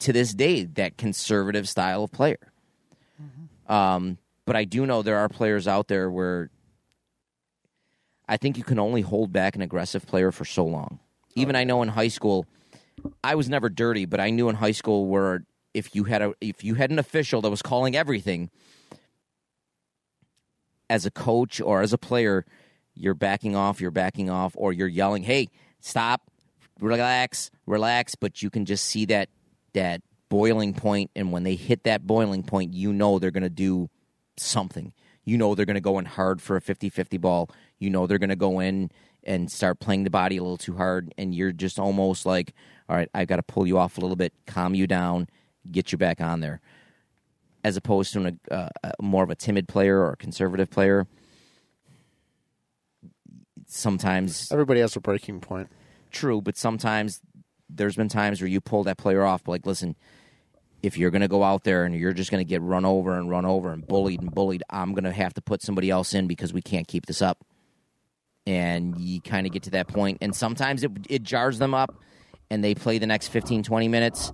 to 0.00 0.12
this 0.12 0.34
day 0.34 0.64
that 0.64 0.98
conservative 0.98 1.68
style 1.68 2.02
of 2.02 2.10
player. 2.10 2.52
Um, 3.68 4.18
but 4.44 4.56
I 4.56 4.64
do 4.64 4.84
know 4.86 5.02
there 5.02 5.18
are 5.18 5.28
players 5.28 5.68
out 5.68 5.86
there 5.86 6.10
where 6.10 6.50
I 8.28 8.36
think 8.36 8.58
you 8.58 8.64
can 8.64 8.80
only 8.80 9.02
hold 9.02 9.32
back 9.32 9.54
an 9.54 9.62
aggressive 9.62 10.04
player 10.04 10.32
for 10.32 10.44
so 10.44 10.64
long. 10.64 10.98
Even 11.36 11.54
I 11.54 11.62
know 11.62 11.80
in 11.82 11.88
high 11.90 12.08
school, 12.08 12.44
I 13.22 13.36
was 13.36 13.48
never 13.48 13.68
dirty, 13.68 14.04
but 14.04 14.18
I 14.18 14.30
knew 14.30 14.48
in 14.48 14.56
high 14.56 14.72
school 14.72 15.06
where 15.06 15.44
if 15.74 15.94
you 15.94 16.04
had 16.04 16.22
a 16.22 16.34
if 16.40 16.64
you 16.64 16.74
had 16.74 16.90
an 16.90 16.98
official 16.98 17.40
that 17.42 17.50
was 17.50 17.62
calling 17.62 17.94
everything 17.94 18.50
as 20.90 21.06
a 21.06 21.10
coach 21.10 21.60
or 21.60 21.82
as 21.82 21.92
a 21.92 21.98
player, 21.98 22.44
you're 22.94 23.14
backing 23.14 23.54
off, 23.54 23.80
you're 23.80 23.92
backing 23.92 24.28
off, 24.28 24.54
or 24.56 24.72
you're 24.72 24.88
yelling, 24.88 25.22
"Hey, 25.22 25.50
stop, 25.80 26.30
relax, 26.80 27.50
relax." 27.66 28.14
But 28.14 28.42
you 28.42 28.50
can 28.50 28.64
just 28.64 28.84
see 28.84 29.04
that 29.06 29.28
that 29.72 30.02
boiling 30.28 30.74
point, 30.74 31.10
and 31.14 31.32
when 31.32 31.44
they 31.44 31.54
hit 31.54 31.84
that 31.84 32.06
boiling 32.06 32.42
point, 32.42 32.74
you 32.74 32.92
know 32.92 33.18
they're 33.18 33.30
going 33.30 33.42
to 33.42 33.50
do 33.50 33.88
something. 34.36 34.92
You 35.24 35.38
know 35.38 35.54
they're 35.54 35.66
going 35.66 35.74
to 35.74 35.80
go 35.80 35.98
in 35.98 36.04
hard 36.04 36.40
for 36.40 36.56
a 36.56 36.60
50-50 36.60 37.20
ball. 37.20 37.50
You 37.78 37.90
know 37.90 38.06
they're 38.06 38.18
going 38.18 38.30
to 38.30 38.36
go 38.36 38.60
in 38.60 38.90
and 39.24 39.50
start 39.50 39.80
playing 39.80 40.04
the 40.04 40.10
body 40.10 40.36
a 40.36 40.42
little 40.42 40.56
too 40.56 40.76
hard, 40.76 41.12
and 41.18 41.34
you're 41.34 41.52
just 41.52 41.78
almost 41.78 42.26
like, 42.26 42.54
"All 42.88 42.96
right, 42.96 43.08
I've 43.12 43.28
got 43.28 43.36
to 43.36 43.42
pull 43.42 43.66
you 43.66 43.78
off 43.78 43.98
a 43.98 44.00
little 44.00 44.16
bit, 44.16 44.32
calm 44.46 44.74
you 44.74 44.86
down, 44.86 45.28
get 45.70 45.92
you 45.92 45.98
back 45.98 46.20
on 46.20 46.40
there." 46.40 46.60
As 47.64 47.76
opposed 47.76 48.12
to 48.12 48.20
an, 48.24 48.40
uh, 48.48 48.68
more 49.00 49.24
of 49.24 49.30
a 49.30 49.34
timid 49.34 49.66
player 49.66 49.98
or 49.98 50.12
a 50.12 50.16
conservative 50.16 50.70
player, 50.70 51.08
sometimes 53.66 54.50
Everybody 54.52 54.80
has 54.80 54.94
a 54.94 55.00
breaking 55.00 55.40
point. 55.40 55.68
True, 56.10 56.40
but 56.40 56.56
sometimes 56.56 57.20
there's 57.68 57.96
been 57.96 58.08
times 58.08 58.40
where 58.40 58.48
you 58.48 58.60
pull 58.60 58.84
that 58.84 58.96
player 58.98 59.24
off. 59.24 59.44
But 59.44 59.52
like, 59.52 59.66
listen, 59.66 59.96
if 60.82 60.96
you're 60.96 61.10
going 61.10 61.22
to 61.22 61.28
go 61.28 61.42
out 61.42 61.64
there 61.64 61.84
and 61.84 61.94
you're 61.94 62.12
just 62.12 62.30
going 62.30 62.44
to 62.44 62.48
get 62.48 62.62
run 62.62 62.84
over 62.84 63.18
and 63.18 63.28
run 63.30 63.44
over 63.44 63.72
and 63.72 63.86
bullied 63.86 64.20
and 64.20 64.32
bullied, 64.32 64.62
I'm 64.70 64.92
going 64.92 65.04
to 65.04 65.12
have 65.12 65.34
to 65.34 65.40
put 65.42 65.62
somebody 65.62 65.90
else 65.90 66.14
in 66.14 66.26
because 66.26 66.52
we 66.52 66.62
can't 66.62 66.86
keep 66.86 67.06
this 67.06 67.20
up. 67.22 67.44
And 68.46 68.96
you 69.00 69.20
kind 69.20 69.44
of 69.46 69.52
get 69.52 69.64
to 69.64 69.70
that 69.70 69.88
point, 69.88 70.18
and 70.20 70.32
sometimes 70.36 70.84
it, 70.84 70.92
it 71.10 71.24
jars 71.24 71.58
them 71.58 71.74
up, 71.74 71.96
and 72.48 72.62
they 72.62 72.76
play 72.76 72.98
the 72.98 73.06
next 73.06 73.28
15, 73.28 73.64
20 73.64 73.88
minutes 73.88 74.32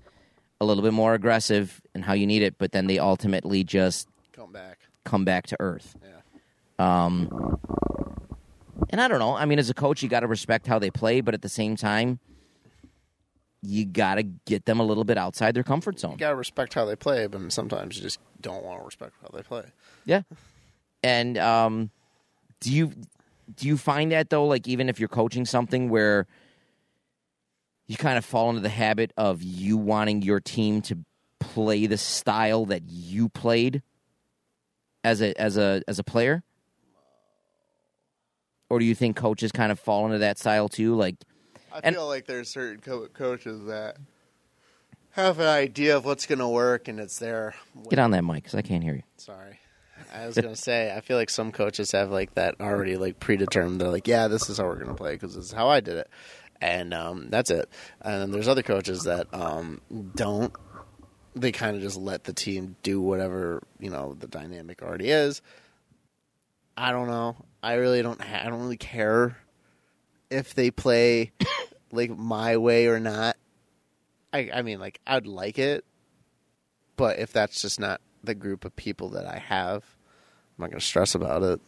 a 0.61 0.67
little 0.67 0.83
bit 0.83 0.93
more 0.93 1.15
aggressive 1.15 1.81
and 1.95 2.05
how 2.05 2.13
you 2.13 2.27
need 2.27 2.43
it, 2.43 2.57
but 2.59 2.73
then 2.73 2.87
they 2.89 2.99
ultimately 2.99 3.65
just 3.65 4.07
Come 4.33 4.53
back. 4.53 4.81
come 5.05 5.25
back 5.25 5.47
to 5.47 5.57
earth. 5.61 5.97
Yeah. 6.79 7.05
Um, 7.07 7.59
and 8.91 9.01
I 9.01 9.09
don't 9.09 9.19
know. 9.19 9.35
I 9.37 9.45
mean, 9.45 9.59
as 9.59 9.71
a 9.71 9.75
coach, 9.75 10.03
you 10.03 10.09
got 10.09 10.21
to 10.21 10.27
respect 10.27 10.67
how 10.67 10.79
they 10.79 10.91
play, 10.91 11.21
but 11.21 11.35
at 11.35 11.43
the 11.43 11.49
same 11.49 11.77
time, 11.77 12.19
you 13.63 13.85
got 13.85 14.17
to 14.17 14.25
get 14.25 14.65
them 14.65 14.81
a 14.81 14.83
little 14.83 15.05
bit 15.05 15.17
outside 15.17 15.55
their 15.55 15.63
comfort 15.63 15.99
zone. 15.99 16.13
You 16.13 16.19
gotta 16.19 16.37
respect 16.37 16.75
how 16.75 16.85
they 16.85 16.97
play, 16.97 17.29
but 17.29 17.53
sometimes 17.53 17.97
you 17.97 18.03
just 18.03 18.19
don't 18.41 18.65
want 18.65 18.81
to 18.81 18.85
respect 18.85 19.15
how 19.23 19.29
they 19.33 19.43
play. 19.43 19.65
Yeah. 20.05 20.23
And 21.03 21.39
um, 21.39 21.91
do 22.61 22.73
you 22.73 22.93
do 23.55 23.69
you 23.69 23.77
find 23.77 24.13
that 24.13 24.31
though? 24.31 24.47
Like, 24.47 24.67
even 24.67 24.89
if 24.89 24.99
you're 24.99 25.09
coaching 25.09 25.45
something 25.45 25.89
where 25.89 26.27
you 27.87 27.97
kind 27.97 28.19
of 28.19 28.25
fall 28.25 28.51
into 28.51 28.63
the 28.63 28.69
habit 28.69 29.13
of 29.17 29.43
you 29.43 29.77
wanting 29.77 30.23
your 30.23 30.41
team 30.41 30.83
to 30.83 30.99
play 31.39 31.87
the 31.87 31.99
style 31.99 32.67
that 32.67 32.83
you 32.89 33.29
played 33.29 33.83
as 35.05 35.21
a 35.21 35.41
as 35.41 35.57
a 35.57 35.83
as 35.87 35.99
a 35.99 36.05
player, 36.05 36.43
or 38.73 38.79
do 38.79 38.87
you 38.87 38.95
think 38.95 39.17
coaches 39.17 39.53
kind 39.53 39.71
of 39.71 39.79
fall 39.79 40.07
into 40.07 40.17
that 40.19 40.39
style 40.39 40.67
too? 40.67 40.95
Like, 40.95 41.17
I 41.71 41.81
And- 41.85 41.95
feel 41.95 42.07
like 42.07 42.25
there's 42.27 42.49
certain 42.49 42.81
co- 42.81 43.07
coaches 43.09 43.67
that 43.67 43.99
have 45.11 45.39
an 45.41 45.47
idea 45.47 45.95
of 45.95 46.07
what's 46.07 46.25
going 46.25 46.39
to 46.39 46.49
work, 46.49 46.89
and 46.89 46.99
it's 46.99 47.19
there. 47.19 47.55
get 47.91 47.99
on 47.99 48.13
that 48.13 48.23
mic 48.25 48.37
because 48.45 48.55
I 48.55 48.63
can't 48.63 48.83
hear 48.83 48.95
you. 48.95 49.03
Sorry. 49.19 49.59
I 50.13 50.27
was 50.27 50.35
gonna 50.37 50.57
say, 50.57 50.93
I 50.95 51.01
feel 51.01 51.17
like 51.19 51.31
some 51.31 51.53
coaches 51.53 51.93
have 51.93 52.11
like 52.11 52.35
that 52.35 52.61
already 52.61 52.97
like 52.97 53.21
predetermined. 53.21 53.81
They're 53.81 53.89
like, 53.91 54.09
yeah, 54.09 54.27
this 54.27 54.49
is 54.51 54.57
how 54.59 54.65
we're 54.65 54.77
gonna 54.77 54.95
play 54.95 55.13
because 55.13 55.35
this 55.37 55.45
is 55.45 55.53
how 55.53 55.69
I 55.69 55.81
did 55.81 55.97
it, 55.97 56.09
and 56.61 56.93
um, 56.95 57.29
that's 57.31 57.51
it. 57.51 57.69
And 58.01 58.21
then 58.21 58.31
there's 58.33 58.49
other 58.49 58.63
coaches 58.63 59.05
that 59.05 59.27
um, 59.33 59.81
don't. 60.17 60.53
They 61.37 61.53
kind 61.53 61.77
of 61.77 61.83
just 61.83 61.97
let 61.99 62.25
the 62.25 62.33
team 62.33 62.75
do 62.83 63.01
whatever 63.01 63.63
you 63.79 63.91
know 63.91 64.15
the 64.19 64.27
dynamic 64.27 64.83
already 64.83 65.09
is. 65.11 65.41
I 66.77 66.91
don't 66.91 67.07
know. 67.07 67.37
I 67.63 67.75
really 67.75 68.03
don't. 68.03 68.21
Ha- 68.21 68.43
I 68.45 68.51
don't 68.51 68.61
really 68.61 68.77
care 68.77 69.37
if 70.31 70.55
they 70.55 70.71
play 70.71 71.33
like 71.93 72.11
my 72.17 72.57
way 72.57 72.87
or 72.87 72.99
not. 73.01 73.37
I 74.33 74.51
I 74.53 74.63
mean, 74.63 74.81
like 74.81 75.01
I'd 75.07 75.27
like 75.27 75.59
it, 75.59 75.85
but 76.97 77.19
if 77.19 77.33
that's 77.33 77.61
just 77.61 77.79
not 77.79 78.01
the 78.25 78.35
group 78.35 78.65
of 78.65 78.75
people 78.77 79.11
that 79.11 79.27
I 79.27 79.39
have, 79.39 79.85
I'm 80.59 80.63
not 80.65 80.71
going 80.71 80.81
to 80.81 80.87
stress 80.87 81.15
about 81.15 81.43
it. 81.43 81.61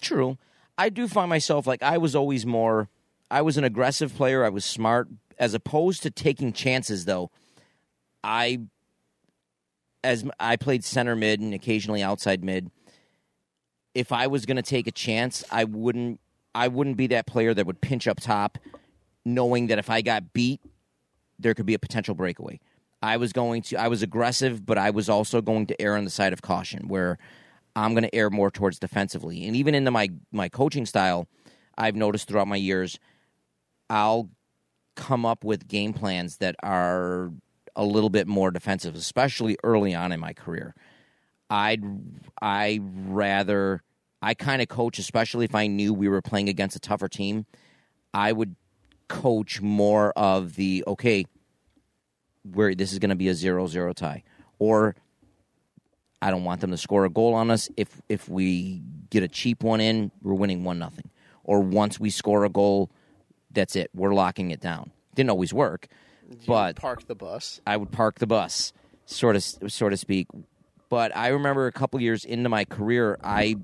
True. 0.00 0.38
I 0.78 0.88
do 0.88 1.06
find 1.08 1.28
myself 1.28 1.66
like 1.66 1.82
I 1.82 1.98
was 1.98 2.16
always 2.16 2.46
more 2.46 2.88
I 3.32 3.40
was 3.40 3.56
an 3.56 3.64
aggressive 3.64 4.14
player, 4.14 4.44
I 4.44 4.50
was 4.50 4.62
smart 4.62 5.08
as 5.38 5.54
opposed 5.54 6.02
to 6.02 6.10
taking 6.10 6.52
chances 6.52 7.06
though. 7.06 7.30
I 8.22 8.60
as 10.04 10.24
I 10.38 10.56
played 10.56 10.84
center 10.84 11.16
mid 11.16 11.40
and 11.40 11.54
occasionally 11.54 12.02
outside 12.02 12.44
mid. 12.44 12.70
If 13.94 14.12
I 14.12 14.26
was 14.26 14.46
going 14.46 14.56
to 14.56 14.62
take 14.62 14.86
a 14.86 14.92
chance, 14.92 15.44
I 15.50 15.64
wouldn't 15.64 16.20
I 16.54 16.68
wouldn't 16.68 16.96
be 16.96 17.06
that 17.08 17.26
player 17.26 17.54
that 17.54 17.66
would 17.66 17.80
pinch 17.80 18.06
up 18.06 18.20
top, 18.20 18.58
knowing 19.24 19.68
that 19.68 19.78
if 19.78 19.88
I 19.88 20.02
got 20.02 20.32
beat, 20.32 20.60
there 21.38 21.54
could 21.54 21.66
be 21.66 21.74
a 21.74 21.78
potential 21.78 22.14
breakaway. 22.14 22.60
I 23.02 23.16
was 23.16 23.32
going 23.32 23.62
to, 23.62 23.76
I 23.76 23.88
was 23.88 24.02
aggressive, 24.02 24.64
but 24.64 24.78
I 24.78 24.90
was 24.90 25.08
also 25.08 25.40
going 25.40 25.66
to 25.66 25.80
err 25.80 25.96
on 25.96 26.04
the 26.04 26.10
side 26.10 26.32
of 26.32 26.42
caution, 26.42 26.88
where 26.88 27.18
I'm 27.74 27.94
going 27.94 28.04
to 28.04 28.14
err 28.14 28.30
more 28.30 28.50
towards 28.50 28.78
defensively. 28.78 29.46
And 29.46 29.56
even 29.56 29.74
into 29.74 29.90
my 29.90 30.10
my 30.30 30.48
coaching 30.48 30.86
style, 30.86 31.26
I've 31.76 31.96
noticed 31.96 32.28
throughout 32.28 32.48
my 32.48 32.56
years, 32.56 32.98
I'll 33.90 34.30
come 34.94 35.24
up 35.24 35.42
with 35.42 35.68
game 35.68 35.92
plans 35.92 36.36
that 36.36 36.54
are 36.62 37.32
a 37.74 37.84
little 37.84 38.10
bit 38.10 38.26
more 38.26 38.50
defensive, 38.50 38.94
especially 38.94 39.56
early 39.64 39.94
on 39.94 40.12
in 40.12 40.20
my 40.20 40.32
career. 40.32 40.74
I'd 41.52 41.84
I 42.40 42.80
rather 42.82 43.82
I 44.22 44.32
kind 44.32 44.62
of 44.62 44.68
coach, 44.68 44.98
especially 44.98 45.44
if 45.44 45.54
I 45.54 45.66
knew 45.66 45.92
we 45.92 46.08
were 46.08 46.22
playing 46.22 46.48
against 46.48 46.76
a 46.76 46.80
tougher 46.80 47.08
team. 47.08 47.44
I 48.14 48.32
would 48.32 48.56
coach 49.08 49.60
more 49.60 50.12
of 50.16 50.54
the 50.54 50.82
okay, 50.86 51.26
where 52.50 52.74
this 52.74 52.92
is 52.92 52.98
going 52.98 53.10
to 53.10 53.16
be 53.16 53.28
a 53.28 53.34
zero-zero 53.34 53.92
tie, 53.92 54.22
or 54.58 54.96
I 56.22 56.30
don't 56.30 56.44
want 56.44 56.62
them 56.62 56.70
to 56.70 56.78
score 56.78 57.04
a 57.04 57.10
goal 57.10 57.34
on 57.34 57.50
us. 57.50 57.68
If 57.76 58.00
if 58.08 58.30
we 58.30 58.80
get 59.10 59.22
a 59.22 59.28
cheap 59.28 59.62
one 59.62 59.82
in, 59.82 60.10
we're 60.22 60.32
winning 60.32 60.64
one 60.64 60.78
nothing. 60.78 61.10
Or 61.44 61.60
once 61.60 62.00
we 62.00 62.08
score 62.08 62.44
a 62.46 62.48
goal, 62.48 62.90
that's 63.50 63.76
it. 63.76 63.90
We're 63.94 64.14
locking 64.14 64.52
it 64.52 64.60
down. 64.60 64.90
Didn't 65.14 65.30
always 65.30 65.52
work, 65.52 65.88
but 66.46 66.76
park 66.76 67.06
the 67.08 67.14
bus. 67.14 67.60
I 67.66 67.76
would 67.76 67.90
park 67.90 68.20
the 68.20 68.26
bus, 68.26 68.72
sort 69.04 69.36
of, 69.36 69.42
sort 69.42 69.92
of 69.92 69.98
speak. 69.98 70.28
But 70.92 71.16
I 71.16 71.28
remember 71.28 71.66
a 71.68 71.72
couple 71.72 71.98
years 72.02 72.26
into 72.26 72.50
my 72.50 72.66
career, 72.66 73.18
I 73.24 73.56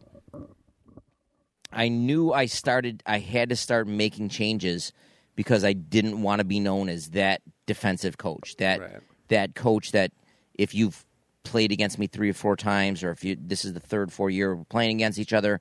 I 1.70 1.88
knew 1.88 2.32
I 2.32 2.46
started. 2.46 3.02
I 3.04 3.18
had 3.18 3.50
to 3.50 3.56
start 3.56 3.86
making 3.86 4.30
changes 4.30 4.94
because 5.36 5.62
I 5.62 5.74
didn't 5.74 6.22
want 6.22 6.38
to 6.38 6.46
be 6.46 6.58
known 6.58 6.88
as 6.88 7.10
that 7.10 7.42
defensive 7.66 8.16
coach, 8.16 8.56
that 8.56 8.80
Right. 8.80 9.00
that 9.28 9.54
coach 9.54 9.92
that 9.92 10.10
if 10.54 10.74
you've 10.74 11.04
played 11.44 11.70
against 11.70 11.98
me 11.98 12.06
three 12.06 12.30
or 12.30 12.32
four 12.32 12.56
times, 12.56 13.02
or 13.02 13.10
if 13.10 13.22
you 13.22 13.36
this 13.38 13.62
is 13.62 13.74
the 13.74 13.80
third, 13.80 14.10
four 14.10 14.30
year 14.30 14.56
we're 14.56 14.64
playing 14.64 14.96
against 14.96 15.18
each 15.18 15.34
other. 15.34 15.60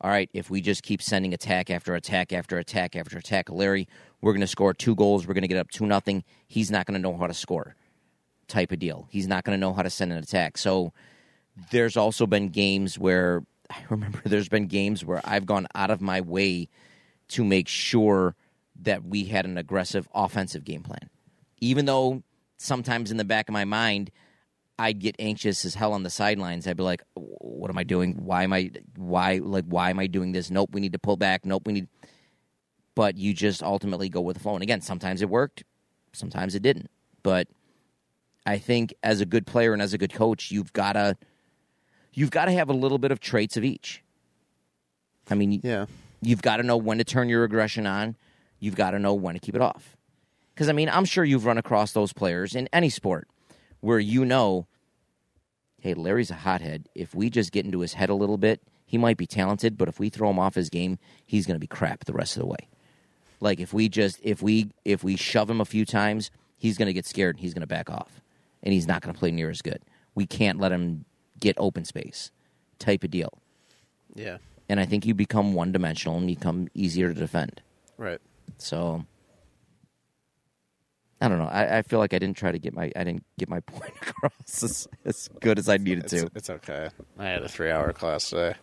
All 0.00 0.10
right, 0.10 0.28
if 0.32 0.50
we 0.50 0.60
just 0.60 0.82
keep 0.82 1.00
sending 1.00 1.32
attack 1.32 1.70
after 1.70 1.94
attack 1.94 2.32
after 2.32 2.58
attack 2.58 2.96
after 2.96 3.16
attack, 3.16 3.48
Larry, 3.48 3.86
we're 4.20 4.32
going 4.32 4.40
to 4.40 4.48
score 4.48 4.74
two 4.74 4.96
goals. 4.96 5.24
We're 5.24 5.34
going 5.34 5.42
to 5.42 5.48
get 5.48 5.56
up 5.58 5.70
two 5.70 5.86
nothing. 5.86 6.24
He's 6.48 6.68
not 6.68 6.84
going 6.84 7.00
to 7.00 7.00
know 7.00 7.16
how 7.16 7.28
to 7.28 7.32
score, 7.32 7.76
type 8.48 8.72
of 8.72 8.78
deal. 8.78 9.08
He's 9.10 9.26
not 9.26 9.44
going 9.44 9.56
to 9.56 9.60
know 9.60 9.72
how 9.72 9.82
to 9.82 9.90
send 9.90 10.12
an 10.12 10.18
attack. 10.18 10.58
So 10.58 10.92
there's 11.70 11.96
also 11.96 12.26
been 12.26 12.48
games 12.48 12.98
where 12.98 13.42
I 13.70 13.82
remember 13.88 14.20
there's 14.24 14.48
been 14.48 14.66
games 14.66 15.04
where 15.04 15.20
I've 15.24 15.46
gone 15.46 15.66
out 15.74 15.90
of 15.90 16.00
my 16.00 16.20
way 16.20 16.68
to 17.28 17.44
make 17.44 17.68
sure 17.68 18.34
that 18.82 19.04
we 19.04 19.24
had 19.24 19.46
an 19.46 19.58
aggressive 19.58 20.08
offensive 20.14 20.64
game 20.64 20.82
plan. 20.82 21.10
Even 21.60 21.86
though 21.86 22.22
sometimes 22.58 23.10
in 23.10 23.16
the 23.16 23.24
back 23.24 23.48
of 23.48 23.52
my 23.52 23.64
mind 23.64 24.10
I'd 24.78 24.98
get 24.98 25.16
anxious 25.18 25.64
as 25.64 25.74
hell 25.74 25.92
on 25.92 26.02
the 26.02 26.10
sidelines. 26.10 26.66
I'd 26.66 26.76
be 26.76 26.82
like, 26.82 27.02
"What 27.14 27.70
am 27.70 27.78
I 27.78 27.84
doing? 27.84 28.24
Why 28.24 28.42
am 28.44 28.52
I? 28.52 28.70
Why 28.96 29.38
like 29.42 29.64
why 29.64 29.90
am 29.90 29.98
I 29.98 30.06
doing 30.06 30.32
this? 30.32 30.50
Nope, 30.50 30.70
we 30.72 30.80
need 30.80 30.92
to 30.92 30.98
pull 30.98 31.16
back. 31.16 31.46
Nope, 31.46 31.62
we 31.66 31.72
need." 31.72 31.88
But 32.94 33.16
you 33.16 33.32
just 33.32 33.62
ultimately 33.62 34.08
go 34.08 34.20
with 34.20 34.36
the 34.36 34.42
flow. 34.42 34.54
And 34.54 34.62
again, 34.62 34.80
sometimes 34.82 35.22
it 35.22 35.30
worked, 35.30 35.64
sometimes 36.12 36.54
it 36.54 36.62
didn't. 36.62 36.90
But 37.22 37.48
I 38.46 38.58
think 38.58 38.94
as 39.02 39.20
a 39.20 39.26
good 39.26 39.46
player 39.46 39.72
and 39.72 39.82
as 39.82 39.92
a 39.92 39.98
good 39.98 40.12
coach, 40.12 40.50
you've 40.50 40.72
gotta 40.72 41.16
you've 42.14 42.30
got 42.30 42.46
to 42.46 42.52
have 42.52 42.70
a 42.70 42.72
little 42.72 42.96
bit 42.98 43.10
of 43.10 43.20
traits 43.20 43.56
of 43.58 43.64
each. 43.64 44.02
I 45.28 45.34
mean, 45.34 45.60
Yeah. 45.62 45.86
you've 46.22 46.40
got 46.40 46.56
to 46.58 46.62
know 46.62 46.76
when 46.78 46.96
to 46.98 47.04
turn 47.04 47.28
your 47.28 47.44
aggression 47.44 47.86
on. 47.86 48.16
You've 48.58 48.76
got 48.76 48.92
to 48.92 48.98
know 48.98 49.12
when 49.12 49.34
to 49.34 49.40
keep 49.40 49.54
it 49.54 49.60
off. 49.60 49.96
Because 50.54 50.68
I 50.68 50.72
mean, 50.72 50.88
I'm 50.88 51.04
sure 51.04 51.24
you've 51.24 51.44
run 51.44 51.58
across 51.58 51.92
those 51.92 52.12
players 52.14 52.54
in 52.54 52.68
any 52.72 52.88
sport 52.88 53.28
where 53.80 53.98
you 53.98 54.24
know, 54.24 54.66
hey, 55.80 55.92
Larry's 55.94 56.30
a 56.30 56.34
hothead. 56.36 56.88
If 56.94 57.14
we 57.14 57.28
just 57.28 57.52
get 57.52 57.66
into 57.66 57.80
his 57.80 57.92
head 57.94 58.08
a 58.08 58.14
little 58.14 58.38
bit, 58.38 58.62
he 58.86 58.96
might 58.96 59.16
be 59.18 59.26
talented, 59.26 59.76
but 59.76 59.88
if 59.88 59.98
we 60.00 60.08
throw 60.08 60.30
him 60.30 60.38
off 60.38 60.54
his 60.54 60.70
game, 60.70 60.98
he's 61.26 61.44
going 61.46 61.56
to 61.56 61.60
be 61.60 61.66
crap 61.66 62.04
the 62.04 62.12
rest 62.14 62.36
of 62.36 62.40
the 62.40 62.46
way. 62.46 62.68
Like 63.40 63.60
if 63.60 63.74
we 63.74 63.88
just 63.90 64.18
if 64.22 64.40
we 64.40 64.70
if 64.84 65.04
we 65.04 65.16
shove 65.16 65.50
him 65.50 65.60
a 65.60 65.64
few 65.66 65.84
times, 65.84 66.30
he's 66.56 66.78
going 66.78 66.86
to 66.86 66.94
get 66.94 67.04
scared 67.04 67.36
and 67.36 67.42
he's 67.42 67.52
going 67.52 67.60
to 67.60 67.66
back 67.66 67.90
off, 67.90 68.22
and 68.66 68.72
he's 68.74 68.86
not 68.88 69.00
going 69.00 69.14
to 69.14 69.18
play 69.18 69.30
near 69.30 69.48
as 69.48 69.62
good. 69.62 69.80
We 70.16 70.26
can't 70.26 70.58
let 70.58 70.72
him 70.72 71.04
get 71.40 71.54
open 71.58 71.84
space, 71.84 72.32
type 72.80 73.04
of 73.04 73.10
deal. 73.12 73.32
Yeah. 74.14 74.38
And 74.68 74.80
I 74.80 74.84
think 74.86 75.06
you 75.06 75.14
become 75.14 75.54
one 75.54 75.70
dimensional 75.70 76.18
and 76.18 76.26
become 76.26 76.66
easier 76.74 77.08
to 77.08 77.14
defend. 77.14 77.62
Right. 77.96 78.20
So 78.58 79.04
I 81.20 81.28
don't 81.28 81.38
know. 81.38 81.46
I, 81.46 81.78
I 81.78 81.82
feel 81.82 82.00
like 82.00 82.12
I 82.12 82.18
didn't 82.18 82.36
try 82.36 82.50
to 82.50 82.58
get 82.58 82.74
my 82.74 82.90
I 82.96 83.04
didn't 83.04 83.24
get 83.38 83.48
my 83.48 83.60
point 83.66 83.92
across 84.02 84.62
as, 84.64 84.88
as 85.04 85.28
good 85.40 85.58
as 85.60 85.68
I 85.68 85.76
needed 85.76 86.04
It's, 86.04 86.12
to. 86.12 86.28
it's 86.34 86.50
okay. 86.50 86.88
I 87.18 87.24
had 87.26 87.42
a 87.42 87.48
three 87.48 87.70
hour 87.70 87.92
class 87.92 88.30
today. 88.30 88.54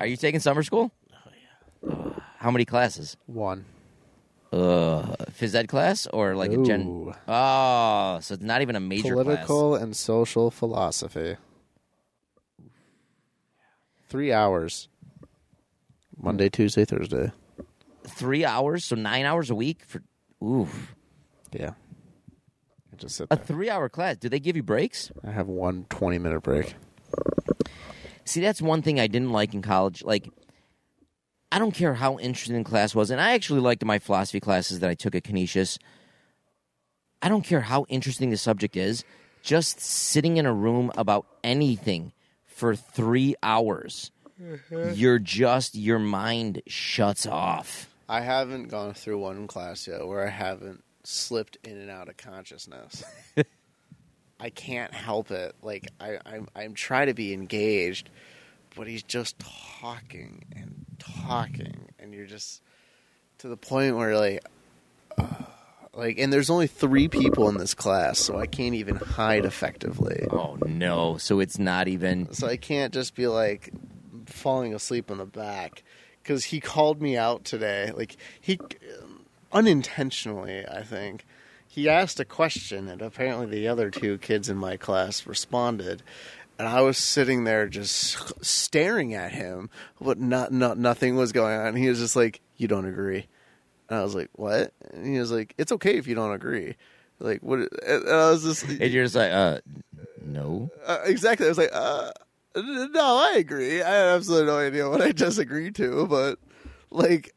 Are 0.00 0.06
you 0.06 0.16
taking 0.16 0.40
summer 0.40 0.62
school? 0.62 0.90
Oh 1.12 1.16
yeah. 1.92 2.14
How 2.38 2.50
many 2.50 2.64
classes? 2.64 3.16
One. 3.26 3.66
Uh, 4.52 5.16
phys 5.30 5.54
ed 5.54 5.66
class 5.68 6.06
or 6.08 6.34
like 6.36 6.52
a 6.52 6.62
gen? 6.62 6.82
Ooh. 6.86 7.14
Oh, 7.26 8.18
so 8.20 8.34
it's 8.34 8.42
not 8.42 8.60
even 8.60 8.76
a 8.76 8.80
major 8.80 9.14
class. 9.14 9.24
Political 9.24 9.74
and 9.76 9.96
social 9.96 10.50
philosophy. 10.50 11.36
Three 14.08 14.32
hours. 14.32 14.88
Monday, 16.20 16.48
Tuesday, 16.50 16.84
Thursday. 16.84 17.32
Three 18.06 18.44
hours, 18.44 18.84
so 18.84 18.94
nine 18.96 19.24
hours 19.24 19.48
a 19.50 19.54
week 19.54 19.84
for. 19.86 20.02
Oof, 20.44 20.94
Yeah. 21.52 21.70
I 22.92 22.96
just 22.96 23.16
sit 23.16 23.28
a 23.30 23.36
there. 23.36 23.44
three-hour 23.44 23.88
class. 23.88 24.16
Do 24.16 24.28
they 24.28 24.38
give 24.40 24.54
you 24.56 24.62
breaks? 24.62 25.10
I 25.26 25.30
have 25.30 25.46
one 25.48 25.86
20 25.88 26.18
minute 26.18 26.40
break. 26.42 26.74
See, 28.24 28.40
that's 28.42 28.60
one 28.60 28.82
thing 28.82 29.00
I 29.00 29.06
didn't 29.06 29.30
like 29.32 29.54
in 29.54 29.62
college. 29.62 30.02
Like, 30.04 30.28
I 31.52 31.58
don't 31.58 31.74
care 31.74 31.92
how 31.92 32.18
interesting 32.18 32.56
the 32.56 32.64
class 32.64 32.94
was, 32.94 33.10
and 33.10 33.20
I 33.20 33.34
actually 33.34 33.60
liked 33.60 33.84
my 33.84 33.98
philosophy 33.98 34.40
classes 34.40 34.80
that 34.80 34.88
I 34.88 34.94
took 34.94 35.14
at 35.14 35.22
Canisius. 35.22 35.78
I 37.20 37.28
don't 37.28 37.44
care 37.44 37.60
how 37.60 37.84
interesting 37.90 38.30
the 38.30 38.38
subject 38.38 38.74
is. 38.74 39.04
Just 39.42 39.78
sitting 39.78 40.38
in 40.38 40.46
a 40.46 40.52
room 40.52 40.90
about 40.96 41.26
anything 41.44 42.12
for 42.46 42.74
three 42.74 43.34
hours, 43.42 44.10
mm-hmm. 44.40 44.92
you're 44.94 45.18
just 45.18 45.74
your 45.74 45.98
mind 45.98 46.62
shuts 46.66 47.26
off. 47.26 47.86
I 48.08 48.20
haven't 48.20 48.68
gone 48.68 48.94
through 48.94 49.18
one 49.18 49.46
class 49.46 49.86
yet 49.86 50.06
where 50.06 50.26
I 50.26 50.30
haven't 50.30 50.82
slipped 51.04 51.58
in 51.64 51.76
and 51.76 51.90
out 51.90 52.08
of 52.08 52.16
consciousness. 52.16 53.04
I 54.40 54.48
can't 54.48 54.94
help 54.94 55.30
it. 55.30 55.54
Like 55.60 55.88
I, 56.00 56.18
I'm, 56.24 56.48
I'm 56.56 56.72
trying 56.72 57.08
to 57.08 57.14
be 57.14 57.34
engaged, 57.34 58.08
but 58.76 58.86
he's 58.86 59.02
just 59.02 59.36
talking 59.80 60.44
and 60.54 60.86
talking, 60.98 61.88
and 61.98 62.14
you're 62.14 62.26
just 62.26 62.62
to 63.38 63.48
the 63.48 63.56
point 63.56 63.96
where 63.96 64.16
like, 64.16 64.44
uh, 65.18 65.26
like, 65.94 66.18
and 66.18 66.32
there's 66.32 66.50
only 66.50 66.66
three 66.66 67.08
people 67.08 67.48
in 67.48 67.58
this 67.58 67.74
class, 67.74 68.18
so 68.18 68.38
I 68.38 68.46
can't 68.46 68.74
even 68.74 68.96
hide 68.96 69.44
effectively. 69.44 70.26
Oh 70.30 70.56
no! 70.66 71.16
So 71.18 71.40
it's 71.40 71.58
not 71.58 71.88
even. 71.88 72.32
So 72.32 72.46
I 72.46 72.56
can't 72.56 72.94
just 72.94 73.14
be 73.14 73.26
like 73.26 73.70
falling 74.26 74.74
asleep 74.74 75.10
on 75.10 75.18
the 75.18 75.26
back 75.26 75.82
because 76.22 76.44
he 76.44 76.60
called 76.60 77.02
me 77.02 77.16
out 77.16 77.44
today. 77.44 77.92
Like 77.94 78.16
he 78.40 78.58
unintentionally, 79.52 80.66
I 80.66 80.82
think. 80.82 81.24
He 81.68 81.88
asked 81.88 82.20
a 82.20 82.26
question, 82.26 82.86
and 82.88 83.00
apparently 83.00 83.46
the 83.46 83.68
other 83.68 83.90
two 83.90 84.18
kids 84.18 84.50
in 84.50 84.58
my 84.58 84.76
class 84.76 85.26
responded. 85.26 86.02
And 86.62 86.68
I 86.68 86.80
was 86.82 86.96
sitting 86.96 87.42
there 87.42 87.66
just 87.66 88.16
staring 88.44 89.14
at 89.14 89.32
him, 89.32 89.68
but 90.00 90.20
not, 90.20 90.52
not 90.52 90.78
nothing 90.78 91.16
was 91.16 91.32
going 91.32 91.58
on. 91.58 91.74
He 91.74 91.88
was 91.88 91.98
just 91.98 92.14
like, 92.14 92.40
"You 92.56 92.68
don't 92.68 92.86
agree," 92.86 93.26
and 93.88 93.98
I 93.98 94.04
was 94.04 94.14
like, 94.14 94.30
"What?" 94.36 94.72
And 94.92 95.04
he 95.04 95.18
was 95.18 95.32
like, 95.32 95.56
"It's 95.58 95.72
okay 95.72 95.96
if 95.96 96.06
you 96.06 96.14
don't 96.14 96.30
agree." 96.30 96.76
Like 97.18 97.42
what? 97.42 97.58
And 97.84 98.08
I 98.08 98.30
was 98.30 98.44
just 98.44 98.62
And 98.62 98.92
you're 98.92 99.02
just 99.02 99.16
like, 99.16 99.32
uh, 99.32 99.58
no. 100.24 100.70
uh, 100.86 100.98
exactly. 101.04 101.46
I 101.46 101.48
was 101.48 101.58
like, 101.58 101.70
uh, 101.72 102.12
no, 102.54 103.30
I 103.32 103.38
agree. 103.38 103.82
I 103.82 103.90
have 103.90 104.18
absolutely 104.18 104.46
no 104.46 104.58
idea 104.58 104.88
what 104.88 105.00
I 105.00 105.10
just 105.10 105.40
agreed 105.40 105.74
to, 105.74 106.06
but 106.06 106.38
like, 106.92 107.34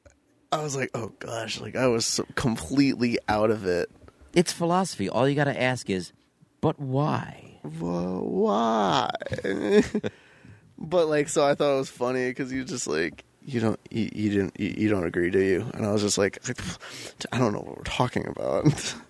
I 0.52 0.62
was 0.62 0.76
like, 0.76 0.92
oh 0.94 1.14
gosh, 1.18 1.60
like 1.60 1.76
I 1.76 1.88
was 1.88 2.06
so 2.06 2.28
completely 2.36 3.18
out 3.28 3.50
of 3.50 3.66
it. 3.66 3.90
It's 4.34 4.52
philosophy. 4.52 5.10
All 5.10 5.28
you 5.28 5.34
got 5.34 5.46
to 5.46 5.60
ask 5.60 5.90
is, 5.90 6.14
but 6.62 6.80
why? 6.80 7.55
Why? 7.80 9.10
but 10.78 11.08
like, 11.08 11.30
so 11.30 11.46
I 11.46 11.56
thought 11.56 11.76
it 11.76 11.78
was 11.78 11.90
funny 11.90 12.30
because 12.30 12.52
you 12.52 12.64
just 12.64 12.88
like. 12.88 13.24
You 13.48 13.60
don't, 13.60 13.80
you, 13.92 14.10
you 14.12 14.30
didn't, 14.32 14.60
you, 14.60 14.74
you 14.76 14.90
don't 14.90 15.04
agree, 15.04 15.30
do 15.30 15.40
you? 15.40 15.70
And 15.76 15.86
I 15.86 15.92
was 15.92 16.02
just 16.02 16.18
like, 16.18 16.40
I 17.32 17.38
don't 17.38 17.54
know 17.54 17.60
what 17.60 17.78
we're 17.78 17.84
talking 17.84 18.26
about. 18.28 18.96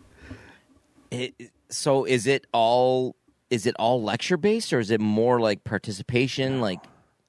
It, 1.11 1.51
so 1.69 2.03
is 2.03 2.27
it 2.27 2.45
all 2.51 3.15
is 3.49 3.65
it 3.65 3.75
all 3.77 4.03
lecture 4.03 4.37
based 4.37 4.73
or 4.73 4.79
is 4.79 4.91
it 4.91 4.99
more 4.99 5.39
like 5.39 5.63
participation 5.63 6.59
like 6.61 6.79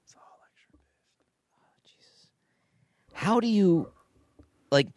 it's 0.04 0.14
all 0.16 0.38
lecture 0.40 0.68
based. 0.72 0.84
Oh, 1.60 1.76
Jesus, 1.84 2.30
how 3.12 3.38
do 3.38 3.46
you 3.46 3.90
like? 4.70 4.88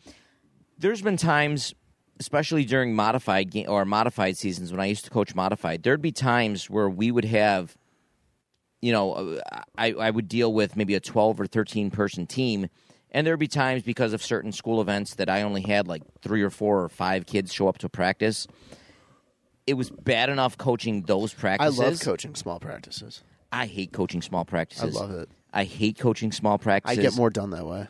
There's 0.77 1.01
been 1.01 1.17
times, 1.17 1.75
especially 2.19 2.65
during 2.65 2.93
modified 2.95 3.51
game 3.51 3.65
or 3.69 3.85
modified 3.85 4.37
seasons 4.37 4.71
when 4.71 4.79
I 4.79 4.85
used 4.85 5.05
to 5.05 5.09
coach 5.09 5.33
modified. 5.35 5.83
There'd 5.83 6.01
be 6.01 6.11
times 6.11 6.69
where 6.69 6.89
we 6.89 7.11
would 7.11 7.25
have, 7.25 7.77
you 8.81 8.91
know, 8.91 9.39
I 9.77 9.93
I 9.93 10.09
would 10.09 10.27
deal 10.27 10.53
with 10.53 10.75
maybe 10.75 10.95
a 10.95 10.99
12 10.99 11.39
or 11.39 11.47
13 11.47 11.91
person 11.91 12.27
team. 12.27 12.67
And 13.11 13.25
there'd 13.25 13.39
be 13.39 13.47
times 13.47 13.81
because 13.81 14.13
of 14.13 14.21
certain 14.21 14.51
school 14.51 14.81
events 14.81 15.15
that 15.15 15.29
I 15.29 15.41
only 15.41 15.61
had 15.63 15.87
like 15.87 16.03
three 16.21 16.43
or 16.43 16.51
four 16.51 16.83
or 16.83 16.89
five 16.89 17.25
kids 17.25 17.51
show 17.51 17.67
up 17.67 17.79
to 17.79 17.89
practice. 17.89 18.45
It 19.65 19.73
was 19.73 19.89
bad 19.89 20.29
enough 20.29 20.57
coaching 20.57 21.03
those 21.03 21.33
practices. 21.33 21.79
I 21.79 21.83
love 21.85 21.99
coaching 22.01 22.35
small 22.35 22.59
practices. 22.59 23.23
I 23.51 23.65
hate 23.65 23.93
coaching 23.93 24.21
small 24.21 24.45
practices. 24.45 24.95
I 24.95 24.99
love 24.99 25.11
it. 25.11 25.29
I 25.51 25.63
hate 25.63 25.97
coaching 25.97 26.31
small 26.31 26.59
practices. 26.59 26.99
I 26.99 27.01
get 27.01 27.15
more 27.15 27.31
done 27.31 27.49
that 27.51 27.65
way. 27.65 27.87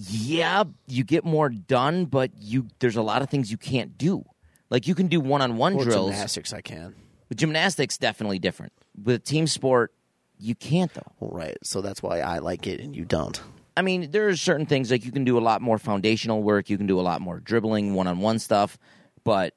Yeah, 0.00 0.62
you 0.86 1.02
get 1.02 1.24
more 1.24 1.48
done, 1.48 2.04
but 2.04 2.30
you 2.38 2.68
there's 2.78 2.94
a 2.94 3.02
lot 3.02 3.20
of 3.20 3.28
things 3.28 3.50
you 3.50 3.56
can't 3.56 3.98
do. 3.98 4.24
Like 4.70 4.86
you 4.86 4.94
can 4.94 5.08
do 5.08 5.20
one-on-one 5.20 5.76
drills. 5.78 6.10
gymnastics, 6.10 6.52
I 6.52 6.60
can. 6.60 6.94
With 7.28 7.38
gymnastics, 7.38 7.98
definitely 7.98 8.38
different. 8.38 8.72
With 9.02 9.24
team 9.24 9.48
sport, 9.48 9.92
you 10.38 10.54
can't 10.54 10.94
though. 10.94 11.12
Well, 11.18 11.30
right. 11.32 11.56
So 11.64 11.80
that's 11.80 12.00
why 12.00 12.20
I 12.20 12.38
like 12.38 12.68
it 12.68 12.80
and 12.80 12.94
you 12.94 13.04
don't. 13.04 13.40
I 13.76 13.82
mean, 13.82 14.12
there 14.12 14.28
are 14.28 14.36
certain 14.36 14.66
things 14.66 14.90
like 14.90 15.04
you 15.04 15.10
can 15.10 15.24
do 15.24 15.36
a 15.36 15.40
lot 15.40 15.62
more 15.62 15.78
foundational 15.78 16.44
work. 16.44 16.70
You 16.70 16.76
can 16.76 16.86
do 16.86 17.00
a 17.00 17.02
lot 17.02 17.20
more 17.20 17.40
dribbling, 17.40 17.94
one-on-one 17.94 18.38
stuff, 18.38 18.78
but 19.24 19.54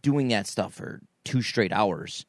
doing 0.00 0.28
that 0.28 0.46
stuff 0.46 0.72
for 0.72 1.02
two 1.24 1.42
straight 1.42 1.72
hours 1.72 2.24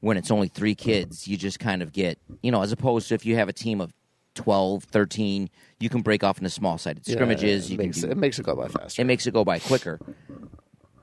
when 0.00 0.16
it's 0.16 0.30
only 0.30 0.48
three 0.48 0.74
kids, 0.74 1.26
you 1.28 1.36
just 1.36 1.58
kind 1.58 1.82
of 1.82 1.92
get, 1.92 2.18
you 2.42 2.50
know, 2.50 2.62
as 2.62 2.72
opposed 2.72 3.08
to 3.08 3.14
if 3.14 3.26
you 3.26 3.36
have 3.36 3.48
a 3.48 3.52
team 3.52 3.80
of 3.80 3.92
12, 4.36 4.84
13, 4.84 5.50
you 5.80 5.88
can 5.88 6.02
break 6.02 6.22
off 6.22 6.38
into 6.38 6.50
small-sided 6.50 7.04
scrimmages. 7.06 7.68
Yeah, 7.70 7.76
you 7.76 7.82
it, 7.82 7.84
makes, 7.86 8.00
can 8.00 8.08
do, 8.08 8.12
it 8.12 8.18
makes 8.18 8.38
it 8.38 8.44
go 8.44 8.54
by 8.54 8.68
faster. 8.68 9.02
it 9.02 9.04
makes 9.04 9.26
it 9.26 9.32
go 9.34 9.44
by 9.44 9.58
quicker. 9.58 9.98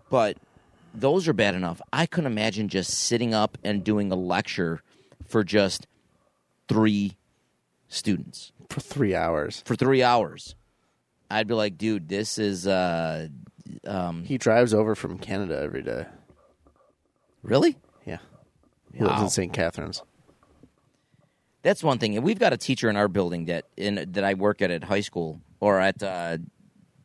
But 0.10 0.38
those 0.93 1.27
are 1.27 1.34
bad 1.34 1.55
enough. 1.55 1.81
I 1.91 2.05
couldn't 2.05 2.31
imagine 2.31 2.69
just 2.69 2.91
sitting 2.91 3.34
up 3.34 3.57
and 3.64 3.84
doing 3.84 4.11
a 4.11 4.15
lecture 4.15 4.81
for 5.27 5.43
just 5.43 5.88
three 6.69 7.18
students 7.88 8.51
for 8.69 8.80
three 8.80 9.15
hours. 9.15 9.61
for 9.65 9.76
three 9.76 10.03
hours. 10.03 10.55
I'd 11.30 11.47
be 11.47 11.53
like, 11.55 11.77
dude, 11.77 12.10
this 12.10 12.38
is 12.38 12.68
uh, 12.68 13.27
um, 13.85 14.23
He 14.23 14.38
drives 14.38 14.73
over 14.73 14.93
from 14.95 15.18
Canada 15.18 15.60
every 15.61 15.81
day. 15.81 16.05
really. 17.41 17.77
Yeah. 18.05 18.19
He 18.93 19.03
lives 19.03 19.22
in 19.22 19.30
St. 19.30 19.53
Catharines. 19.53 20.03
That's 21.64 21.81
one 21.81 21.98
thing. 21.98 22.15
And 22.15 22.23
we've 22.23 22.40
got 22.40 22.53
a 22.53 22.57
teacher 22.57 22.90
in 22.90 22.95
our 22.95 23.07
building 23.07 23.45
that 23.45 23.65
in 23.76 23.95
that 24.11 24.23
I 24.23 24.35
work 24.35 24.61
at 24.61 24.69
at 24.69 24.84
high 24.84 25.02
school 25.02 25.41
or 25.60 25.80
at 25.80 26.03
uh, 26.03 26.38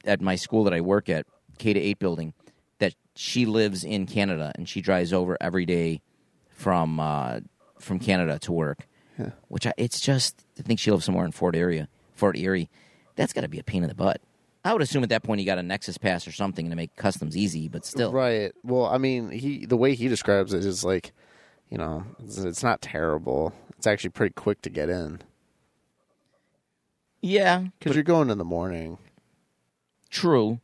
at 0.05 0.21
my 0.21 0.37
school 0.37 0.65
that 0.65 0.75
I 0.75 0.81
work 0.81 1.09
at, 1.09 1.27
K 1.59 1.73
to 1.73 1.81
eight 1.81 1.99
building. 1.99 2.35
That 2.79 2.95
she 3.17 3.47
lives 3.47 3.83
in 3.85 4.07
Canada 4.07 4.53
and 4.55 4.69
she 4.69 4.81
drives 4.81 5.13
over 5.13 5.37
every 5.41 5.65
day 5.65 6.03
from 6.51 7.01
uh, 7.01 7.41
from 7.79 7.99
Canada 7.99 8.39
to 8.41 8.53
work. 8.53 8.87
Yeah. 9.19 9.31
Which 9.49 9.67
I, 9.67 9.73
it's 9.77 10.01
just 10.01 10.45
I 10.59 10.63
think 10.63 10.79
she 10.81 10.91
lives 10.91 11.05
somewhere 11.05 11.25
in 11.25 11.33
Fort 11.33 11.57
area, 11.57 11.89
Fort 12.15 12.37
Erie. 12.37 12.69
That's 13.17 13.33
got 13.33 13.41
to 13.41 13.49
be 13.49 13.59
a 13.59 13.65
pain 13.65 13.83
in 13.83 13.89
the 13.89 13.95
butt. 13.95 14.21
I 14.65 14.73
would 14.73 14.83
assume 14.83 15.03
at 15.03 15.09
that 15.09 15.23
point 15.23 15.41
you 15.41 15.47
got 15.47 15.59
a 15.59 15.63
Nexus 15.63 15.99
pass 15.99 16.27
or 16.27 16.33
something 16.33 16.69
to 16.69 16.77
make 16.77 16.95
customs 16.97 17.37
easy, 17.37 17.69
but 17.69 17.87
still, 17.87 18.13
Right. 18.13 18.53
Well, 18.65 18.87
I 18.87 18.99
mean, 18.99 19.31
he 19.31 19.67
the 19.67 19.77
way 19.77 19.95
he 19.95 20.09
describes 20.09 20.53
it 20.53 20.65
is 20.65 20.85
like, 20.85 21.13
you 21.71 21.79
know, 21.79 22.05
it's, 22.25 22.39
it's 22.39 22.63
not 22.63 22.81
terrible. 22.81 23.53
It's 23.77 23.87
actually 23.87 24.11
pretty 24.11 24.35
quick 24.35 24.63
to 24.63 24.71
get 24.71 24.89
in 24.89 25.21
yeah, 27.21 27.65
because 27.79 27.97
you're 27.97 28.05
going 28.05 28.31
in 28.31 28.39
the 28.39 28.45
morning. 28.45 28.99
True, 30.11 30.61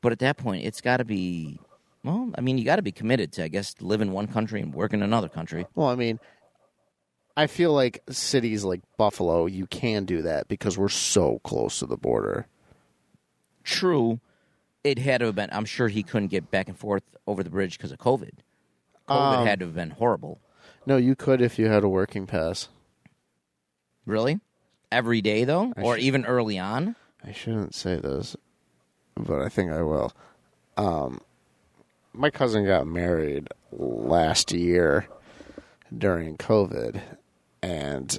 but 0.00 0.12
at 0.12 0.18
that 0.18 0.36
point, 0.36 0.64
it's 0.64 0.80
got 0.80 0.98
to 0.98 1.04
be. 1.04 1.60
Well, 2.02 2.30
I 2.36 2.40
mean, 2.40 2.58
you 2.58 2.64
got 2.64 2.76
to 2.76 2.82
be 2.82 2.92
committed 2.92 3.32
to, 3.32 3.44
I 3.44 3.48
guess, 3.48 3.74
live 3.80 4.00
in 4.00 4.12
one 4.12 4.28
country 4.28 4.60
and 4.60 4.74
work 4.74 4.92
in 4.92 5.02
another 5.02 5.28
country. 5.28 5.66
Well, 5.74 5.88
I 5.88 5.96
mean, 5.96 6.20
I 7.36 7.46
feel 7.46 7.72
like 7.72 8.02
cities 8.10 8.64
like 8.64 8.80
Buffalo, 8.96 9.46
you 9.46 9.66
can 9.66 10.04
do 10.04 10.22
that 10.22 10.46
because 10.46 10.78
we're 10.78 10.88
so 10.88 11.40
close 11.42 11.80
to 11.80 11.86
the 11.86 11.96
border. 11.96 12.46
True, 13.64 14.20
it 14.84 14.98
had 14.98 15.18
to 15.18 15.26
have 15.26 15.34
been. 15.34 15.50
I'm 15.52 15.64
sure 15.64 15.88
he 15.88 16.02
couldn't 16.02 16.28
get 16.28 16.50
back 16.50 16.68
and 16.68 16.78
forth 16.78 17.02
over 17.26 17.42
the 17.42 17.50
bridge 17.50 17.76
because 17.76 17.92
of 17.92 17.98
COVID. 17.98 18.32
COVID 19.08 19.38
Um, 19.38 19.46
had 19.46 19.60
to 19.60 19.66
have 19.66 19.74
been 19.74 19.90
horrible. 19.90 20.40
No, 20.84 20.96
you 20.96 21.14
could 21.16 21.40
if 21.40 21.58
you 21.58 21.66
had 21.66 21.84
a 21.84 21.88
working 21.88 22.26
pass. 22.26 22.68
Really, 24.04 24.40
every 24.92 25.20
day 25.20 25.44
though, 25.44 25.72
I 25.76 25.82
or 25.82 25.96
should- 25.96 26.04
even 26.04 26.24
early 26.26 26.58
on. 26.58 26.96
I 27.24 27.32
shouldn't 27.32 27.74
say 27.74 27.96
this, 27.96 28.36
but 29.16 29.42
I 29.42 29.48
think 29.48 29.72
I 29.72 29.82
will. 29.82 30.12
Um, 30.76 31.20
my 32.12 32.30
cousin 32.30 32.64
got 32.66 32.86
married 32.86 33.48
last 33.72 34.52
year 34.52 35.08
during 35.96 36.36
COVID, 36.36 37.00
and 37.62 38.16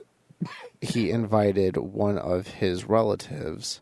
he 0.82 1.10
invited 1.12 1.78
one 1.78 2.18
of 2.18 2.48
his 2.48 2.86
relatives 2.86 3.82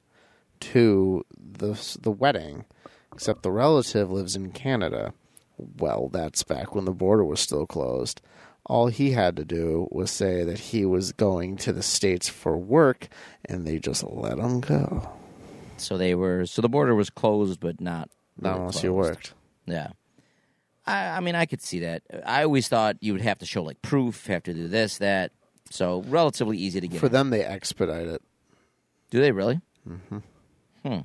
to 0.60 1.26
the 1.40 1.98
the 2.02 2.12
wedding. 2.12 2.66
Except 3.14 3.44
the 3.44 3.52
relative 3.52 4.12
lives 4.12 4.36
in 4.36 4.52
Canada. 4.52 5.14
Well, 5.58 6.10
that's 6.10 6.44
back 6.44 6.76
when 6.76 6.86
the 6.86 6.92
border 6.92 7.24
was 7.24 7.40
still 7.40 7.66
closed. 7.66 8.22
All 8.66 8.88
he 8.88 9.12
had 9.12 9.36
to 9.36 9.46
do 9.46 9.88
was 9.92 10.10
say 10.10 10.44
that 10.44 10.58
he 10.58 10.86
was 10.86 11.12
going 11.12 11.56
to 11.58 11.72
the 11.72 11.84
states 11.84 12.28
for 12.30 12.58
work, 12.58 13.08
and 13.46 13.66
they 13.66 13.78
just 13.78 14.04
let 14.04 14.40
him 14.40 14.60
go. 14.60 15.10
So 15.78 15.98
they 15.98 16.16
were. 16.16 16.46
So 16.46 16.62
the 16.62 16.70
border 16.70 16.96
was 16.96 17.10
closed, 17.10 17.60
but 17.60 17.80
not. 17.80 18.10
Not 18.40 18.50
really 18.50 18.60
unless 18.62 18.84
you 18.84 18.94
worked. 18.94 19.34
Yeah. 19.66 19.90
I, 20.86 21.18
I 21.18 21.20
mean, 21.20 21.36
I 21.36 21.46
could 21.46 21.62
see 21.62 21.80
that. 21.80 22.04
I 22.26 22.44
always 22.44 22.68
thought 22.68 22.98
you 23.02 23.14
would 23.14 23.22
have 23.22 23.40
to 23.40 23.46
show 23.46 23.64
like 23.64 23.82
proof, 23.82 24.28
have 24.28 24.44
to 24.44 24.54
do 24.54 24.68
this, 24.68 24.98
that. 24.98 25.32
So 25.70 26.04
relatively 26.08 26.58
easy 26.58 26.80
to 26.80 26.88
get. 26.88 27.00
For 27.00 27.08
in. 27.08 27.12
them, 27.12 27.30
they 27.32 27.44
expedite 27.44 28.08
it 28.08 28.22
Do 29.10 29.20
they 29.20 29.32
really? 29.32 29.62
Hmm. 30.84 31.00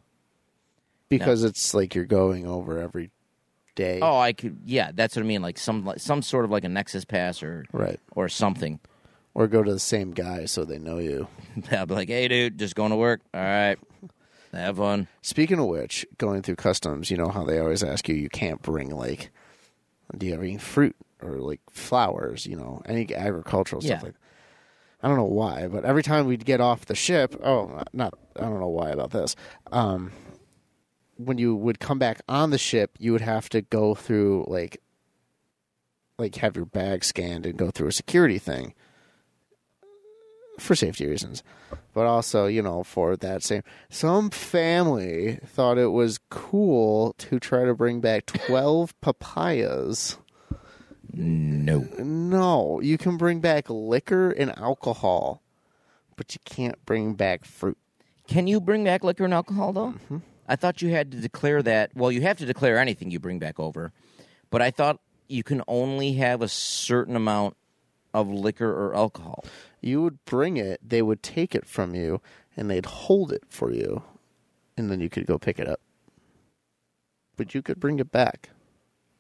because 1.09 1.45
it's 1.45 1.75
like 1.75 1.95
you're 1.95 2.05
going 2.05 2.47
over 2.47 2.79
every 2.79 3.11
day. 3.75 4.01
Oh, 4.03 4.19
I 4.19 4.33
could. 4.33 4.59
Yeah, 4.65 4.91
that's 4.95 5.17
what 5.17 5.23
I 5.23 5.27
mean. 5.27 5.43
Like 5.43 5.59
some, 5.59 5.93
some 5.97 6.23
sort 6.23 6.45
of 6.45 6.51
like 6.51 6.65
a 6.65 6.69
Nexus 6.69 7.05
pass 7.05 7.43
or 7.43 7.65
Right. 7.73 7.99
or 8.13 8.29
something. 8.29 8.81
Or 9.35 9.47
go 9.47 9.63
to 9.63 9.73
the 9.73 9.79
same 9.79 10.11
guy 10.11 10.45
so 10.47 10.65
they 10.65 10.79
know 10.79 10.99
you. 10.99 11.29
I'll 11.71 11.87
be 11.87 11.95
like, 11.95 12.09
hey, 12.09 12.27
dude, 12.29 12.59
just 12.59 12.75
going 12.75 12.91
to 12.91 12.97
work. 12.97 13.21
All 13.33 13.41
right, 13.41 13.77
have 14.53 14.77
fun. 14.79 15.07
Speaking 15.23 15.59
of 15.61 15.67
which, 15.67 16.05
going 16.19 16.43
through 16.43 16.57
customs, 16.57 17.11
you 17.11 17.17
know 17.17 17.29
how 17.29 17.45
they 17.45 17.59
always 17.61 17.85
ask 17.85 18.09
you, 18.09 18.17
you 18.17 18.29
can't 18.29 18.61
bring 18.61 18.91
like, 18.91 19.31
do 20.19 20.27
you 20.27 20.33
have 20.33 20.43
any 20.43 20.59
fruit 20.59 20.97
or 21.23 21.37
like 21.39 21.61
flowers, 21.71 22.45
you 22.47 22.57
know, 22.57 22.83
any 22.87 23.15
agricultural 23.15 23.83
Yeah. 23.85 23.99
stuff 23.99 24.03
like 24.05 24.15
I 25.03 25.09
don't 25.09 25.17
know 25.17 25.25
why, 25.25 25.67
but 25.69 25.85
every 25.87 26.03
time 26.03 26.27
we'd 26.27 26.45
get 26.45 26.61
off 26.61 26.85
the 26.87 26.95
ship, 26.95 27.35
oh, 27.43 27.83
not, 27.95 28.13
I 28.37 28.41
don't 28.43 28.61
know 28.61 28.69
why 28.69 28.91
about 28.91 29.13
this. 29.13 29.35
Um, 29.73 30.13
when 31.25 31.39
you 31.39 31.55
would 31.55 31.79
come 31.81 31.99
back 31.99 32.21
on 32.29 32.51
the 32.51 32.59
ship, 32.59 32.93
you 32.99 33.13
would 33.13 33.21
have 33.21 33.49
to 33.51 33.61
go 33.63 33.95
through 33.95 34.45
like, 34.49 34.81
like 36.19 36.37
have 36.37 36.57
your 36.57 36.67
bag 36.67 37.05
scanned 37.05 37.47
and 37.47 37.57
go 37.59 37.71
through 37.71 37.89
a 37.89 37.93
security 37.93 38.39
thing 38.39 38.75
for 40.59 40.75
safety 40.75 41.07
reasons, 41.07 41.43
but 41.95 42.05
also 42.07 42.47
you 42.47 42.61
know 42.63 42.83
for 42.85 43.17
that 43.17 43.43
same. 43.43 43.63
Some 43.89 44.29
family 44.31 45.39
thought 45.47 45.79
it 45.79 45.87
was 45.93 46.19
cool 46.29 47.15
to 47.19 47.39
try 47.41 47.65
to 47.65 47.75
bring 47.75 48.01
back 48.01 48.27
twelve 48.27 48.99
papayas. 49.01 50.19
No, 51.13 51.81
No, 51.99 52.81
you 52.81 52.97
can 52.97 53.17
bring 53.17 53.41
back 53.41 53.69
liquor 53.69 54.31
and 54.31 54.57
alcohol, 54.57 55.43
but 56.17 56.35
you 56.35 56.41
can't 56.45 56.85
bring 56.87 57.15
back 57.15 57.45
fruit. 57.45 57.77
can 58.29 58.47
you 58.47 58.61
bring 58.61 58.85
back 58.85 59.03
liquor 59.03 59.25
and 59.25 59.35
alcohol 59.35 59.73
though? 59.73 59.95
Mm-hmm. 59.95 60.19
I 60.51 60.57
thought 60.57 60.83
you 60.83 60.91
had 60.91 61.13
to 61.13 61.19
declare 61.19 61.63
that. 61.63 61.93
Well, 61.95 62.11
you 62.13 62.23
have 62.23 62.37
to 62.39 62.45
declare 62.47 62.77
anything 62.77 63.11
you 63.11 63.21
bring 63.21 63.39
back 63.39 63.59
over, 63.61 63.93
but 64.51 64.61
I 64.61 64.71
thought 64.73 65.01
you 65.29 65.43
can 65.45 65.63
only 65.69 66.15
have 66.15 66.43
a 66.43 66.49
certain 66.49 67.15
amount 67.15 67.57
of 68.13 68.29
liquor 68.29 68.69
or 68.69 68.95
alcohol. 68.97 69.45
You 69.81 70.03
would 70.03 70.25
bring 70.25 70.57
it, 70.57 70.81
they 70.87 71.03
would 71.03 71.23
take 71.23 71.55
it 71.55 71.67
from 71.67 71.95
you, 71.95 72.21
and 72.57 72.69
they'd 72.69 72.85
hold 72.85 73.31
it 73.33 73.45
for 73.49 73.73
you, 73.73 74.03
and 74.77 74.91
then 74.91 74.99
you 75.01 75.09
could 75.09 75.25
go 75.25 75.39
pick 75.39 75.61
it 75.61 75.69
up. 75.69 75.81
But 77.37 77.55
you 77.55 77.63
could 77.63 77.79
bring 77.79 78.01
it 78.01 78.11
back. 78.11 78.51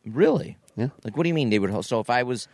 Really? 0.04 0.58
Yeah. 0.76 0.88
Like, 1.04 1.16
what 1.16 1.22
do 1.22 1.28
you 1.28 1.34
mean 1.34 1.50
they 1.50 1.58
would? 1.60 1.70
ho- 1.70 1.82
So 1.82 2.00
if 2.00 2.10
I 2.10 2.24
was, 2.24 2.48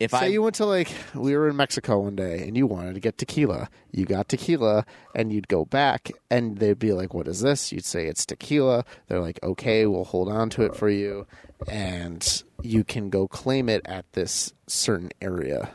if 0.00 0.10
Say 0.10 0.18
I 0.18 0.26
you 0.26 0.42
went 0.42 0.56
to 0.56 0.66
like 0.66 0.90
we 1.14 1.36
were 1.36 1.48
in 1.48 1.56
Mexico 1.56 2.00
one 2.00 2.16
day 2.16 2.46
and 2.46 2.56
you 2.56 2.66
wanted 2.66 2.94
to 2.94 3.00
get 3.00 3.16
tequila. 3.18 3.68
You 3.92 4.04
got 4.06 4.28
tequila 4.28 4.84
and 5.14 5.32
you'd 5.32 5.48
go 5.48 5.64
back 5.64 6.10
and 6.30 6.58
they'd 6.58 6.78
be 6.78 6.92
like, 6.92 7.14
"What 7.14 7.28
is 7.28 7.40
this?" 7.40 7.70
You'd 7.72 7.84
say 7.84 8.06
it's 8.06 8.26
tequila. 8.26 8.84
They're 9.08 9.20
like, 9.20 9.38
"Okay, 9.42 9.86
we'll 9.86 10.04
hold 10.04 10.28
on 10.28 10.50
to 10.50 10.62
it 10.62 10.74
for 10.74 10.88
you." 10.88 11.26
And 11.68 12.42
you 12.62 12.82
can 12.84 13.08
go 13.10 13.28
claim 13.28 13.68
it 13.68 13.82
at 13.84 14.04
this 14.12 14.52
certain 14.66 15.10
area. 15.22 15.70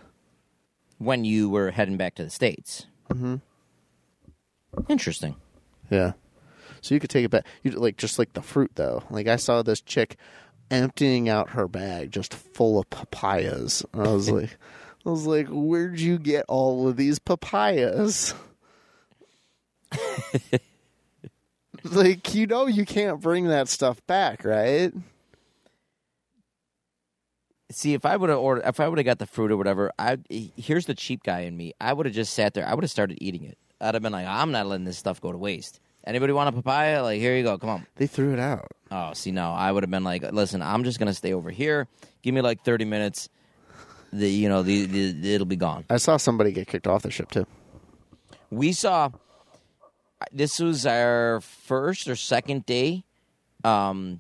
when 0.98 1.24
you 1.24 1.50
were 1.50 1.72
heading 1.72 1.96
back 1.96 2.14
to 2.16 2.26
the 2.26 2.30
states. 2.30 2.86
Mm-hmm. 3.10 3.36
Interesting. 4.90 5.36
Yeah. 5.90 6.14
So 6.82 6.94
you 6.94 7.00
could 7.00 7.10
take 7.10 7.26
it 7.26 7.30
back. 7.32 7.46
You 7.64 7.72
like 7.72 7.98
just 7.98 8.20
like 8.20 8.34
the 8.34 8.42
fruit 8.42 8.72
though. 8.76 9.04
Like 9.10 9.28
I 9.28 9.36
saw 9.38 9.62
this 9.62 9.82
chick 9.82 10.18
emptying 10.72 11.30
out 11.30 11.50
her 11.52 11.68
bag 11.68 12.12
just 12.12 12.34
full 12.34 12.80
of 12.80 12.90
papayas. 12.90 13.84
And 13.94 14.08
I 14.08 14.12
was 14.12 14.30
like, 14.32 14.58
I 15.06 15.10
was 15.10 15.26
like, 15.26 15.48
where'd 15.50 16.00
you 16.00 16.18
get 16.18 16.46
all 16.48 16.88
of 16.88 16.98
these 16.98 17.20
papayas? 17.20 18.34
like 21.84 22.34
you 22.34 22.46
know 22.46 22.68
you 22.68 22.86
can't 22.86 23.22
bring 23.22 23.48
that 23.48 23.68
stuff 23.68 24.06
back, 24.08 24.44
right? 24.46 24.94
See, 27.72 27.94
if 27.94 28.04
I 28.06 28.18
would 28.18 28.30
have 28.30 28.40
ordered, 28.40 28.64
if 28.66 28.80
I 28.80 28.88
would 28.88 28.98
have 28.98 29.06
got 29.06 29.20
the 29.20 29.28
fruit 29.28 29.52
or 29.52 29.58
whatever, 29.58 29.92
I 30.00 30.18
here's 30.30 30.86
the 30.86 30.96
cheap 30.96 31.24
guy 31.24 31.42
in 31.42 31.56
me. 31.56 31.74
I 31.80 31.94
would 31.94 32.06
have 32.06 32.16
just 32.16 32.34
sat 32.34 32.54
there. 32.54 32.68
I 32.68 32.74
would 32.74 32.84
have 32.84 32.92
started 32.92 33.20
eating 33.22 33.44
it. 33.44 33.58
I'd 33.80 33.94
have 33.94 34.04
been 34.04 34.12
like, 34.12 34.28
I'm 34.28 34.52
not 34.52 34.66
letting 34.66 34.86
this 34.86 34.98
stuff 34.98 35.22
go 35.22 35.32
to 35.32 35.38
waste. 35.38 35.80
Anybody 36.06 36.34
want 36.34 36.50
a 36.50 36.52
papaya? 36.52 37.04
Like, 37.04 37.20
here 37.20 37.36
you 37.36 37.44
go. 37.44 37.58
Come 37.58 37.70
on. 37.70 37.86
They 37.96 38.08
threw 38.08 38.34
it 38.34 38.40
out. 38.40 38.72
Oh, 38.92 39.14
see, 39.14 39.32
no, 39.32 39.52
I 39.52 39.72
would 39.72 39.84
have 39.84 39.92
been 39.92 40.04
like, 40.04 40.24
listen, 40.32 40.62
I'm 40.62 40.84
just 40.84 40.98
gonna 41.00 41.14
stay 41.14 41.34
over 41.34 41.52
here. 41.52 41.88
Give 42.22 42.34
me 42.34 42.42
like 42.42 42.64
30 42.64 42.86
minutes. 42.86 43.30
The 44.12 44.28
you 44.28 44.50
know 44.50 44.64
the, 44.64 44.86
the 44.86 45.36
it'll 45.36 45.46
be 45.46 45.56
gone. 45.56 45.86
I 45.90 45.98
saw 45.98 46.18
somebody 46.18 46.52
get 46.52 46.68
kicked 46.68 46.88
off 46.88 47.04
the 47.04 47.12
ship 47.12 47.30
too. 47.30 47.46
We 48.50 48.72
saw. 48.74 49.10
This 50.32 50.60
was 50.60 50.86
our 50.86 51.42
first 51.42 52.08
or 52.08 52.16
second 52.16 52.66
day. 52.66 53.04
Um, 53.64 54.20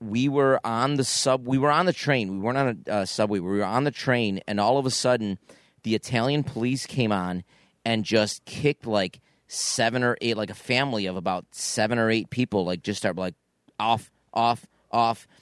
we 0.00 0.28
were 0.28 0.58
on 0.64 0.96
the 0.96 1.04
sub. 1.04 1.46
We 1.46 1.58
were 1.58 1.70
on 1.70 1.86
the 1.86 1.92
train. 1.92 2.30
We 2.32 2.38
weren't 2.38 2.58
on 2.58 2.82
a 2.86 2.92
uh, 2.92 3.04
subway. 3.04 3.38
We 3.38 3.58
were 3.58 3.64
on 3.64 3.84
the 3.84 3.90
train, 3.92 4.40
and 4.48 4.58
all 4.58 4.78
of 4.78 4.86
a 4.86 4.90
sudden, 4.90 5.38
the 5.84 5.94
Italian 5.94 6.42
police 6.42 6.86
came 6.86 7.12
on 7.12 7.44
and 7.84 8.04
just 8.04 8.44
kicked 8.44 8.86
like 8.86 9.20
seven 9.50 10.04
or 10.04 10.16
eight, 10.20 10.36
like 10.36 10.48
a 10.48 10.54
family 10.54 11.06
of 11.06 11.16
about 11.16 11.44
seven 11.50 11.98
or 11.98 12.08
eight 12.08 12.30
people, 12.30 12.64
like 12.64 12.82
just 12.82 12.98
start 12.98 13.16
like 13.16 13.34
off, 13.78 14.10
off, 14.32 14.66
off. 14.90 15.26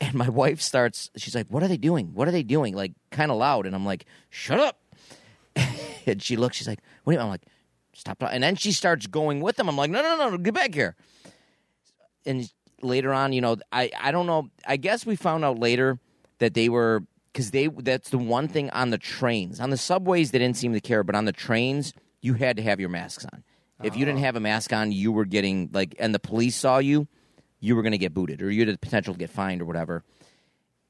And 0.00 0.14
my 0.14 0.28
wife 0.28 0.60
starts. 0.60 1.10
She's 1.16 1.34
like, 1.34 1.48
"What 1.48 1.64
are 1.64 1.66
they 1.66 1.76
doing? 1.76 2.14
What 2.14 2.28
are 2.28 2.30
they 2.30 2.44
doing?" 2.44 2.72
Like 2.72 2.92
kind 3.10 3.32
of 3.32 3.36
loud, 3.36 3.66
and 3.66 3.74
I'm 3.74 3.84
like, 3.84 4.06
"Shut 4.30 4.60
up!" 4.60 4.78
and 6.06 6.22
she 6.22 6.36
looks. 6.36 6.56
She's 6.56 6.68
like, 6.68 6.78
"What?" 7.02 7.14
Do 7.14 7.16
you? 7.16 7.20
I'm 7.20 7.28
like, 7.28 7.42
"Stop!" 7.94 8.22
And 8.22 8.40
then 8.40 8.54
she 8.54 8.70
starts 8.70 9.08
going 9.08 9.40
with 9.40 9.56
them. 9.56 9.68
I'm 9.68 9.76
like, 9.76 9.90
"No, 9.90 10.00
no, 10.00 10.30
no, 10.30 10.38
get 10.38 10.54
back 10.54 10.72
here!" 10.72 10.94
And 12.24 12.48
later 12.80 13.12
on, 13.12 13.32
you 13.32 13.40
know, 13.40 13.56
I 13.72 13.90
I 14.00 14.12
don't 14.12 14.26
know. 14.26 14.50
I 14.68 14.76
guess 14.76 15.04
we 15.04 15.16
found 15.16 15.44
out 15.44 15.58
later 15.58 15.98
that 16.38 16.54
they 16.54 16.68
were 16.68 17.02
because 17.32 17.50
they 17.50 17.66
that's 17.66 18.10
the 18.10 18.18
one 18.18 18.46
thing 18.46 18.70
on 18.70 18.90
the 18.90 18.98
trains 18.98 19.58
on 19.58 19.70
the 19.70 19.76
subways 19.76 20.30
they 20.30 20.38
didn't 20.38 20.58
seem 20.58 20.74
to 20.74 20.80
care, 20.80 21.02
but 21.02 21.16
on 21.16 21.24
the 21.24 21.32
trains 21.32 21.92
you 22.20 22.34
had 22.34 22.56
to 22.56 22.62
have 22.62 22.80
your 22.80 22.88
masks 22.88 23.24
on. 23.32 23.44
If 23.82 23.96
you 23.96 24.04
didn't 24.04 24.20
have 24.20 24.34
a 24.34 24.40
mask 24.40 24.72
on, 24.72 24.90
you 24.90 25.12
were 25.12 25.24
getting 25.24 25.70
like, 25.72 25.94
and 26.00 26.12
the 26.12 26.18
police 26.18 26.56
saw 26.56 26.78
you, 26.78 27.06
you 27.60 27.76
were 27.76 27.82
going 27.82 27.92
to 27.92 27.98
get 27.98 28.12
booted, 28.12 28.42
or 28.42 28.50
you 28.50 28.66
had 28.66 28.74
the 28.74 28.78
potential 28.78 29.14
to 29.14 29.18
get 29.18 29.30
fined 29.30 29.62
or 29.62 29.66
whatever. 29.66 30.02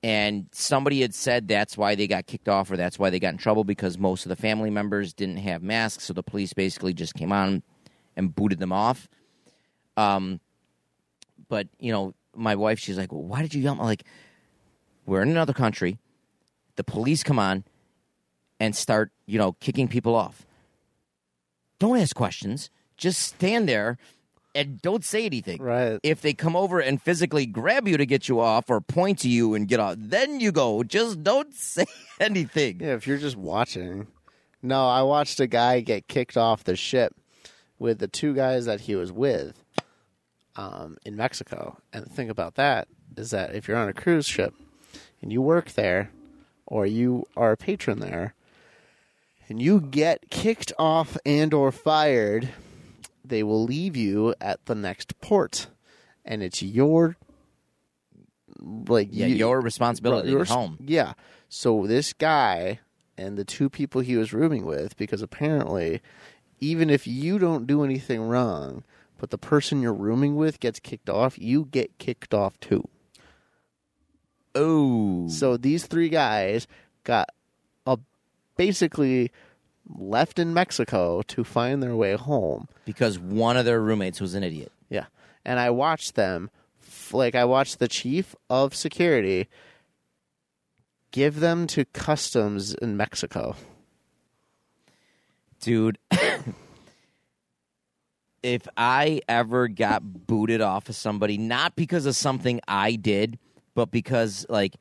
And 0.03 0.47
somebody 0.53 1.03
had 1.03 1.15
said 1.15 1.49
that's 1.49 1.77
why 1.77 1.97
they 1.97 2.07
got 2.07 2.27
kicked 2.27 2.49
off, 2.49 2.71
or 2.71 2.77
that's 2.77 2.99
why 2.99 3.11
they 3.11 3.19
got 3.19 3.33
in 3.33 3.39
trouble 3.39 3.65
because 3.65 3.99
most 3.99 4.25
of 4.25 4.31
the 4.31 4.37
family 4.37 4.71
members 4.71 5.13
didn't 5.13 5.39
have 5.39 5.63
masks, 5.63 6.05
so 6.05 6.13
the 6.13 6.23
police 6.23 6.53
basically 6.53 6.95
just 6.95 7.15
came 7.15 7.33
on 7.33 7.63
and 8.17 8.35
booted 8.35 8.59
them 8.59 8.73
off. 8.73 9.09
Um, 9.97 10.41
but 11.49 11.69
you 11.81 11.93
know, 11.93 12.15
my 12.35 12.55
wife, 12.55 12.79
she's 12.79 12.97
like, 12.97 13.13
well, 13.13 13.23
"Why 13.23 13.43
did 13.43 13.55
you 13.55 13.61
yell?" 13.61 13.73
I'm 13.73 13.81
like, 13.81 14.05
"We're 15.05 15.23
in 15.23 15.31
another 15.31 15.53
country. 15.53 15.99
The 16.77 16.85
police 16.85 17.25
come 17.25 17.39
on 17.39 17.65
and 18.61 18.75
start, 18.75 19.11
you 19.27 19.39
know, 19.39 19.53
kicking 19.61 19.89
people 19.89 20.15
off. 20.15 20.47
Don't 21.79 21.99
ask 21.99 22.15
questions. 22.15 22.71
Just 22.97 23.21
stand 23.21 23.69
there 23.69 23.99
and 24.55 24.83
don't 24.83 25.05
say 25.05 25.25
anything. 25.25 25.63
Right. 25.63 26.01
If 26.03 26.21
they 26.21 26.33
come 26.35 26.57
over 26.57 26.81
and 26.81 27.01
physically 27.01 27.47
grab 27.47 27.87
you 27.87 27.97
to 27.97 28.07
get 28.07 28.29
you 28.29 28.41
off 28.41 28.69
or 28.69 28.81
point 28.81 29.21
to 29.21 29.29
you 29.29 29.55
and 29.55 29.69
get 29.69 29.79
off, 29.79 29.97
then 29.99 30.41
you 30.41 30.51
go. 30.51 30.83
Just 30.83 31.23
don't 31.23 31.55
say 31.55 31.87
anything. 32.19 32.81
Yeah, 32.81 32.95
if 32.95 33.07
you're 33.07 33.19
just 33.19 33.37
watching. 33.37 34.09
No, 34.63 34.89
I 34.89 35.03
watched 35.03 35.39
a 35.39 35.47
guy 35.47 35.81
get 35.81 36.09
kicked 36.09 36.37
off 36.37 36.65
the 36.65 36.75
ship 36.75 37.15
with 37.79 37.99
the 38.01 38.09
two 38.09 38.35
guys 38.35 38.65
that 38.65 38.81
he 38.81 38.97
was 38.97 39.13
with 39.13 39.63
um, 40.57 40.97
in 41.05 41.15
Mexico. 41.15 41.79
And 41.93 42.05
the 42.05 42.11
thing 42.11 42.29
about 42.29 42.57
that 42.57 42.89
is 43.17 43.31
that 43.31 43.55
if 43.55 43.69
you're 43.69 43.77
on 43.77 43.89
a 43.89 43.93
cruise 43.93 44.27
ship 44.27 44.55
and 45.23 45.33
you 45.33 45.41
work 45.41 45.73
there 45.73 46.11
or 46.67 46.87
you 46.87 47.27
are 47.37 47.53
a 47.53 47.57
patron 47.57 48.01
there 48.01 48.35
and 49.49 49.61
you 49.61 49.81
get 49.81 50.31
kicked 50.31 50.73
off 50.79 51.17
and 51.25 51.53
or 51.55 51.73
fired, 51.73 52.51
they 53.25 53.43
will 53.43 53.63
leave 53.65 53.97
you 53.97 54.35
at 54.41 54.65
the 54.67 54.75
next 54.75 55.21
port. 55.21 55.69
And 56.25 56.43
it's 56.43 56.63
your 56.63 57.17
like 58.61 59.09
Yeah, 59.13 59.27
you- 59.27 59.37
your 59.37 59.61
responsibility 59.61 60.31
your 60.31 60.43
at 60.43 60.49
home. 60.49 60.77
Yeah. 60.85 61.15
So 61.49 61.87
this 61.87 62.13
guy 62.13 62.81
and 63.17 63.37
the 63.37 63.45
two 63.45 63.69
people 63.71 64.01
he 64.01 64.17
was 64.17 64.33
rooming 64.33 64.65
with, 64.65 64.97
because 64.97 65.23
apparently, 65.23 66.01
even 66.61 66.91
if 66.91 67.07
you 67.07 67.39
don't 67.39 67.67
do 67.67 67.83
anything 67.85 68.21
wrong, 68.23 68.85
but 69.19 69.31
the 69.31 69.39
person 69.39 69.81
you're 69.83 69.93
rooming 69.95 70.37
with 70.37 70.61
gets 70.61 70.79
kicked 70.81 71.09
off, 71.09 71.39
you 71.39 71.65
get 71.71 71.99
kicked 71.99 72.35
off 72.35 72.59
too. 72.61 72.87
Oh, 74.55 75.29
So 75.29 75.57
these 75.57 75.87
three 75.87 76.09
guys 76.09 76.67
got 77.05 77.29
basically 78.59 79.31
left 79.89 80.39
in 80.39 80.53
Mexico 80.53 81.23
to 81.23 81.43
find 81.45 81.83
their 81.83 81.97
way 81.97 82.15
home. 82.15 82.69
because 82.85 83.19
one 83.19 83.57
of 83.57 83.65
their 83.65 83.81
roommates 83.81 84.21
was 84.21 84.35
an 84.35 84.43
idiot. 84.45 84.71
Yeah. 84.91 85.07
And 85.47 85.59
I 85.59 85.71
watched 85.71 86.15
them, 86.15 86.51
like, 87.11 87.35
I 87.35 87.47
watched 87.47 87.79
the 87.79 87.89
chief 87.89 88.35
of 88.51 88.75
security 88.75 89.49
give 91.11 91.41
them 91.41 91.67
to 91.69 91.87
customs 91.87 92.75
in 92.75 92.95
Mexico. 92.99 93.57
dude 95.61 95.99
if 98.43 98.69
i 98.77 99.21
ever 99.29 99.67
got 99.69 100.27
booted 100.27 100.61
off 100.61 100.89
of 100.89 100.95
somebody 100.95 101.37
not 101.37 101.75
because 101.75 102.07
of 102.07 102.15
something 102.15 102.61
i 102.69 102.95
did 102.95 103.39
but 103.75 103.91
because 103.91 104.47
like 104.49 104.77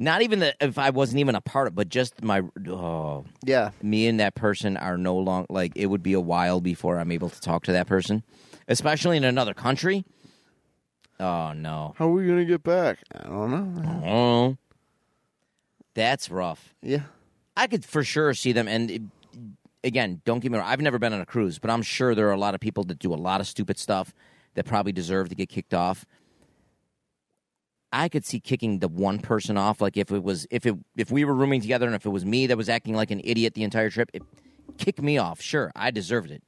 not 0.00 0.22
even 0.22 0.40
that 0.40 0.56
if 0.60 0.78
i 0.78 0.90
wasn't 0.90 1.18
even 1.20 1.34
a 1.36 1.40
part 1.40 1.68
of 1.68 1.74
but 1.76 1.88
just 1.88 2.22
my 2.24 2.42
oh 2.68 3.24
Yeah. 3.44 3.70
me 3.82 4.06
and 4.08 4.18
that 4.18 4.34
person 4.34 4.76
are 4.76 4.96
no 4.98 5.16
long 5.16 5.46
like 5.48 5.72
it 5.76 5.86
would 5.86 6.02
be 6.02 6.14
a 6.14 6.20
while 6.20 6.60
before 6.60 6.98
i'm 6.98 7.12
able 7.12 7.28
to 7.30 7.40
talk 7.40 7.62
to 7.64 7.72
that 7.72 7.86
person 7.86 8.24
especially 8.66 9.16
in 9.16 9.24
another 9.24 9.54
country 9.54 10.04
oh 11.20 11.52
no 11.52 11.94
How 11.98 12.08
are 12.08 12.12
we 12.12 12.26
going 12.26 12.38
to 12.38 12.44
get 12.46 12.62
back? 12.62 12.98
I 13.14 13.24
don't 13.28 13.50
know. 13.84 14.02
oh 14.06 14.56
that's 15.94 16.30
rough 16.30 16.74
Yeah. 16.82 17.02
I 17.56 17.66
could 17.66 17.84
for 17.84 18.02
sure 18.04 18.32
see 18.32 18.52
them. 18.52 18.68
And 18.68 18.90
it- 18.90 19.02
again, 19.84 20.22
don't 20.24 20.40
get 20.40 20.50
me 20.52 20.56
wrong. 20.58 20.66
I've 20.68 20.80
never 20.80 20.98
been 20.98 21.12
on 21.12 21.20
a 21.20 21.26
cruise, 21.26 21.58
but 21.58 21.70
I'm 21.70 21.82
sure 21.82 22.14
there 22.14 22.28
are 22.28 22.32
a 22.32 22.38
lot 22.38 22.54
of 22.54 22.60
people 22.60 22.84
that 22.84 22.98
do 22.98 23.12
a 23.12 23.16
lot 23.16 23.40
of 23.40 23.46
stupid 23.46 23.78
stuff 23.78 24.14
that 24.54 24.64
probably 24.66 24.92
deserve 24.92 25.28
to 25.30 25.34
get 25.34 25.48
kicked 25.48 25.74
off. 25.74 26.06
I 27.92 28.08
could 28.08 28.24
see 28.24 28.40
kicking 28.40 28.78
the 28.78 28.88
one 28.88 29.18
person 29.18 29.56
off. 29.56 29.80
Like 29.80 29.96
if 29.96 30.10
it 30.12 30.22
was 30.22 30.46
if 30.50 30.66
it 30.66 30.76
if 30.96 31.10
we 31.10 31.24
were 31.24 31.34
rooming 31.34 31.60
together 31.60 31.86
and 31.86 31.94
if 31.94 32.06
it 32.06 32.10
was 32.10 32.24
me 32.24 32.46
that 32.46 32.56
was 32.56 32.68
acting 32.68 32.94
like 32.94 33.10
an 33.10 33.20
idiot 33.24 33.54
the 33.54 33.64
entire 33.64 33.90
trip, 33.90 34.10
it, 34.12 34.22
kick 34.78 35.02
me 35.02 35.18
off. 35.18 35.40
Sure, 35.40 35.72
I 35.74 35.90
deserved 35.90 36.30
it. 36.30 36.42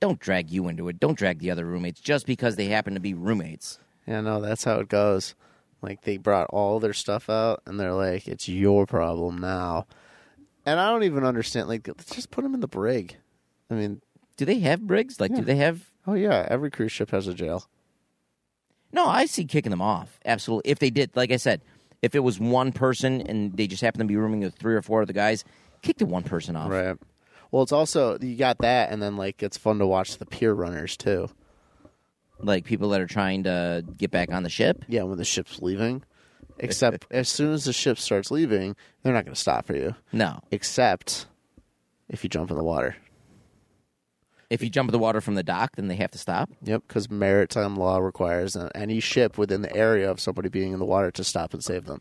Don't 0.00 0.18
drag 0.20 0.50
you 0.50 0.68
into 0.68 0.88
it. 0.88 1.00
Don't 1.00 1.18
drag 1.18 1.40
the 1.40 1.50
other 1.50 1.66
roommates 1.66 2.00
just 2.00 2.24
because 2.26 2.56
they 2.56 2.66
happen 2.66 2.94
to 2.94 3.00
be 3.00 3.14
roommates. 3.14 3.78
Yeah, 4.06 4.20
no, 4.20 4.40
that's 4.40 4.64
how 4.64 4.78
it 4.78 4.88
goes. 4.88 5.34
Like, 5.82 6.02
they 6.02 6.16
brought 6.16 6.48
all 6.50 6.80
their 6.80 6.92
stuff 6.92 7.28
out, 7.28 7.62
and 7.66 7.78
they're 7.78 7.92
like, 7.92 8.26
it's 8.26 8.48
your 8.48 8.86
problem 8.86 9.38
now. 9.38 9.86
And 10.64 10.78
I 10.80 10.90
don't 10.90 11.02
even 11.02 11.24
understand. 11.24 11.68
Like, 11.68 11.86
let's 11.86 12.14
just 12.14 12.30
put 12.30 12.42
them 12.42 12.54
in 12.54 12.60
the 12.60 12.68
brig. 12.68 13.16
I 13.70 13.74
mean, 13.74 14.00
Do 14.36 14.44
they 14.44 14.60
have 14.60 14.86
brigs? 14.86 15.20
Like, 15.20 15.30
Yeah. 15.32 15.38
do 15.38 15.42
they 15.44 15.56
have 15.56 15.90
oh, 16.06 16.14
yeah, 16.14 16.46
every 16.48 16.70
cruise 16.70 16.92
ship 16.92 17.10
has 17.10 17.26
a 17.28 17.34
jail. 17.34 17.66
No, 18.92 19.06
I 19.06 19.26
see 19.26 19.44
kicking 19.44 19.70
them 19.70 19.82
off. 19.82 20.18
Absolutely. 20.24 20.70
If 20.70 20.78
they 20.78 20.90
did, 20.90 21.10
like 21.14 21.30
I 21.30 21.36
said, 21.36 21.60
if 22.02 22.14
it 22.14 22.20
was 22.20 22.38
one 22.40 22.72
person 22.72 23.20
and 23.22 23.56
they 23.56 23.66
just 23.66 23.82
happened 23.82 24.00
to 24.00 24.06
be 24.06 24.16
rooming 24.16 24.40
with 24.40 24.54
three 24.54 24.74
or 24.74 24.82
four 24.82 25.02
other 25.02 25.12
guys, 25.12 25.44
kick 25.82 25.98
the 25.98 26.06
one 26.06 26.22
person 26.22 26.56
off. 26.56 26.70
Right. 26.70 26.96
Well, 27.50 27.62
it's 27.62 27.72
also, 27.72 28.18
you 28.18 28.36
got 28.36 28.58
that, 28.58 28.90
and 28.90 29.02
then, 29.02 29.16
like, 29.16 29.42
it's 29.42 29.56
fun 29.56 29.78
to 29.78 29.86
watch 29.86 30.18
the 30.18 30.26
pier 30.26 30.52
runners, 30.52 30.98
too. 30.98 31.30
Like 32.40 32.64
people 32.64 32.90
that 32.90 33.00
are 33.00 33.06
trying 33.06 33.44
to 33.44 33.84
get 33.96 34.10
back 34.10 34.30
on 34.32 34.42
the 34.42 34.50
ship. 34.50 34.84
Yeah, 34.86 35.02
when 35.04 35.18
the 35.18 35.24
ship's 35.24 35.60
leaving. 35.60 36.04
Except 36.58 37.06
as 37.10 37.28
soon 37.28 37.52
as 37.52 37.64
the 37.64 37.72
ship 37.72 37.98
starts 37.98 38.30
leaving, 38.30 38.76
they're 39.02 39.12
not 39.12 39.24
going 39.24 39.34
to 39.34 39.40
stop 39.40 39.66
for 39.66 39.74
you. 39.74 39.94
No. 40.12 40.40
Except 40.50 41.26
if 42.08 42.22
you 42.22 42.30
jump 42.30 42.50
in 42.50 42.56
the 42.56 42.62
water. 42.64 42.96
If 44.50 44.62
you 44.62 44.70
jump 44.70 44.88
in 44.88 44.92
the 44.92 44.98
water 44.98 45.20
from 45.20 45.34
the 45.34 45.42
dock, 45.42 45.76
then 45.76 45.88
they 45.88 45.96
have 45.96 46.10
to 46.12 46.18
stop. 46.18 46.50
Yep, 46.62 46.84
because 46.88 47.10
maritime 47.10 47.76
law 47.76 47.98
requires 47.98 48.56
any 48.74 48.98
ship 49.00 49.36
within 49.36 49.60
the 49.62 49.74
area 49.76 50.10
of 50.10 50.20
somebody 50.20 50.48
being 50.48 50.72
in 50.72 50.78
the 50.78 50.86
water 50.86 51.10
to 51.10 51.24
stop 51.24 51.52
and 51.52 51.62
save 51.62 51.84
them. 51.84 52.00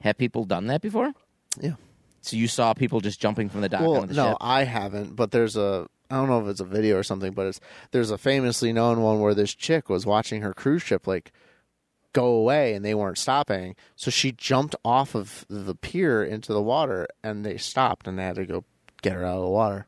Have 0.00 0.18
people 0.18 0.44
done 0.44 0.66
that 0.66 0.82
before? 0.82 1.12
Yeah. 1.60 1.74
So 2.20 2.36
you 2.36 2.48
saw 2.48 2.74
people 2.74 3.00
just 3.00 3.20
jumping 3.20 3.48
from 3.48 3.60
the 3.60 3.68
dock 3.68 3.82
Well, 3.82 3.96
onto 3.96 4.08
the 4.08 4.14
no, 4.14 4.28
ship? 4.30 4.36
I 4.40 4.64
haven't, 4.64 5.16
but 5.16 5.30
there's 5.30 5.56
a. 5.56 5.86
I 6.10 6.16
don't 6.16 6.28
know 6.28 6.40
if 6.42 6.48
it's 6.48 6.60
a 6.60 6.64
video 6.64 6.98
or 6.98 7.02
something, 7.02 7.32
but 7.32 7.46
it's 7.46 7.60
there's 7.90 8.10
a 8.10 8.18
famously 8.18 8.72
known 8.72 9.00
one 9.00 9.20
where 9.20 9.34
this 9.34 9.54
chick 9.54 9.88
was 9.88 10.04
watching 10.04 10.42
her 10.42 10.52
cruise 10.52 10.82
ship 10.82 11.06
like 11.06 11.32
go 12.12 12.26
away 12.26 12.74
and 12.74 12.84
they 12.84 12.94
weren't 12.94 13.16
stopping, 13.18 13.74
so 13.96 14.10
she 14.10 14.30
jumped 14.32 14.76
off 14.84 15.14
of 15.14 15.46
the 15.48 15.74
pier 15.74 16.22
into 16.22 16.52
the 16.52 16.60
water 16.60 17.08
and 17.24 17.46
they 17.46 17.56
stopped 17.56 18.06
and 18.06 18.18
they 18.18 18.24
had 18.24 18.36
to 18.36 18.44
go 18.44 18.64
get 19.00 19.14
her 19.14 19.24
out 19.24 19.38
of 19.38 19.44
the 19.44 19.48
water. 19.48 19.86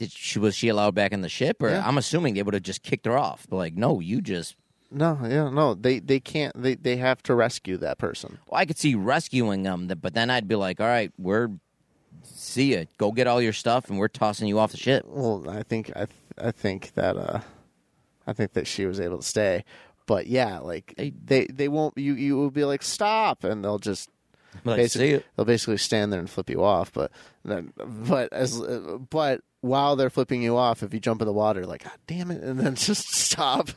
Did 0.00 0.10
she 0.12 0.38
was 0.38 0.56
she 0.56 0.68
allowed 0.68 0.94
back 0.94 1.12
in 1.12 1.20
the 1.20 1.28
ship, 1.28 1.62
or 1.62 1.68
Yeah. 1.68 1.86
I'm 1.86 1.98
assuming 1.98 2.32
they 2.34 2.42
would 2.42 2.54
have 2.54 2.62
just 2.62 2.82
kicked 2.82 3.04
her 3.04 3.16
off. 3.18 3.46
But 3.48 3.56
like, 3.56 3.74
no, 3.74 4.00
you 4.00 4.22
just. 4.22 4.56
No, 4.90 5.18
yeah, 5.22 5.50
no, 5.50 5.74
they 5.74 5.98
they 6.00 6.18
can't. 6.20 6.60
They 6.60 6.74
they 6.74 6.96
have 6.96 7.22
to 7.24 7.34
rescue 7.34 7.76
that 7.76 7.98
person. 7.98 8.38
Well, 8.48 8.58
I 8.60 8.64
could 8.64 8.78
see 8.78 8.94
rescuing 8.94 9.62
them, 9.62 9.86
but 10.00 10.14
then 10.14 10.30
I'd 10.30 10.48
be 10.48 10.56
like, 10.56 10.80
all 10.80 10.86
right, 10.86 11.12
we're 11.18 11.50
see 12.24 12.74
ya, 12.74 12.84
go 12.98 13.12
get 13.12 13.26
all 13.26 13.40
your 13.42 13.52
stuff, 13.52 13.88
and 13.90 13.98
we're 13.98 14.08
tossing 14.08 14.48
you 14.48 14.58
off 14.58 14.70
the 14.72 14.78
ship. 14.78 15.04
Well, 15.06 15.44
I 15.48 15.62
think 15.62 15.90
I 15.94 16.06
th- 16.06 16.10
I 16.38 16.50
think 16.50 16.94
that 16.94 17.16
uh, 17.16 17.40
I 18.26 18.32
think 18.32 18.54
that 18.54 18.66
she 18.66 18.86
was 18.86 18.98
able 18.98 19.18
to 19.18 19.22
stay, 19.24 19.64
but 20.06 20.26
yeah, 20.26 20.58
like 20.58 20.94
They- 20.96 21.10
they 21.24 21.44
they 21.46 21.68
won't. 21.68 21.96
You 21.98 22.14
you 22.14 22.36
will 22.36 22.50
be 22.50 22.64
like 22.64 22.82
stop, 22.82 23.44
and 23.44 23.62
they'll 23.64 23.78
just 23.78 24.10
Like, 24.64 24.78
basically 24.78 25.18
see 25.18 25.24
they'll 25.36 25.46
basically 25.46 25.76
stand 25.76 26.12
there 26.12 26.18
and 26.18 26.28
flip 26.28 26.50
you 26.50 26.64
off. 26.64 26.92
But 26.92 27.12
then, 27.44 27.72
but 27.76 28.32
as 28.32 28.60
uh, 28.60 28.98
but 29.08 29.42
while 29.60 29.96
they're 29.96 30.10
flipping 30.10 30.42
you 30.42 30.56
off, 30.56 30.82
if 30.82 30.94
you 30.94 31.00
jump 31.00 31.20
in 31.20 31.26
the 31.26 31.32
water, 31.32 31.66
like 31.66 31.84
God 31.84 31.98
damn 32.06 32.30
it, 32.30 32.42
and 32.42 32.58
then 32.58 32.74
just 32.76 33.14
stop. 33.14 33.70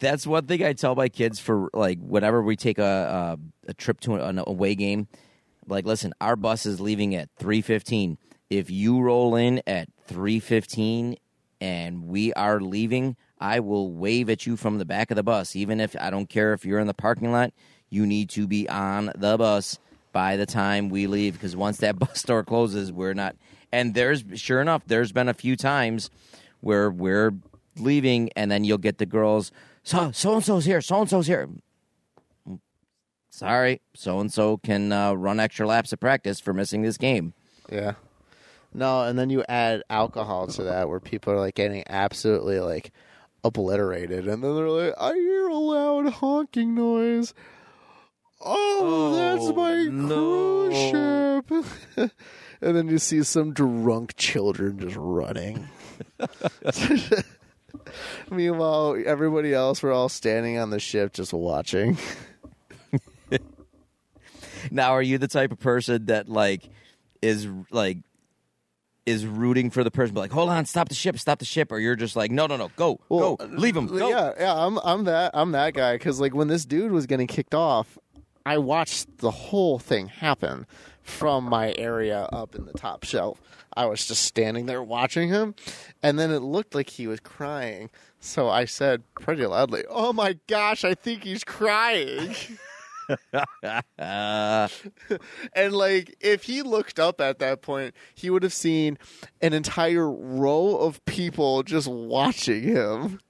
That's 0.00 0.26
one 0.26 0.46
thing 0.46 0.62
I 0.62 0.72
tell 0.72 0.94
my 0.94 1.08
kids 1.08 1.38
for 1.38 1.70
like 1.72 1.98
whenever 2.00 2.42
we 2.42 2.56
take 2.56 2.78
a 2.78 3.36
a, 3.64 3.70
a 3.70 3.74
trip 3.74 4.00
to 4.00 4.16
an 4.16 4.42
away 4.44 4.74
game. 4.74 5.08
Like, 5.66 5.86
listen, 5.86 6.12
our 6.20 6.36
bus 6.36 6.66
is 6.66 6.80
leaving 6.80 7.14
at 7.14 7.30
three 7.38 7.62
fifteen. 7.62 8.18
If 8.50 8.70
you 8.70 9.00
roll 9.00 9.36
in 9.36 9.62
at 9.66 9.88
three 10.06 10.40
fifteen 10.40 11.16
and 11.60 12.06
we 12.06 12.32
are 12.34 12.60
leaving, 12.60 13.16
I 13.38 13.60
will 13.60 13.92
wave 13.92 14.28
at 14.28 14.46
you 14.46 14.56
from 14.56 14.78
the 14.78 14.84
back 14.84 15.10
of 15.10 15.16
the 15.16 15.22
bus. 15.22 15.56
Even 15.56 15.80
if 15.80 15.96
I 15.98 16.10
don't 16.10 16.28
care 16.28 16.52
if 16.52 16.64
you're 16.64 16.78
in 16.78 16.86
the 16.86 16.94
parking 16.94 17.32
lot, 17.32 17.52
you 17.88 18.06
need 18.06 18.30
to 18.30 18.46
be 18.46 18.68
on 18.68 19.12
the 19.16 19.38
bus 19.38 19.78
by 20.12 20.36
the 20.36 20.46
time 20.46 20.88
we 20.88 21.06
leave. 21.06 21.34
Because 21.34 21.56
once 21.56 21.78
that 21.78 21.98
bus 21.98 22.22
door 22.22 22.44
closes, 22.44 22.92
we're 22.92 23.14
not. 23.14 23.36
And 23.74 23.92
there's 23.94 24.22
sure 24.36 24.60
enough, 24.60 24.82
there's 24.86 25.10
been 25.10 25.28
a 25.28 25.34
few 25.34 25.56
times 25.56 26.08
where 26.60 26.88
we're 26.90 27.32
leaving, 27.76 28.30
and 28.36 28.48
then 28.50 28.62
you'll 28.62 28.78
get 28.78 28.98
the 28.98 29.06
girls. 29.06 29.50
So 29.82 30.12
so 30.12 30.34
and 30.36 30.44
so's 30.44 30.64
here. 30.64 30.80
So 30.80 31.00
and 31.00 31.10
so's 31.10 31.26
here. 31.26 31.48
Sorry, 33.30 33.80
so 33.94 34.20
and 34.20 34.32
so 34.32 34.58
can 34.58 34.92
uh, 34.92 35.14
run 35.14 35.40
extra 35.40 35.66
laps 35.66 35.92
of 35.92 35.98
practice 35.98 36.38
for 36.38 36.52
missing 36.52 36.82
this 36.82 36.96
game. 36.96 37.34
Yeah. 37.70 37.94
No, 38.72 39.02
and 39.02 39.18
then 39.18 39.28
you 39.28 39.44
add 39.48 39.82
alcohol 39.90 40.46
to 40.48 40.62
that 40.64 40.88
where 40.88 41.00
people 41.00 41.32
are 41.32 41.40
like 41.40 41.54
getting 41.56 41.82
absolutely 41.88 42.60
like 42.60 42.92
obliterated 43.42 44.26
and 44.28 44.42
then 44.42 44.54
they're 44.54 44.68
like, 44.68 44.94
I 45.00 45.14
hear 45.14 45.48
a 45.48 45.54
loud 45.54 46.12
honking 46.14 46.74
noise. 46.76 47.34
Oh, 48.40 49.14
that's 49.16 49.46
Oh, 49.46 49.52
my 49.52 49.84
no. 49.84 50.68
cruise 51.50 51.64
ship. 51.96 52.10
and 52.60 52.76
then 52.76 52.88
you 52.88 52.98
see 52.98 53.22
some 53.22 53.52
drunk 53.52 54.16
children 54.16 54.78
just 54.78 54.96
running. 54.96 55.68
Meanwhile, 58.30 59.02
everybody 59.04 59.52
else 59.52 59.82
were 59.82 59.92
all 59.92 60.08
standing 60.08 60.58
on 60.58 60.70
the 60.70 60.80
ship 60.80 61.12
just 61.12 61.32
watching. 61.32 61.98
Now, 64.70 64.92
are 64.92 65.02
you 65.02 65.18
the 65.18 65.28
type 65.28 65.52
of 65.52 65.60
person 65.60 66.06
that 66.06 66.28
like 66.28 66.68
is 67.22 67.46
like 67.70 67.98
is 69.06 69.26
rooting 69.26 69.70
for 69.70 69.84
the 69.84 69.90
person, 69.90 70.14
but 70.14 70.22
like, 70.22 70.32
hold 70.32 70.48
on, 70.48 70.64
stop 70.64 70.88
the 70.88 70.94
ship, 70.94 71.18
stop 71.18 71.38
the 71.38 71.44
ship, 71.44 71.70
or 71.70 71.78
you're 71.78 71.96
just 71.96 72.16
like, 72.16 72.30
no, 72.30 72.46
no, 72.46 72.56
no, 72.56 72.70
go, 72.76 72.98
go, 73.10 73.36
leave 73.50 73.76
him, 73.76 73.86
go. 73.86 74.08
Yeah, 74.08 74.32
yeah, 74.38 74.54
I'm 74.54 74.78
I'm 74.78 75.04
that 75.04 75.32
I'm 75.34 75.52
that 75.52 75.74
guy 75.74 75.94
because 75.96 76.20
like 76.20 76.34
when 76.34 76.48
this 76.48 76.64
dude 76.64 76.92
was 76.92 77.06
getting 77.06 77.26
kicked 77.26 77.54
off, 77.54 77.98
I 78.46 78.58
watched 78.58 79.18
the 79.18 79.30
whole 79.30 79.78
thing 79.78 80.08
happen 80.08 80.66
from 81.02 81.44
my 81.44 81.74
area 81.76 82.28
up 82.32 82.54
in 82.54 82.66
the 82.66 82.72
top 82.72 83.04
shelf. 83.04 83.40
I 83.76 83.86
was 83.86 84.06
just 84.06 84.22
standing 84.22 84.66
there 84.66 84.82
watching 84.82 85.28
him, 85.28 85.54
and 86.02 86.18
then 86.18 86.30
it 86.30 86.40
looked 86.40 86.74
like 86.74 86.90
he 86.90 87.06
was 87.06 87.20
crying. 87.20 87.90
So 88.20 88.48
I 88.48 88.64
said 88.66 89.02
pretty 89.20 89.44
loudly, 89.46 89.84
"Oh 89.88 90.12
my 90.12 90.38
gosh, 90.46 90.84
I 90.84 90.94
think 90.94 91.24
he's 91.24 91.44
crying." 91.44 92.34
And 93.98 94.70
like, 95.72 96.16
if 96.20 96.44
he 96.44 96.62
looked 96.62 96.98
up 96.98 97.20
at 97.20 97.38
that 97.40 97.60
point, 97.60 97.94
he 98.14 98.30
would 98.30 98.42
have 98.42 98.54
seen 98.54 98.96
an 99.42 99.52
entire 99.52 100.10
row 100.10 100.76
of 100.78 101.04
people 101.04 101.62
just 101.62 101.86
watching 101.86 102.62
him. 102.62 103.20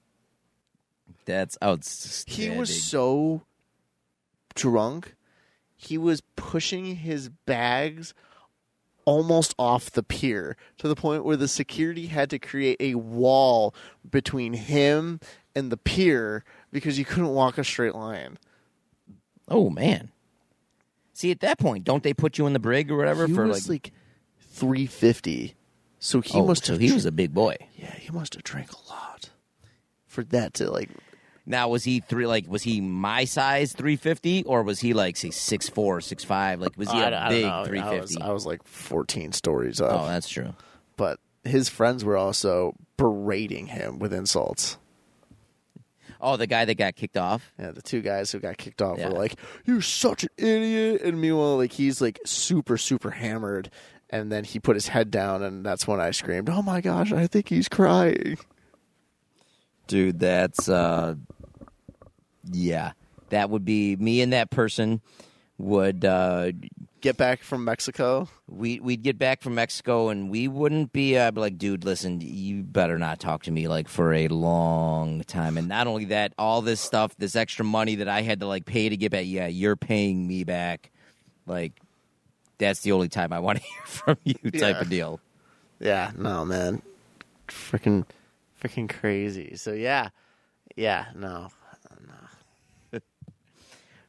that's 1.25 1.59
outstanding. 1.63 2.53
He 2.53 2.59
was 2.59 2.85
so 2.85 3.43
drunk, 4.55 5.15
he 5.77 5.99
was 5.99 6.23
pushing 6.37 6.97
his 6.97 7.29
bags 7.29 8.15
almost 9.05 9.55
off 9.59 9.91
the 9.91 10.03
pier 10.03 10.57
to 10.79 10.89
the 10.89 10.95
point 10.95 11.25
where 11.25 11.37
the 11.37 11.49
security 11.49 12.07
had 12.07 12.31
to 12.31 12.39
create 12.39 12.79
a 12.81 12.95
wall 12.95 13.75
between 14.09 14.55
him 14.55 15.21
and 15.55 15.71
the 15.71 15.77
pier 15.77 16.45
because 16.73 16.99
you 16.99 17.05
couldn't 17.05 17.29
walk 17.29 17.59
a 17.59 17.65
straight 17.65 17.95
line. 17.95 18.39
Oh 19.49 19.71
man. 19.71 20.11
See, 21.13 21.31
at 21.31 21.41
that 21.41 21.59
point, 21.59 21.85
don't 21.85 22.03
they 22.03 22.15
put 22.15 22.39
you 22.39 22.47
in 22.47 22.55
the 22.55 22.59
brig 22.59 22.91
or 22.91 22.97
whatever 22.97 23.27
he 23.27 23.35
for 23.35 23.47
was 23.47 23.69
like? 23.69 23.87
like, 23.87 23.93
350. 24.41 25.55
So 25.99 26.21
he 26.21 26.39
oh, 26.39 26.47
must 26.47 26.67
so 26.67 26.73
have 26.73 26.81
he 26.81 26.93
was 26.93 27.07
a 27.07 27.13
big 27.13 27.33
boy. 27.33 27.57
Yeah, 27.77 27.95
he 27.95 28.11
must 28.11 28.35
have 28.35 28.43
drank 28.43 28.71
a 28.73 28.91
lot 28.91 29.31
for 30.07 30.25
that 30.25 30.55
to 30.55 30.71
like. 30.71 30.91
Now, 31.47 31.69
was 31.69 31.85
he 31.85 32.01
three? 32.01 32.27
Like, 32.27 32.49
was 32.49 32.63
he 32.63 32.81
my 32.81 33.25
size, 33.27 33.73
three 33.75 33.97
fifty, 33.97 34.45
or 34.45 34.63
was 34.63 34.81
he 34.81 34.95
like 34.95 35.17
say 35.17 35.31
six 35.31 35.69
four, 35.69 36.01
six 36.01 36.25
five? 36.25 36.61
Like, 36.61 36.77
was 36.79 36.91
he 36.91 36.99
I- 36.99 37.11
a 37.11 37.17
I 37.19 37.29
big 37.29 37.45
know. 37.45 37.65
three 37.67 37.81
I 37.81 38.01
was. 38.01 38.17
I 38.17 38.33
was 38.33 38.47
like 38.47 38.63
14 38.67 39.33
stories 39.33 39.81
up, 39.81 39.93
Oh, 39.93 40.07
that's 40.07 40.29
true. 40.29 40.55
but 40.97 41.21
his 41.45 41.69
friends 41.69 42.03
were 42.05 42.17
also 42.17 42.75
berating 42.97 43.67
him 43.67 43.99
with 43.99 44.13
insults. 44.15 44.79
Oh, 46.21 46.39
the 46.39 46.47
guy 46.47 46.65
that 46.65 46.77
got 46.79 46.97
kicked 46.97 47.19
off. 47.19 47.53
Yeah, 47.59 47.73
the 47.73 47.83
two 47.83 48.01
guys 48.01 48.33
who 48.33 48.39
got 48.39 48.57
kicked 48.57 48.81
off 48.81 48.97
Yeah. 48.99 49.09
were 49.09 49.15
like, 49.19 49.35
"You're 49.67 49.83
such 49.83 50.23
an 50.25 50.31
idiot," 50.39 51.03
and 51.03 51.21
meanwhile, 51.21 51.59
like 51.59 51.73
he's 51.73 52.01
like 52.01 52.19
super, 52.25 52.79
super 52.79 53.11
hammered. 53.11 53.71
And 54.09 54.31
then 54.33 54.45
he 54.45 54.59
put 54.61 54.77
his 54.77 54.89
head 54.89 55.11
down, 55.11 55.43
and 55.43 55.67
that's 55.67 55.87
when 55.87 56.01
I 56.01 56.11
screamed, 56.13 56.49
"Oh 56.49 56.63
my 56.63 56.81
gosh, 56.81 57.13
I 57.13 57.27
think 57.27 57.51
he's 57.51 57.69
crying!" 57.69 58.39
Dude, 59.87 60.19
that's 60.21 60.67
uh, 60.69 61.17
yeah, 62.51 62.93
that 63.31 63.51
would 63.51 63.65
be 63.65 63.97
me 63.97 64.21
and 64.21 64.33
that 64.33 64.51
person 64.51 65.01
would 65.59 66.05
uh 66.05 66.53
Get 67.01 67.19
back 67.19 67.43
from 67.43 67.67
Mexico. 67.67 68.29
we 68.49 68.81
we'd 68.81 69.03
get 69.03 69.19
back 69.19 69.43
from 69.43 69.55
Mexico 69.57 70.09
and 70.09 70.31
we 70.31 70.49
wouldn't 70.49 70.91
be 70.95 71.19
uh, 71.19 71.31
like, 71.35 71.59
dude, 71.59 71.85
listen, 71.85 72.23
you 72.23 72.63
better 72.63 72.99
not 72.99 73.21
talk 73.21 73.43
to 73.43 73.51
me 73.51 73.69
like 73.69 73.89
for 73.89 74.15
a 74.15 74.29
long 74.29 75.23
time. 75.25 75.59
And 75.59 75.69
not 75.69 75.87
only 75.87 76.07
that, 76.07 76.33
all 76.39 76.63
this 76.63 76.81
stuff, 76.81 77.15
this 77.19 77.37
extra 77.37 77.63
money 77.63 77.97
that 77.97 78.09
I 78.09 78.23
had 78.23 78.41
to 78.41 78.47
like 78.47 78.65
pay 78.65 78.89
to 78.89 78.97
get 78.97 79.13
back, 79.13 79.25
yeah, 79.27 79.49
you're 79.49 79.77
paying 79.77 80.27
me 80.27 80.45
back. 80.45 80.91
Like 81.47 81.73
that's 82.57 82.81
the 82.81 82.93
only 82.93 83.11
time 83.11 83.35
I 83.35 83.39
want 83.41 83.59
to 83.59 83.65
hear 83.67 83.85
from 83.85 84.17
you, 84.25 84.35
type 84.53 84.77
Yeah. 84.77 84.81
of 84.81 84.89
deal. 84.89 85.21
Yeah, 85.81 86.11
no, 86.17 86.47
man, 86.47 86.81
freaking, 87.49 88.07
freaking 88.63 88.89
crazy. 88.89 89.57
So 89.57 89.73
yeah, 89.75 90.09
yeah, 90.75 91.07
no, 91.15 91.49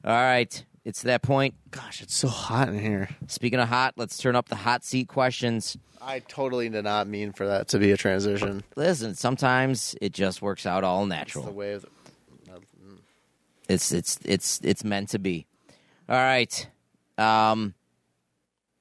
All 0.06 0.11
right, 0.14 0.64
it's 0.84 1.02
that 1.02 1.23
point. 1.23 1.56
gosh, 1.72 2.02
it's 2.03 2.14
so 2.15 2.27
hot 2.27 2.69
in 2.69 2.77
here. 2.80 3.10
Speaking 3.27 3.60
of 3.60 3.68
hot, 3.69 3.95
let's 3.98 4.18
turn 4.18 4.36
up 4.36 4.49
the 4.49 4.56
hot 4.56 4.84
seat 4.84 5.07
questions. 5.07 5.77
I 5.99 6.19
totally 6.19 6.69
did 6.69 6.84
not 6.84 7.07
mean 7.07 7.32
for 7.34 7.48
that 7.48 7.68
to 7.69 7.80
be 7.80 7.91
a 7.91 7.98
transition. 7.98 8.64
Listen, 8.76 9.15
sometimes 9.15 9.95
it 9.99 10.14
just 10.14 10.44
works 10.44 10.68
out 10.68 10.84
all 10.84 11.02
It's 11.02 11.10
the 11.10 11.15
natural. 11.15 11.52
way 11.52 11.73
of 11.73 11.82
the, 11.82 11.88
It's 13.68 13.91
it's 13.91 14.19
it's 14.23 14.60
it's 14.64 14.84
meant 14.84 15.10
to 15.10 15.19
be. 15.19 15.48
All 16.07 16.15
right. 16.18 16.69
Um 17.18 17.73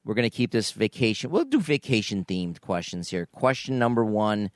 we're 0.05 0.15
going 0.15 0.29
to 0.29 0.37
keep 0.37 0.51
this 0.51 0.73
vacation. 0.73 1.31
We'll 1.31 1.47
do 1.47 1.59
vacation 1.59 2.27
themed 2.27 2.61
questions 2.61 3.09
here. 3.09 3.25
Question 3.33 3.79
number 3.79 4.05
1 4.05 4.51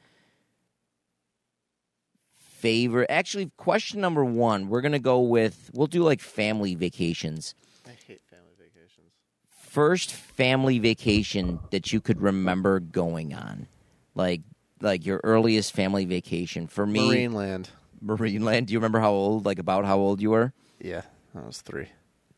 favorite 2.58 3.06
Actually, 3.10 3.50
question 3.56 4.00
number 4.00 4.24
1, 4.24 4.68
we're 4.68 4.80
going 4.80 4.92
to 4.92 4.98
go 4.98 5.20
with 5.20 5.70
we'll 5.72 5.86
do 5.86 6.02
like 6.02 6.20
family 6.20 6.74
vacations. 6.74 7.54
I 7.86 7.90
hate 8.06 8.20
family 8.28 8.52
vacations. 8.58 9.12
First 9.50 10.12
family 10.12 10.78
vacation 10.78 11.60
that 11.70 11.92
you 11.92 12.00
could 12.00 12.20
remember 12.20 12.80
going 12.80 13.32
on. 13.34 13.68
Like 14.14 14.42
like 14.80 15.06
your 15.06 15.20
earliest 15.24 15.72
family 15.72 16.04
vacation. 16.04 16.66
For 16.66 16.86
me, 16.86 17.26
Marineland. 17.26 17.68
Marineland. 18.04 18.66
Do 18.66 18.72
you 18.72 18.78
remember 18.78 19.00
how 19.00 19.12
old 19.12 19.44
like 19.46 19.58
about 19.58 19.84
how 19.84 19.98
old 19.98 20.20
you 20.20 20.30
were? 20.30 20.52
Yeah, 20.80 21.02
I 21.34 21.46
was 21.46 21.60
three. 21.60 21.88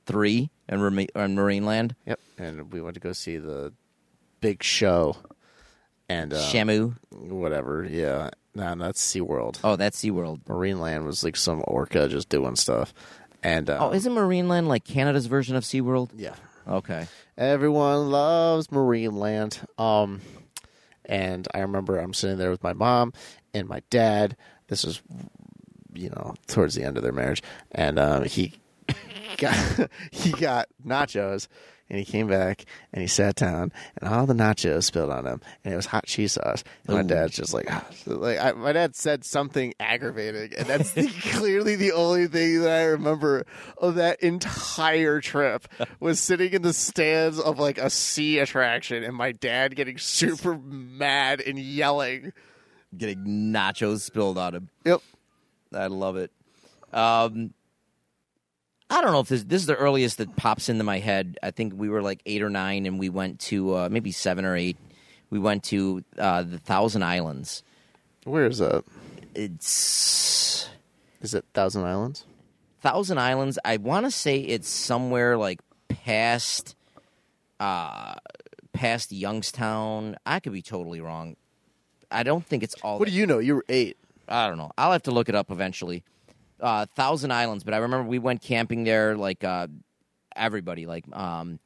three 0.06 0.50
and 0.68 0.82
on 0.82 1.36
Marineland. 1.36 1.94
Yep, 2.06 2.20
and 2.38 2.72
we 2.72 2.80
went 2.80 2.94
to 2.94 3.00
go 3.00 3.12
see 3.12 3.36
the 3.36 3.72
big 4.40 4.62
show, 4.62 5.16
and 6.10 6.34
uh, 6.34 6.38
Shamu. 6.38 6.96
whatever. 7.12 7.84
Yeah, 7.84 8.30
nah, 8.54 8.74
that's 8.74 9.00
SeaWorld. 9.02 9.60
Oh, 9.62 9.76
that's 9.76 10.02
SeaWorld. 10.02 10.44
Marineland 10.44 11.04
was 11.04 11.22
like 11.24 11.36
some 11.36 11.62
orca 11.66 12.08
just 12.08 12.28
doing 12.28 12.56
stuff, 12.56 12.92
and 13.42 13.70
uh, 13.70 13.78
Oh, 13.80 13.92
isn't 13.92 14.12
Marineland 14.12 14.66
like 14.66 14.84
Canada's 14.84 15.26
version 15.26 15.56
of 15.56 15.64
SeaWorld? 15.64 16.10
yeah, 16.16 16.34
Okay. 16.68 17.06
everyone 17.38 18.10
loves 18.10 18.66
Marineland. 18.68 19.58
Um, 19.80 20.20
and 21.04 21.46
I 21.54 21.60
remember 21.60 21.98
I'm 21.98 22.14
sitting 22.14 22.38
there 22.38 22.50
with 22.50 22.62
my 22.62 22.72
mom 22.72 23.12
and 23.54 23.68
my 23.68 23.82
dad. 23.90 24.36
This 24.68 24.84
is, 24.84 25.02
you 25.94 26.10
know, 26.10 26.34
towards 26.46 26.74
the 26.76 26.84
end 26.84 26.96
of 26.96 27.02
their 27.02 27.12
marriage, 27.12 27.42
and 27.72 27.98
um, 27.98 28.24
he 28.24 28.54
got 29.38 29.56
he 30.12 30.30
got 30.32 30.68
nachos. 30.86 31.48
And 31.90 31.98
he 31.98 32.04
came 32.04 32.28
back 32.28 32.64
and 32.92 33.02
he 33.02 33.08
sat 33.08 33.34
down, 33.34 33.72
and 34.00 34.08
all 34.08 34.24
the 34.24 34.32
nachos 34.34 34.84
spilled 34.84 35.10
on 35.10 35.26
him, 35.26 35.40
and 35.64 35.74
it 35.74 35.76
was 35.76 35.86
hot 35.86 36.06
cheese 36.06 36.32
sauce. 36.32 36.62
And 36.86 36.96
my 36.96 37.02
Ooh. 37.02 37.06
dad's 37.06 37.34
just 37.34 37.52
like, 37.52 37.66
ah. 37.68 37.84
So, 38.04 38.16
like 38.16 38.38
I, 38.38 38.52
my 38.52 38.72
dad 38.72 38.94
said 38.94 39.24
something 39.24 39.74
aggravating, 39.80 40.52
and 40.56 40.66
that's 40.66 40.92
the, 40.92 41.08
clearly 41.32 41.74
the 41.74 41.92
only 41.92 42.28
thing 42.28 42.62
that 42.62 42.70
I 42.70 42.84
remember 42.84 43.44
of 43.76 43.96
that 43.96 44.22
entire 44.22 45.20
trip 45.20 45.66
was 45.98 46.20
sitting 46.20 46.52
in 46.52 46.62
the 46.62 46.72
stands 46.72 47.40
of 47.40 47.58
like 47.58 47.78
a 47.78 47.90
sea 47.90 48.38
attraction, 48.38 49.02
and 49.02 49.16
my 49.16 49.32
dad 49.32 49.74
getting 49.74 49.98
super 49.98 50.56
mad 50.56 51.40
and 51.40 51.58
yelling. 51.58 52.32
Getting 52.96 53.52
nachos 53.52 54.00
spilled 54.00 54.38
on 54.38 54.54
him. 54.54 54.68
Yep. 54.84 55.02
I 55.72 55.86
love 55.86 56.16
it. 56.16 56.30
Um, 56.92 57.54
I 58.90 59.00
don't 59.00 59.12
know 59.12 59.20
if 59.20 59.28
this 59.28 59.44
this 59.44 59.62
is 59.62 59.66
the 59.66 59.76
earliest 59.76 60.18
that 60.18 60.34
pops 60.34 60.68
into 60.68 60.82
my 60.82 60.98
head. 60.98 61.38
I 61.42 61.52
think 61.52 61.74
we 61.76 61.88
were 61.88 62.02
like 62.02 62.20
eight 62.26 62.42
or 62.42 62.50
nine, 62.50 62.86
and 62.86 62.98
we 62.98 63.08
went 63.08 63.38
to 63.40 63.74
uh, 63.76 63.88
maybe 63.90 64.10
seven 64.10 64.44
or 64.44 64.56
eight. 64.56 64.76
We 65.30 65.38
went 65.38 65.62
to 65.64 66.04
uh, 66.18 66.42
the 66.42 66.58
Thousand 66.58 67.04
Islands. 67.04 67.62
Where 68.24 68.46
is 68.46 68.58
that? 68.58 68.84
It's 69.34 70.68
Is 71.22 71.34
it 71.34 71.44
Thousand 71.54 71.84
Islands? 71.84 72.24
Thousand 72.80 73.18
Islands. 73.18 73.58
I 73.64 73.76
want 73.76 74.06
to 74.06 74.10
say 74.10 74.38
it's 74.40 74.68
somewhere 74.68 75.36
like 75.36 75.60
past, 75.88 76.74
uh, 77.60 78.14
past 78.72 79.12
Youngstown. 79.12 80.16
I 80.26 80.40
could 80.40 80.52
be 80.52 80.62
totally 80.62 81.00
wrong. 81.00 81.36
I 82.10 82.24
don't 82.24 82.44
think 82.44 82.64
it's 82.64 82.74
all. 82.82 82.98
What 82.98 83.06
do 83.06 83.14
you 83.14 83.26
know? 83.26 83.38
You 83.38 83.56
were 83.56 83.64
eight. 83.68 83.98
I 84.28 84.48
don't 84.48 84.58
know. 84.58 84.72
I'll 84.76 84.92
have 84.92 85.02
to 85.04 85.12
look 85.12 85.28
it 85.28 85.36
up 85.36 85.50
eventually. 85.50 86.02
Uh, 86.60 86.86
Thousand 86.94 87.32
Islands, 87.32 87.64
but 87.64 87.74
I 87.74 87.78
remember 87.78 88.08
we 88.08 88.18
went 88.18 88.42
camping 88.42 88.84
there. 88.84 89.16
Like 89.16 89.44
uh, 89.44 89.68
everybody, 90.34 90.86
like 90.86 91.04
um, 91.14 91.58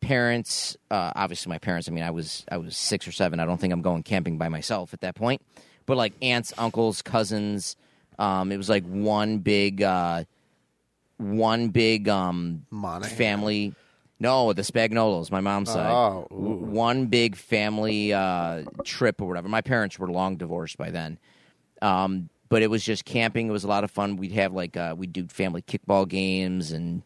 parents. 0.00 0.76
Uh, 0.90 1.12
obviously, 1.14 1.50
my 1.50 1.58
parents. 1.58 1.88
I 1.88 1.92
mean, 1.92 2.04
I 2.04 2.10
was 2.10 2.44
I 2.50 2.58
was 2.58 2.76
six 2.76 3.08
or 3.08 3.12
seven. 3.12 3.40
I 3.40 3.44
don't 3.44 3.60
think 3.60 3.72
I'm 3.72 3.82
going 3.82 4.02
camping 4.02 4.38
by 4.38 4.48
myself 4.48 4.94
at 4.94 5.00
that 5.00 5.14
point. 5.14 5.42
But 5.86 5.96
like 5.96 6.14
aunts, 6.22 6.52
uncles, 6.56 7.02
cousins. 7.02 7.76
Um, 8.18 8.52
it 8.52 8.56
was 8.56 8.68
like 8.68 8.84
one 8.84 9.38
big, 9.38 9.82
uh, 9.82 10.24
one 11.18 11.68
big 11.68 12.08
um, 12.08 12.66
Monahan. 12.70 13.16
family. 13.16 13.74
No, 14.20 14.52
the 14.52 14.62
Spagnolos, 14.62 15.30
my 15.30 15.40
mom's 15.40 15.70
side. 15.70 15.90
Oh, 15.90 16.28
ooh. 16.32 16.36
one 16.36 17.06
big 17.06 17.36
family 17.36 18.12
uh, 18.12 18.62
trip 18.84 19.20
or 19.20 19.26
whatever. 19.26 19.48
My 19.48 19.60
parents 19.60 19.98
were 19.98 20.08
long 20.08 20.36
divorced 20.36 20.78
by 20.78 20.90
then, 20.90 21.18
um, 21.82 22.30
but 22.54 22.62
it 22.62 22.70
was 22.70 22.84
just 22.84 23.04
camping. 23.04 23.48
It 23.48 23.50
was 23.50 23.64
a 23.64 23.66
lot 23.66 23.82
of 23.82 23.90
fun. 23.90 24.16
We'd 24.16 24.30
have 24.30 24.52
like 24.52 24.76
uh, 24.76 24.94
we'd 24.96 25.12
do 25.12 25.26
family 25.26 25.60
kickball 25.60 26.06
games, 26.06 26.70
and 26.70 27.02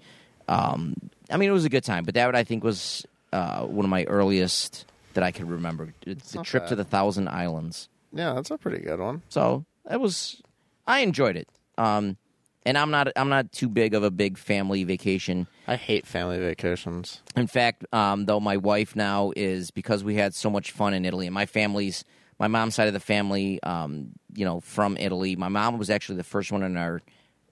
um, 0.47 0.95
I 1.31 1.39
mean 1.39 1.49
it 1.49 1.55
was 1.55 1.65
a 1.65 1.71
good 1.71 1.85
time. 1.85 2.05
But 2.05 2.17
that 2.17 2.35
I 2.35 2.45
think 2.45 2.63
was 2.63 3.07
uh, 3.33 3.63
one 3.63 3.87
of 3.87 3.89
my 3.89 4.05
earliest 4.05 4.85
that 5.15 5.25
I 5.25 5.33
could 5.33 5.49
remember. 5.49 5.95
It's 6.05 6.33
the 6.33 6.43
trip 6.43 6.67
to 6.67 6.77
the 6.77 6.85
Thousand 6.85 7.29
Islands. 7.29 7.89
Yeah, 8.13 8.35
that's 8.35 8.51
a 8.51 8.59
pretty 8.59 8.85
good 8.85 9.01
one. 9.01 9.23
So 9.31 9.65
it 9.91 9.99
was. 9.99 10.43
I 10.87 11.01
enjoyed 11.01 11.39
it. 11.39 11.49
Um, 11.79 12.19
and 12.67 12.77
I'm 12.77 12.91
not. 12.91 13.09
I'm 13.17 13.31
not 13.31 13.51
too 13.51 13.71
big 13.71 13.95
of 13.95 14.03
a 14.03 14.11
big 14.11 14.37
family 14.37 14.85
vacation. 14.85 15.47
I 15.67 15.77
hate 15.77 16.07
family 16.07 16.39
vacations. 16.39 17.23
In 17.37 17.47
fact, 17.47 17.87
um, 17.95 18.27
though 18.27 18.39
my 18.39 18.59
wife 18.59 18.95
now 18.95 19.33
is 19.35 19.71
because 19.71 20.05
we 20.05 20.17
had 20.17 20.35
so 20.35 20.51
much 20.51 20.73
fun 20.73 20.93
in 20.93 21.07
Italy, 21.07 21.27
and 21.27 21.33
my 21.33 21.47
family's 21.47 22.05
my 22.39 22.49
mom's 22.49 22.75
side 22.75 22.87
of 22.87 22.95
the 22.95 23.01
family, 23.01 23.63
um, 23.63 24.11
you 24.35 24.45
know, 24.45 24.61
from 24.61 24.97
Italy. 24.97 25.37
My 25.37 25.49
mom 25.49 25.79
was 25.79 25.91
actually 25.91 26.17
the 26.17 26.25
first 26.25 26.53
one 26.53 26.63
in 26.63 26.77
our 26.77 27.03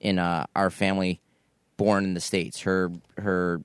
in 0.01 0.19
uh, 0.19 0.47
our 0.55 0.71
family 0.71 1.21
born 1.77 2.05
in 2.05 2.15
the 2.15 2.21
states. 2.21 2.61
Her 2.61 2.93
her 3.19 3.61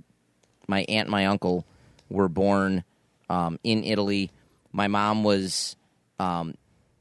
my 0.68 0.82
aunt, 0.88 1.08
and 1.08 1.10
my 1.10 1.28
uncle 1.28 1.66
were 2.10 2.30
born 2.30 2.84
um, 3.30 3.60
in 3.64 3.84
Italy. 3.84 4.32
My 4.72 4.88
mom 4.88 5.24
was. 5.24 5.76
Um, 6.20 6.56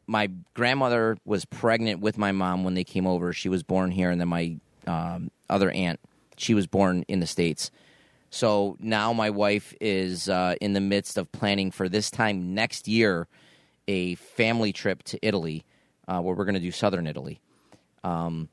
my 0.07 0.29
grandmother 0.55 1.17
was 1.25 1.45
pregnant 1.45 2.01
with 2.01 2.19
my 2.19 2.33
mom 2.33 2.65
when 2.65 2.75
they 2.75 2.83
came 2.83 3.07
over. 3.07 3.33
She 3.33 3.49
was 3.49 3.63
born 3.63 3.93
here, 3.93 4.11
and 4.11 4.21
then 4.21 4.27
my 4.27 4.57
um, 4.85 5.31
other 5.49 5.71
aunt, 5.71 6.01
she 6.37 6.53
was 6.53 6.67
born 6.67 7.05
in 7.07 7.21
the 7.21 7.29
states. 7.29 7.71
So 8.31 8.77
now 8.81 9.13
my 9.13 9.31
wife 9.31 9.73
is 9.81 10.29
uh, 10.29 10.57
in 10.61 10.73
the 10.73 10.81
midst 10.81 11.17
of 11.17 11.31
planning 11.31 11.71
for 11.71 11.89
this 11.89 12.11
time 12.11 12.55
next 12.55 12.89
year 12.89 13.29
a 13.91 14.15
family 14.15 14.73
trip 14.73 15.03
to 15.05 15.19
Italy, 15.21 15.65
uh, 16.07 16.21
where 16.21 16.35
we're 16.37 16.45
going 16.45 16.55
to 16.55 16.61
do 16.61 16.71
southern 16.71 17.07
Italy. 17.09 17.41
Um, 18.05 18.49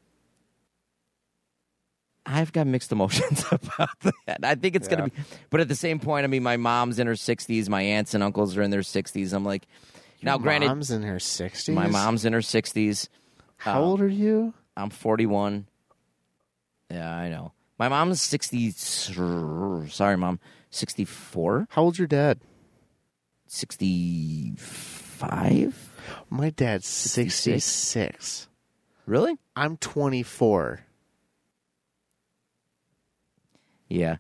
I've 2.26 2.52
got 2.52 2.66
mixed 2.68 2.92
emotions 2.92 3.46
about 3.52 4.00
that. 4.26 4.40
I 4.44 4.56
think 4.56 4.76
it's 4.76 4.88
going 4.88 5.04
to 5.04 5.10
be, 5.10 5.22
but 5.50 5.62
at 5.62 5.68
the 5.68 5.76
same 5.76 6.00
point, 6.00 6.24
I 6.24 6.28
mean, 6.28 6.44
my 6.44 6.58
mom's 6.58 7.00
in 7.00 7.08
her 7.08 7.16
sixties, 7.16 7.70
my 7.70 7.82
aunts 7.82 8.14
and 8.14 8.24
uncles 8.24 8.58
are 8.58 8.64
in 8.64 8.72
their 8.72 8.84
sixties. 8.84 9.32
I'm 9.34 9.46
like, 9.46 9.68
now, 10.22 10.34
Your 10.34 10.40
granted, 10.40 10.68
mom's 10.68 10.90
in 10.92 11.04
her 11.04 11.20
sixties. 11.20 11.76
my 11.76 11.88
mom's 11.88 12.26
in 12.26 12.34
her 12.34 12.42
sixties. 12.42 13.08
How 13.58 13.82
old 13.82 14.02
are 14.02 14.08
you? 14.08 14.54
I'm 14.76 14.90
41. 14.92 15.68
Yeah, 16.92 17.10
I 17.12 17.30
know. 17.30 17.54
My 17.80 17.90
mom's 17.90 18.22
60. 18.22 18.72
Sorry, 18.72 20.18
mom. 20.18 20.40
64? 20.70 21.68
How 21.72 21.82
old's 21.84 21.98
your 21.98 22.08
dad? 22.08 22.40
65? 23.48 25.07
My 26.30 26.50
dad's 26.52 26.88
66. 26.88 27.64
sixty-six. 27.64 28.48
Really? 29.06 29.38
I'm 29.56 29.78
twenty-four. 29.78 30.82
Yeah. 33.90 34.18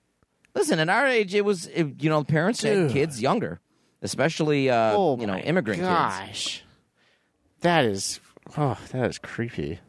Listen, 0.55 0.79
at 0.79 0.89
our 0.89 1.05
age, 1.07 1.35
it 1.35 1.45
was, 1.45 1.67
it, 1.67 2.01
you 2.01 2.09
know, 2.09 2.23
parents 2.23 2.61
Dude. 2.61 2.83
had 2.83 2.91
kids 2.91 3.21
younger, 3.21 3.59
especially, 4.01 4.69
uh, 4.69 4.93
oh 4.95 5.19
you 5.19 5.27
know, 5.27 5.35
immigrant 5.37 5.79
kids. 5.79 5.87
gosh. 5.89 6.63
That 7.61 7.85
is 7.85 8.19
oh, 8.57 8.77
that 8.91 9.09
is 9.09 9.19
creepy. 9.19 9.79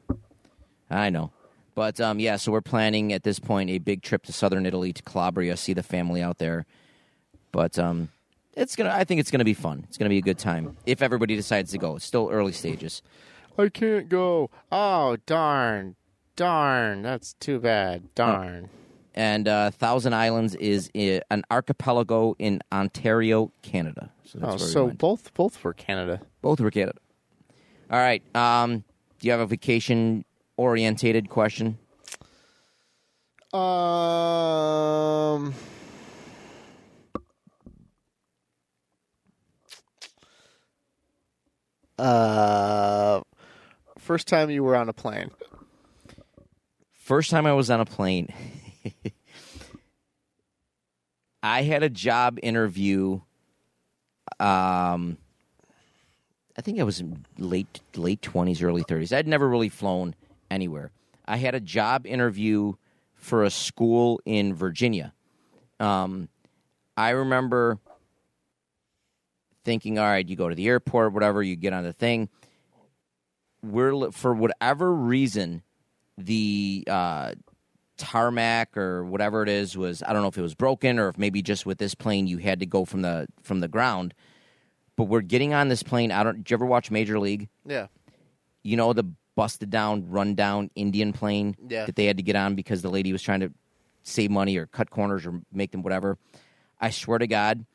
I 0.90 1.10
know. 1.10 1.30
But 1.74 2.00
um, 2.00 2.18
yeah, 2.18 2.36
so 2.36 2.50
we're 2.50 2.60
planning 2.60 3.12
at 3.12 3.22
this 3.22 3.38
point 3.38 3.70
a 3.70 3.78
big 3.78 4.02
trip 4.02 4.24
to 4.24 4.32
southern 4.32 4.66
Italy 4.66 4.92
to 4.92 5.02
Calabria, 5.02 5.56
see 5.56 5.74
the 5.74 5.82
family 5.82 6.20
out 6.22 6.38
there. 6.38 6.66
But 7.52 7.78
um, 7.78 8.08
it's 8.58 8.76
gonna. 8.76 8.90
I 8.90 9.04
think 9.04 9.20
it's 9.20 9.30
gonna 9.30 9.44
be 9.44 9.54
fun. 9.54 9.84
It's 9.88 9.96
gonna 9.96 10.08
be 10.10 10.18
a 10.18 10.22
good 10.22 10.38
time 10.38 10.76
if 10.86 11.00
everybody 11.02 11.34
decides 11.36 11.70
to 11.72 11.78
go. 11.78 11.96
It's 11.96 12.04
still 12.04 12.28
early 12.30 12.52
stages. 12.52 13.02
I 13.58 13.68
can't 13.70 14.08
go. 14.08 14.50
Oh 14.70 15.16
darn. 15.26 15.96
Darn. 16.36 17.02
That's 17.02 17.32
too 17.34 17.58
bad. 17.58 18.14
Darn. 18.14 18.68
And 19.14 19.48
uh, 19.48 19.70
Thousand 19.72 20.14
Islands 20.14 20.54
is 20.56 20.90
i 20.94 21.20
an 21.30 21.42
archipelago 21.50 22.36
in 22.38 22.60
Ontario, 22.70 23.50
Canada. 23.62 24.12
So 24.24 24.38
that's 24.38 24.62
Oh, 24.62 24.66
we 24.66 24.70
so 24.72 24.88
both 24.90 25.34
both 25.34 25.64
were 25.64 25.72
Canada. 25.74 26.20
both 26.40 26.60
were 26.60 26.70
Canada. 26.70 26.98
All 27.90 27.98
right. 27.98 28.22
Um, 28.36 28.84
do 29.18 29.26
you 29.26 29.32
have 29.32 29.40
a 29.40 29.46
vacation 29.46 30.24
orientated 30.56 31.28
question? 31.30 31.78
Um 33.52 35.52
Uh 41.98 43.20
first 43.98 44.28
time 44.28 44.50
you 44.50 44.64
were 44.64 44.76
on 44.76 44.88
a 44.88 44.92
plane. 44.92 45.30
First 46.92 47.30
time 47.30 47.46
I 47.46 47.52
was 47.52 47.70
on 47.70 47.80
a 47.80 47.84
plane, 47.84 48.32
I 51.42 51.62
had 51.62 51.82
a 51.82 51.88
job 51.88 52.38
interview. 52.42 53.20
Um, 54.40 55.16
I 56.56 56.62
think 56.62 56.78
I 56.80 56.82
was 56.82 57.00
in 57.00 57.24
late 57.38 57.80
late 57.96 58.22
twenties, 58.22 58.62
early 58.62 58.82
thirties. 58.82 59.12
I'd 59.12 59.26
never 59.26 59.48
really 59.48 59.68
flown 59.68 60.14
anywhere. 60.50 60.90
I 61.26 61.36
had 61.36 61.54
a 61.54 61.60
job 61.60 62.06
interview 62.06 62.74
for 63.14 63.44
a 63.44 63.50
school 63.50 64.20
in 64.24 64.54
Virginia. 64.54 65.12
Um, 65.80 66.28
I 66.96 67.10
remember 67.10 67.78
thinking, 69.68 69.98
all 69.98 70.06
right, 70.06 70.26
you 70.26 70.34
go 70.34 70.48
to 70.48 70.54
the 70.54 70.66
airport, 70.66 71.12
whatever, 71.12 71.42
you 71.42 71.54
get 71.54 71.74
on 71.74 71.84
the 71.84 71.92
thing. 71.92 72.30
We're 73.62 74.10
for 74.12 74.32
whatever 74.32 74.90
reason, 74.94 75.62
the 76.16 76.84
uh, 76.88 77.34
tarmac 77.98 78.76
or 78.78 79.04
whatever 79.04 79.42
it 79.42 79.50
is 79.50 79.76
was 79.76 80.02
I 80.02 80.14
don't 80.14 80.22
know 80.22 80.28
if 80.28 80.38
it 80.38 80.42
was 80.42 80.54
broken 80.54 80.98
or 80.98 81.08
if 81.10 81.18
maybe 81.18 81.42
just 81.42 81.66
with 81.66 81.76
this 81.76 81.94
plane 81.94 82.26
you 82.26 82.38
had 82.38 82.60
to 82.60 82.66
go 82.66 82.84
from 82.86 83.02
the 83.02 83.26
from 83.42 83.60
the 83.60 83.68
ground. 83.68 84.14
But 84.96 85.04
we're 85.04 85.20
getting 85.20 85.52
on 85.52 85.68
this 85.68 85.82
plane. 85.82 86.10
I 86.12 86.22
don't. 86.22 86.38
Did 86.38 86.50
you 86.50 86.54
ever 86.54 86.66
watch 86.66 86.90
Major 86.90 87.18
League? 87.18 87.48
Yeah. 87.66 87.88
You 88.62 88.76
know 88.78 88.92
the 88.94 89.04
busted 89.34 89.70
down, 89.70 90.08
run 90.08 90.34
down 90.34 90.70
Indian 90.76 91.12
plane 91.12 91.56
Yeah. 91.68 91.84
that 91.86 91.94
they 91.94 92.06
had 92.06 92.16
to 92.16 92.22
get 92.22 92.36
on 92.36 92.54
because 92.54 92.80
the 92.82 92.90
lady 92.90 93.12
was 93.12 93.22
trying 93.22 93.40
to 93.40 93.52
save 94.02 94.30
money 94.30 94.56
or 94.56 94.66
cut 94.66 94.88
corners 94.90 95.26
or 95.26 95.42
make 95.52 95.72
them 95.72 95.82
whatever. 95.82 96.16
I 96.80 96.90
swear 96.90 97.18
to 97.18 97.26
God, 97.26 97.66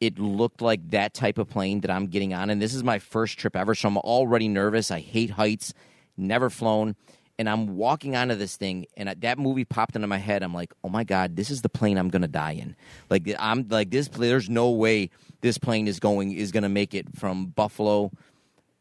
it 0.00 0.18
looked 0.18 0.62
like 0.62 0.90
that 0.90 1.14
type 1.14 1.38
of 1.38 1.48
plane 1.48 1.80
that 1.80 1.90
I'm 1.90 2.06
getting 2.06 2.32
on. 2.32 2.50
And 2.50 2.62
this 2.62 2.74
is 2.74 2.84
my 2.84 2.98
first 2.98 3.38
trip 3.38 3.56
ever, 3.56 3.74
so 3.74 3.88
I'm 3.88 3.98
already 3.98 4.48
nervous. 4.48 4.90
I 4.90 5.00
hate 5.00 5.30
heights, 5.30 5.74
never 6.16 6.50
flown. 6.50 6.94
And 7.40 7.48
I'm 7.48 7.76
walking 7.76 8.16
onto 8.16 8.34
this 8.34 8.56
thing, 8.56 8.86
and 8.96 9.08
that 9.08 9.38
movie 9.38 9.64
popped 9.64 9.94
into 9.94 10.08
my 10.08 10.18
head. 10.18 10.42
I'm 10.42 10.54
like, 10.54 10.72
oh 10.82 10.88
my 10.88 11.04
God, 11.04 11.36
this 11.36 11.50
is 11.50 11.62
the 11.62 11.68
plane 11.68 11.96
I'm 11.96 12.08
going 12.08 12.22
to 12.22 12.28
die 12.28 12.52
in. 12.52 12.74
Like, 13.10 13.32
I'm 13.38 13.66
like, 13.68 13.90
this, 13.90 14.08
there's 14.08 14.50
no 14.50 14.70
way 14.70 15.10
this 15.40 15.56
plane 15.56 15.86
is 15.86 16.00
going, 16.00 16.32
is 16.32 16.50
going 16.50 16.64
to 16.64 16.68
make 16.68 16.94
it 16.94 17.16
from 17.16 17.46
Buffalo. 17.46 18.10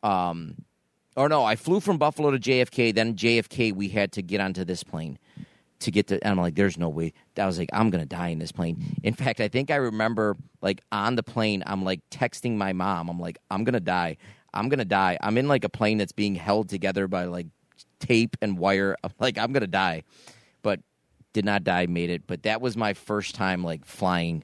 Um, 0.02 0.56
or 1.16 1.30
no, 1.30 1.44
I 1.44 1.56
flew 1.56 1.80
from 1.80 2.00
Buffalo 2.00 2.32
to 2.32 2.40
JFK. 2.40 2.96
Then 2.96 3.16
JFK, 3.16 3.74
we 3.74 3.90
had 3.90 4.12
to 4.14 4.24
get 4.24 4.42
onto 4.42 4.66
this 4.66 4.84
plane 4.84 5.20
to 5.80 5.92
get 5.92 6.08
to. 6.08 6.24
And 6.24 6.32
I'm 6.32 6.38
like, 6.38 6.56
there's 6.56 6.78
no 6.78 6.90
way. 6.90 7.14
I 7.38 7.46
was 7.46 7.60
like, 7.60 7.70
I'm 7.74 7.90
gonna 7.90 8.06
die 8.06 8.30
in 8.30 8.40
this 8.40 8.52
plane. 8.52 9.00
In 9.04 9.14
fact, 9.14 9.40
I 9.40 9.48
think 9.48 9.72
I 9.72 9.76
remember 9.76 10.36
like 10.62 10.82
on 10.92 11.16
the 11.16 11.24
plane, 11.24 11.64
I'm 11.66 11.84
like 11.84 12.02
texting 12.10 12.58
my 12.58 12.74
mom. 12.74 13.10
I'm 13.10 13.20
like, 13.20 13.38
I'm 13.52 13.64
gonna 13.64 13.80
die. 13.80 14.18
I'm 14.54 14.70
gonna 14.70 14.86
die. 14.86 15.18
I'm 15.22 15.38
in 15.38 15.48
like 15.48 15.64
a 15.64 15.70
plane 15.70 15.98
that's 15.98 16.12
being 16.12 16.36
held 16.36 16.70
together 16.70 17.08
by 17.08 17.26
like 17.26 17.48
tape 18.00 18.38
and 18.42 18.58
wire. 18.58 18.96
I'm 19.04 19.12
like, 19.20 19.38
I'm 19.38 19.54
gonna 19.54 19.68
die, 19.68 20.04
but 20.62 20.80
did 21.34 21.46
not 21.46 21.64
die. 21.64 21.86
Made 21.86 22.10
it. 22.10 22.26
But 22.26 22.44
that 22.44 22.62
was 22.62 22.76
my 22.76 22.94
first 22.94 23.36
time 23.36 23.64
like 23.64 23.86
flying 23.86 24.44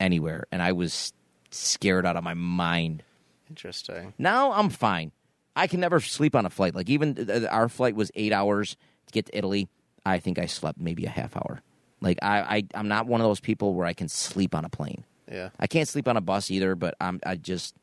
anywhere, 0.00 0.46
and 0.52 0.60
I 0.60 0.72
was 0.72 1.12
scared 1.50 2.04
out 2.04 2.16
of 2.16 2.24
my 2.24 2.34
mind. 2.34 3.02
Interesting. 3.48 4.14
Now 4.18 4.52
I'm 4.52 4.70
fine. 4.70 5.12
I 5.56 5.66
can 5.66 5.80
never 5.80 6.00
sleep 6.00 6.34
on 6.34 6.46
a 6.46 6.50
flight. 6.50 6.74
Like 6.74 6.90
even 6.90 7.46
our 7.48 7.68
flight 7.68 7.94
was 7.94 8.10
eight 8.14 8.32
hours 8.32 8.76
to 9.06 9.12
get 9.12 9.26
to 9.26 9.38
Italy. 9.38 9.68
I 10.04 10.18
think 10.18 10.38
I 10.38 10.46
slept 10.46 10.80
maybe 10.80 11.04
a 11.06 11.10
half 11.10 11.36
hour. 11.36 11.62
Like 12.00 12.18
I, 12.22 12.38
I 12.40 12.64
I'm 12.74 12.88
not 12.88 13.06
one 13.06 13.20
of 13.20 13.26
those 13.26 13.40
people 13.40 13.74
where 13.74 13.86
I 13.86 13.94
can 13.94 14.08
sleep 14.08 14.54
on 14.54 14.64
a 14.64 14.68
plane. 14.68 15.04
Yeah. 15.30 15.50
I 15.58 15.66
can't 15.66 15.88
sleep 15.88 16.06
on 16.06 16.16
a 16.16 16.20
bus 16.20 16.50
either. 16.50 16.74
But 16.74 16.94
I'm 17.00 17.20
I 17.24 17.36
just 17.36 17.74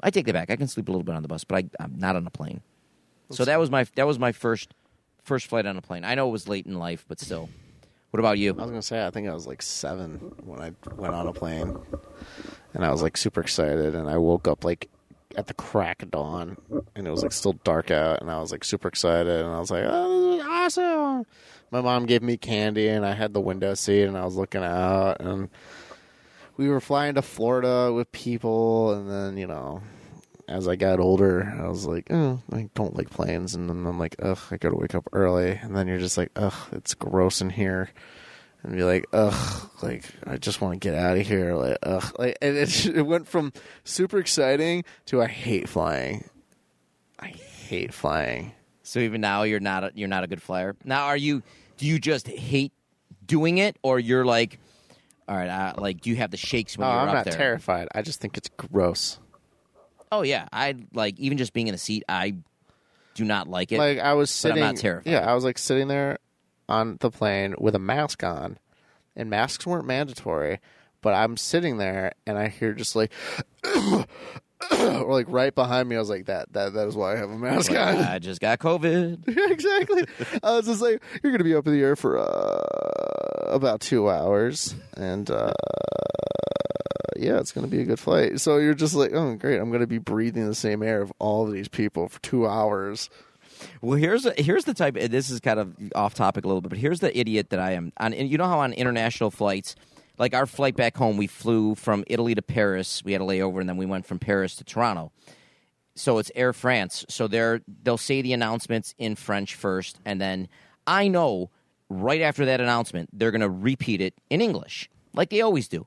I 0.00 0.10
take 0.10 0.26
that 0.26 0.32
back. 0.32 0.50
I 0.50 0.56
can 0.56 0.68
sleep 0.68 0.88
a 0.88 0.92
little 0.92 1.04
bit 1.04 1.14
on 1.14 1.22
the 1.22 1.28
bus, 1.28 1.44
but 1.44 1.64
I, 1.64 1.84
I'm 1.84 1.98
not 1.98 2.16
on 2.16 2.26
a 2.26 2.30
plane. 2.30 2.62
So 3.30 3.44
that 3.44 3.58
was 3.58 3.70
my 3.70 3.84
that 3.96 4.06
was 4.06 4.18
my 4.18 4.32
first 4.32 4.72
first 5.24 5.46
flight 5.46 5.66
on 5.66 5.76
a 5.76 5.82
plane. 5.82 6.04
I 6.04 6.14
know 6.14 6.28
it 6.28 6.32
was 6.32 6.48
late 6.48 6.66
in 6.66 6.78
life, 6.78 7.04
but 7.08 7.20
still. 7.20 7.48
What 8.10 8.20
about 8.20 8.38
you? 8.38 8.52
I 8.52 8.62
was 8.62 8.70
gonna 8.70 8.80
say 8.80 9.06
I 9.06 9.10
think 9.10 9.28
I 9.28 9.34
was 9.34 9.46
like 9.46 9.60
seven 9.60 10.14
when 10.44 10.60
I 10.60 10.72
went 10.96 11.14
on 11.14 11.26
a 11.26 11.32
plane, 11.32 11.76
and 12.72 12.84
I 12.84 12.90
was 12.90 13.02
like 13.02 13.18
super 13.18 13.42
excited, 13.42 13.94
and 13.94 14.08
I 14.08 14.16
woke 14.16 14.48
up 14.48 14.64
like 14.64 14.88
at 15.38 15.46
the 15.46 15.54
crack 15.54 16.02
of 16.02 16.10
dawn, 16.10 16.56
and 16.96 17.06
it 17.06 17.10
was 17.10 17.22
like 17.22 17.32
still 17.32 17.52
dark 17.62 17.92
out, 17.92 18.20
and 18.20 18.28
I 18.28 18.40
was 18.40 18.50
like 18.50 18.64
super 18.64 18.88
excited, 18.88 19.44
and 19.44 19.54
I 19.54 19.60
was 19.60 19.70
like, 19.70 19.84
"Oh, 19.86 20.40
awesome!" 20.40 21.24
My 21.70 21.80
mom 21.80 22.06
gave 22.06 22.22
me 22.22 22.36
candy, 22.36 22.88
and 22.88 23.06
I 23.06 23.14
had 23.14 23.32
the 23.32 23.40
window 23.40 23.74
seat, 23.74 24.02
and 24.02 24.18
I 24.18 24.24
was 24.24 24.34
looking 24.34 24.64
out, 24.64 25.20
and 25.20 25.48
we 26.56 26.68
were 26.68 26.80
flying 26.80 27.14
to 27.14 27.22
Florida 27.22 27.92
with 27.92 28.10
people, 28.10 28.92
and 28.92 29.08
then 29.08 29.38
you 29.38 29.46
know. 29.46 29.80
As 30.48 30.66
I 30.66 30.76
got 30.76 30.98
older, 30.98 31.54
I 31.62 31.68
was 31.68 31.84
like, 31.84 32.06
oh, 32.08 32.40
I 32.50 32.70
don't 32.74 32.96
like 32.96 33.10
planes. 33.10 33.54
And 33.54 33.68
then 33.68 33.84
I'm 33.84 33.98
like, 33.98 34.16
ugh, 34.18 34.38
I 34.50 34.56
gotta 34.56 34.76
wake 34.76 34.94
up 34.94 35.06
early. 35.12 35.50
And 35.50 35.76
then 35.76 35.86
you're 35.86 35.98
just 35.98 36.16
like, 36.16 36.30
ugh, 36.36 36.54
it's 36.72 36.94
gross 36.94 37.42
in 37.42 37.50
here 37.50 37.90
and 38.62 38.76
be 38.76 38.82
like, 38.84 39.06
ugh, 39.12 39.70
like 39.82 40.04
I 40.26 40.36
just 40.36 40.60
want 40.60 40.74
to 40.74 40.78
get 40.88 40.94
out 40.98 41.16
of 41.16 41.26
here, 41.26 41.54
like 41.54 41.78
ugh, 41.82 42.14
like 42.18 42.36
and 42.42 42.56
it, 42.56 42.86
it 42.94 43.02
went 43.02 43.28
from 43.28 43.52
super 43.84 44.18
exciting 44.18 44.84
to 45.06 45.22
I 45.22 45.26
hate 45.26 45.68
flying. 45.68 46.28
I 47.18 47.28
hate 47.28 47.92
flying. 47.94 48.52
So 48.82 49.00
even 49.00 49.20
now 49.20 49.42
you're 49.42 49.60
not 49.60 49.84
a, 49.84 49.92
you're 49.94 50.08
not 50.08 50.24
a 50.24 50.26
good 50.26 50.40
flyer. 50.42 50.74
Now 50.84 51.06
are 51.06 51.16
you? 51.16 51.42
Do 51.76 51.86
you 51.86 51.98
just 51.98 52.26
hate 52.26 52.72
doing 53.24 53.58
it, 53.58 53.76
or 53.82 53.98
you're 54.00 54.24
like, 54.24 54.58
all 55.28 55.36
right, 55.36 55.48
uh, 55.50 55.74
like 55.78 56.00
do 56.00 56.10
you 56.10 56.16
have 56.16 56.30
the 56.30 56.36
shakes 56.36 56.76
when 56.78 56.86
Oh, 56.88 56.90
you're 56.90 57.00
I'm 57.00 57.08
up 57.08 57.14
not 57.14 57.24
there? 57.26 57.34
terrified. 57.34 57.88
I 57.94 58.02
just 58.02 58.20
think 58.20 58.36
it's 58.36 58.48
gross. 58.56 59.18
Oh 60.10 60.22
yeah, 60.22 60.48
I 60.52 60.74
like 60.94 61.18
even 61.20 61.36
just 61.38 61.52
being 61.52 61.68
in 61.68 61.74
a 61.74 61.78
seat. 61.78 62.02
I 62.08 62.34
do 63.14 63.24
not 63.24 63.46
like 63.46 63.70
it. 63.72 63.78
Like 63.78 63.98
I 63.98 64.14
was 64.14 64.42
But 64.42 64.52
I'm 64.52 64.60
not 64.60 64.76
terrified. 64.76 65.10
yeah, 65.10 65.30
I 65.30 65.34
was 65.34 65.44
like 65.44 65.58
sitting 65.58 65.86
there 65.88 66.18
on 66.68 66.96
the 67.00 67.10
plane 67.10 67.54
with 67.58 67.74
a 67.74 67.78
mask 67.78 68.22
on, 68.22 68.58
and 69.16 69.30
masks 69.30 69.66
weren't 69.66 69.86
mandatory. 69.86 70.60
But 71.00 71.14
I'm 71.14 71.36
sitting 71.36 71.78
there, 71.78 72.12
and 72.26 72.36
I 72.36 72.48
hear 72.48 72.72
just 72.72 72.96
like, 72.96 73.12
or 73.64 74.06
like 75.12 75.26
right 75.28 75.54
behind 75.54 75.88
me. 75.88 75.96
I 75.96 76.00
was 76.00 76.10
like, 76.10 76.26
that 76.26 76.52
that 76.54 76.72
that 76.74 76.88
is 76.88 76.96
why 76.96 77.12
I 77.14 77.16
have 77.16 77.30
a 77.30 77.38
mask 77.38 77.70
Like, 77.70 77.80
on. 77.80 77.96
I 77.98 78.18
just 78.18 78.40
got 78.40 78.58
COVID. 78.58 79.28
Exactly. 79.50 80.04
I 80.42 80.52
was 80.56 80.66
just 80.66 80.82
like, 80.82 81.02
you're 81.22 81.30
going 81.32 81.38
to 81.38 81.44
be 81.44 81.54
up 81.54 81.66
in 81.66 81.72
the 81.72 81.80
air 81.82 81.96
for 81.96 82.18
uh, 82.18 83.52
about 83.52 83.80
two 83.80 84.10
hours, 84.10 84.74
and 84.96 85.30
uh, 85.30 85.52
yeah, 87.16 87.38
it's 87.38 87.52
going 87.52 87.66
to 87.68 87.70
be 87.70 87.80
a 87.82 87.84
good 87.84 87.98
flight. 87.98 88.40
So 88.40 88.58
you're 88.58 88.74
just 88.74 88.94
like, 88.94 89.12
oh, 89.12 89.34
great, 89.36 89.58
I'm 89.60 89.70
going 89.70 89.80
to 89.80 89.86
be 89.86 89.98
breathing 89.98 90.46
the 90.46 90.54
same 90.54 90.82
air 90.82 91.00
of 91.02 91.12
all 91.18 91.46
of 91.46 91.52
these 91.52 91.68
people 91.68 92.08
for 92.08 92.20
two 92.22 92.46
hours. 92.46 93.10
Well, 93.80 93.98
here's 93.98 94.26
here's 94.38 94.64
the 94.64 94.74
type. 94.74 94.94
This 94.94 95.30
is 95.30 95.40
kind 95.40 95.60
of 95.60 95.74
off 95.94 96.14
topic 96.14 96.44
a 96.44 96.48
little 96.48 96.60
bit, 96.60 96.70
but 96.70 96.78
here's 96.78 97.00
the 97.00 97.16
idiot 97.16 97.50
that 97.50 97.60
I 97.60 97.72
am. 97.72 97.92
On 97.98 98.12
you 98.12 98.38
know 98.38 98.46
how 98.46 98.60
on 98.60 98.72
international 98.72 99.30
flights, 99.30 99.76
like 100.18 100.34
our 100.34 100.46
flight 100.46 100.76
back 100.76 100.96
home, 100.96 101.16
we 101.16 101.26
flew 101.26 101.74
from 101.74 102.04
Italy 102.06 102.34
to 102.34 102.42
Paris. 102.42 103.04
We 103.04 103.12
had 103.12 103.20
a 103.20 103.24
layover, 103.24 103.60
and 103.60 103.68
then 103.68 103.76
we 103.76 103.86
went 103.86 104.06
from 104.06 104.18
Paris 104.18 104.56
to 104.56 104.64
Toronto. 104.64 105.12
So 105.94 106.18
it's 106.18 106.30
Air 106.34 106.52
France. 106.52 107.04
So 107.08 107.26
they're 107.28 107.60
they'll 107.82 107.98
say 107.98 108.22
the 108.22 108.32
announcements 108.32 108.94
in 108.98 109.16
French 109.16 109.54
first, 109.54 109.98
and 110.04 110.20
then 110.20 110.48
I 110.86 111.08
know 111.08 111.50
right 111.88 112.20
after 112.20 112.44
that 112.46 112.60
announcement 112.60 113.10
they're 113.12 113.30
going 113.30 113.40
to 113.40 113.50
repeat 113.50 114.00
it 114.00 114.14
in 114.30 114.40
English, 114.40 114.88
like 115.14 115.30
they 115.30 115.40
always 115.40 115.68
do. 115.68 115.86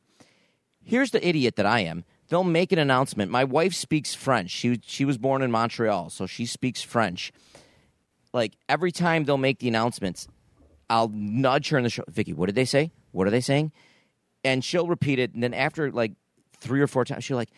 Here's 0.83 1.11
the 1.11 1.25
idiot 1.25 1.55
that 1.57 1.65
I 1.65 1.81
am. 1.81 2.03
They'll 2.31 2.45
make 2.45 2.71
an 2.71 2.79
announcement. 2.79 3.29
My 3.29 3.43
wife 3.43 3.73
speaks 3.73 4.15
French. 4.15 4.51
She 4.51 4.79
she 4.85 5.03
was 5.03 5.17
born 5.17 5.41
in 5.41 5.51
Montreal, 5.51 6.09
so 6.09 6.25
she 6.25 6.45
speaks 6.45 6.81
French. 6.81 7.33
Like 8.33 8.53
every 8.69 8.93
time 8.93 9.25
they'll 9.25 9.37
make 9.37 9.59
the 9.59 9.67
announcements, 9.67 10.29
I'll 10.89 11.09
nudge 11.09 11.67
her 11.69 11.77
in 11.77 11.83
the 11.83 11.89
show. 11.89 12.05
Vicky, 12.07 12.31
what 12.31 12.45
did 12.45 12.55
they 12.55 12.63
say? 12.63 12.93
What 13.11 13.27
are 13.27 13.31
they 13.31 13.41
saying? 13.41 13.73
And 14.45 14.63
she'll 14.63 14.87
repeat 14.87 15.19
it. 15.19 15.33
And 15.33 15.43
then 15.43 15.53
after 15.53 15.91
like 15.91 16.13
three 16.57 16.79
or 16.79 16.87
four 16.87 17.03
times, 17.03 17.25
she'll 17.25 17.35
like, 17.35 17.51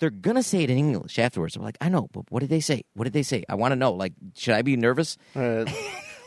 they're 0.00 0.10
gonna 0.10 0.42
say 0.42 0.64
it 0.64 0.70
in 0.70 0.76
English 0.76 1.20
afterwards. 1.20 1.54
I'm 1.54 1.62
like, 1.62 1.78
I 1.80 1.88
know, 1.88 2.08
but 2.10 2.24
what 2.28 2.40
did 2.40 2.50
they 2.50 2.58
say? 2.58 2.82
What 2.94 3.04
did 3.04 3.12
they 3.12 3.22
say? 3.22 3.44
I 3.48 3.54
want 3.54 3.70
to 3.72 3.76
know. 3.76 3.92
Like, 3.92 4.14
should 4.34 4.54
I 4.54 4.62
be 4.62 4.76
nervous? 4.76 5.16
Uh, 5.36 5.66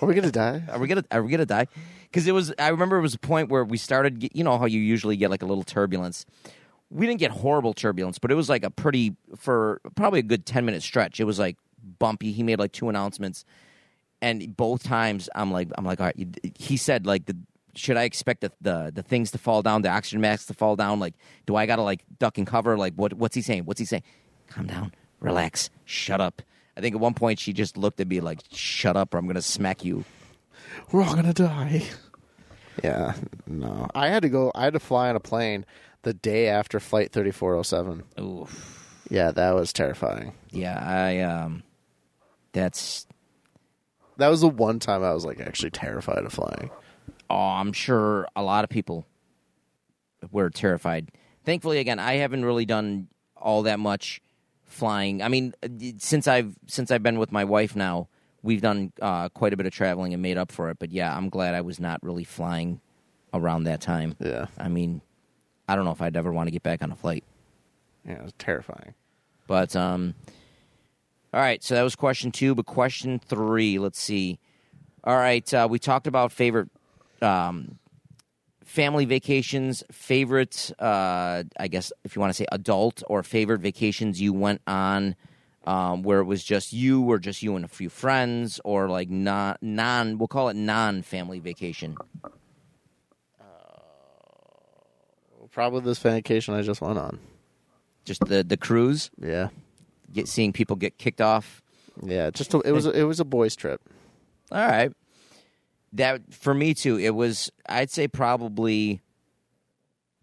are 0.01 0.07
we 0.07 0.13
going 0.13 0.23
to 0.23 0.31
die? 0.31 0.63
Are 0.69 0.80
we 0.80 0.88
gonna 0.88 1.03
Are 1.11 1.21
we 1.21 1.31
gonna 1.31 1.45
die? 1.45 1.67
Because 2.03 2.26
it 2.27 2.31
was. 2.31 2.53
I 2.57 2.69
remember 2.69 2.97
it 2.97 3.01
was 3.01 3.13
a 3.13 3.19
point 3.19 3.49
where 3.49 3.65
we 3.65 3.77
started. 3.77 4.30
You 4.34 4.45
know 4.45 4.57
how 4.57 4.67
you 4.67 4.80
usually 4.80 5.17
get 5.17 5.30
like 5.30 5.41
a 5.41 5.45
little 5.45 5.65
turbulence. 5.65 6.26
We 6.91 7.05
didn't 7.05 7.19
get 7.19 7.31
horrible 7.31 7.73
turbulence, 7.73 8.19
but 8.19 8.31
it 8.31 8.35
was 8.35 8.49
like 8.49 8.63
a 8.63 8.69
pretty 8.69 9.15
for 9.37 9.81
probably 9.95 10.19
a 10.19 10.23
good 10.23 10.45
ten 10.45 10.65
minute 10.65 10.81
stretch. 10.81 11.19
It 11.19 11.25
was 11.25 11.39
like 11.39 11.57
bumpy. 11.99 12.31
He 12.31 12.43
made 12.43 12.59
like 12.59 12.71
two 12.71 12.89
announcements, 12.89 13.45
and 14.21 14.55
both 14.55 14.83
times 14.83 15.29
I'm 15.35 15.51
like 15.51 15.69
I'm 15.77 15.85
like 15.85 15.99
all 15.99 16.07
right. 16.07 16.37
He 16.57 16.77
said 16.77 17.05
like 17.05 17.25
the 17.25 17.37
should 17.75 17.97
I 17.97 18.03
expect 18.03 18.41
the, 18.41 18.51
the 18.61 18.91
the 18.93 19.03
things 19.03 19.31
to 19.31 19.37
fall 19.37 19.61
down, 19.61 19.83
the 19.83 19.89
oxygen 19.89 20.21
masks 20.21 20.47
to 20.47 20.53
fall 20.53 20.75
down? 20.75 20.99
Like 20.99 21.13
do 21.45 21.55
I 21.55 21.65
gotta 21.65 21.83
like 21.83 22.03
duck 22.17 22.37
and 22.37 22.47
cover? 22.47 22.77
Like 22.77 22.95
what 22.95 23.13
what's 23.13 23.35
he 23.35 23.41
saying? 23.41 23.65
What's 23.65 23.79
he 23.79 23.85
saying? 23.85 24.03
Calm 24.47 24.65
down, 24.65 24.93
relax, 25.19 25.69
shut 25.85 26.19
up. 26.19 26.41
I 26.75 26.81
think 26.81 26.95
at 26.95 27.01
one 27.01 27.13
point 27.13 27.39
she 27.39 27.53
just 27.53 27.77
looked 27.77 27.99
at 27.99 28.07
me 28.07 28.21
like, 28.21 28.39
"Shut 28.51 28.95
up, 28.95 29.13
or 29.13 29.17
I'm 29.17 29.27
gonna 29.27 29.41
smack 29.41 29.83
you." 29.83 30.05
We're 30.91 31.03
all 31.03 31.13
going 31.13 31.25
to 31.25 31.33
die. 31.33 31.83
Yeah, 32.83 33.13
no. 33.45 33.87
I 33.93 34.07
had 34.07 34.23
to 34.23 34.29
go, 34.29 34.51
I 34.55 34.63
had 34.63 34.73
to 34.73 34.79
fly 34.79 35.09
on 35.09 35.15
a 35.15 35.19
plane 35.19 35.65
the 36.03 36.13
day 36.13 36.47
after 36.47 36.80
Flight 36.80 37.11
3407. 37.11 38.03
Oof. 38.19 39.05
Yeah, 39.09 39.31
that 39.31 39.55
was 39.55 39.73
terrifying. 39.73 40.34
Yeah, 40.51 40.77
I 40.80 41.19
um, 41.21 41.63
that's 42.51 43.07
That 44.17 44.27
was 44.27 44.41
the 44.41 44.49
one 44.49 44.80
time 44.80 45.03
I 45.03 45.13
was 45.13 45.26
like 45.26 45.39
actually 45.39 45.71
terrified 45.71 46.26
of 46.26 46.34
flying. 46.34 46.69
oh, 47.30 47.35
I'm 47.35 47.73
sure 47.73 48.27
a 48.35 48.43
lot 48.43 48.63
of 48.63 48.69
people 48.69 49.05
were 50.31 50.49
terrified. 50.49 51.11
Thankfully, 51.45 51.80
again, 51.80 51.99
I 51.99 52.15
haven't 52.15 52.45
really 52.45 52.65
done 52.65 53.07
all 53.35 53.63
that 53.63 53.80
much 53.80 54.21
flying. 54.65 55.23
I 55.23 55.27
mean, 55.30 55.53
uh, 55.63 55.67
since 55.97 56.27
I've 56.27 56.55
since 56.67 56.91
I've 56.91 57.01
been 57.03 57.17
with 57.17 57.31
my 57.31 57.45
wife 57.45 57.76
now, 57.76 58.09
we've 58.43 58.61
done 58.61 58.91
uh, 59.01 59.30
quite 59.30 59.53
a 59.53 59.57
bit 59.57 59.65
of 59.65 59.71
traveling 59.71 60.13
and 60.13 60.21
made 60.21 60.38
up 60.38 60.51
for 60.51 60.69
it. 60.69 60.77
But 60.80 60.91
yeah, 60.91 61.15
I'm 61.15 61.30
glad 61.30 61.55
I 61.55 61.61
was 61.61 61.80
not 61.80 62.03
really 62.03 62.23
flying 62.26 62.80
around 63.34 63.63
that 63.63 63.81
time. 63.81 64.15
Yeah. 64.19 64.47
I 64.57 64.67
mean, 64.67 65.01
I 65.69 65.75
don't 65.75 65.85
know 65.85 65.91
if 65.91 66.01
I'd 66.01 66.17
ever 66.17 66.33
want 66.33 66.47
to 66.47 66.51
get 66.51 66.63
back 66.63 66.81
on 66.81 66.91
a 66.91 66.95
flight. 66.95 67.23
Yeah, 68.03 68.13
it 68.13 68.23
was 68.23 68.33
terrifying. 68.39 68.95
But 69.45 69.75
um, 69.75 70.15
all 71.31 71.39
right. 71.39 71.63
So 71.63 71.75
that 71.75 71.83
was 71.83 71.95
question 71.95 72.31
two. 72.31 72.55
But 72.55 72.65
question 72.65 73.19
three. 73.19 73.77
Let's 73.77 73.99
see. 73.99 74.39
All 75.03 75.15
right. 75.15 75.53
Uh, 75.53 75.67
we 75.69 75.77
talked 75.77 76.07
about 76.07 76.31
favorite 76.31 76.69
um, 77.21 77.77
family 78.65 79.05
vacations, 79.05 79.83
favorite, 79.91 80.71
uh, 80.79 81.43
I 81.59 81.67
guess, 81.67 81.91
if 82.03 82.15
you 82.15 82.19
want 82.19 82.31
to 82.31 82.35
say 82.35 82.45
adult 82.51 83.03
or 83.07 83.21
favorite 83.23 83.61
vacations 83.61 84.19
you 84.19 84.33
went 84.33 84.61
on 84.65 85.15
um, 85.65 86.01
where 86.03 86.19
it 86.19 86.25
was 86.25 86.43
just 86.43 86.73
you 86.73 87.03
or 87.03 87.19
just 87.19 87.43
you 87.43 87.55
and 87.55 87.63
a 87.63 87.67
few 87.67 87.89
friends 87.89 88.59
or 88.63 88.89
like 88.89 89.09
non, 89.09 89.55
non 89.61 90.17
we'll 90.17 90.27
call 90.27 90.49
it 90.49 90.55
non 90.55 91.03
family 91.03 91.39
vacation. 91.39 91.95
Probably 95.51 95.81
this 95.81 95.99
vacation 95.99 96.53
I 96.53 96.61
just 96.61 96.81
went 96.81 96.97
on. 96.99 97.19
Just 98.05 98.21
the, 98.26 98.43
the 98.43 98.57
cruise, 98.57 99.09
Yeah, 99.21 99.49
get, 100.13 100.27
seeing 100.27 100.53
people 100.53 100.76
get 100.76 100.97
kicked 100.97 101.21
off. 101.21 101.61
yeah. 102.03 102.30
Just 102.31 102.53
a, 102.53 102.59
it 102.61 102.71
was 102.71 102.85
a, 102.85 102.91
it 102.91 103.03
was 103.03 103.19
a 103.19 103.26
boys' 103.26 103.55
trip. 103.55 103.81
All 104.51 104.65
right. 104.65 104.91
That 105.93 106.34
for 106.34 106.53
me 106.53 106.73
too. 106.73 106.97
It 106.97 107.11
was 107.11 107.51
I'd 107.67 107.89
say 107.91 108.07
probably 108.07 109.01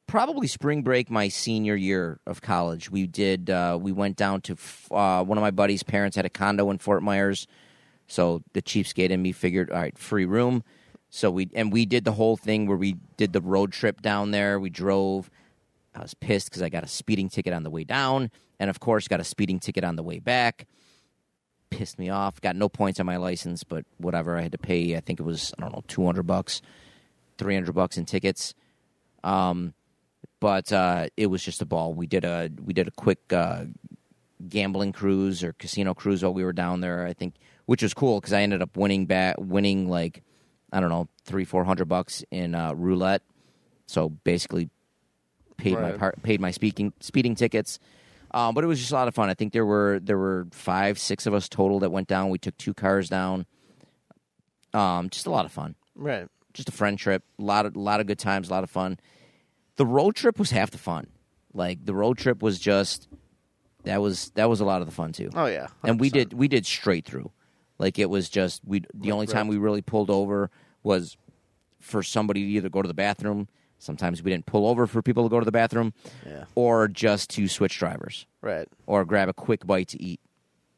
probably 0.07 0.47
spring 0.47 0.83
break 0.83 1.11
my 1.11 1.29
senior 1.29 1.75
year 1.75 2.21
of 2.27 2.41
college. 2.41 2.91
We 2.91 3.07
did 3.07 3.51
uh, 3.51 3.79
we 3.81 3.93
went 3.93 4.17
down 4.17 4.41
to 4.43 4.53
f- 4.55 4.89
uh, 4.93 5.25
one 5.25 5.39
of 5.39 5.43
my 5.43 5.51
buddies' 5.51 5.83
parents 5.83 6.17
had 6.17 6.25
a 6.25 6.31
condo 6.31 6.71
in 6.71 6.79
Fort 6.79 7.03
Myers, 7.03 7.47
so 8.07 8.43
the 8.53 8.63
cheapskate 8.63 9.11
in 9.11 9.21
me 9.23 9.33
figured, 9.33 9.71
all 9.71 9.79
right, 9.81 9.99
free 9.99 10.25
room. 10.25 10.63
So 11.11 11.31
we 11.31 11.49
and 11.55 11.73
we 11.73 11.87
did 11.87 12.05
the 12.05 12.13
whole 12.13 12.37
thing 12.37 12.67
where 12.67 12.77
we 12.77 12.97
did 13.17 13.33
the 13.33 13.41
road 13.41 13.73
trip 13.73 14.03
down 14.03 14.31
there. 14.31 14.59
We 14.59 14.71
drove. 14.71 15.31
I 15.95 16.03
was 16.03 16.15
pissed 16.15 16.51
because 16.51 16.63
I 16.63 16.69
got 16.69 16.85
a 16.85 16.89
speeding 16.89 17.31
ticket 17.31 17.55
on 17.55 17.63
the 17.63 17.71
way 17.71 17.85
down, 17.85 18.31
and 18.61 18.69
of 18.69 18.81
course 18.81 19.09
got 19.09 19.21
a 19.21 19.25
speeding 19.25 19.61
ticket 19.61 19.83
on 19.85 19.97
the 19.97 20.03
way 20.03 20.19
back 20.19 20.67
pissed 21.71 21.99
me 21.99 22.09
off. 22.11 22.41
Got 22.41 22.57
no 22.57 22.69
points 22.69 23.01
on 23.01 23.07
my 23.07 23.17
license, 23.17 23.65
but 23.65 23.85
whatever. 23.99 24.37
I 24.37 24.43
had 24.43 24.53
to 24.53 24.59
pay. 24.59 24.97
I 24.97 25.01
think 25.01 25.21
it 25.21 25.25
was 25.25 25.53
I 25.59 25.63
don't 25.63 25.73
know 25.73 25.85
two 25.89 26.05
hundred 26.05 26.25
bucks, 26.25 26.63
three 27.39 27.55
hundred 27.55 27.75
bucks 27.75 27.97
in 27.97 28.05
tickets. 28.05 28.55
Um, 29.25 29.75
but 30.41 30.73
uh, 30.73 31.09
it 31.17 31.27
was 31.27 31.43
just 31.43 31.63
a 31.63 31.67
ball. 31.67 31.95
We 31.95 32.07
did 32.07 32.25
a 32.25 32.51
we 32.65 32.73
did 32.73 32.89
a 32.89 32.93
quick 32.93 33.33
uh, 33.33 33.65
gambling 34.49 34.93
cruise 34.93 35.43
or 35.43 35.53
casino 35.55 35.95
cruise 35.95 36.23
while 36.23 36.35
we 36.35 36.45
were 36.45 36.53
down 36.53 36.81
there. 36.81 37.07
I 37.07 37.13
think, 37.13 37.35
which 37.67 37.83
was 37.83 37.95
cool 37.95 38.21
because 38.21 38.33
I 38.33 38.43
ended 38.43 38.63
up 38.63 38.77
winning 38.77 39.07
back 39.07 39.37
winning 39.39 39.89
like 39.89 40.23
I 40.73 40.81
don't 40.81 40.91
know 40.91 41.09
three 41.25 41.45
four 41.45 41.65
hundred 41.65 41.87
bucks 41.87 42.25
in 42.31 42.55
uh, 42.55 42.73
roulette. 42.75 43.23
So 43.87 44.09
basically, 44.09 44.69
paid 45.57 45.75
my 45.75 45.91
Right. 45.91 45.99
part, 45.99 46.23
paid 46.23 46.41
my 46.41 46.51
speaking 46.51 46.93
speeding 47.01 47.35
tickets. 47.35 47.79
Um, 48.33 48.55
but 48.55 48.65
it 48.65 48.67
was 48.67 48.79
just 48.81 48.91
a 48.91 48.95
lot 48.95 49.09
of 49.09 49.15
fun. 49.15 49.31
I 49.31 49.35
think 49.35 49.53
there 49.53 49.65
were 49.65 50.01
there 50.03 50.19
were 50.19 50.47
five, 50.51 50.99
six 50.99 51.27
of 51.27 51.33
us 51.35 51.49
total 51.49 51.79
that 51.81 51.91
went 51.91 52.09
down. 52.09 52.29
We 52.31 52.39
took 52.39 52.57
two 52.59 52.75
cars 52.75 53.09
down. 53.09 53.47
Um, 54.75 55.09
just 55.11 55.27
a 55.27 55.31
lot 55.31 55.45
of 55.45 55.53
fun. 55.53 55.75
Right. 55.95 56.27
Just 56.53 56.69
a 56.69 56.73
friend 56.73 56.99
trip. 56.99 57.23
A 57.39 57.43
lot 57.43 57.67
of 57.67 57.77
a 57.77 57.81
lot 57.81 58.01
of 58.01 58.07
good 58.07 58.19
times. 58.19 58.49
A 58.49 58.53
lot 58.53 58.65
of 58.65 58.71
fun. 58.71 58.99
The 59.77 59.87
road 59.87 60.17
trip 60.17 60.39
was 60.39 60.51
half 60.51 60.71
the 60.71 60.79
fun. 60.79 61.07
Like 61.55 61.85
the 61.85 61.95
road 61.95 62.19
trip 62.19 62.43
was 62.43 62.59
just 62.59 63.09
that 63.85 64.03
was 64.03 64.31
that 64.35 64.49
was 64.51 64.61
a 64.61 64.65
lot 64.65 64.81
of 64.83 64.87
the 64.87 64.93
fun 64.93 65.13
too. 65.13 65.31
Oh 65.35 65.47
yeah. 65.47 65.69
and 65.85 65.99
we 66.01 66.11
did 66.11 66.33
we 66.33 66.49
did 66.49 66.67
straight 66.67 67.05
through. 67.07 67.31
Like 67.79 67.99
it 67.99 68.09
was 68.11 68.29
just 68.29 68.63
we 68.65 68.83
the 68.95 69.13
only 69.13 69.27
time 69.27 69.49
we 69.49 69.59
really 69.59 69.83
pulled 69.83 70.11
over 70.11 70.51
was 70.83 71.17
for 71.81 72.03
somebody 72.03 72.41
to 72.43 72.49
either 72.49 72.69
go 72.69 72.83
to 72.83 72.89
the 72.89 72.95
bathroom. 72.95 73.49
Sometimes 73.79 74.23
we 74.23 74.31
didn't 74.31 74.47
pull 74.47 74.67
over 74.67 74.87
for 74.87 75.03
people 75.03 75.23
to 75.25 75.29
go 75.29 75.39
to 75.39 75.45
the 75.45 75.53
bathroom, 75.53 75.93
Yeah. 76.27 76.45
or 76.55 76.89
just 76.89 77.29
to 77.31 77.47
switch 77.47 77.79
drivers 77.79 78.27
Right. 78.41 78.67
or 78.87 79.05
grab 79.05 79.29
a 79.29 79.35
quick 79.35 79.67
bite 79.67 79.89
to 79.89 80.03
eat. 80.03 80.21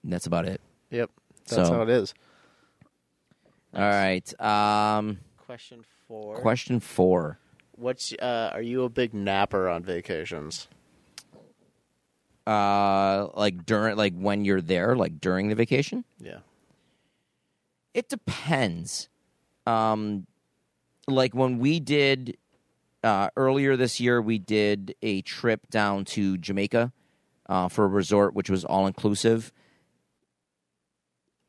And 0.02 0.12
that's 0.12 0.26
about 0.26 0.46
it. 0.46 0.60
Yep. 0.90 1.10
That's 1.46 1.68
So- 1.68 1.74
how 1.74 1.82
it 1.82 1.88
is. 1.90 2.12
All 3.74 3.82
right. 3.82 4.40
Um, 4.40 5.18
Question 5.36 5.84
four. 6.08 6.36
question 6.36 6.80
four. 6.80 7.38
What's 7.76 8.12
uh? 8.14 8.50
Are 8.52 8.62
you 8.62 8.82
a 8.82 8.88
big 8.88 9.14
napper 9.14 9.68
on 9.68 9.84
vacations? 9.84 10.66
Uh, 12.46 13.28
like 13.34 13.66
during, 13.66 13.96
like 13.96 14.14
when 14.18 14.44
you're 14.44 14.60
there, 14.62 14.96
like 14.96 15.20
during 15.20 15.48
the 15.48 15.54
vacation. 15.54 16.04
Yeah. 16.18 16.38
It 17.98 18.08
depends. 18.08 19.08
Um, 19.66 20.28
like 21.08 21.34
when 21.34 21.58
we 21.58 21.80
did 21.80 22.36
uh, 23.02 23.30
earlier 23.36 23.76
this 23.76 23.98
year, 23.98 24.22
we 24.22 24.38
did 24.38 24.94
a 25.02 25.22
trip 25.22 25.68
down 25.68 26.04
to 26.04 26.38
Jamaica 26.38 26.92
uh, 27.48 27.66
for 27.66 27.84
a 27.84 27.88
resort, 27.88 28.34
which 28.34 28.48
was 28.48 28.64
all 28.64 28.86
inclusive. 28.86 29.52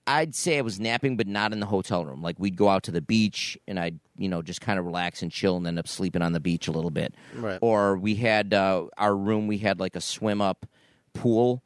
I'd 0.08 0.34
say 0.34 0.58
I 0.58 0.62
was 0.62 0.80
napping, 0.80 1.18
but 1.18 1.28
not 1.28 1.54
in 1.54 1.60
the 1.60 1.68
hotel 1.68 2.04
room. 2.04 2.24
Like 2.24 2.40
we'd 2.40 2.56
go 2.56 2.68
out 2.68 2.82
to 2.86 2.92
the 2.92 3.02
beach, 3.02 3.56
and 3.68 3.80
I'd 3.80 4.00
you 4.18 4.28
know 4.28 4.42
just 4.42 4.60
kind 4.60 4.80
of 4.80 4.86
relax 4.86 5.22
and 5.22 5.32
chill, 5.32 5.56
and 5.56 5.68
end 5.68 5.78
up 5.78 5.88
sleeping 5.88 6.24
on 6.24 6.34
the 6.34 6.40
beach 6.40 6.68
a 6.68 6.72
little 6.72 6.90
bit. 6.90 7.14
Right. 7.36 7.60
Or 7.62 7.96
we 7.96 8.16
had 8.16 8.56
uh, 8.56 8.86
our 8.98 9.16
room. 9.16 9.46
We 9.46 9.60
had 9.60 9.80
like 9.80 9.96
a 9.96 10.02
swim 10.02 10.42
up 10.42 10.66
pool, 11.14 11.62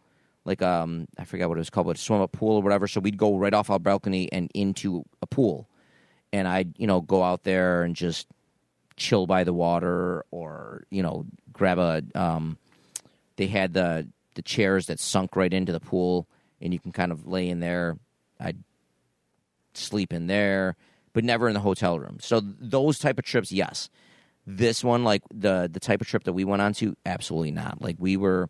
like 0.46 0.62
um 0.62 1.08
I 1.18 1.26
forgot 1.26 1.50
what 1.50 1.58
it 1.58 1.62
was 1.62 1.70
called, 1.70 1.88
but 1.88 1.98
a 1.98 2.00
swim 2.00 2.22
up 2.22 2.32
pool 2.32 2.58
or 2.58 2.62
whatever. 2.62 2.88
So 2.88 3.00
we'd 3.00 3.18
go 3.18 3.38
right 3.38 3.54
off 3.54 3.70
our 3.70 3.80
balcony 3.80 4.32
and 4.32 4.52
into 4.54 5.04
a 5.22 5.28
pool, 5.28 5.68
and 6.32 6.48
I'd 6.48 6.78
you 6.78 6.88
know 6.88 7.02
go 7.02 7.24
out 7.24 7.44
there 7.44 7.84
and 7.84 7.96
just 7.96 8.28
chill 8.96 9.26
by 9.26 9.44
the 9.44 9.54
water, 9.54 10.26
or 10.32 10.86
you 10.90 11.04
know 11.04 11.26
grab 11.52 11.80
a 11.80 12.04
um. 12.16 12.58
They 13.36 13.48
had 13.48 13.74
the 13.74 14.08
the 14.36 14.42
chairs 14.42 14.88
that 14.88 15.00
sunk 15.00 15.36
right 15.36 15.54
into 15.54 15.72
the 15.72 15.80
pool, 15.80 16.28
and 16.62 16.74
you 16.74 16.80
can 16.80 16.92
kind 16.92 17.12
of 17.12 17.28
lay 17.28 17.50
in 17.50 17.60
there. 17.60 17.98
I'd 18.40 18.58
sleep 19.74 20.14
in 20.14 20.28
there, 20.28 20.76
but 21.14 21.24
never 21.24 21.48
in 21.48 21.54
the 21.54 21.60
hotel 21.60 22.00
room. 22.00 22.18
So 22.22 22.42
those 22.44 23.00
type 23.00 23.18
of 23.18 23.26
trips, 23.26 23.52
yes. 23.52 23.90
This 24.46 24.84
one, 24.84 25.04
like 25.04 25.24
the 25.34 25.70
the 25.72 25.80
type 25.80 26.02
of 26.02 26.08
trip 26.08 26.26
that 26.26 26.34
we 26.34 26.44
went 26.44 26.62
on 26.62 26.74
to, 26.74 26.96
absolutely 27.06 27.52
not. 27.52 27.82
Like 27.82 27.96
we 27.98 28.18
were, 28.18 28.50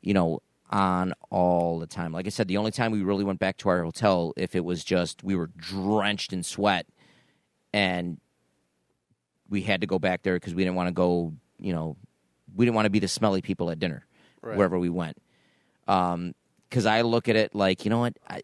you 0.00 0.14
know, 0.14 0.40
on 0.70 1.12
all 1.30 1.78
the 1.78 1.86
time. 1.86 2.12
Like 2.12 2.26
I 2.26 2.30
said, 2.30 2.48
the 2.48 2.56
only 2.56 2.70
time 2.70 2.90
we 2.92 3.02
really 3.02 3.24
went 3.24 3.38
back 3.38 3.56
to 3.58 3.68
our 3.68 3.82
hotel 3.82 4.32
if 4.36 4.54
it 4.54 4.64
was 4.64 4.84
just 4.84 5.22
we 5.22 5.34
were 5.36 5.48
drenched 5.56 6.32
in 6.32 6.42
sweat 6.42 6.86
and 7.72 8.18
we 9.48 9.62
had 9.62 9.80
to 9.80 9.86
go 9.86 9.98
back 9.98 10.22
there 10.22 10.34
because 10.34 10.54
we 10.54 10.64
didn't 10.64 10.74
want 10.76 10.88
to 10.88 10.92
go, 10.92 11.32
you 11.58 11.72
know, 11.72 11.96
we 12.54 12.64
didn't 12.64 12.74
want 12.74 12.86
to 12.86 12.90
be 12.90 12.98
the 12.98 13.08
smelly 13.08 13.42
people 13.42 13.70
at 13.70 13.78
dinner 13.78 14.04
Right. 14.42 14.56
wherever 14.56 14.78
we 14.78 14.88
went. 14.88 15.18
Um, 15.88 16.34
because 16.68 16.84
I 16.86 17.02
look 17.02 17.28
at 17.28 17.36
it 17.36 17.54
like, 17.54 17.84
you 17.84 17.90
know 17.90 18.00
what? 18.00 18.18
I, 18.28 18.42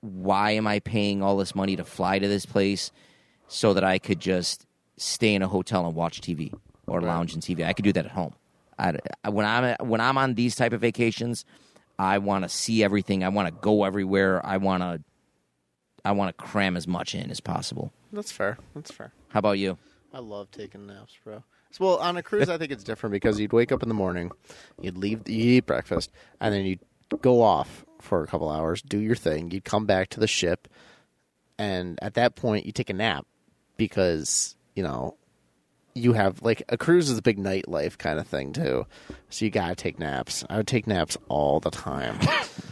why 0.00 0.52
am 0.52 0.66
I 0.66 0.80
paying 0.80 1.22
all 1.22 1.36
this 1.36 1.54
money 1.54 1.76
to 1.76 1.84
fly 1.84 2.18
to 2.18 2.26
this 2.26 2.44
place 2.44 2.90
so 3.48 3.72
that 3.74 3.84
I 3.84 3.98
could 3.98 4.18
just 4.20 4.66
stay 4.96 5.34
in 5.34 5.42
a 5.42 5.48
hotel 5.48 5.86
and 5.86 5.94
watch 5.94 6.20
TV 6.20 6.52
or 6.88 7.00
lounge 7.00 7.34
in 7.34 7.40
TV? 7.40 7.64
I 7.64 7.72
could 7.72 7.84
do 7.84 7.92
that 7.92 8.04
at 8.04 8.10
home. 8.12 8.34
I, 8.78 8.94
I- 9.24 9.30
when 9.30 9.46
I'm 9.46 9.76
when 9.86 10.00
I'm 10.00 10.18
on 10.18 10.34
these 10.34 10.54
type 10.54 10.72
of 10.72 10.80
vacations, 10.80 11.44
I 11.98 12.18
want 12.18 12.44
to 12.44 12.48
see 12.48 12.82
everything. 12.84 13.24
I 13.24 13.28
want 13.28 13.48
to 13.48 13.54
go 13.60 13.84
everywhere. 13.84 14.44
I 14.44 14.56
want 14.58 14.82
to 14.82 15.02
I 16.04 16.12
want 16.12 16.36
to 16.36 16.44
cram 16.44 16.76
as 16.76 16.86
much 16.86 17.14
in 17.14 17.30
as 17.30 17.40
possible. 17.40 17.92
That's 18.12 18.30
fair. 18.32 18.58
That's 18.74 18.90
fair. 18.92 19.12
How 19.30 19.38
about 19.40 19.58
you? 19.58 19.78
I 20.12 20.20
love 20.20 20.50
taking 20.50 20.86
naps, 20.86 21.14
bro. 21.24 21.42
So, 21.72 21.84
well, 21.84 21.96
on 21.98 22.16
a 22.16 22.22
cruise, 22.22 22.48
I 22.48 22.56
think 22.58 22.70
it's 22.70 22.84
different 22.84 23.12
because 23.12 23.38
you'd 23.40 23.52
wake 23.52 23.72
up 23.72 23.82
in 23.82 23.88
the 23.88 23.94
morning, 23.94 24.30
you'd 24.80 24.96
leave, 24.96 25.28
you 25.28 25.56
eat 25.56 25.66
breakfast, 25.66 26.10
and 26.40 26.54
then 26.54 26.64
you'd 26.64 26.78
go 27.20 27.42
off 27.42 27.84
for 28.00 28.22
a 28.22 28.26
couple 28.26 28.48
hours, 28.48 28.80
do 28.82 28.98
your 28.98 29.16
thing. 29.16 29.50
You'd 29.50 29.64
come 29.64 29.84
back 29.84 30.08
to 30.10 30.20
the 30.20 30.26
ship, 30.28 30.68
and 31.58 31.98
at 32.00 32.14
that 32.14 32.36
point, 32.36 32.66
you 32.66 32.72
take 32.72 32.88
a 32.88 32.94
nap 32.94 33.26
because 33.76 34.54
you 34.74 34.82
know 34.82 35.16
you 35.96 36.12
have 36.12 36.42
like 36.42 36.62
a 36.68 36.76
cruise 36.76 37.10
is 37.10 37.18
a 37.18 37.22
big 37.22 37.38
nightlife 37.38 37.98
kind 37.98 38.18
of 38.18 38.26
thing 38.26 38.52
too. 38.52 38.86
So 39.30 39.44
you 39.44 39.50
gotta 39.50 39.74
take 39.74 39.98
naps. 39.98 40.44
I 40.48 40.58
would 40.58 40.66
take 40.66 40.86
naps 40.86 41.16
all 41.28 41.58
the 41.58 41.70
time. 41.70 42.18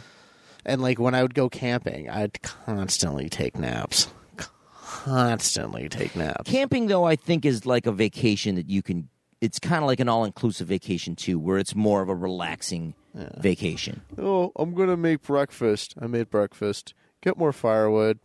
and 0.65 0.81
like 0.81 0.99
when 0.99 1.15
I 1.15 1.21
would 1.21 1.33
go 1.33 1.49
camping, 1.49 2.09
I'd 2.09 2.41
constantly 2.41 3.29
take 3.29 3.57
naps. 3.57 4.07
Constantly 4.85 5.89
take 5.89 6.15
naps. 6.15 6.49
Camping 6.49 6.87
though, 6.87 7.03
I 7.03 7.15
think 7.15 7.45
is 7.45 7.65
like 7.65 7.85
a 7.85 7.91
vacation 7.91 8.55
that 8.55 8.69
you 8.69 8.81
can. 8.81 9.09
It's 9.41 9.59
kind 9.59 9.83
of 9.83 9.87
like 9.87 9.99
an 9.99 10.07
all-inclusive 10.07 10.67
vacation 10.67 11.15
too, 11.15 11.37
where 11.37 11.57
it's 11.57 11.75
more 11.75 12.01
of 12.01 12.09
a 12.09 12.15
relaxing 12.15 12.95
vacation. 13.37 14.01
Oh, 14.17 14.51
I'm 14.55 14.73
gonna 14.73 14.97
make 14.97 15.23
breakfast. 15.23 15.95
I 15.99 16.07
made 16.07 16.29
breakfast. 16.29 16.93
Get 17.21 17.37
more 17.37 17.53
firewood. 17.53 18.19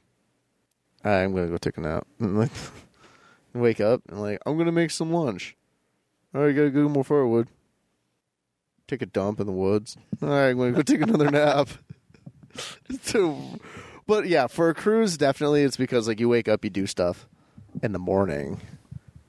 I'm 1.04 1.34
gonna 1.34 1.48
go 1.48 1.56
take 1.56 1.78
a 1.78 1.80
nap. 1.80 2.06
And 3.52 3.62
wake 3.62 3.80
up 3.80 4.02
and 4.08 4.20
like 4.20 4.38
I'm 4.46 4.56
gonna 4.58 4.72
make 4.72 4.90
some 4.90 5.12
lunch. 5.12 5.56
All 6.34 6.42
right, 6.42 6.54
gotta 6.54 6.70
go 6.70 6.88
more 6.88 7.04
firewood. 7.04 7.48
Take 8.86 9.02
a 9.02 9.06
dump 9.06 9.40
in 9.40 9.46
the 9.46 9.52
woods. 9.52 9.96
All 10.22 10.28
right, 10.28 10.50
I'm 10.50 10.58
gonna 10.58 10.72
go 10.72 10.82
take 10.82 11.00
another 11.00 11.30
nap. 11.30 11.68
so, 13.02 13.38
but 14.06 14.26
yeah, 14.26 14.46
for 14.46 14.68
a 14.68 14.74
cruise, 14.74 15.16
definitely 15.16 15.62
it's 15.62 15.76
because 15.76 16.08
like 16.08 16.20
you 16.20 16.28
wake 16.28 16.48
up, 16.48 16.64
you 16.64 16.70
do 16.70 16.86
stuff 16.86 17.28
in 17.82 17.92
the 17.92 17.98
morning 17.98 18.60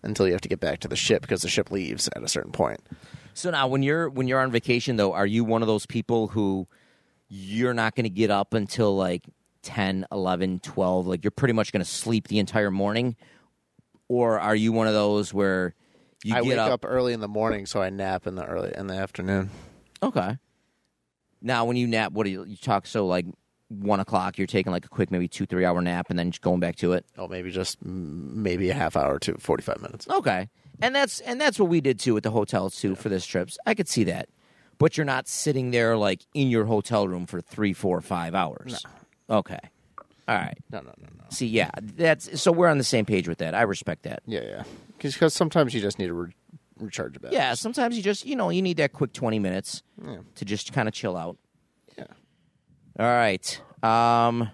until 0.03 0.25
you 0.27 0.33
have 0.33 0.41
to 0.41 0.49
get 0.49 0.59
back 0.59 0.79
to 0.79 0.87
the 0.87 0.95
ship 0.95 1.21
because 1.21 1.41
the 1.41 1.47
ship 1.47 1.71
leaves 1.71 2.09
at 2.15 2.23
a 2.23 2.27
certain 2.27 2.51
point. 2.51 2.81
So 3.33 3.49
now, 3.49 3.67
when 3.67 3.83
you're 3.83 4.09
when 4.09 4.27
you're 4.27 4.39
on 4.39 4.51
vacation, 4.51 4.97
though, 4.97 5.13
are 5.13 5.25
you 5.25 5.43
one 5.43 5.61
of 5.61 5.67
those 5.67 5.85
people 5.85 6.27
who 6.27 6.67
you're 7.29 7.73
not 7.73 7.95
going 7.95 8.03
to 8.03 8.09
get 8.09 8.29
up 8.29 8.53
until 8.53 8.95
like 8.95 9.23
10, 9.63 10.05
11, 10.11 10.59
12? 10.59 11.07
Like 11.07 11.23
you're 11.23 11.31
pretty 11.31 11.53
much 11.53 11.71
going 11.71 11.83
to 11.83 11.89
sleep 11.89 12.27
the 12.27 12.39
entire 12.39 12.71
morning, 12.71 13.15
or 14.11 14.39
are 14.39 14.55
you 14.55 14.73
one 14.73 14.87
of 14.87 14.93
those 14.93 15.33
where 15.33 15.73
You 16.23 16.35
I 16.35 16.41
get 16.41 16.49
wake 16.49 16.57
up, 16.57 16.71
up. 16.71 16.85
early 16.85 17.13
in 17.13 17.21
the 17.21 17.27
morning, 17.29 17.65
so 17.65 17.81
I 17.81 17.89
nap 17.89 18.27
in 18.27 18.35
the 18.35 18.43
early 18.45 18.73
in 18.75 18.87
the 18.87 18.95
afternoon. 18.95 19.49
Okay. 20.03 20.37
Now, 21.41 21.65
when 21.65 21.77
you 21.77 21.87
nap, 21.87 22.11
what 22.11 22.25
do 22.25 22.29
you, 22.29 22.43
you 22.43 22.57
talk? 22.57 22.85
So, 22.85 23.07
like 23.07 23.25
one 23.69 23.99
o'clock, 24.01 24.37
you're 24.37 24.47
taking 24.47 24.71
like 24.73 24.85
a 24.85 24.89
quick, 24.89 25.11
maybe 25.11 25.27
two, 25.27 25.45
three 25.45 25.63
hour 25.65 25.81
nap, 25.81 26.07
and 26.09 26.19
then 26.19 26.29
just 26.31 26.41
going 26.41 26.59
back 26.59 26.75
to 26.77 26.91
it. 26.93 27.05
Oh, 27.17 27.27
maybe 27.27 27.51
just 27.51 27.83
maybe 27.83 28.69
a 28.69 28.73
half 28.73 28.95
hour 28.97 29.17
to 29.19 29.35
forty 29.37 29.63
five 29.63 29.81
minutes. 29.81 30.07
Okay, 30.09 30.49
and 30.81 30.93
that's 30.93 31.19
and 31.21 31.39
that's 31.39 31.57
what 31.57 31.69
we 31.69 31.79
did 31.81 31.99
too 31.99 32.17
at 32.17 32.23
the 32.23 32.31
hotel 32.31 32.69
too 32.69 32.95
for 32.95 33.09
this 33.09 33.25
trips. 33.25 33.57
I 33.65 33.73
could 33.73 33.87
see 33.87 34.03
that, 34.05 34.27
but 34.77 34.97
you're 34.97 35.05
not 35.05 35.27
sitting 35.27 35.71
there 35.71 35.95
like 35.95 36.25
in 36.33 36.49
your 36.49 36.65
hotel 36.65 37.07
room 37.07 37.25
for 37.25 37.39
three, 37.39 37.71
four, 37.73 38.01
five 38.01 38.35
hours. 38.35 38.83
Okay, 39.29 39.59
all 40.31 40.37
right. 40.37 40.57
No, 40.71 40.79
no, 40.79 40.93
no, 40.97 41.07
no. 41.17 41.23
See, 41.29 41.47
yeah, 41.47 41.69
that's 41.81 42.41
so 42.41 42.51
we're 42.51 42.67
on 42.67 42.77
the 42.77 42.83
same 42.83 43.05
page 43.05 43.27
with 43.27 43.39
that. 43.39 43.53
I 43.55 43.63
respect 43.63 44.03
that. 44.03 44.21
Yeah, 44.25 44.41
yeah. 44.43 44.63
Because 44.97 45.33
sometimes 45.33 45.73
you 45.73 45.81
just 45.81 45.97
need 45.99 46.07
to 46.07 46.13
re- 46.13 46.33
recharge 46.79 47.15
a 47.17 47.19
bit. 47.19 47.33
Yeah, 47.33 47.53
sometimes 47.55 47.97
you 47.97 48.03
just 48.03 48.25
you 48.25 48.35
know 48.35 48.49
you 48.49 48.61
need 48.61 48.77
that 48.77 48.93
quick 48.93 49.13
twenty 49.13 49.39
minutes 49.39 49.83
Yeah. 50.03 50.17
to 50.35 50.45
just 50.45 50.73
kind 50.73 50.87
of 50.87 50.93
chill 50.93 51.17
out. 51.17 51.37
Yeah. 51.97 52.05
All 52.99 53.05
right. 53.05 53.61
Um, 53.83 54.49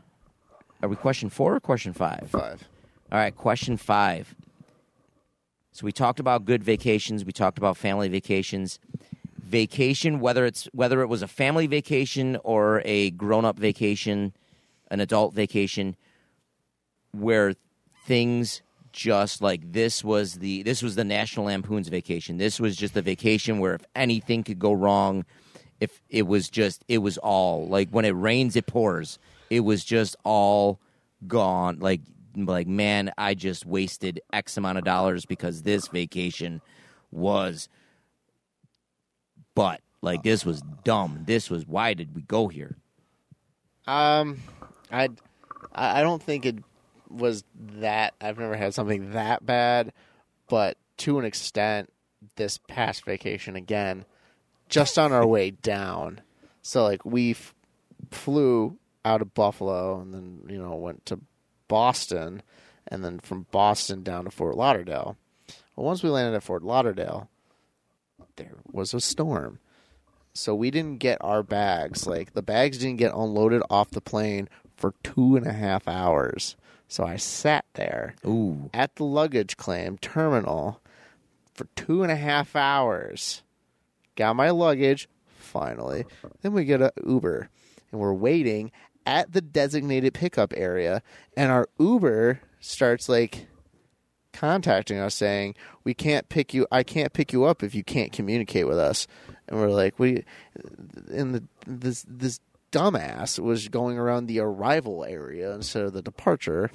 are 0.81 0.89
we 0.89 0.95
question 0.95 1.29
four 1.29 1.55
or 1.55 1.59
question 1.59 1.93
five? 1.93 2.27
Five. 2.29 2.67
All 3.11 3.17
right, 3.17 3.35
question 3.35 3.77
five. 3.77 4.33
So 5.71 5.85
we 5.85 5.91
talked 5.91 6.19
about 6.19 6.45
good 6.45 6.63
vacations. 6.63 7.23
We 7.23 7.31
talked 7.31 7.57
about 7.57 7.77
family 7.77 8.07
vacations. 8.09 8.79
Vacation, 9.39 10.19
whether 10.19 10.45
it's 10.45 10.65
whether 10.73 11.01
it 11.01 11.07
was 11.07 11.21
a 11.21 11.27
family 11.27 11.67
vacation 11.67 12.37
or 12.43 12.81
a 12.83 13.11
grown-up 13.11 13.57
vacation, 13.57 14.33
an 14.89 14.99
adult 14.99 15.33
vacation, 15.33 15.95
where 17.11 17.53
things 18.05 18.61
just 18.91 19.41
like 19.41 19.71
this 19.73 20.03
was 20.03 20.35
the 20.35 20.63
this 20.63 20.81
was 20.81 20.95
the 20.95 21.03
National 21.03 21.45
Lampoon's 21.45 21.87
vacation. 21.87 22.37
This 22.37 22.59
was 22.59 22.75
just 22.75 22.93
the 22.93 23.01
vacation 23.01 23.59
where 23.59 23.75
if 23.75 23.85
anything 23.95 24.43
could 24.43 24.59
go 24.59 24.73
wrong, 24.73 25.25
if 25.79 26.01
it 26.09 26.25
was 26.25 26.49
just 26.49 26.83
it 26.87 26.99
was 26.99 27.17
all 27.19 27.67
like 27.67 27.89
when 27.89 28.05
it 28.05 28.11
rains 28.11 28.55
it 28.55 28.65
pours. 28.65 29.19
It 29.49 29.61
was 29.61 29.85
just 29.85 30.15
all 30.23 30.79
gone. 31.27 31.79
Like 31.79 32.01
like 32.35 32.67
man, 32.67 33.11
I 33.17 33.33
just 33.33 33.65
wasted 33.65 34.19
X 34.33 34.57
amount 34.57 34.77
of 34.77 34.83
dollars 34.83 35.25
because 35.25 35.61
this 35.63 35.87
vacation 35.87 36.61
was 37.11 37.69
but 39.55 39.81
like 40.01 40.23
this 40.23 40.45
was 40.45 40.61
dumb. 40.83 41.23
This 41.25 41.49
was 41.49 41.65
why 41.65 41.93
did 41.93 42.15
we 42.15 42.21
go 42.21 42.47
here? 42.47 42.77
Um, 43.87 44.39
I, 44.91 45.09
I 45.73 46.01
don't 46.01 46.21
think 46.21 46.45
it 46.45 46.57
was 47.09 47.43
that. 47.79 48.13
I've 48.21 48.37
never 48.37 48.55
had 48.55 48.73
something 48.73 49.11
that 49.11 49.45
bad, 49.45 49.93
but 50.49 50.77
to 50.97 51.19
an 51.19 51.25
extent, 51.25 51.91
this 52.35 52.57
past 52.67 53.05
vacation 53.05 53.55
again, 53.55 54.05
just 54.69 54.97
on 54.97 55.11
our 55.11 55.25
way 55.25 55.51
down. 55.61 56.21
So 56.61 56.83
like 56.83 57.05
we 57.05 57.31
f- 57.31 57.53
flew 58.11 58.77
out 59.05 59.21
of 59.21 59.33
Buffalo 59.33 60.01
and 60.01 60.13
then 60.13 60.41
you 60.49 60.57
know 60.57 60.75
went 60.75 61.05
to 61.07 61.19
Boston, 61.67 62.41
and 62.87 63.03
then 63.03 63.19
from 63.19 63.47
Boston 63.51 64.03
down 64.03 64.25
to 64.25 64.31
Fort 64.31 64.55
Lauderdale. 64.55 65.17
Well, 65.75 65.85
once 65.85 66.01
we 66.01 66.09
landed 66.09 66.35
at 66.35 66.43
Fort 66.43 66.63
Lauderdale, 66.63 67.29
there 68.35 68.55
was 68.71 68.93
a 68.93 69.01
storm. 69.01 69.59
So 70.33 70.53
we 70.53 70.69
didn't 70.69 70.99
get 70.99 71.17
our 71.21 71.41
bags. 71.41 72.05
Like 72.05 72.33
the 72.33 72.41
bags 72.43 72.77
didn't 72.77 72.97
get 72.97 73.13
unloaded 73.13 73.63
off 73.69 73.89
the 73.89 74.01
plane 74.01 74.49
for 74.77 74.93
two 75.03 75.35
and 75.35 75.45
a 75.45 75.53
half 75.53 75.87
hours. 75.87 76.55
So 76.87 77.03
I 77.03 77.17
sat 77.17 77.65
there 77.73 78.15
Ooh. 78.25 78.69
at 78.73 78.95
the 78.95 79.03
luggage 79.03 79.57
claim 79.57 79.97
terminal 79.97 80.79
for 81.53 81.65
two 81.75 82.03
and 82.03 82.11
a 82.11 82.15
half 82.15 82.55
hours. 82.55 83.43
Got 84.15 84.35
my 84.35 84.51
luggage, 84.51 85.09
finally. 85.37 86.05
Then 86.41 86.53
we 86.53 86.63
get 86.63 86.81
a 86.81 86.93
Uber 87.05 87.49
and 87.91 87.99
we're 87.99 88.13
waiting 88.13 88.71
at 89.05 89.33
the 89.33 89.41
designated 89.41 90.13
pickup 90.13 90.53
area 90.55 91.01
and 91.35 91.51
our 91.51 91.67
Uber 91.79 92.39
starts 92.59 93.09
like 93.09 93.47
contacting 94.33 94.99
us 94.99 95.15
saying, 95.15 95.55
"We 95.83 95.93
can't 95.93 96.29
pick 96.29 96.53
you 96.53 96.67
I 96.71 96.83
can't 96.83 97.11
pick 97.11 97.33
you 97.33 97.45
up 97.45 97.63
if 97.63 97.73
you 97.73 97.83
can't 97.83 98.11
communicate 98.11 98.67
with 98.67 98.77
us." 98.77 99.07
And 99.47 99.59
we're 99.59 99.69
like, 99.69 99.97
"We 99.97 100.23
and 101.11 101.35
the 101.35 101.43
this 101.65 102.05
this 102.07 102.39
dumbass 102.77 103.39
was 103.39 103.67
going 103.67 103.97
around 103.97 104.27
the 104.27 104.39
arrival 104.39 105.05
area 105.05 105.53
instead 105.53 105.83
of 105.83 105.93
the 105.93 106.01
departure." 106.01 106.69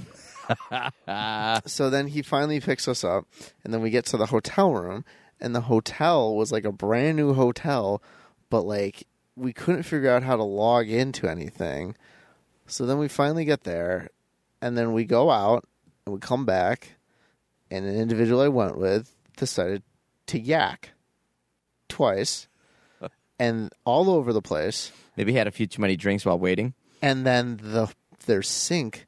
so 1.67 1.91
then 1.91 2.09
he 2.09 2.23
finally 2.23 2.61
picks 2.61 2.89
us 2.89 3.05
up, 3.05 3.27
and 3.65 3.73
then 3.73 3.81
we 3.81 3.91
get 3.91 4.07
to 4.07 4.17
the 4.17 4.27
hotel 4.27 4.73
room, 4.73 5.05
and 5.41 5.55
the 5.55 5.63
hotel 5.63 6.35
was 6.35 6.53
like 6.53 6.65
a 6.65 6.73
brand 6.73 7.17
new 7.17 7.35
hotel, 7.35 8.03
but 8.51 8.63
like 8.63 9.07
we 9.37 9.53
couldn't 9.53 9.85
figure 9.85 10.11
out 10.11 10.23
how 10.23 10.37
to 10.37 10.43
log 10.43 10.89
into 10.89 11.29
anything. 11.29 11.97
So 12.67 12.87
then 12.87 12.99
we 12.99 13.09
finally 13.09 13.45
get 13.45 13.65
there, 13.65 14.09
and 14.61 14.77
then 14.77 14.93
we 14.93 15.05
go 15.05 15.31
out 15.31 15.67
and 16.05 16.15
we 16.15 16.21
come 16.21 16.45
back, 16.45 16.97
and 17.71 17.85
an 17.85 17.97
individual 17.97 18.41
I 18.41 18.49
went 18.49 18.79
with 18.79 19.15
decided 19.37 19.83
to 20.29 20.39
yak 20.39 20.91
twice, 21.89 22.49
and 23.39 23.73
all 23.85 24.11
over 24.11 24.33
the 24.33 24.43
place. 24.43 24.93
Maybe 25.17 25.33
he 25.33 25.39
had 25.39 25.47
a 25.47 25.51
few 25.51 25.67
too 25.67 25.81
many 25.83 25.97
drinks 25.97 26.25
while 26.25 26.39
waiting. 26.39 26.75
And 27.01 27.27
then 27.27 27.59
the 27.63 27.93
their 28.27 28.43
sink 28.43 29.07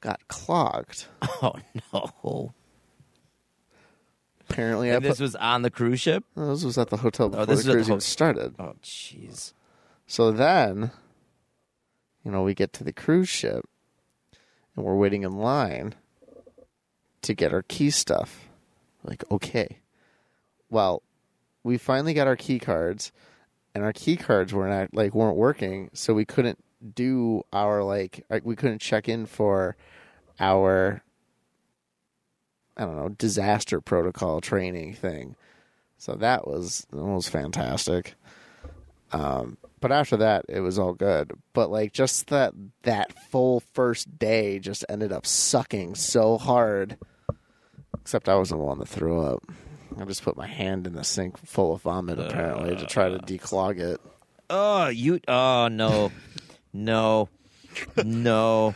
got 0.00 0.26
clogged. 0.28 1.06
Oh 1.44 1.54
no. 1.92 2.54
Apparently, 4.48 4.90
I 4.90 4.94
And 4.96 5.02
put, 5.02 5.08
this 5.10 5.20
was 5.20 5.34
on 5.36 5.62
the 5.62 5.70
cruise 5.70 6.00
ship? 6.00 6.24
Oh, 6.36 6.50
this 6.50 6.62
was 6.62 6.76
at 6.78 6.90
the 6.90 6.98
hotel 6.98 7.26
oh, 7.26 7.30
before 7.30 7.46
this 7.46 7.64
the 7.64 7.68
was 7.68 7.68
at 7.68 7.72
cruise 7.72 7.86
the 7.86 7.90
even 7.92 7.96
ho- 7.96 8.00
started. 8.00 8.54
Oh 8.58 8.74
jeez. 8.82 9.52
So 10.06 10.30
then, 10.30 10.90
you 12.24 12.30
know, 12.30 12.42
we 12.42 12.54
get 12.54 12.72
to 12.74 12.84
the 12.84 12.92
cruise 12.92 13.28
ship, 13.28 13.64
and 14.76 14.84
we're 14.84 14.96
waiting 14.96 15.22
in 15.22 15.32
line 15.32 15.94
to 17.22 17.34
get 17.34 17.52
our 17.52 17.62
key 17.62 17.90
stuff. 17.90 18.48
Like, 19.04 19.24
okay, 19.30 19.78
well, 20.70 21.02
we 21.64 21.78
finally 21.78 22.14
got 22.14 22.26
our 22.26 22.36
key 22.36 22.58
cards, 22.58 23.10
and 23.74 23.84
our 23.84 23.92
key 23.92 24.16
cards 24.16 24.52
weren't 24.52 24.94
like 24.94 25.14
weren't 25.14 25.36
working, 25.36 25.90
so 25.92 26.14
we 26.14 26.24
couldn't 26.24 26.62
do 26.94 27.42
our 27.52 27.82
like 27.82 28.24
like, 28.28 28.44
we 28.44 28.56
couldn't 28.56 28.80
check 28.80 29.08
in 29.08 29.26
for 29.26 29.76
our 30.40 31.02
I 32.76 32.84
don't 32.84 32.96
know 32.96 33.10
disaster 33.10 33.80
protocol 33.80 34.40
training 34.40 34.94
thing. 34.94 35.36
So 35.98 36.14
that 36.14 36.46
was 36.46 36.86
that 36.90 37.04
was 37.04 37.28
fantastic. 37.28 38.14
Um, 39.12 39.58
but 39.80 39.92
after 39.92 40.16
that, 40.18 40.46
it 40.48 40.60
was 40.60 40.78
all 40.78 40.94
good. 40.94 41.32
But 41.52 41.70
like 41.70 41.92
just 41.92 42.28
that 42.28 42.54
that 42.82 43.12
full 43.30 43.60
first 43.60 44.18
day 44.18 44.58
just 44.58 44.84
ended 44.88 45.12
up 45.12 45.26
sucking 45.26 45.94
so 45.94 46.38
hard. 46.38 46.98
Except 48.00 48.28
I 48.28 48.36
wasn't 48.36 48.60
the 48.60 48.66
one 48.66 48.78
that 48.78 48.88
threw 48.88 49.20
up. 49.20 49.44
I 49.98 50.04
just 50.04 50.22
put 50.22 50.36
my 50.36 50.46
hand 50.46 50.86
in 50.86 50.94
the 50.94 51.04
sink 51.04 51.38
full 51.38 51.74
of 51.74 51.82
vomit 51.82 52.18
apparently 52.18 52.76
to 52.76 52.86
try 52.86 53.08
to 53.08 53.16
uh. 53.16 53.18
declog 53.18 53.78
it. 53.78 54.00
Oh, 54.50 54.88
you 54.88 55.20
Oh 55.28 55.68
no. 55.68 56.10
No. 56.72 57.28
No. 58.04 58.74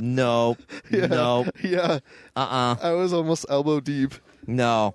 No. 0.00 0.56
No. 0.90 1.46
Yeah, 1.62 1.98
Uh-uh. 2.36 2.76
I 2.82 2.92
was 2.92 3.12
almost 3.12 3.46
elbow 3.48 3.80
deep. 3.80 4.14
No. 4.46 4.94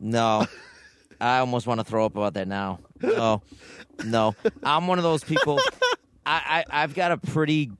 No. 0.00 0.46
I 1.20 1.38
almost 1.38 1.66
want 1.66 1.80
to 1.80 1.84
throw 1.84 2.06
up 2.06 2.16
about 2.16 2.34
that 2.34 2.48
now. 2.48 2.80
No. 3.02 3.42
No. 4.04 4.34
I'm 4.62 4.86
one 4.86 4.98
of 4.98 5.04
those 5.04 5.24
people 5.24 5.60
I, 6.26 6.64
I 6.70 6.82
I've 6.82 6.94
got 6.94 7.12
a 7.12 7.16
pretty 7.16 7.70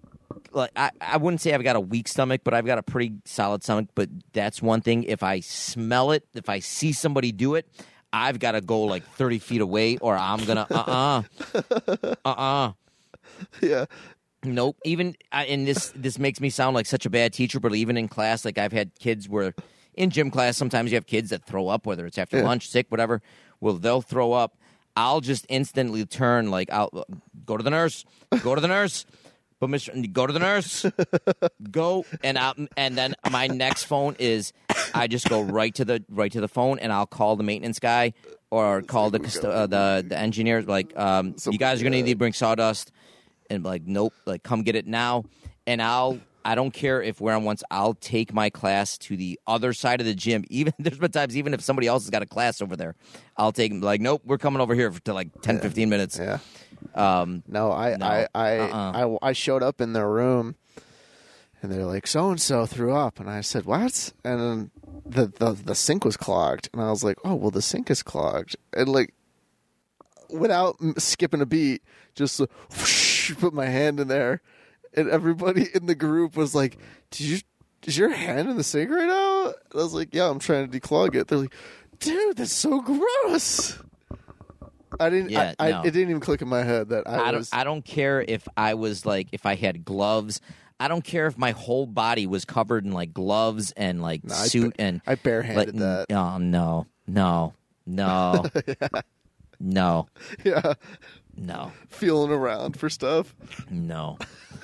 like 0.53 0.71
I, 0.77 0.91
I 1.01 1.17
wouldn't 1.17 1.41
say 1.41 1.55
I've 1.55 1.63
got 1.65 1.77
a 1.77 1.81
weak 1.81 2.09
stomach, 2.09 2.43
but 2.45 2.55
I've 2.55 2.67
got 2.67 2.79
a 2.79 2.83
pretty 2.83 3.15
solid 3.25 3.63
stomach. 3.63 3.89
But 3.95 4.09
that's 4.33 4.63
one 4.63 4.81
thing. 4.81 5.05
If 5.05 5.23
I 5.23 5.41
smell 5.41 6.13
it, 6.13 6.25
if 6.35 6.49
I 6.49 6.61
see 6.61 6.93
somebody 6.93 7.33
do 7.33 7.55
it, 7.55 7.67
I've 8.13 8.39
got 8.39 8.53
to 8.53 8.61
go 8.61 8.83
like 8.83 9.05
thirty 9.05 9.39
feet 9.39 9.61
away, 9.61 9.99
or 9.99 10.17
I'm 10.17 10.45
gonna 10.45 10.67
uh 10.71 11.23
uh 12.03 12.15
uh 12.25 12.29
uh. 12.31 12.73
Yeah, 13.61 13.85
Nope. 14.45 14.77
Even 14.85 15.17
and 15.33 15.67
this 15.67 15.93
this 15.97 16.19
makes 16.19 16.41
me 16.41 16.51
sound 16.51 16.75
like 16.75 16.87
such 16.87 17.07
a 17.07 17.11
bad 17.11 17.33
teacher, 17.33 17.59
but 17.59 17.75
even 17.75 17.97
in 17.97 18.09
class, 18.09 18.45
like 18.45 18.59
I've 18.59 18.73
had 18.73 18.93
kids 18.99 19.29
where 19.29 19.55
in 19.95 20.11
gym 20.11 20.31
class 20.31 20.57
sometimes 20.57 20.91
you 20.93 20.97
have 20.97 21.07
kids 21.07 21.31
that 21.31 21.45
throw 21.45 21.69
up, 21.69 21.87
whether 21.87 22.07
it's 22.07 22.19
after 22.19 22.43
lunch, 22.43 22.69
sick, 22.69 22.87
whatever. 22.89 23.21
Well, 23.61 23.75
they'll 23.75 24.03
throw 24.03 24.33
up. 24.33 24.57
I'll 24.97 25.21
just 25.21 25.45
instantly 25.49 26.05
turn 26.07 26.51
like 26.51 26.73
I'll 26.73 27.05
go 27.45 27.57
to 27.57 27.63
the 27.63 27.71
nurse, 27.71 28.05
go 28.43 28.55
to 28.55 28.61
the 28.61 28.69
nurse. 28.69 29.07
But 29.61 29.71
Mister, 29.71 29.93
go 30.13 30.27
to 30.27 30.33
the 30.33 30.39
nurse, 30.39 30.87
go 31.71 32.05
and 32.23 32.39
I, 32.39 32.53
and 32.77 32.97
then 32.97 33.15
my 33.31 33.49
next 33.49 33.85
phone 33.85 34.15
is 34.19 34.53
I 34.95 35.09
just 35.09 35.29
go 35.29 35.43
right 35.43 35.75
to 35.75 35.85
the 35.85 36.05
right 36.09 36.31
to 36.33 36.41
the 36.41 36.49
phone 36.49 36.79
and 36.79 36.93
I'll 36.93 37.07
call 37.07 37.37
the 37.37 37.43
maintenance 37.43 37.81
guy 37.81 38.13
or 38.51 38.83
call 38.83 39.11
the 39.11 39.19
custo- 39.19 39.51
uh, 39.51 39.67
the 39.67 40.05
the 40.07 40.17
engineer 40.19 40.63
like 40.63 40.97
um, 40.97 41.35
you 41.51 41.59
guys 41.59 41.81
are 41.81 41.85
gonna 41.85 41.97
need 41.97 42.13
to 42.13 42.17
bring 42.17 42.33
sawdust 42.33 42.93
and 43.51 43.65
like 43.65 43.83
nope 43.85 44.15
like 44.27 44.43
come 44.43 44.63
get 44.63 44.77
it 44.77 44.87
now 44.87 45.25
and 45.67 45.83
I'll 45.83 46.21
I 46.45 46.55
don't 46.55 46.71
care 46.71 47.03
if 47.03 47.21
we're 47.21 47.35
on 47.35 47.45
once. 47.45 47.63
I'll 47.71 47.93
take 47.93 48.33
my 48.33 48.49
class 48.49 48.97
to 48.99 49.19
the 49.19 49.39
other 49.47 49.75
side 49.75 50.01
of 50.01 50.07
the 50.07 50.15
gym. 50.15 50.45
Even 50.51 50.73
there's 50.79 50.97
been 50.97 51.11
times, 51.11 51.37
even 51.37 51.53
if 51.53 51.61
somebody 51.61 51.87
else 51.89 52.05
has 52.05 52.11
got 52.11 52.23
a 52.23 52.27
class 52.27 52.63
over 52.63 52.75
there, 52.75 52.95
I'll 53.37 53.53
take. 53.53 53.73
Like, 53.75 54.01
nope, 54.01 54.23
we're 54.25 54.39
coming 54.39 54.63
over 54.63 54.75
here 54.75 54.91
for 54.91 55.01
to 55.03 55.13
like 55.13 55.43
10, 55.43 55.61
15 55.61 55.91
minutes. 55.91 56.19
Yeah. 56.19 56.39
Um, 56.95 57.43
No, 57.47 57.73
I, 57.73 57.97
No. 57.97 58.07
I, 58.07 58.29
I, 58.35 58.59
Uh-uh. 58.59 59.19
I, 59.23 59.29
I 59.29 59.33
showed 59.33 59.63
up 59.63 59.81
in 59.81 59.93
their 59.93 60.09
room, 60.09 60.57
and 61.63 61.71
they're 61.73 61.85
like, 61.87 62.07
"So 62.07 62.31
and 62.31 62.41
so 62.41 62.67
threw 62.67 62.95
up," 62.95 63.19
and 63.21 63.29
I 63.29 63.41
said, 63.41 63.65
"What?" 63.65 64.13
And 64.25 64.71
the, 65.05 65.27
the 65.27 65.53
the 65.53 65.75
sink 65.75 66.05
was 66.05 66.17
clogged, 66.17 66.69
and 66.73 66.83
I 66.83 66.91
was 66.91 67.03
like, 67.03 67.19
"Oh, 67.25 67.35
well, 67.35 67.51
the 67.51 67.63
sink 67.63 67.91
is 67.91 68.03
clogged," 68.03 68.57
and 68.73 68.89
like, 68.89 69.15
without 70.31 70.77
skipping 70.99 71.41
a 71.41 71.47
beat, 71.47 71.83
just 72.15 72.41
whoosh, 72.41 73.35
put 73.37 73.53
my 73.55 73.67
hand 73.67 73.99
in 74.01 74.09
there, 74.09 74.41
and 74.95 75.09
everybody 75.09 75.69
in 75.75 75.87
the 75.87 75.95
group 75.95 76.37
was 76.37 76.55
like, 76.55 76.79
"Did 77.11 77.21
you?" 77.27 77.39
Is 77.85 77.97
your 77.97 78.11
hand 78.11 78.51
in 78.51 78.57
the 78.57 78.65
sink 78.65 78.91
right 78.91 79.07
now? 79.07 79.47
And 79.47 79.55
I 79.73 79.77
was 79.77 79.95
like, 79.95 80.13
"Yeah, 80.13 80.29
I'm 80.29 80.41
trying 80.41 80.69
to 80.69 80.81
declog 80.81 81.15
it." 81.15 81.29
They're 81.29 81.39
like, 81.39 81.55
"Dude, 82.01 82.37
that's 82.37 82.53
so 82.53 82.81
gross." 82.81 83.79
I 85.01 85.11
didn't. 85.11 85.31
Yeah, 85.31 85.55
I, 85.59 85.71
no. 85.71 85.81
I, 85.81 85.87
it 85.87 85.91
didn't 85.91 86.11
even 86.11 86.21
click 86.21 86.43
in 86.43 86.49
my 86.49 86.63
head 86.63 86.89
that 86.91 87.09
I, 87.09 87.29
I 87.29 87.33
was. 87.33 87.51
don't. 87.51 87.61
I 87.61 87.65
don't 87.65 87.85
care 87.85 88.25
if 88.27 88.49
I 88.57 88.75
was 88.75 89.05
like 89.07 89.29
if 89.33 89.47
I 89.47 89.55
had 89.55 89.85
gloves. 89.85 90.41
I 90.81 90.87
don't 90.87 91.03
care 91.03 91.27
if 91.27 91.37
my 91.37 91.51
whole 91.51 91.87
body 91.87 92.27
was 92.27 92.45
covered 92.45 92.85
in 92.85 92.93
like 92.93 93.13
gloves 93.13 93.73
and 93.73 94.01
like 94.01 94.23
I 94.31 94.47
suit 94.47 94.77
ba- 94.77 94.83
and 94.83 95.01
I 95.07 95.17
barehanded 95.17 95.75
like, 95.75 96.07
that. 96.09 96.17
Oh 96.17 96.39
no, 96.39 96.87
no, 97.07 97.55
no, 97.85 98.45
no, 99.61 100.09
Yeah, 100.45 100.75
no, 101.39 101.73
feeling 101.89 102.31
around 102.31 102.79
for 102.79 102.91
stuff. 102.91 103.35
no, 103.71 104.19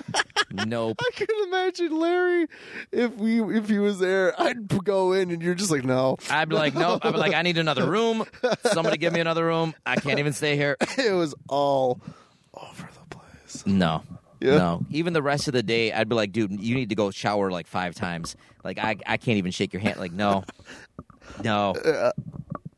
nope. 0.51 0.99
I 0.99 1.09
can 1.13 1.27
imagine 1.47 1.97
Larry 1.97 2.47
if 2.91 3.15
we 3.15 3.41
if 3.57 3.69
he 3.69 3.79
was 3.79 3.99
there. 3.99 4.39
I'd 4.39 4.67
go 4.83 5.13
in 5.13 5.31
and 5.31 5.41
you're 5.41 5.55
just 5.55 5.71
like, 5.71 5.83
no. 5.83 6.17
I'd 6.29 6.49
be 6.49 6.55
like, 6.55 6.75
no. 6.75 6.99
I'd 7.01 7.13
be 7.13 7.17
like, 7.17 7.33
I 7.33 7.41
need 7.41 7.57
another 7.57 7.89
room. 7.89 8.25
Somebody 8.71 8.97
give 8.97 9.13
me 9.13 9.19
another 9.19 9.45
room. 9.45 9.73
I 9.85 9.95
can't 9.95 10.19
even 10.19 10.33
stay 10.33 10.55
here. 10.55 10.77
It 10.97 11.11
was 11.13 11.35
all 11.49 11.99
over 12.53 12.87
the 12.99 13.15
place. 13.15 13.65
No. 13.65 14.03
Yeah. 14.39 14.57
No. 14.57 14.85
Even 14.91 15.13
the 15.13 15.21
rest 15.21 15.47
of 15.47 15.53
the 15.53 15.63
day, 15.63 15.91
I'd 15.91 16.09
be 16.09 16.15
like, 16.15 16.31
dude, 16.31 16.51
you 16.59 16.75
need 16.75 16.89
to 16.89 16.95
go 16.95 17.11
shower 17.11 17.51
like 17.51 17.67
five 17.67 17.95
times. 17.95 18.35
Like, 18.63 18.77
I, 18.79 18.97
I 19.05 19.17
can't 19.17 19.37
even 19.37 19.51
shake 19.51 19.73
your 19.73 19.81
hand. 19.81 19.99
Like, 19.99 20.11
no. 20.11 20.43
No. 21.43 21.73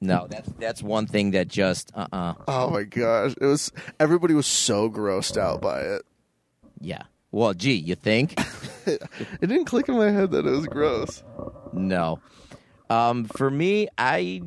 No. 0.08 0.28
That's 0.30 0.50
that's 0.60 0.84
one 0.84 1.06
thing 1.08 1.32
that 1.32 1.48
just, 1.48 1.92
uh 1.96 2.08
uh 2.12 2.34
Oh 2.48 2.70
my 2.70 2.84
gosh, 2.84 3.34
it 3.40 3.46
was. 3.46 3.72
Everybody 4.00 4.34
was 4.34 4.48
so 4.48 4.90
grossed 4.90 5.38
out 5.38 5.62
by 5.62 5.82
it. 5.82 6.02
Yeah. 6.80 7.04
Well, 7.32 7.54
gee, 7.54 7.74
you 7.74 7.96
think? 7.96 8.40
It 8.88 9.02
didn't 9.42 9.66
click 9.66 9.90
in 9.90 9.98
my 9.98 10.10
head 10.12 10.32
that 10.32 10.46
it 10.46 10.50
was 10.50 10.66
gross. 10.66 11.22
no. 11.74 12.22
Um, 12.90 13.26
for 13.26 13.52
me, 13.52 13.90
I 13.98 14.42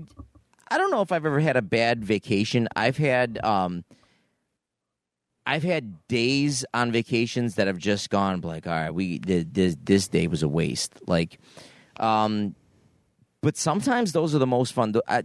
I 0.71 0.79
don't 0.79 0.91
know 0.91 1.03
if 1.03 1.13
I've 1.13 1.27
ever 1.27 1.41
had 1.41 1.59
a 1.59 1.63
bad 1.63 2.03
vacation. 2.03 2.67
I've 2.75 2.97
had 2.97 3.39
um 3.45 3.85
I've 5.47 5.63
had 5.63 6.07
days 6.09 6.65
on 6.73 6.91
vacations 6.93 7.57
that 7.57 7.67
have 7.67 7.77
just 7.77 8.09
gone 8.09 8.41
like, 8.41 8.67
all 8.67 8.73
right, 8.73 8.95
we 8.95 9.19
th- 9.19 9.49
this 9.53 9.77
this 9.83 10.09
day 10.09 10.27
was 10.27 10.43
a 10.43 10.49
waste. 10.49 10.95
Like, 11.07 11.39
um, 11.99 12.55
but 13.43 13.57
sometimes 13.59 14.13
those 14.13 14.35
are 14.35 14.39
the 14.39 14.47
most 14.47 14.73
fun. 14.73 14.95
I, 15.09 15.25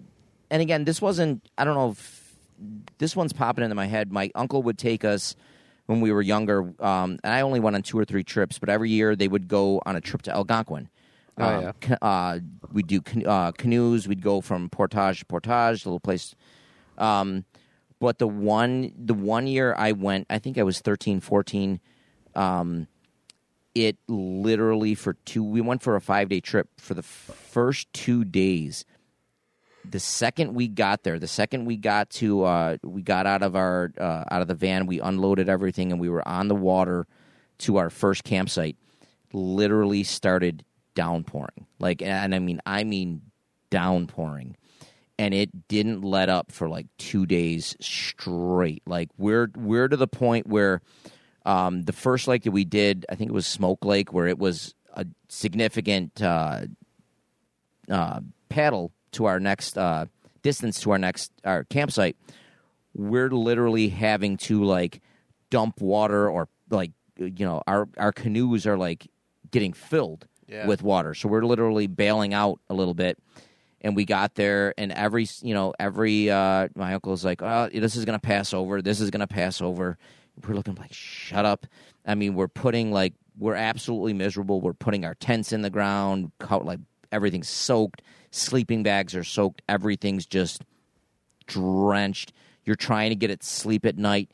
and 0.50 0.62
again, 0.62 0.86
this 0.86 1.02
wasn't. 1.02 1.48
I 1.58 1.64
don't 1.64 1.76
know 1.76 1.92
if 1.92 2.36
this 2.98 3.16
one's 3.16 3.34
popping 3.34 3.64
into 3.64 3.76
my 3.76 3.86
head. 3.88 4.12
My 4.12 4.32
uncle 4.36 4.64
would 4.64 4.78
take 4.78 5.04
us 5.06 5.36
when 5.88 6.02
we 6.02 6.12
were 6.12 6.22
younger, 6.22 6.62
um, 6.84 7.20
and 7.24 7.34
I 7.34 7.42
only 7.42 7.60
went 7.60 7.76
on 7.76 7.82
two 7.84 7.98
or 8.00 8.06
three 8.06 8.24
trips, 8.24 8.58
but 8.60 8.70
every 8.70 8.90
year 8.90 9.16
they 9.16 9.28
would 9.28 9.48
go 9.48 9.82
on 9.86 9.96
a 9.96 10.02
trip 10.02 10.22
to 10.24 10.32
Algonquin. 10.34 10.90
Oh, 11.38 11.44
Um, 11.46 11.62
yeah. 11.64 11.72
ca- 11.82 11.98
uh, 12.02 12.40
we'd 12.72 12.88
do 12.88 13.02
can- 13.02 13.28
uh, 13.28 13.52
canoes. 13.52 14.08
We'd 14.08 14.22
go 14.24 14.42
from 14.42 14.70
portage 14.70 15.20
to 15.20 15.26
portage, 15.26 15.86
a 15.86 15.90
little 15.90 16.00
place. 16.00 16.34
Um, 16.98 17.44
but 18.00 18.20
the 18.20 18.28
one 18.28 18.94
the 18.98 19.14
one 19.14 19.48
year 19.48 19.76
I 19.78 19.92
went, 19.92 20.28
I 20.30 20.40
think 20.40 20.58
I 20.58 20.64
was 20.64 20.80
13, 20.80 21.20
14. 21.20 21.80
Um, 22.36 22.88
it 23.74 23.98
literally 24.08 24.96
for 24.96 25.14
two. 25.26 25.44
We 25.44 25.60
went 25.62 25.84
for 25.84 25.96
a 25.96 26.02
five 26.02 26.30
day 26.30 26.40
trip. 26.40 26.70
For 26.78 26.94
the 26.94 27.04
first 27.04 27.92
two 27.94 28.24
days, 28.24 28.86
the 29.92 30.00
second 30.00 30.54
we 30.54 30.68
got 30.68 31.04
there, 31.04 31.20
the 31.20 31.28
second 31.28 31.66
we 31.66 31.78
got 31.78 32.10
to, 32.12 32.44
uh, 32.44 32.78
we 32.84 33.02
got 33.02 33.26
out 33.26 33.44
of 33.44 33.56
our 33.56 33.92
uh, 34.00 34.24
out 34.30 34.42
of 34.42 34.48
the 34.48 34.56
van, 34.56 34.86
we 34.86 35.00
unloaded 35.00 35.50
everything, 35.50 35.92
and 35.92 36.00
we 36.00 36.10
were 36.10 36.28
on 36.28 36.48
the 36.48 36.56
water 36.56 37.08
to 37.60 37.78
our 37.78 37.90
first 37.90 38.24
campsite. 38.24 38.78
Literally 39.34 40.04
started 40.04 40.64
downpouring, 40.94 41.68
like, 41.80 42.02
and 42.02 42.34
I 42.34 42.40
mean, 42.40 42.62
I 42.66 42.84
mean, 42.84 43.22
downpouring, 43.70 44.56
and 45.20 45.34
it 45.34 45.68
didn't 45.68 46.02
let 46.02 46.30
up 46.30 46.52
for 46.52 46.70
like 46.70 46.88
two 46.98 47.26
days 47.26 47.76
straight. 47.82 48.84
Like, 48.86 49.10
we're 49.18 49.50
we're 49.56 49.88
to 49.88 49.98
the 49.98 50.08
point 50.08 50.48
where 50.48 50.82
um, 51.46 51.84
the 51.84 51.94
first 51.94 52.28
lake 52.28 52.44
that 52.44 52.52
we 52.52 52.66
did, 52.66 53.06
I 53.10 53.16
think 53.16 53.30
it 53.30 53.34
was 53.34 53.46
Smoke 53.46 53.84
Lake, 53.86 54.14
where 54.14 54.28
it 54.28 54.40
was 54.40 54.74
a 54.94 55.06
significant 55.28 56.22
uh, 56.22 56.62
uh, 57.90 58.22
paddle 58.50 58.92
to 59.16 59.26
our 59.26 59.40
next 59.40 59.78
uh, 59.78 60.06
distance 60.42 60.80
to 60.82 60.92
our 60.92 60.98
next 61.00 61.32
our 61.44 61.64
campsite. 61.66 62.16
We're 62.94 63.30
literally 63.30 63.90
having 63.90 64.38
to 64.38 64.64
like 64.64 65.02
dump 65.50 65.82
water 65.82 66.30
or 66.30 66.48
like 66.70 66.92
you 67.18 67.46
know 67.46 67.62
our 67.68 67.88
our 67.98 68.12
canoes 68.12 68.66
are 68.66 68.78
like 68.78 69.08
getting 69.52 69.74
filled 69.74 70.28
Yeah. 70.48 70.66
with 70.68 70.82
water, 70.84 71.14
so 71.14 71.28
we're 71.28 71.44
literally 71.46 71.88
bailing 71.88 72.34
out 72.34 72.60
a 72.70 72.74
little 72.74 72.94
bit. 72.94 73.18
And 73.82 73.96
we 73.96 74.04
got 74.06 74.34
there, 74.36 74.74
and 74.80 74.92
every 74.92 75.28
you 75.42 75.54
know 75.54 75.74
every 75.80 76.30
uh, 76.32 76.70
my 76.76 76.94
uncle's 76.96 77.24
like, 77.24 77.42
"Oh, 77.44 77.70
this 77.72 77.96
is 77.96 78.04
gonna 78.06 78.18
pass 78.20 78.54
over. 78.54 78.82
This 78.82 79.00
is 79.00 79.12
gonna 79.12 79.28
pass 79.28 79.62
over." 79.62 79.98
We're 80.48 80.56
looking 80.56 80.76
like, 80.76 80.92
"Shut 80.94 81.46
up!" 81.46 81.68
I 82.06 82.16
mean, 82.16 82.34
we're 82.34 82.48
putting 82.48 82.92
like 82.92 83.14
we're 83.38 83.54
absolutely 83.56 84.14
miserable. 84.14 84.60
We're 84.62 84.74
putting 84.74 85.06
our 85.06 85.14
tents 85.16 85.52
in 85.54 85.62
the 85.62 85.70
ground, 85.70 86.32
like 86.50 86.80
everything's 87.12 87.50
soaked. 87.50 88.02
Sleeping 88.32 88.84
bags 88.84 89.16
are 89.16 89.24
soaked. 89.24 89.62
Everything's 89.68 90.26
just 90.26 90.64
drenched. 91.48 92.34
You're 92.64 92.76
trying 92.76 93.10
to 93.10 93.16
get 93.16 93.30
it 93.30 93.44
sleep 93.44 93.86
at 93.86 93.98
night. 93.98 94.32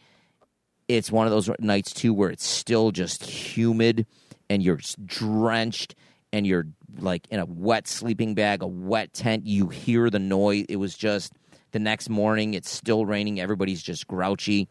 It's 0.88 1.12
one 1.12 1.28
of 1.28 1.32
those 1.32 1.50
nights 1.60 1.94
too 1.94 2.14
where 2.14 2.30
it's 2.30 2.46
still 2.46 2.92
just 2.92 3.24
humid 3.24 4.06
and 4.50 4.62
you're 4.62 4.80
drenched 5.06 5.96
and 6.34 6.46
you're 6.48 6.68
like 7.00 7.28
in 7.30 7.40
a 7.40 7.46
wet 7.46 7.88
sleeping 7.88 8.36
bag, 8.36 8.62
a 8.62 8.68
wet 8.68 9.14
tent. 9.14 9.46
You 9.46 9.70
hear 9.70 10.10
the 10.10 10.20
noise. 10.20 10.66
It 10.70 10.78
was 10.78 10.96
just 10.96 11.34
the 11.72 11.80
next 11.80 12.10
morning. 12.10 12.54
It's 12.54 12.70
still 12.70 13.06
raining. 13.06 13.40
Everybody's 13.40 13.82
just 13.82 14.08
grouchy. 14.08 14.68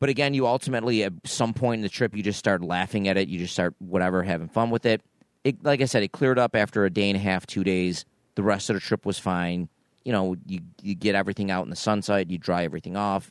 But 0.00 0.08
again, 0.10 0.34
you 0.34 0.46
ultimately 0.46 1.04
at 1.04 1.12
some 1.24 1.54
point 1.54 1.78
in 1.78 1.82
the 1.82 1.88
trip, 1.88 2.14
you 2.14 2.22
just 2.22 2.38
start 2.38 2.62
laughing 2.62 3.08
at 3.08 3.16
it. 3.16 3.28
You 3.28 3.38
just 3.38 3.54
start 3.54 3.74
whatever, 3.78 4.22
having 4.22 4.48
fun 4.48 4.70
with 4.70 4.84
it. 4.84 5.00
It, 5.44 5.62
like 5.62 5.80
I 5.80 5.84
said, 5.84 6.02
it 6.02 6.12
cleared 6.12 6.38
up 6.38 6.56
after 6.56 6.84
a 6.84 6.90
day 6.90 7.10
and 7.10 7.16
a 7.16 7.20
half, 7.20 7.46
two 7.46 7.62
days. 7.62 8.04
The 8.34 8.42
rest 8.42 8.70
of 8.70 8.74
the 8.74 8.80
trip 8.80 9.06
was 9.06 9.18
fine. 9.18 9.68
You 10.04 10.12
know, 10.12 10.36
you 10.46 10.60
you 10.82 10.94
get 10.94 11.14
everything 11.14 11.50
out 11.50 11.64
in 11.64 11.70
the 11.70 11.76
sunset, 11.76 12.30
you 12.30 12.38
dry 12.38 12.64
everything 12.64 12.96
off, 12.96 13.30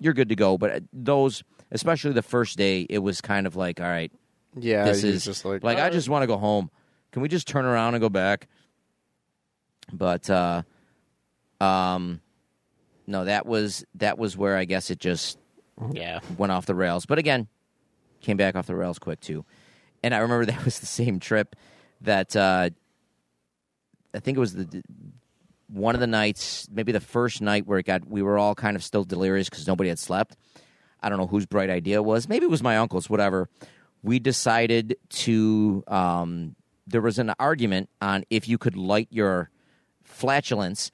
you're 0.00 0.14
good 0.14 0.28
to 0.30 0.36
go. 0.36 0.58
But 0.58 0.70
uh, 0.70 0.80
those, 0.92 1.44
especially 1.70 2.12
the 2.12 2.22
first 2.22 2.56
day, 2.56 2.86
it 2.88 2.98
was 2.98 3.20
kind 3.20 3.46
of 3.46 3.56
like, 3.56 3.80
all 3.80 3.86
right, 3.86 4.10
Yeah, 4.56 4.84
this 4.84 5.04
is 5.04 5.24
just 5.24 5.44
like, 5.44 5.62
like 5.62 5.78
I 5.78 5.90
just 5.90 6.08
want 6.08 6.22
to 6.22 6.26
go 6.26 6.38
home. 6.38 6.70
Can 7.12 7.22
we 7.22 7.28
just 7.28 7.46
turn 7.46 7.64
around 7.64 7.94
and 7.94 8.00
go 8.00 8.08
back? 8.08 8.48
But 9.92 10.28
uh 10.28 10.62
um 11.60 12.20
no, 13.06 13.24
that 13.24 13.46
was 13.46 13.84
that 13.94 14.18
was 14.18 14.36
where 14.36 14.56
I 14.56 14.64
guess 14.64 14.90
it 14.90 14.98
just 14.98 15.38
yeah. 15.92 16.20
went 16.36 16.52
off 16.52 16.66
the 16.66 16.74
rails. 16.74 17.06
But 17.06 17.18
again, 17.18 17.48
came 18.20 18.36
back 18.36 18.54
off 18.54 18.66
the 18.66 18.76
rails 18.76 18.98
quick 18.98 19.20
too. 19.20 19.44
And 20.02 20.14
I 20.14 20.18
remember 20.18 20.46
that 20.52 20.64
was 20.64 20.80
the 20.80 20.86
same 20.86 21.20
trip 21.20 21.56
that 22.02 22.34
uh 22.36 22.70
I 24.14 24.20
think 24.20 24.36
it 24.36 24.40
was 24.40 24.54
the 24.54 24.82
one 25.70 25.94
of 25.94 26.00
the 26.00 26.06
nights, 26.06 26.66
maybe 26.72 26.92
the 26.92 27.00
first 27.00 27.42
night 27.42 27.66
where 27.66 27.78
it 27.78 27.84
got 27.86 28.08
we 28.08 28.22
were 28.22 28.38
all 28.38 28.54
kind 28.54 28.74
of 28.76 28.82
still 28.82 29.04
delirious 29.04 29.48
because 29.50 29.66
nobody 29.66 29.88
had 29.90 29.98
slept. 29.98 30.36
I 31.02 31.08
don't 31.08 31.18
know 31.18 31.26
whose 31.26 31.46
bright 31.46 31.70
idea 31.70 31.96
it 31.96 32.04
was. 32.04 32.28
Maybe 32.28 32.44
it 32.46 32.50
was 32.50 32.62
my 32.62 32.78
uncle's, 32.78 33.08
whatever. 33.10 33.48
We 34.02 34.18
decided 34.18 34.96
to 35.10 35.84
um 35.88 36.56
there 36.86 37.02
was 37.02 37.18
an 37.18 37.34
argument 37.38 37.90
on 38.00 38.24
if 38.30 38.48
you 38.48 38.56
could 38.56 38.76
light 38.76 39.08
your 39.10 39.50
flatulence 40.04 40.90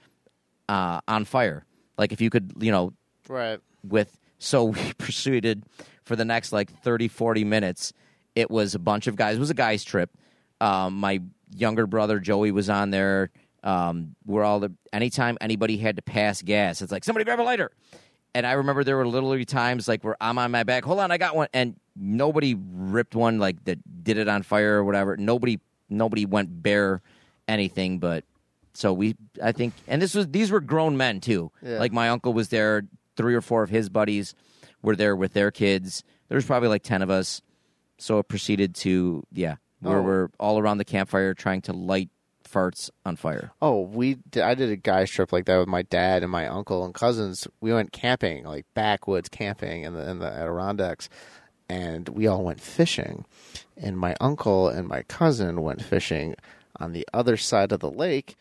uh, 0.68 1.01
on 1.06 1.24
fire. 1.24 1.64
Like 1.97 2.10
if 2.12 2.20
you 2.20 2.31
could, 2.31 2.52
you 2.59 2.72
know, 2.72 2.93
Right. 3.28 3.60
with 3.85 4.18
so 4.39 4.64
we 4.76 4.93
proceeded 4.94 5.64
for 6.02 6.16
the 6.16 6.24
next 6.24 6.52
like 6.52 6.70
30 6.82 7.06
40 7.09 7.44
minutes 7.44 7.93
it 8.35 8.51
was 8.51 8.74
a 8.74 8.78
bunch 8.78 9.06
of 9.06 9.16
guys 9.16 9.36
it 9.36 9.40
was 9.40 9.51
a 9.51 9.55
guys 9.55 9.85
trip 9.85 10.11
um, 10.61 10.94
my 10.98 11.20
younger 11.55 11.86
brother 11.86 12.19
joey 12.19 12.51
was 12.51 12.70
on 12.70 12.90
there 12.90 13.31
um, 13.62 14.15
we're 14.27 14.44
all 14.44 14.61
the 14.61 14.73
anytime 14.93 15.39
anybody 15.40 15.77
had 15.77 15.97
to 15.97 16.02
pass 16.02 16.43
gas 16.43 16.82
it's 16.82 16.93
like 16.93 17.05
somebody 17.05 17.24
grab 17.24 17.40
a 17.40 17.43
lighter 17.43 17.70
and 18.35 18.47
i 18.47 18.52
remember 18.52 18.85
there 18.85 18.97
were 18.97 19.06
literally 19.06 19.44
times 19.44 19.89
like 19.89 20.02
where 20.05 20.16
i'm 20.20 20.39
on 20.39 20.51
my 20.51 20.62
back 20.62 20.85
hold 20.85 20.98
on 20.98 21.11
i 21.11 21.19
got 21.19 21.35
one 21.36 21.48
and 21.55 21.77
nobody 21.97 22.55
ripped 22.55 23.15
one 23.15 23.39
like 23.39 23.65
that 23.65 23.78
did 24.05 24.19
it 24.19 24.28
on 24.28 24.43
fire 24.43 24.78
or 24.78 24.85
whatever. 24.85 25.16
Nobody 25.16 25.61
nobody 25.89 26.27
went 26.27 26.62
bare 26.62 27.02
anything, 27.48 27.98
but 27.98 28.24
so 28.74 28.93
we 28.93 29.16
I 29.43 29.52
think 29.52 29.74
and 29.86 30.01
this 30.01 30.15
was 30.15 30.28
these 30.28 30.51
were 30.51 30.61
grown 30.61 30.97
men 30.97 31.20
too. 31.20 31.51
Yeah. 31.62 31.78
Like 31.78 31.93
my 31.93 32.09
uncle 32.09 32.32
was 32.32 32.48
there, 32.48 32.82
three 33.16 33.35
or 33.35 33.40
four 33.40 33.62
of 33.62 33.70
his 33.70 33.89
buddies 33.89 34.35
were 34.82 34.97
there 34.97 35.16
with 35.16 35.32
their 35.32 35.51
kids. 35.51 36.05
There 36.28 36.36
was 36.36 36.44
probably 36.44 36.69
like 36.69 36.82
ten 36.82 37.02
of 37.02 37.11
us. 37.11 37.43
So 37.98 38.18
it 38.18 38.28
proceeded 38.28 38.74
to 38.76 39.24
yeah, 39.32 39.56
where 39.80 39.98
Oh. 39.98 40.02
we're 40.02 40.28
all 40.40 40.58
around 40.58 40.78
the 40.78 40.84
campfire 40.84 41.34
trying 41.34 41.62
to 41.62 41.72
light 41.72 42.10
farts 42.48 42.90
on 43.04 43.16
fire. 43.16 43.50
Oh, 43.62 43.80
we 43.80 44.14
did, 44.30 44.42
I 44.42 44.54
did 44.54 44.70
a 44.70 44.76
guys 44.76 45.10
trip 45.10 45.32
like 45.32 45.46
that 45.46 45.58
with 45.58 45.68
my 45.68 45.82
dad 45.82 46.22
and 46.22 46.30
my 46.30 46.46
uncle 46.46 46.84
and 46.84 46.94
cousins. 46.94 47.48
We 47.60 47.72
went 47.72 47.92
camping, 47.92 48.44
like 48.44 48.66
backwoods 48.74 49.28
camping 49.28 49.82
in 49.84 49.94
the 49.94 50.08
in 50.08 50.18
the 50.18 50.26
Adirondacks, 50.26 51.08
and 51.68 52.08
we 52.10 52.26
all 52.26 52.44
went 52.44 52.60
fishing. 52.60 53.24
And 53.76 53.98
my 53.98 54.14
uncle 54.20 54.68
and 54.68 54.86
my 54.86 55.02
cousin 55.02 55.62
went 55.62 55.82
fishing 55.82 56.36
on 56.78 56.92
the 56.92 57.06
other 57.12 57.36
side 57.36 57.72
of 57.72 57.80
the 57.80 57.90
lake. 57.90 58.36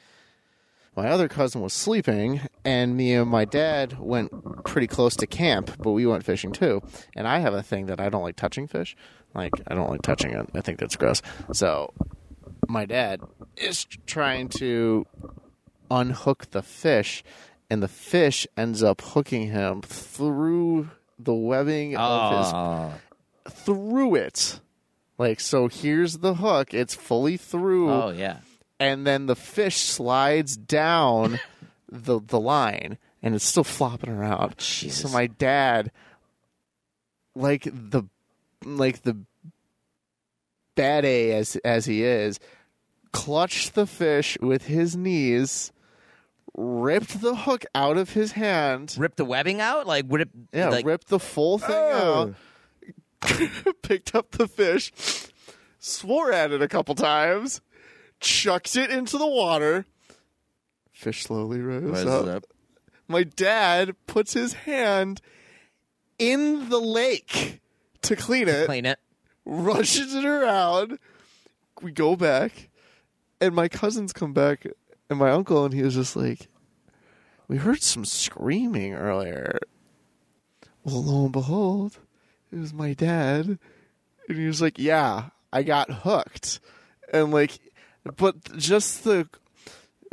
My 0.95 1.07
other 1.07 1.27
cousin 1.27 1.61
was 1.61 1.73
sleeping, 1.73 2.41
and 2.63 2.95
me 2.95 3.13
and 3.15 3.27
my 3.31 3.45
dad 3.45 3.97
went 3.99 4.63
pretty 4.63 4.85
close 4.85 5.15
to 5.15 5.25
camp, 5.25 5.71
but 5.80 5.91
we 5.93 6.05
went 6.05 6.23
fishing 6.23 6.51
too. 6.51 6.84
And 7.15 7.27
I 7.27 7.39
have 7.39 7.55
a 7.55 7.63
thing 7.63 7.88
that 7.88 7.99
I 7.99 8.09
don't 8.09 8.21
like 8.21 8.35
touching 8.35 8.67
fish. 8.67 8.95
Like 9.35 9.53
I 9.68 9.76
don't 9.76 9.89
like 9.89 10.01
touching 10.01 10.31
it. 10.31 10.49
I 10.53 10.61
think 10.61 10.80
that's 10.80 10.95
gross. 10.95 11.22
So 11.53 11.93
my 12.68 12.85
dad 12.85 13.22
is 13.57 13.85
trying 14.05 14.49
to 14.49 15.05
unhook 15.89 16.51
the 16.51 16.61
fish, 16.61 17.23
and 17.69 17.81
the 17.81 17.88
fish 17.88 18.47
ends 18.57 18.84
up 18.84 19.01
hooking 19.01 19.49
him 19.49 19.81
through 19.81 20.89
the 21.19 21.34
webbing 21.34 21.95
of 21.95 22.38
his 22.38 22.51
Oh, 22.53 22.93
through 23.49 24.15
it. 24.15 24.60
Like 25.18 25.39
so, 25.39 25.68
here's 25.68 26.19
the 26.19 26.35
hook. 26.35 26.73
It's 26.73 26.95
fully 26.95 27.38
through, 27.38 27.91
oh 27.91 28.10
yeah. 28.10 28.38
and 28.80 29.05
then 29.05 29.27
the 29.27 29.35
fish 29.35 29.77
slides 29.77 30.57
down 30.57 31.39
the 31.89 32.19
the 32.19 32.39
line, 32.39 32.97
and 33.22 33.35
it's 33.35 33.45
still 33.45 33.64
flopping 33.64 34.10
around. 34.10 34.57
Jesus. 34.57 35.01
So 35.01 35.10
my 35.10 35.27
dad, 35.27 35.91
like 37.35 37.64
the 37.72 38.03
like 38.65 39.03
the 39.03 39.18
bad 40.76 41.06
A 41.06 41.31
as 41.34 41.56
as 41.57 41.85
he 41.85 42.03
is, 42.03 42.40
clutched 43.11 43.76
the 43.76 43.85
fish 43.85 44.38
with 44.41 44.65
his 44.65 44.95
knees, 44.95 45.72
ripped 46.56 47.22
the 47.22 47.35
hook 47.35 47.65
out 47.76 47.98
of 47.98 48.11
his 48.11 48.34
hand. 48.34 48.95
ripped 48.98 49.18
the 49.18 49.26
webbing 49.26 49.61
out? 49.61 49.85
Like 49.88 50.06
would 50.07 50.22
it 50.22 50.30
Yeah, 50.52 50.69
like, 50.69 50.85
ripped 50.85 51.07
the 51.07 51.19
full 51.19 51.57
thing 51.60 51.76
Oh. 51.76 52.34
out. 53.23 53.41
picked 53.84 54.14
up 54.15 54.31
the 54.31 54.48
fish, 54.48 54.91
swore 55.80 56.31
at 56.34 56.52
it 56.52 56.61
a 56.61 56.68
couple 56.68 56.94
times, 56.95 57.61
chucked 58.19 58.76
it 58.76 58.90
into 58.90 59.18
the 59.18 59.27
water. 59.27 59.85
Fish 60.91 61.23
slowly 61.23 61.60
rose 61.61 61.84
Rises 61.84 62.07
up. 62.07 62.27
up. 62.27 62.44
My 63.07 63.23
dad 63.23 63.95
puts 64.07 64.34
his 64.34 64.53
hand 64.53 65.22
in 66.19 66.69
the 66.69 66.80
lake 66.80 67.61
to 68.03 68.15
clean 68.15 68.47
it, 68.47 68.65
clean 68.65 68.85
it. 68.85 68.99
rushes 69.45 70.13
it 70.13 70.25
around. 70.25 70.99
We 71.81 71.91
go 71.91 72.15
back, 72.15 72.69
and 73.41 73.53
my 73.55 73.67
cousins 73.67 74.13
come 74.13 74.34
back, 74.34 74.65
and 75.09 75.19
my 75.19 75.31
uncle, 75.31 75.65
and 75.65 75.73
he 75.73 75.81
was 75.81 75.95
just 75.95 76.15
like, 76.15 76.47
"We 77.47 77.57
heard 77.57 77.81
some 77.81 78.05
screaming 78.05 78.93
earlier." 78.93 79.59
Well, 80.84 81.03
lo 81.03 81.23
and 81.23 81.31
behold, 81.31 81.99
it 82.51 82.59
was 82.59 82.73
my 82.73 82.93
dad, 82.93 83.57
and 84.27 84.38
he 84.38 84.45
was 84.47 84.61
like, 84.61 84.77
"Yeah, 84.77 85.30
I 85.51 85.63
got 85.63 85.89
hooked," 85.89 86.59
and 87.11 87.31
like, 87.31 87.59
but 88.17 88.57
just 88.57 89.03
the 89.03 89.27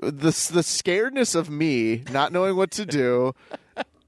the 0.01 0.31
the 0.31 0.63
scaredness 0.63 1.35
of 1.35 1.51
me 1.51 2.05
not 2.11 2.33
knowing 2.33 2.57
what 2.57 2.71
to 2.73 2.87
do. 2.87 3.35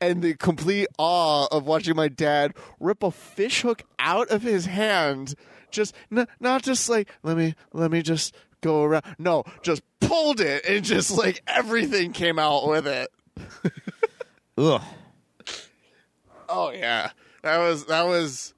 And 0.02 0.20
the 0.20 0.34
complete 0.34 0.88
awe 0.98 1.46
of 1.52 1.64
watching 1.64 1.94
my 1.94 2.08
dad 2.08 2.54
rip 2.80 3.04
a 3.04 3.12
fish 3.12 3.62
hook 3.62 3.82
out 4.00 4.28
of 4.30 4.42
his 4.42 4.66
hand, 4.66 5.34
just 5.70 5.94
n- 6.10 6.26
not 6.40 6.62
just 6.62 6.88
like 6.88 7.08
let 7.22 7.36
me 7.36 7.54
let 7.72 7.92
me 7.92 8.02
just 8.02 8.34
go 8.62 8.82
around. 8.82 9.04
No, 9.18 9.44
just 9.62 9.82
pulled 10.00 10.40
it 10.40 10.64
and 10.66 10.84
just 10.84 11.16
like 11.16 11.40
everything 11.46 12.12
came 12.12 12.36
out 12.40 12.66
with 12.68 12.88
it. 12.88 13.10
Ugh. 14.58 14.82
Oh 16.48 16.72
yeah, 16.72 17.10
that 17.42 17.58
was 17.58 17.86
that 17.86 18.04
was 18.04 18.54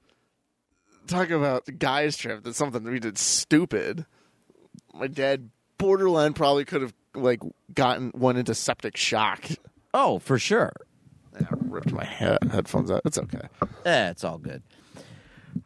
talking 1.05 1.35
about 1.35 1.65
the 1.65 1.71
guys 1.73 2.17
trip. 2.17 2.43
That's 2.43 2.57
something 2.57 2.83
we 2.83 2.99
did 2.99 3.19
stupid. 3.19 4.07
My 4.95 5.05
dad 5.05 5.51
borderline 5.77 6.33
probably 6.33 6.65
could 6.65 6.81
have 6.81 6.93
like 7.13 7.41
gotten 7.73 8.09
one 8.15 8.35
into 8.35 8.55
septic 8.55 8.97
shock. 8.97 9.45
Oh, 9.93 10.17
for 10.17 10.39
sure. 10.39 10.73
I 11.39 11.47
ripped 11.51 11.91
my 11.91 12.05
he- 12.05 12.49
headphones 12.51 12.91
out. 12.91 13.01
It's 13.05 13.17
okay. 13.17 13.47
Eh, 13.85 14.09
it's 14.09 14.23
all 14.23 14.37
good. 14.37 14.63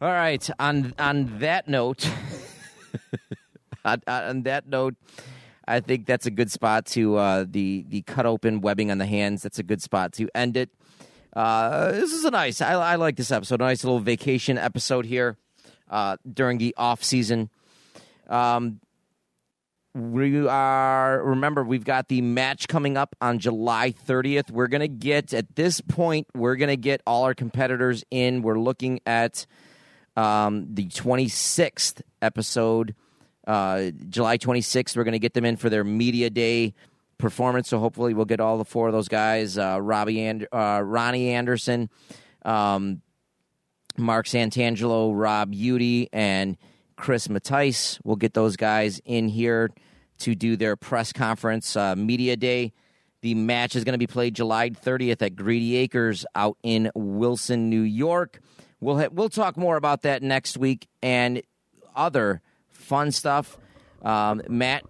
All 0.00 0.08
right. 0.12 0.48
On 0.58 0.94
on 0.98 1.38
that 1.40 1.68
note, 1.68 2.08
on, 3.84 4.02
on 4.06 4.42
that 4.42 4.68
note, 4.68 4.94
I 5.66 5.80
think 5.80 6.06
that's 6.06 6.26
a 6.26 6.30
good 6.30 6.50
spot 6.50 6.86
to 6.86 7.16
uh, 7.16 7.44
the 7.48 7.84
the 7.88 8.02
cut 8.02 8.26
open 8.26 8.60
webbing 8.60 8.90
on 8.90 8.98
the 8.98 9.06
hands. 9.06 9.42
That's 9.42 9.58
a 9.58 9.62
good 9.62 9.82
spot 9.82 10.12
to 10.14 10.28
end 10.34 10.56
it. 10.56 10.70
Uh, 11.32 11.92
this 11.92 12.12
is 12.12 12.24
a 12.24 12.30
nice. 12.30 12.60
I, 12.60 12.72
I 12.72 12.96
like 12.96 13.16
this 13.16 13.30
episode. 13.30 13.60
A 13.60 13.64
nice 13.64 13.84
little 13.84 14.00
vacation 14.00 14.58
episode 14.58 15.06
here 15.06 15.36
uh, 15.88 16.16
during 16.32 16.58
the 16.58 16.74
off 16.76 17.04
season. 17.04 17.50
Um, 18.28 18.80
we 19.94 20.46
are 20.46 21.22
remember 21.22 21.64
we've 21.64 21.84
got 21.84 22.08
the 22.08 22.20
match 22.20 22.68
coming 22.68 22.96
up 22.96 23.16
on 23.20 23.38
July 23.38 23.92
30th. 23.92 24.50
We're 24.50 24.68
going 24.68 24.82
to 24.82 24.88
get 24.88 25.34
at 25.34 25.56
this 25.56 25.80
point 25.80 26.28
we're 26.34 26.56
going 26.56 26.68
to 26.68 26.76
get 26.76 27.02
all 27.06 27.24
our 27.24 27.34
competitors 27.34 28.04
in. 28.10 28.42
We're 28.42 28.58
looking 28.58 29.00
at 29.04 29.46
um, 30.16 30.66
the 30.74 30.86
26th 30.86 32.02
episode 32.22 32.94
uh, 33.46 33.90
July 34.08 34.38
26th. 34.38 34.96
We're 34.96 35.04
going 35.04 35.12
to 35.12 35.18
get 35.18 35.34
them 35.34 35.44
in 35.44 35.56
for 35.56 35.68
their 35.68 35.84
media 35.84 36.30
day 36.30 36.74
performance. 37.18 37.68
So 37.68 37.78
hopefully 37.78 38.14
we'll 38.14 38.24
get 38.24 38.40
all 38.40 38.58
the 38.58 38.64
four 38.64 38.86
of 38.86 38.92
those 38.92 39.08
guys, 39.08 39.58
uh, 39.58 39.78
Robbie 39.80 40.22
and 40.22 40.46
uh, 40.52 40.82
Ronnie 40.84 41.30
Anderson, 41.30 41.90
um, 42.44 43.02
Mark 43.96 44.26
Santangelo, 44.26 45.12
Rob 45.14 45.52
Udy, 45.52 46.08
and 46.12 46.56
Chris 47.00 47.28
Mattice. 47.28 47.98
We'll 48.04 48.16
get 48.16 48.34
those 48.34 48.56
guys 48.56 49.00
in 49.04 49.28
here 49.28 49.70
to 50.18 50.34
do 50.34 50.56
their 50.56 50.76
press 50.76 51.12
conference 51.12 51.74
uh, 51.74 51.96
media 51.96 52.36
day. 52.36 52.72
The 53.22 53.34
match 53.34 53.74
is 53.74 53.84
going 53.84 53.94
to 53.94 53.98
be 53.98 54.06
played 54.06 54.34
July 54.34 54.70
30th 54.70 55.20
at 55.22 55.34
Greedy 55.34 55.76
Acres 55.76 56.24
out 56.34 56.56
in 56.62 56.90
Wilson, 56.94 57.68
New 57.68 57.82
York. 57.82 58.40
We'll 58.80 58.98
ha- 58.98 59.08
we'll 59.10 59.28
talk 59.28 59.56
more 59.56 59.76
about 59.76 60.02
that 60.02 60.22
next 60.22 60.56
week 60.56 60.86
and 61.02 61.42
other 61.94 62.40
fun 62.68 63.12
stuff. 63.12 63.58
Um, 64.02 64.42
Matt, 64.48 64.84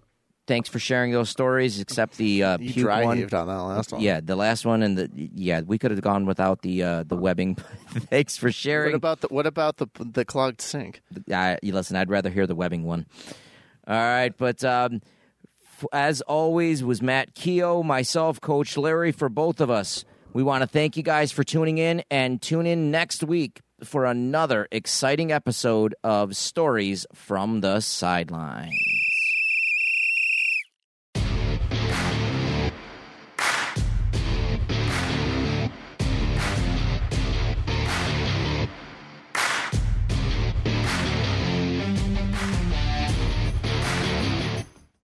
thanks 0.51 0.67
for 0.67 0.79
sharing 0.79 1.13
those 1.13 1.29
stories. 1.29 1.79
Except 1.79 2.17
the 2.17 2.43
uh, 2.43 2.57
You 2.59 2.73
puke 2.73 2.83
dry 2.85 3.05
one. 3.05 3.21
on 3.23 3.27
that 3.29 3.45
last 3.45 3.91
one. 3.93 4.01
Yeah, 4.01 4.19
the 4.21 4.35
last 4.35 4.65
one 4.65 4.83
and 4.83 4.97
the 4.97 5.09
yeah, 5.13 5.61
we 5.61 5.77
could 5.77 5.91
have 5.91 6.01
gone 6.01 6.25
without 6.25 6.61
the 6.61 6.83
uh, 6.83 7.03
the 7.03 7.15
webbing. 7.15 7.55
Thanks 8.11 8.35
for 8.35 8.51
sharing. 8.51 8.91
What 8.91 8.97
about 8.97 9.21
the 9.21 9.27
what 9.29 9.47
about 9.47 9.77
the 9.77 9.87
the 9.99 10.25
clogged 10.25 10.61
sink? 10.61 11.01
You 11.27 11.73
listen, 11.73 11.95
I'd 11.95 12.09
rather 12.09 12.29
hear 12.29 12.45
the 12.45 12.55
webbing 12.55 12.83
one. 12.83 13.05
All 13.87 13.95
right, 13.95 14.33
but 14.37 14.63
um, 14.63 15.01
f- 15.79 15.85
as 15.93 16.19
always, 16.21 16.83
was 16.83 17.01
Matt 17.01 17.33
Keogh, 17.33 17.81
myself, 17.83 18.41
Coach 18.41 18.75
Larry, 18.77 19.11
for 19.13 19.29
both 19.29 19.61
of 19.61 19.69
us. 19.69 20.03
We 20.33 20.43
want 20.43 20.61
to 20.63 20.67
thank 20.67 20.97
you 20.97 21.03
guys 21.03 21.31
for 21.31 21.43
tuning 21.45 21.77
in 21.77 22.03
and 22.11 22.41
tune 22.41 22.65
in 22.65 22.91
next 22.91 23.23
week 23.23 23.61
for 23.83 24.05
another 24.05 24.67
exciting 24.71 25.31
episode 25.31 25.95
of 26.03 26.35
Stories 26.35 27.05
from 27.13 27.61
the 27.61 27.79
Sideline. 27.79 28.71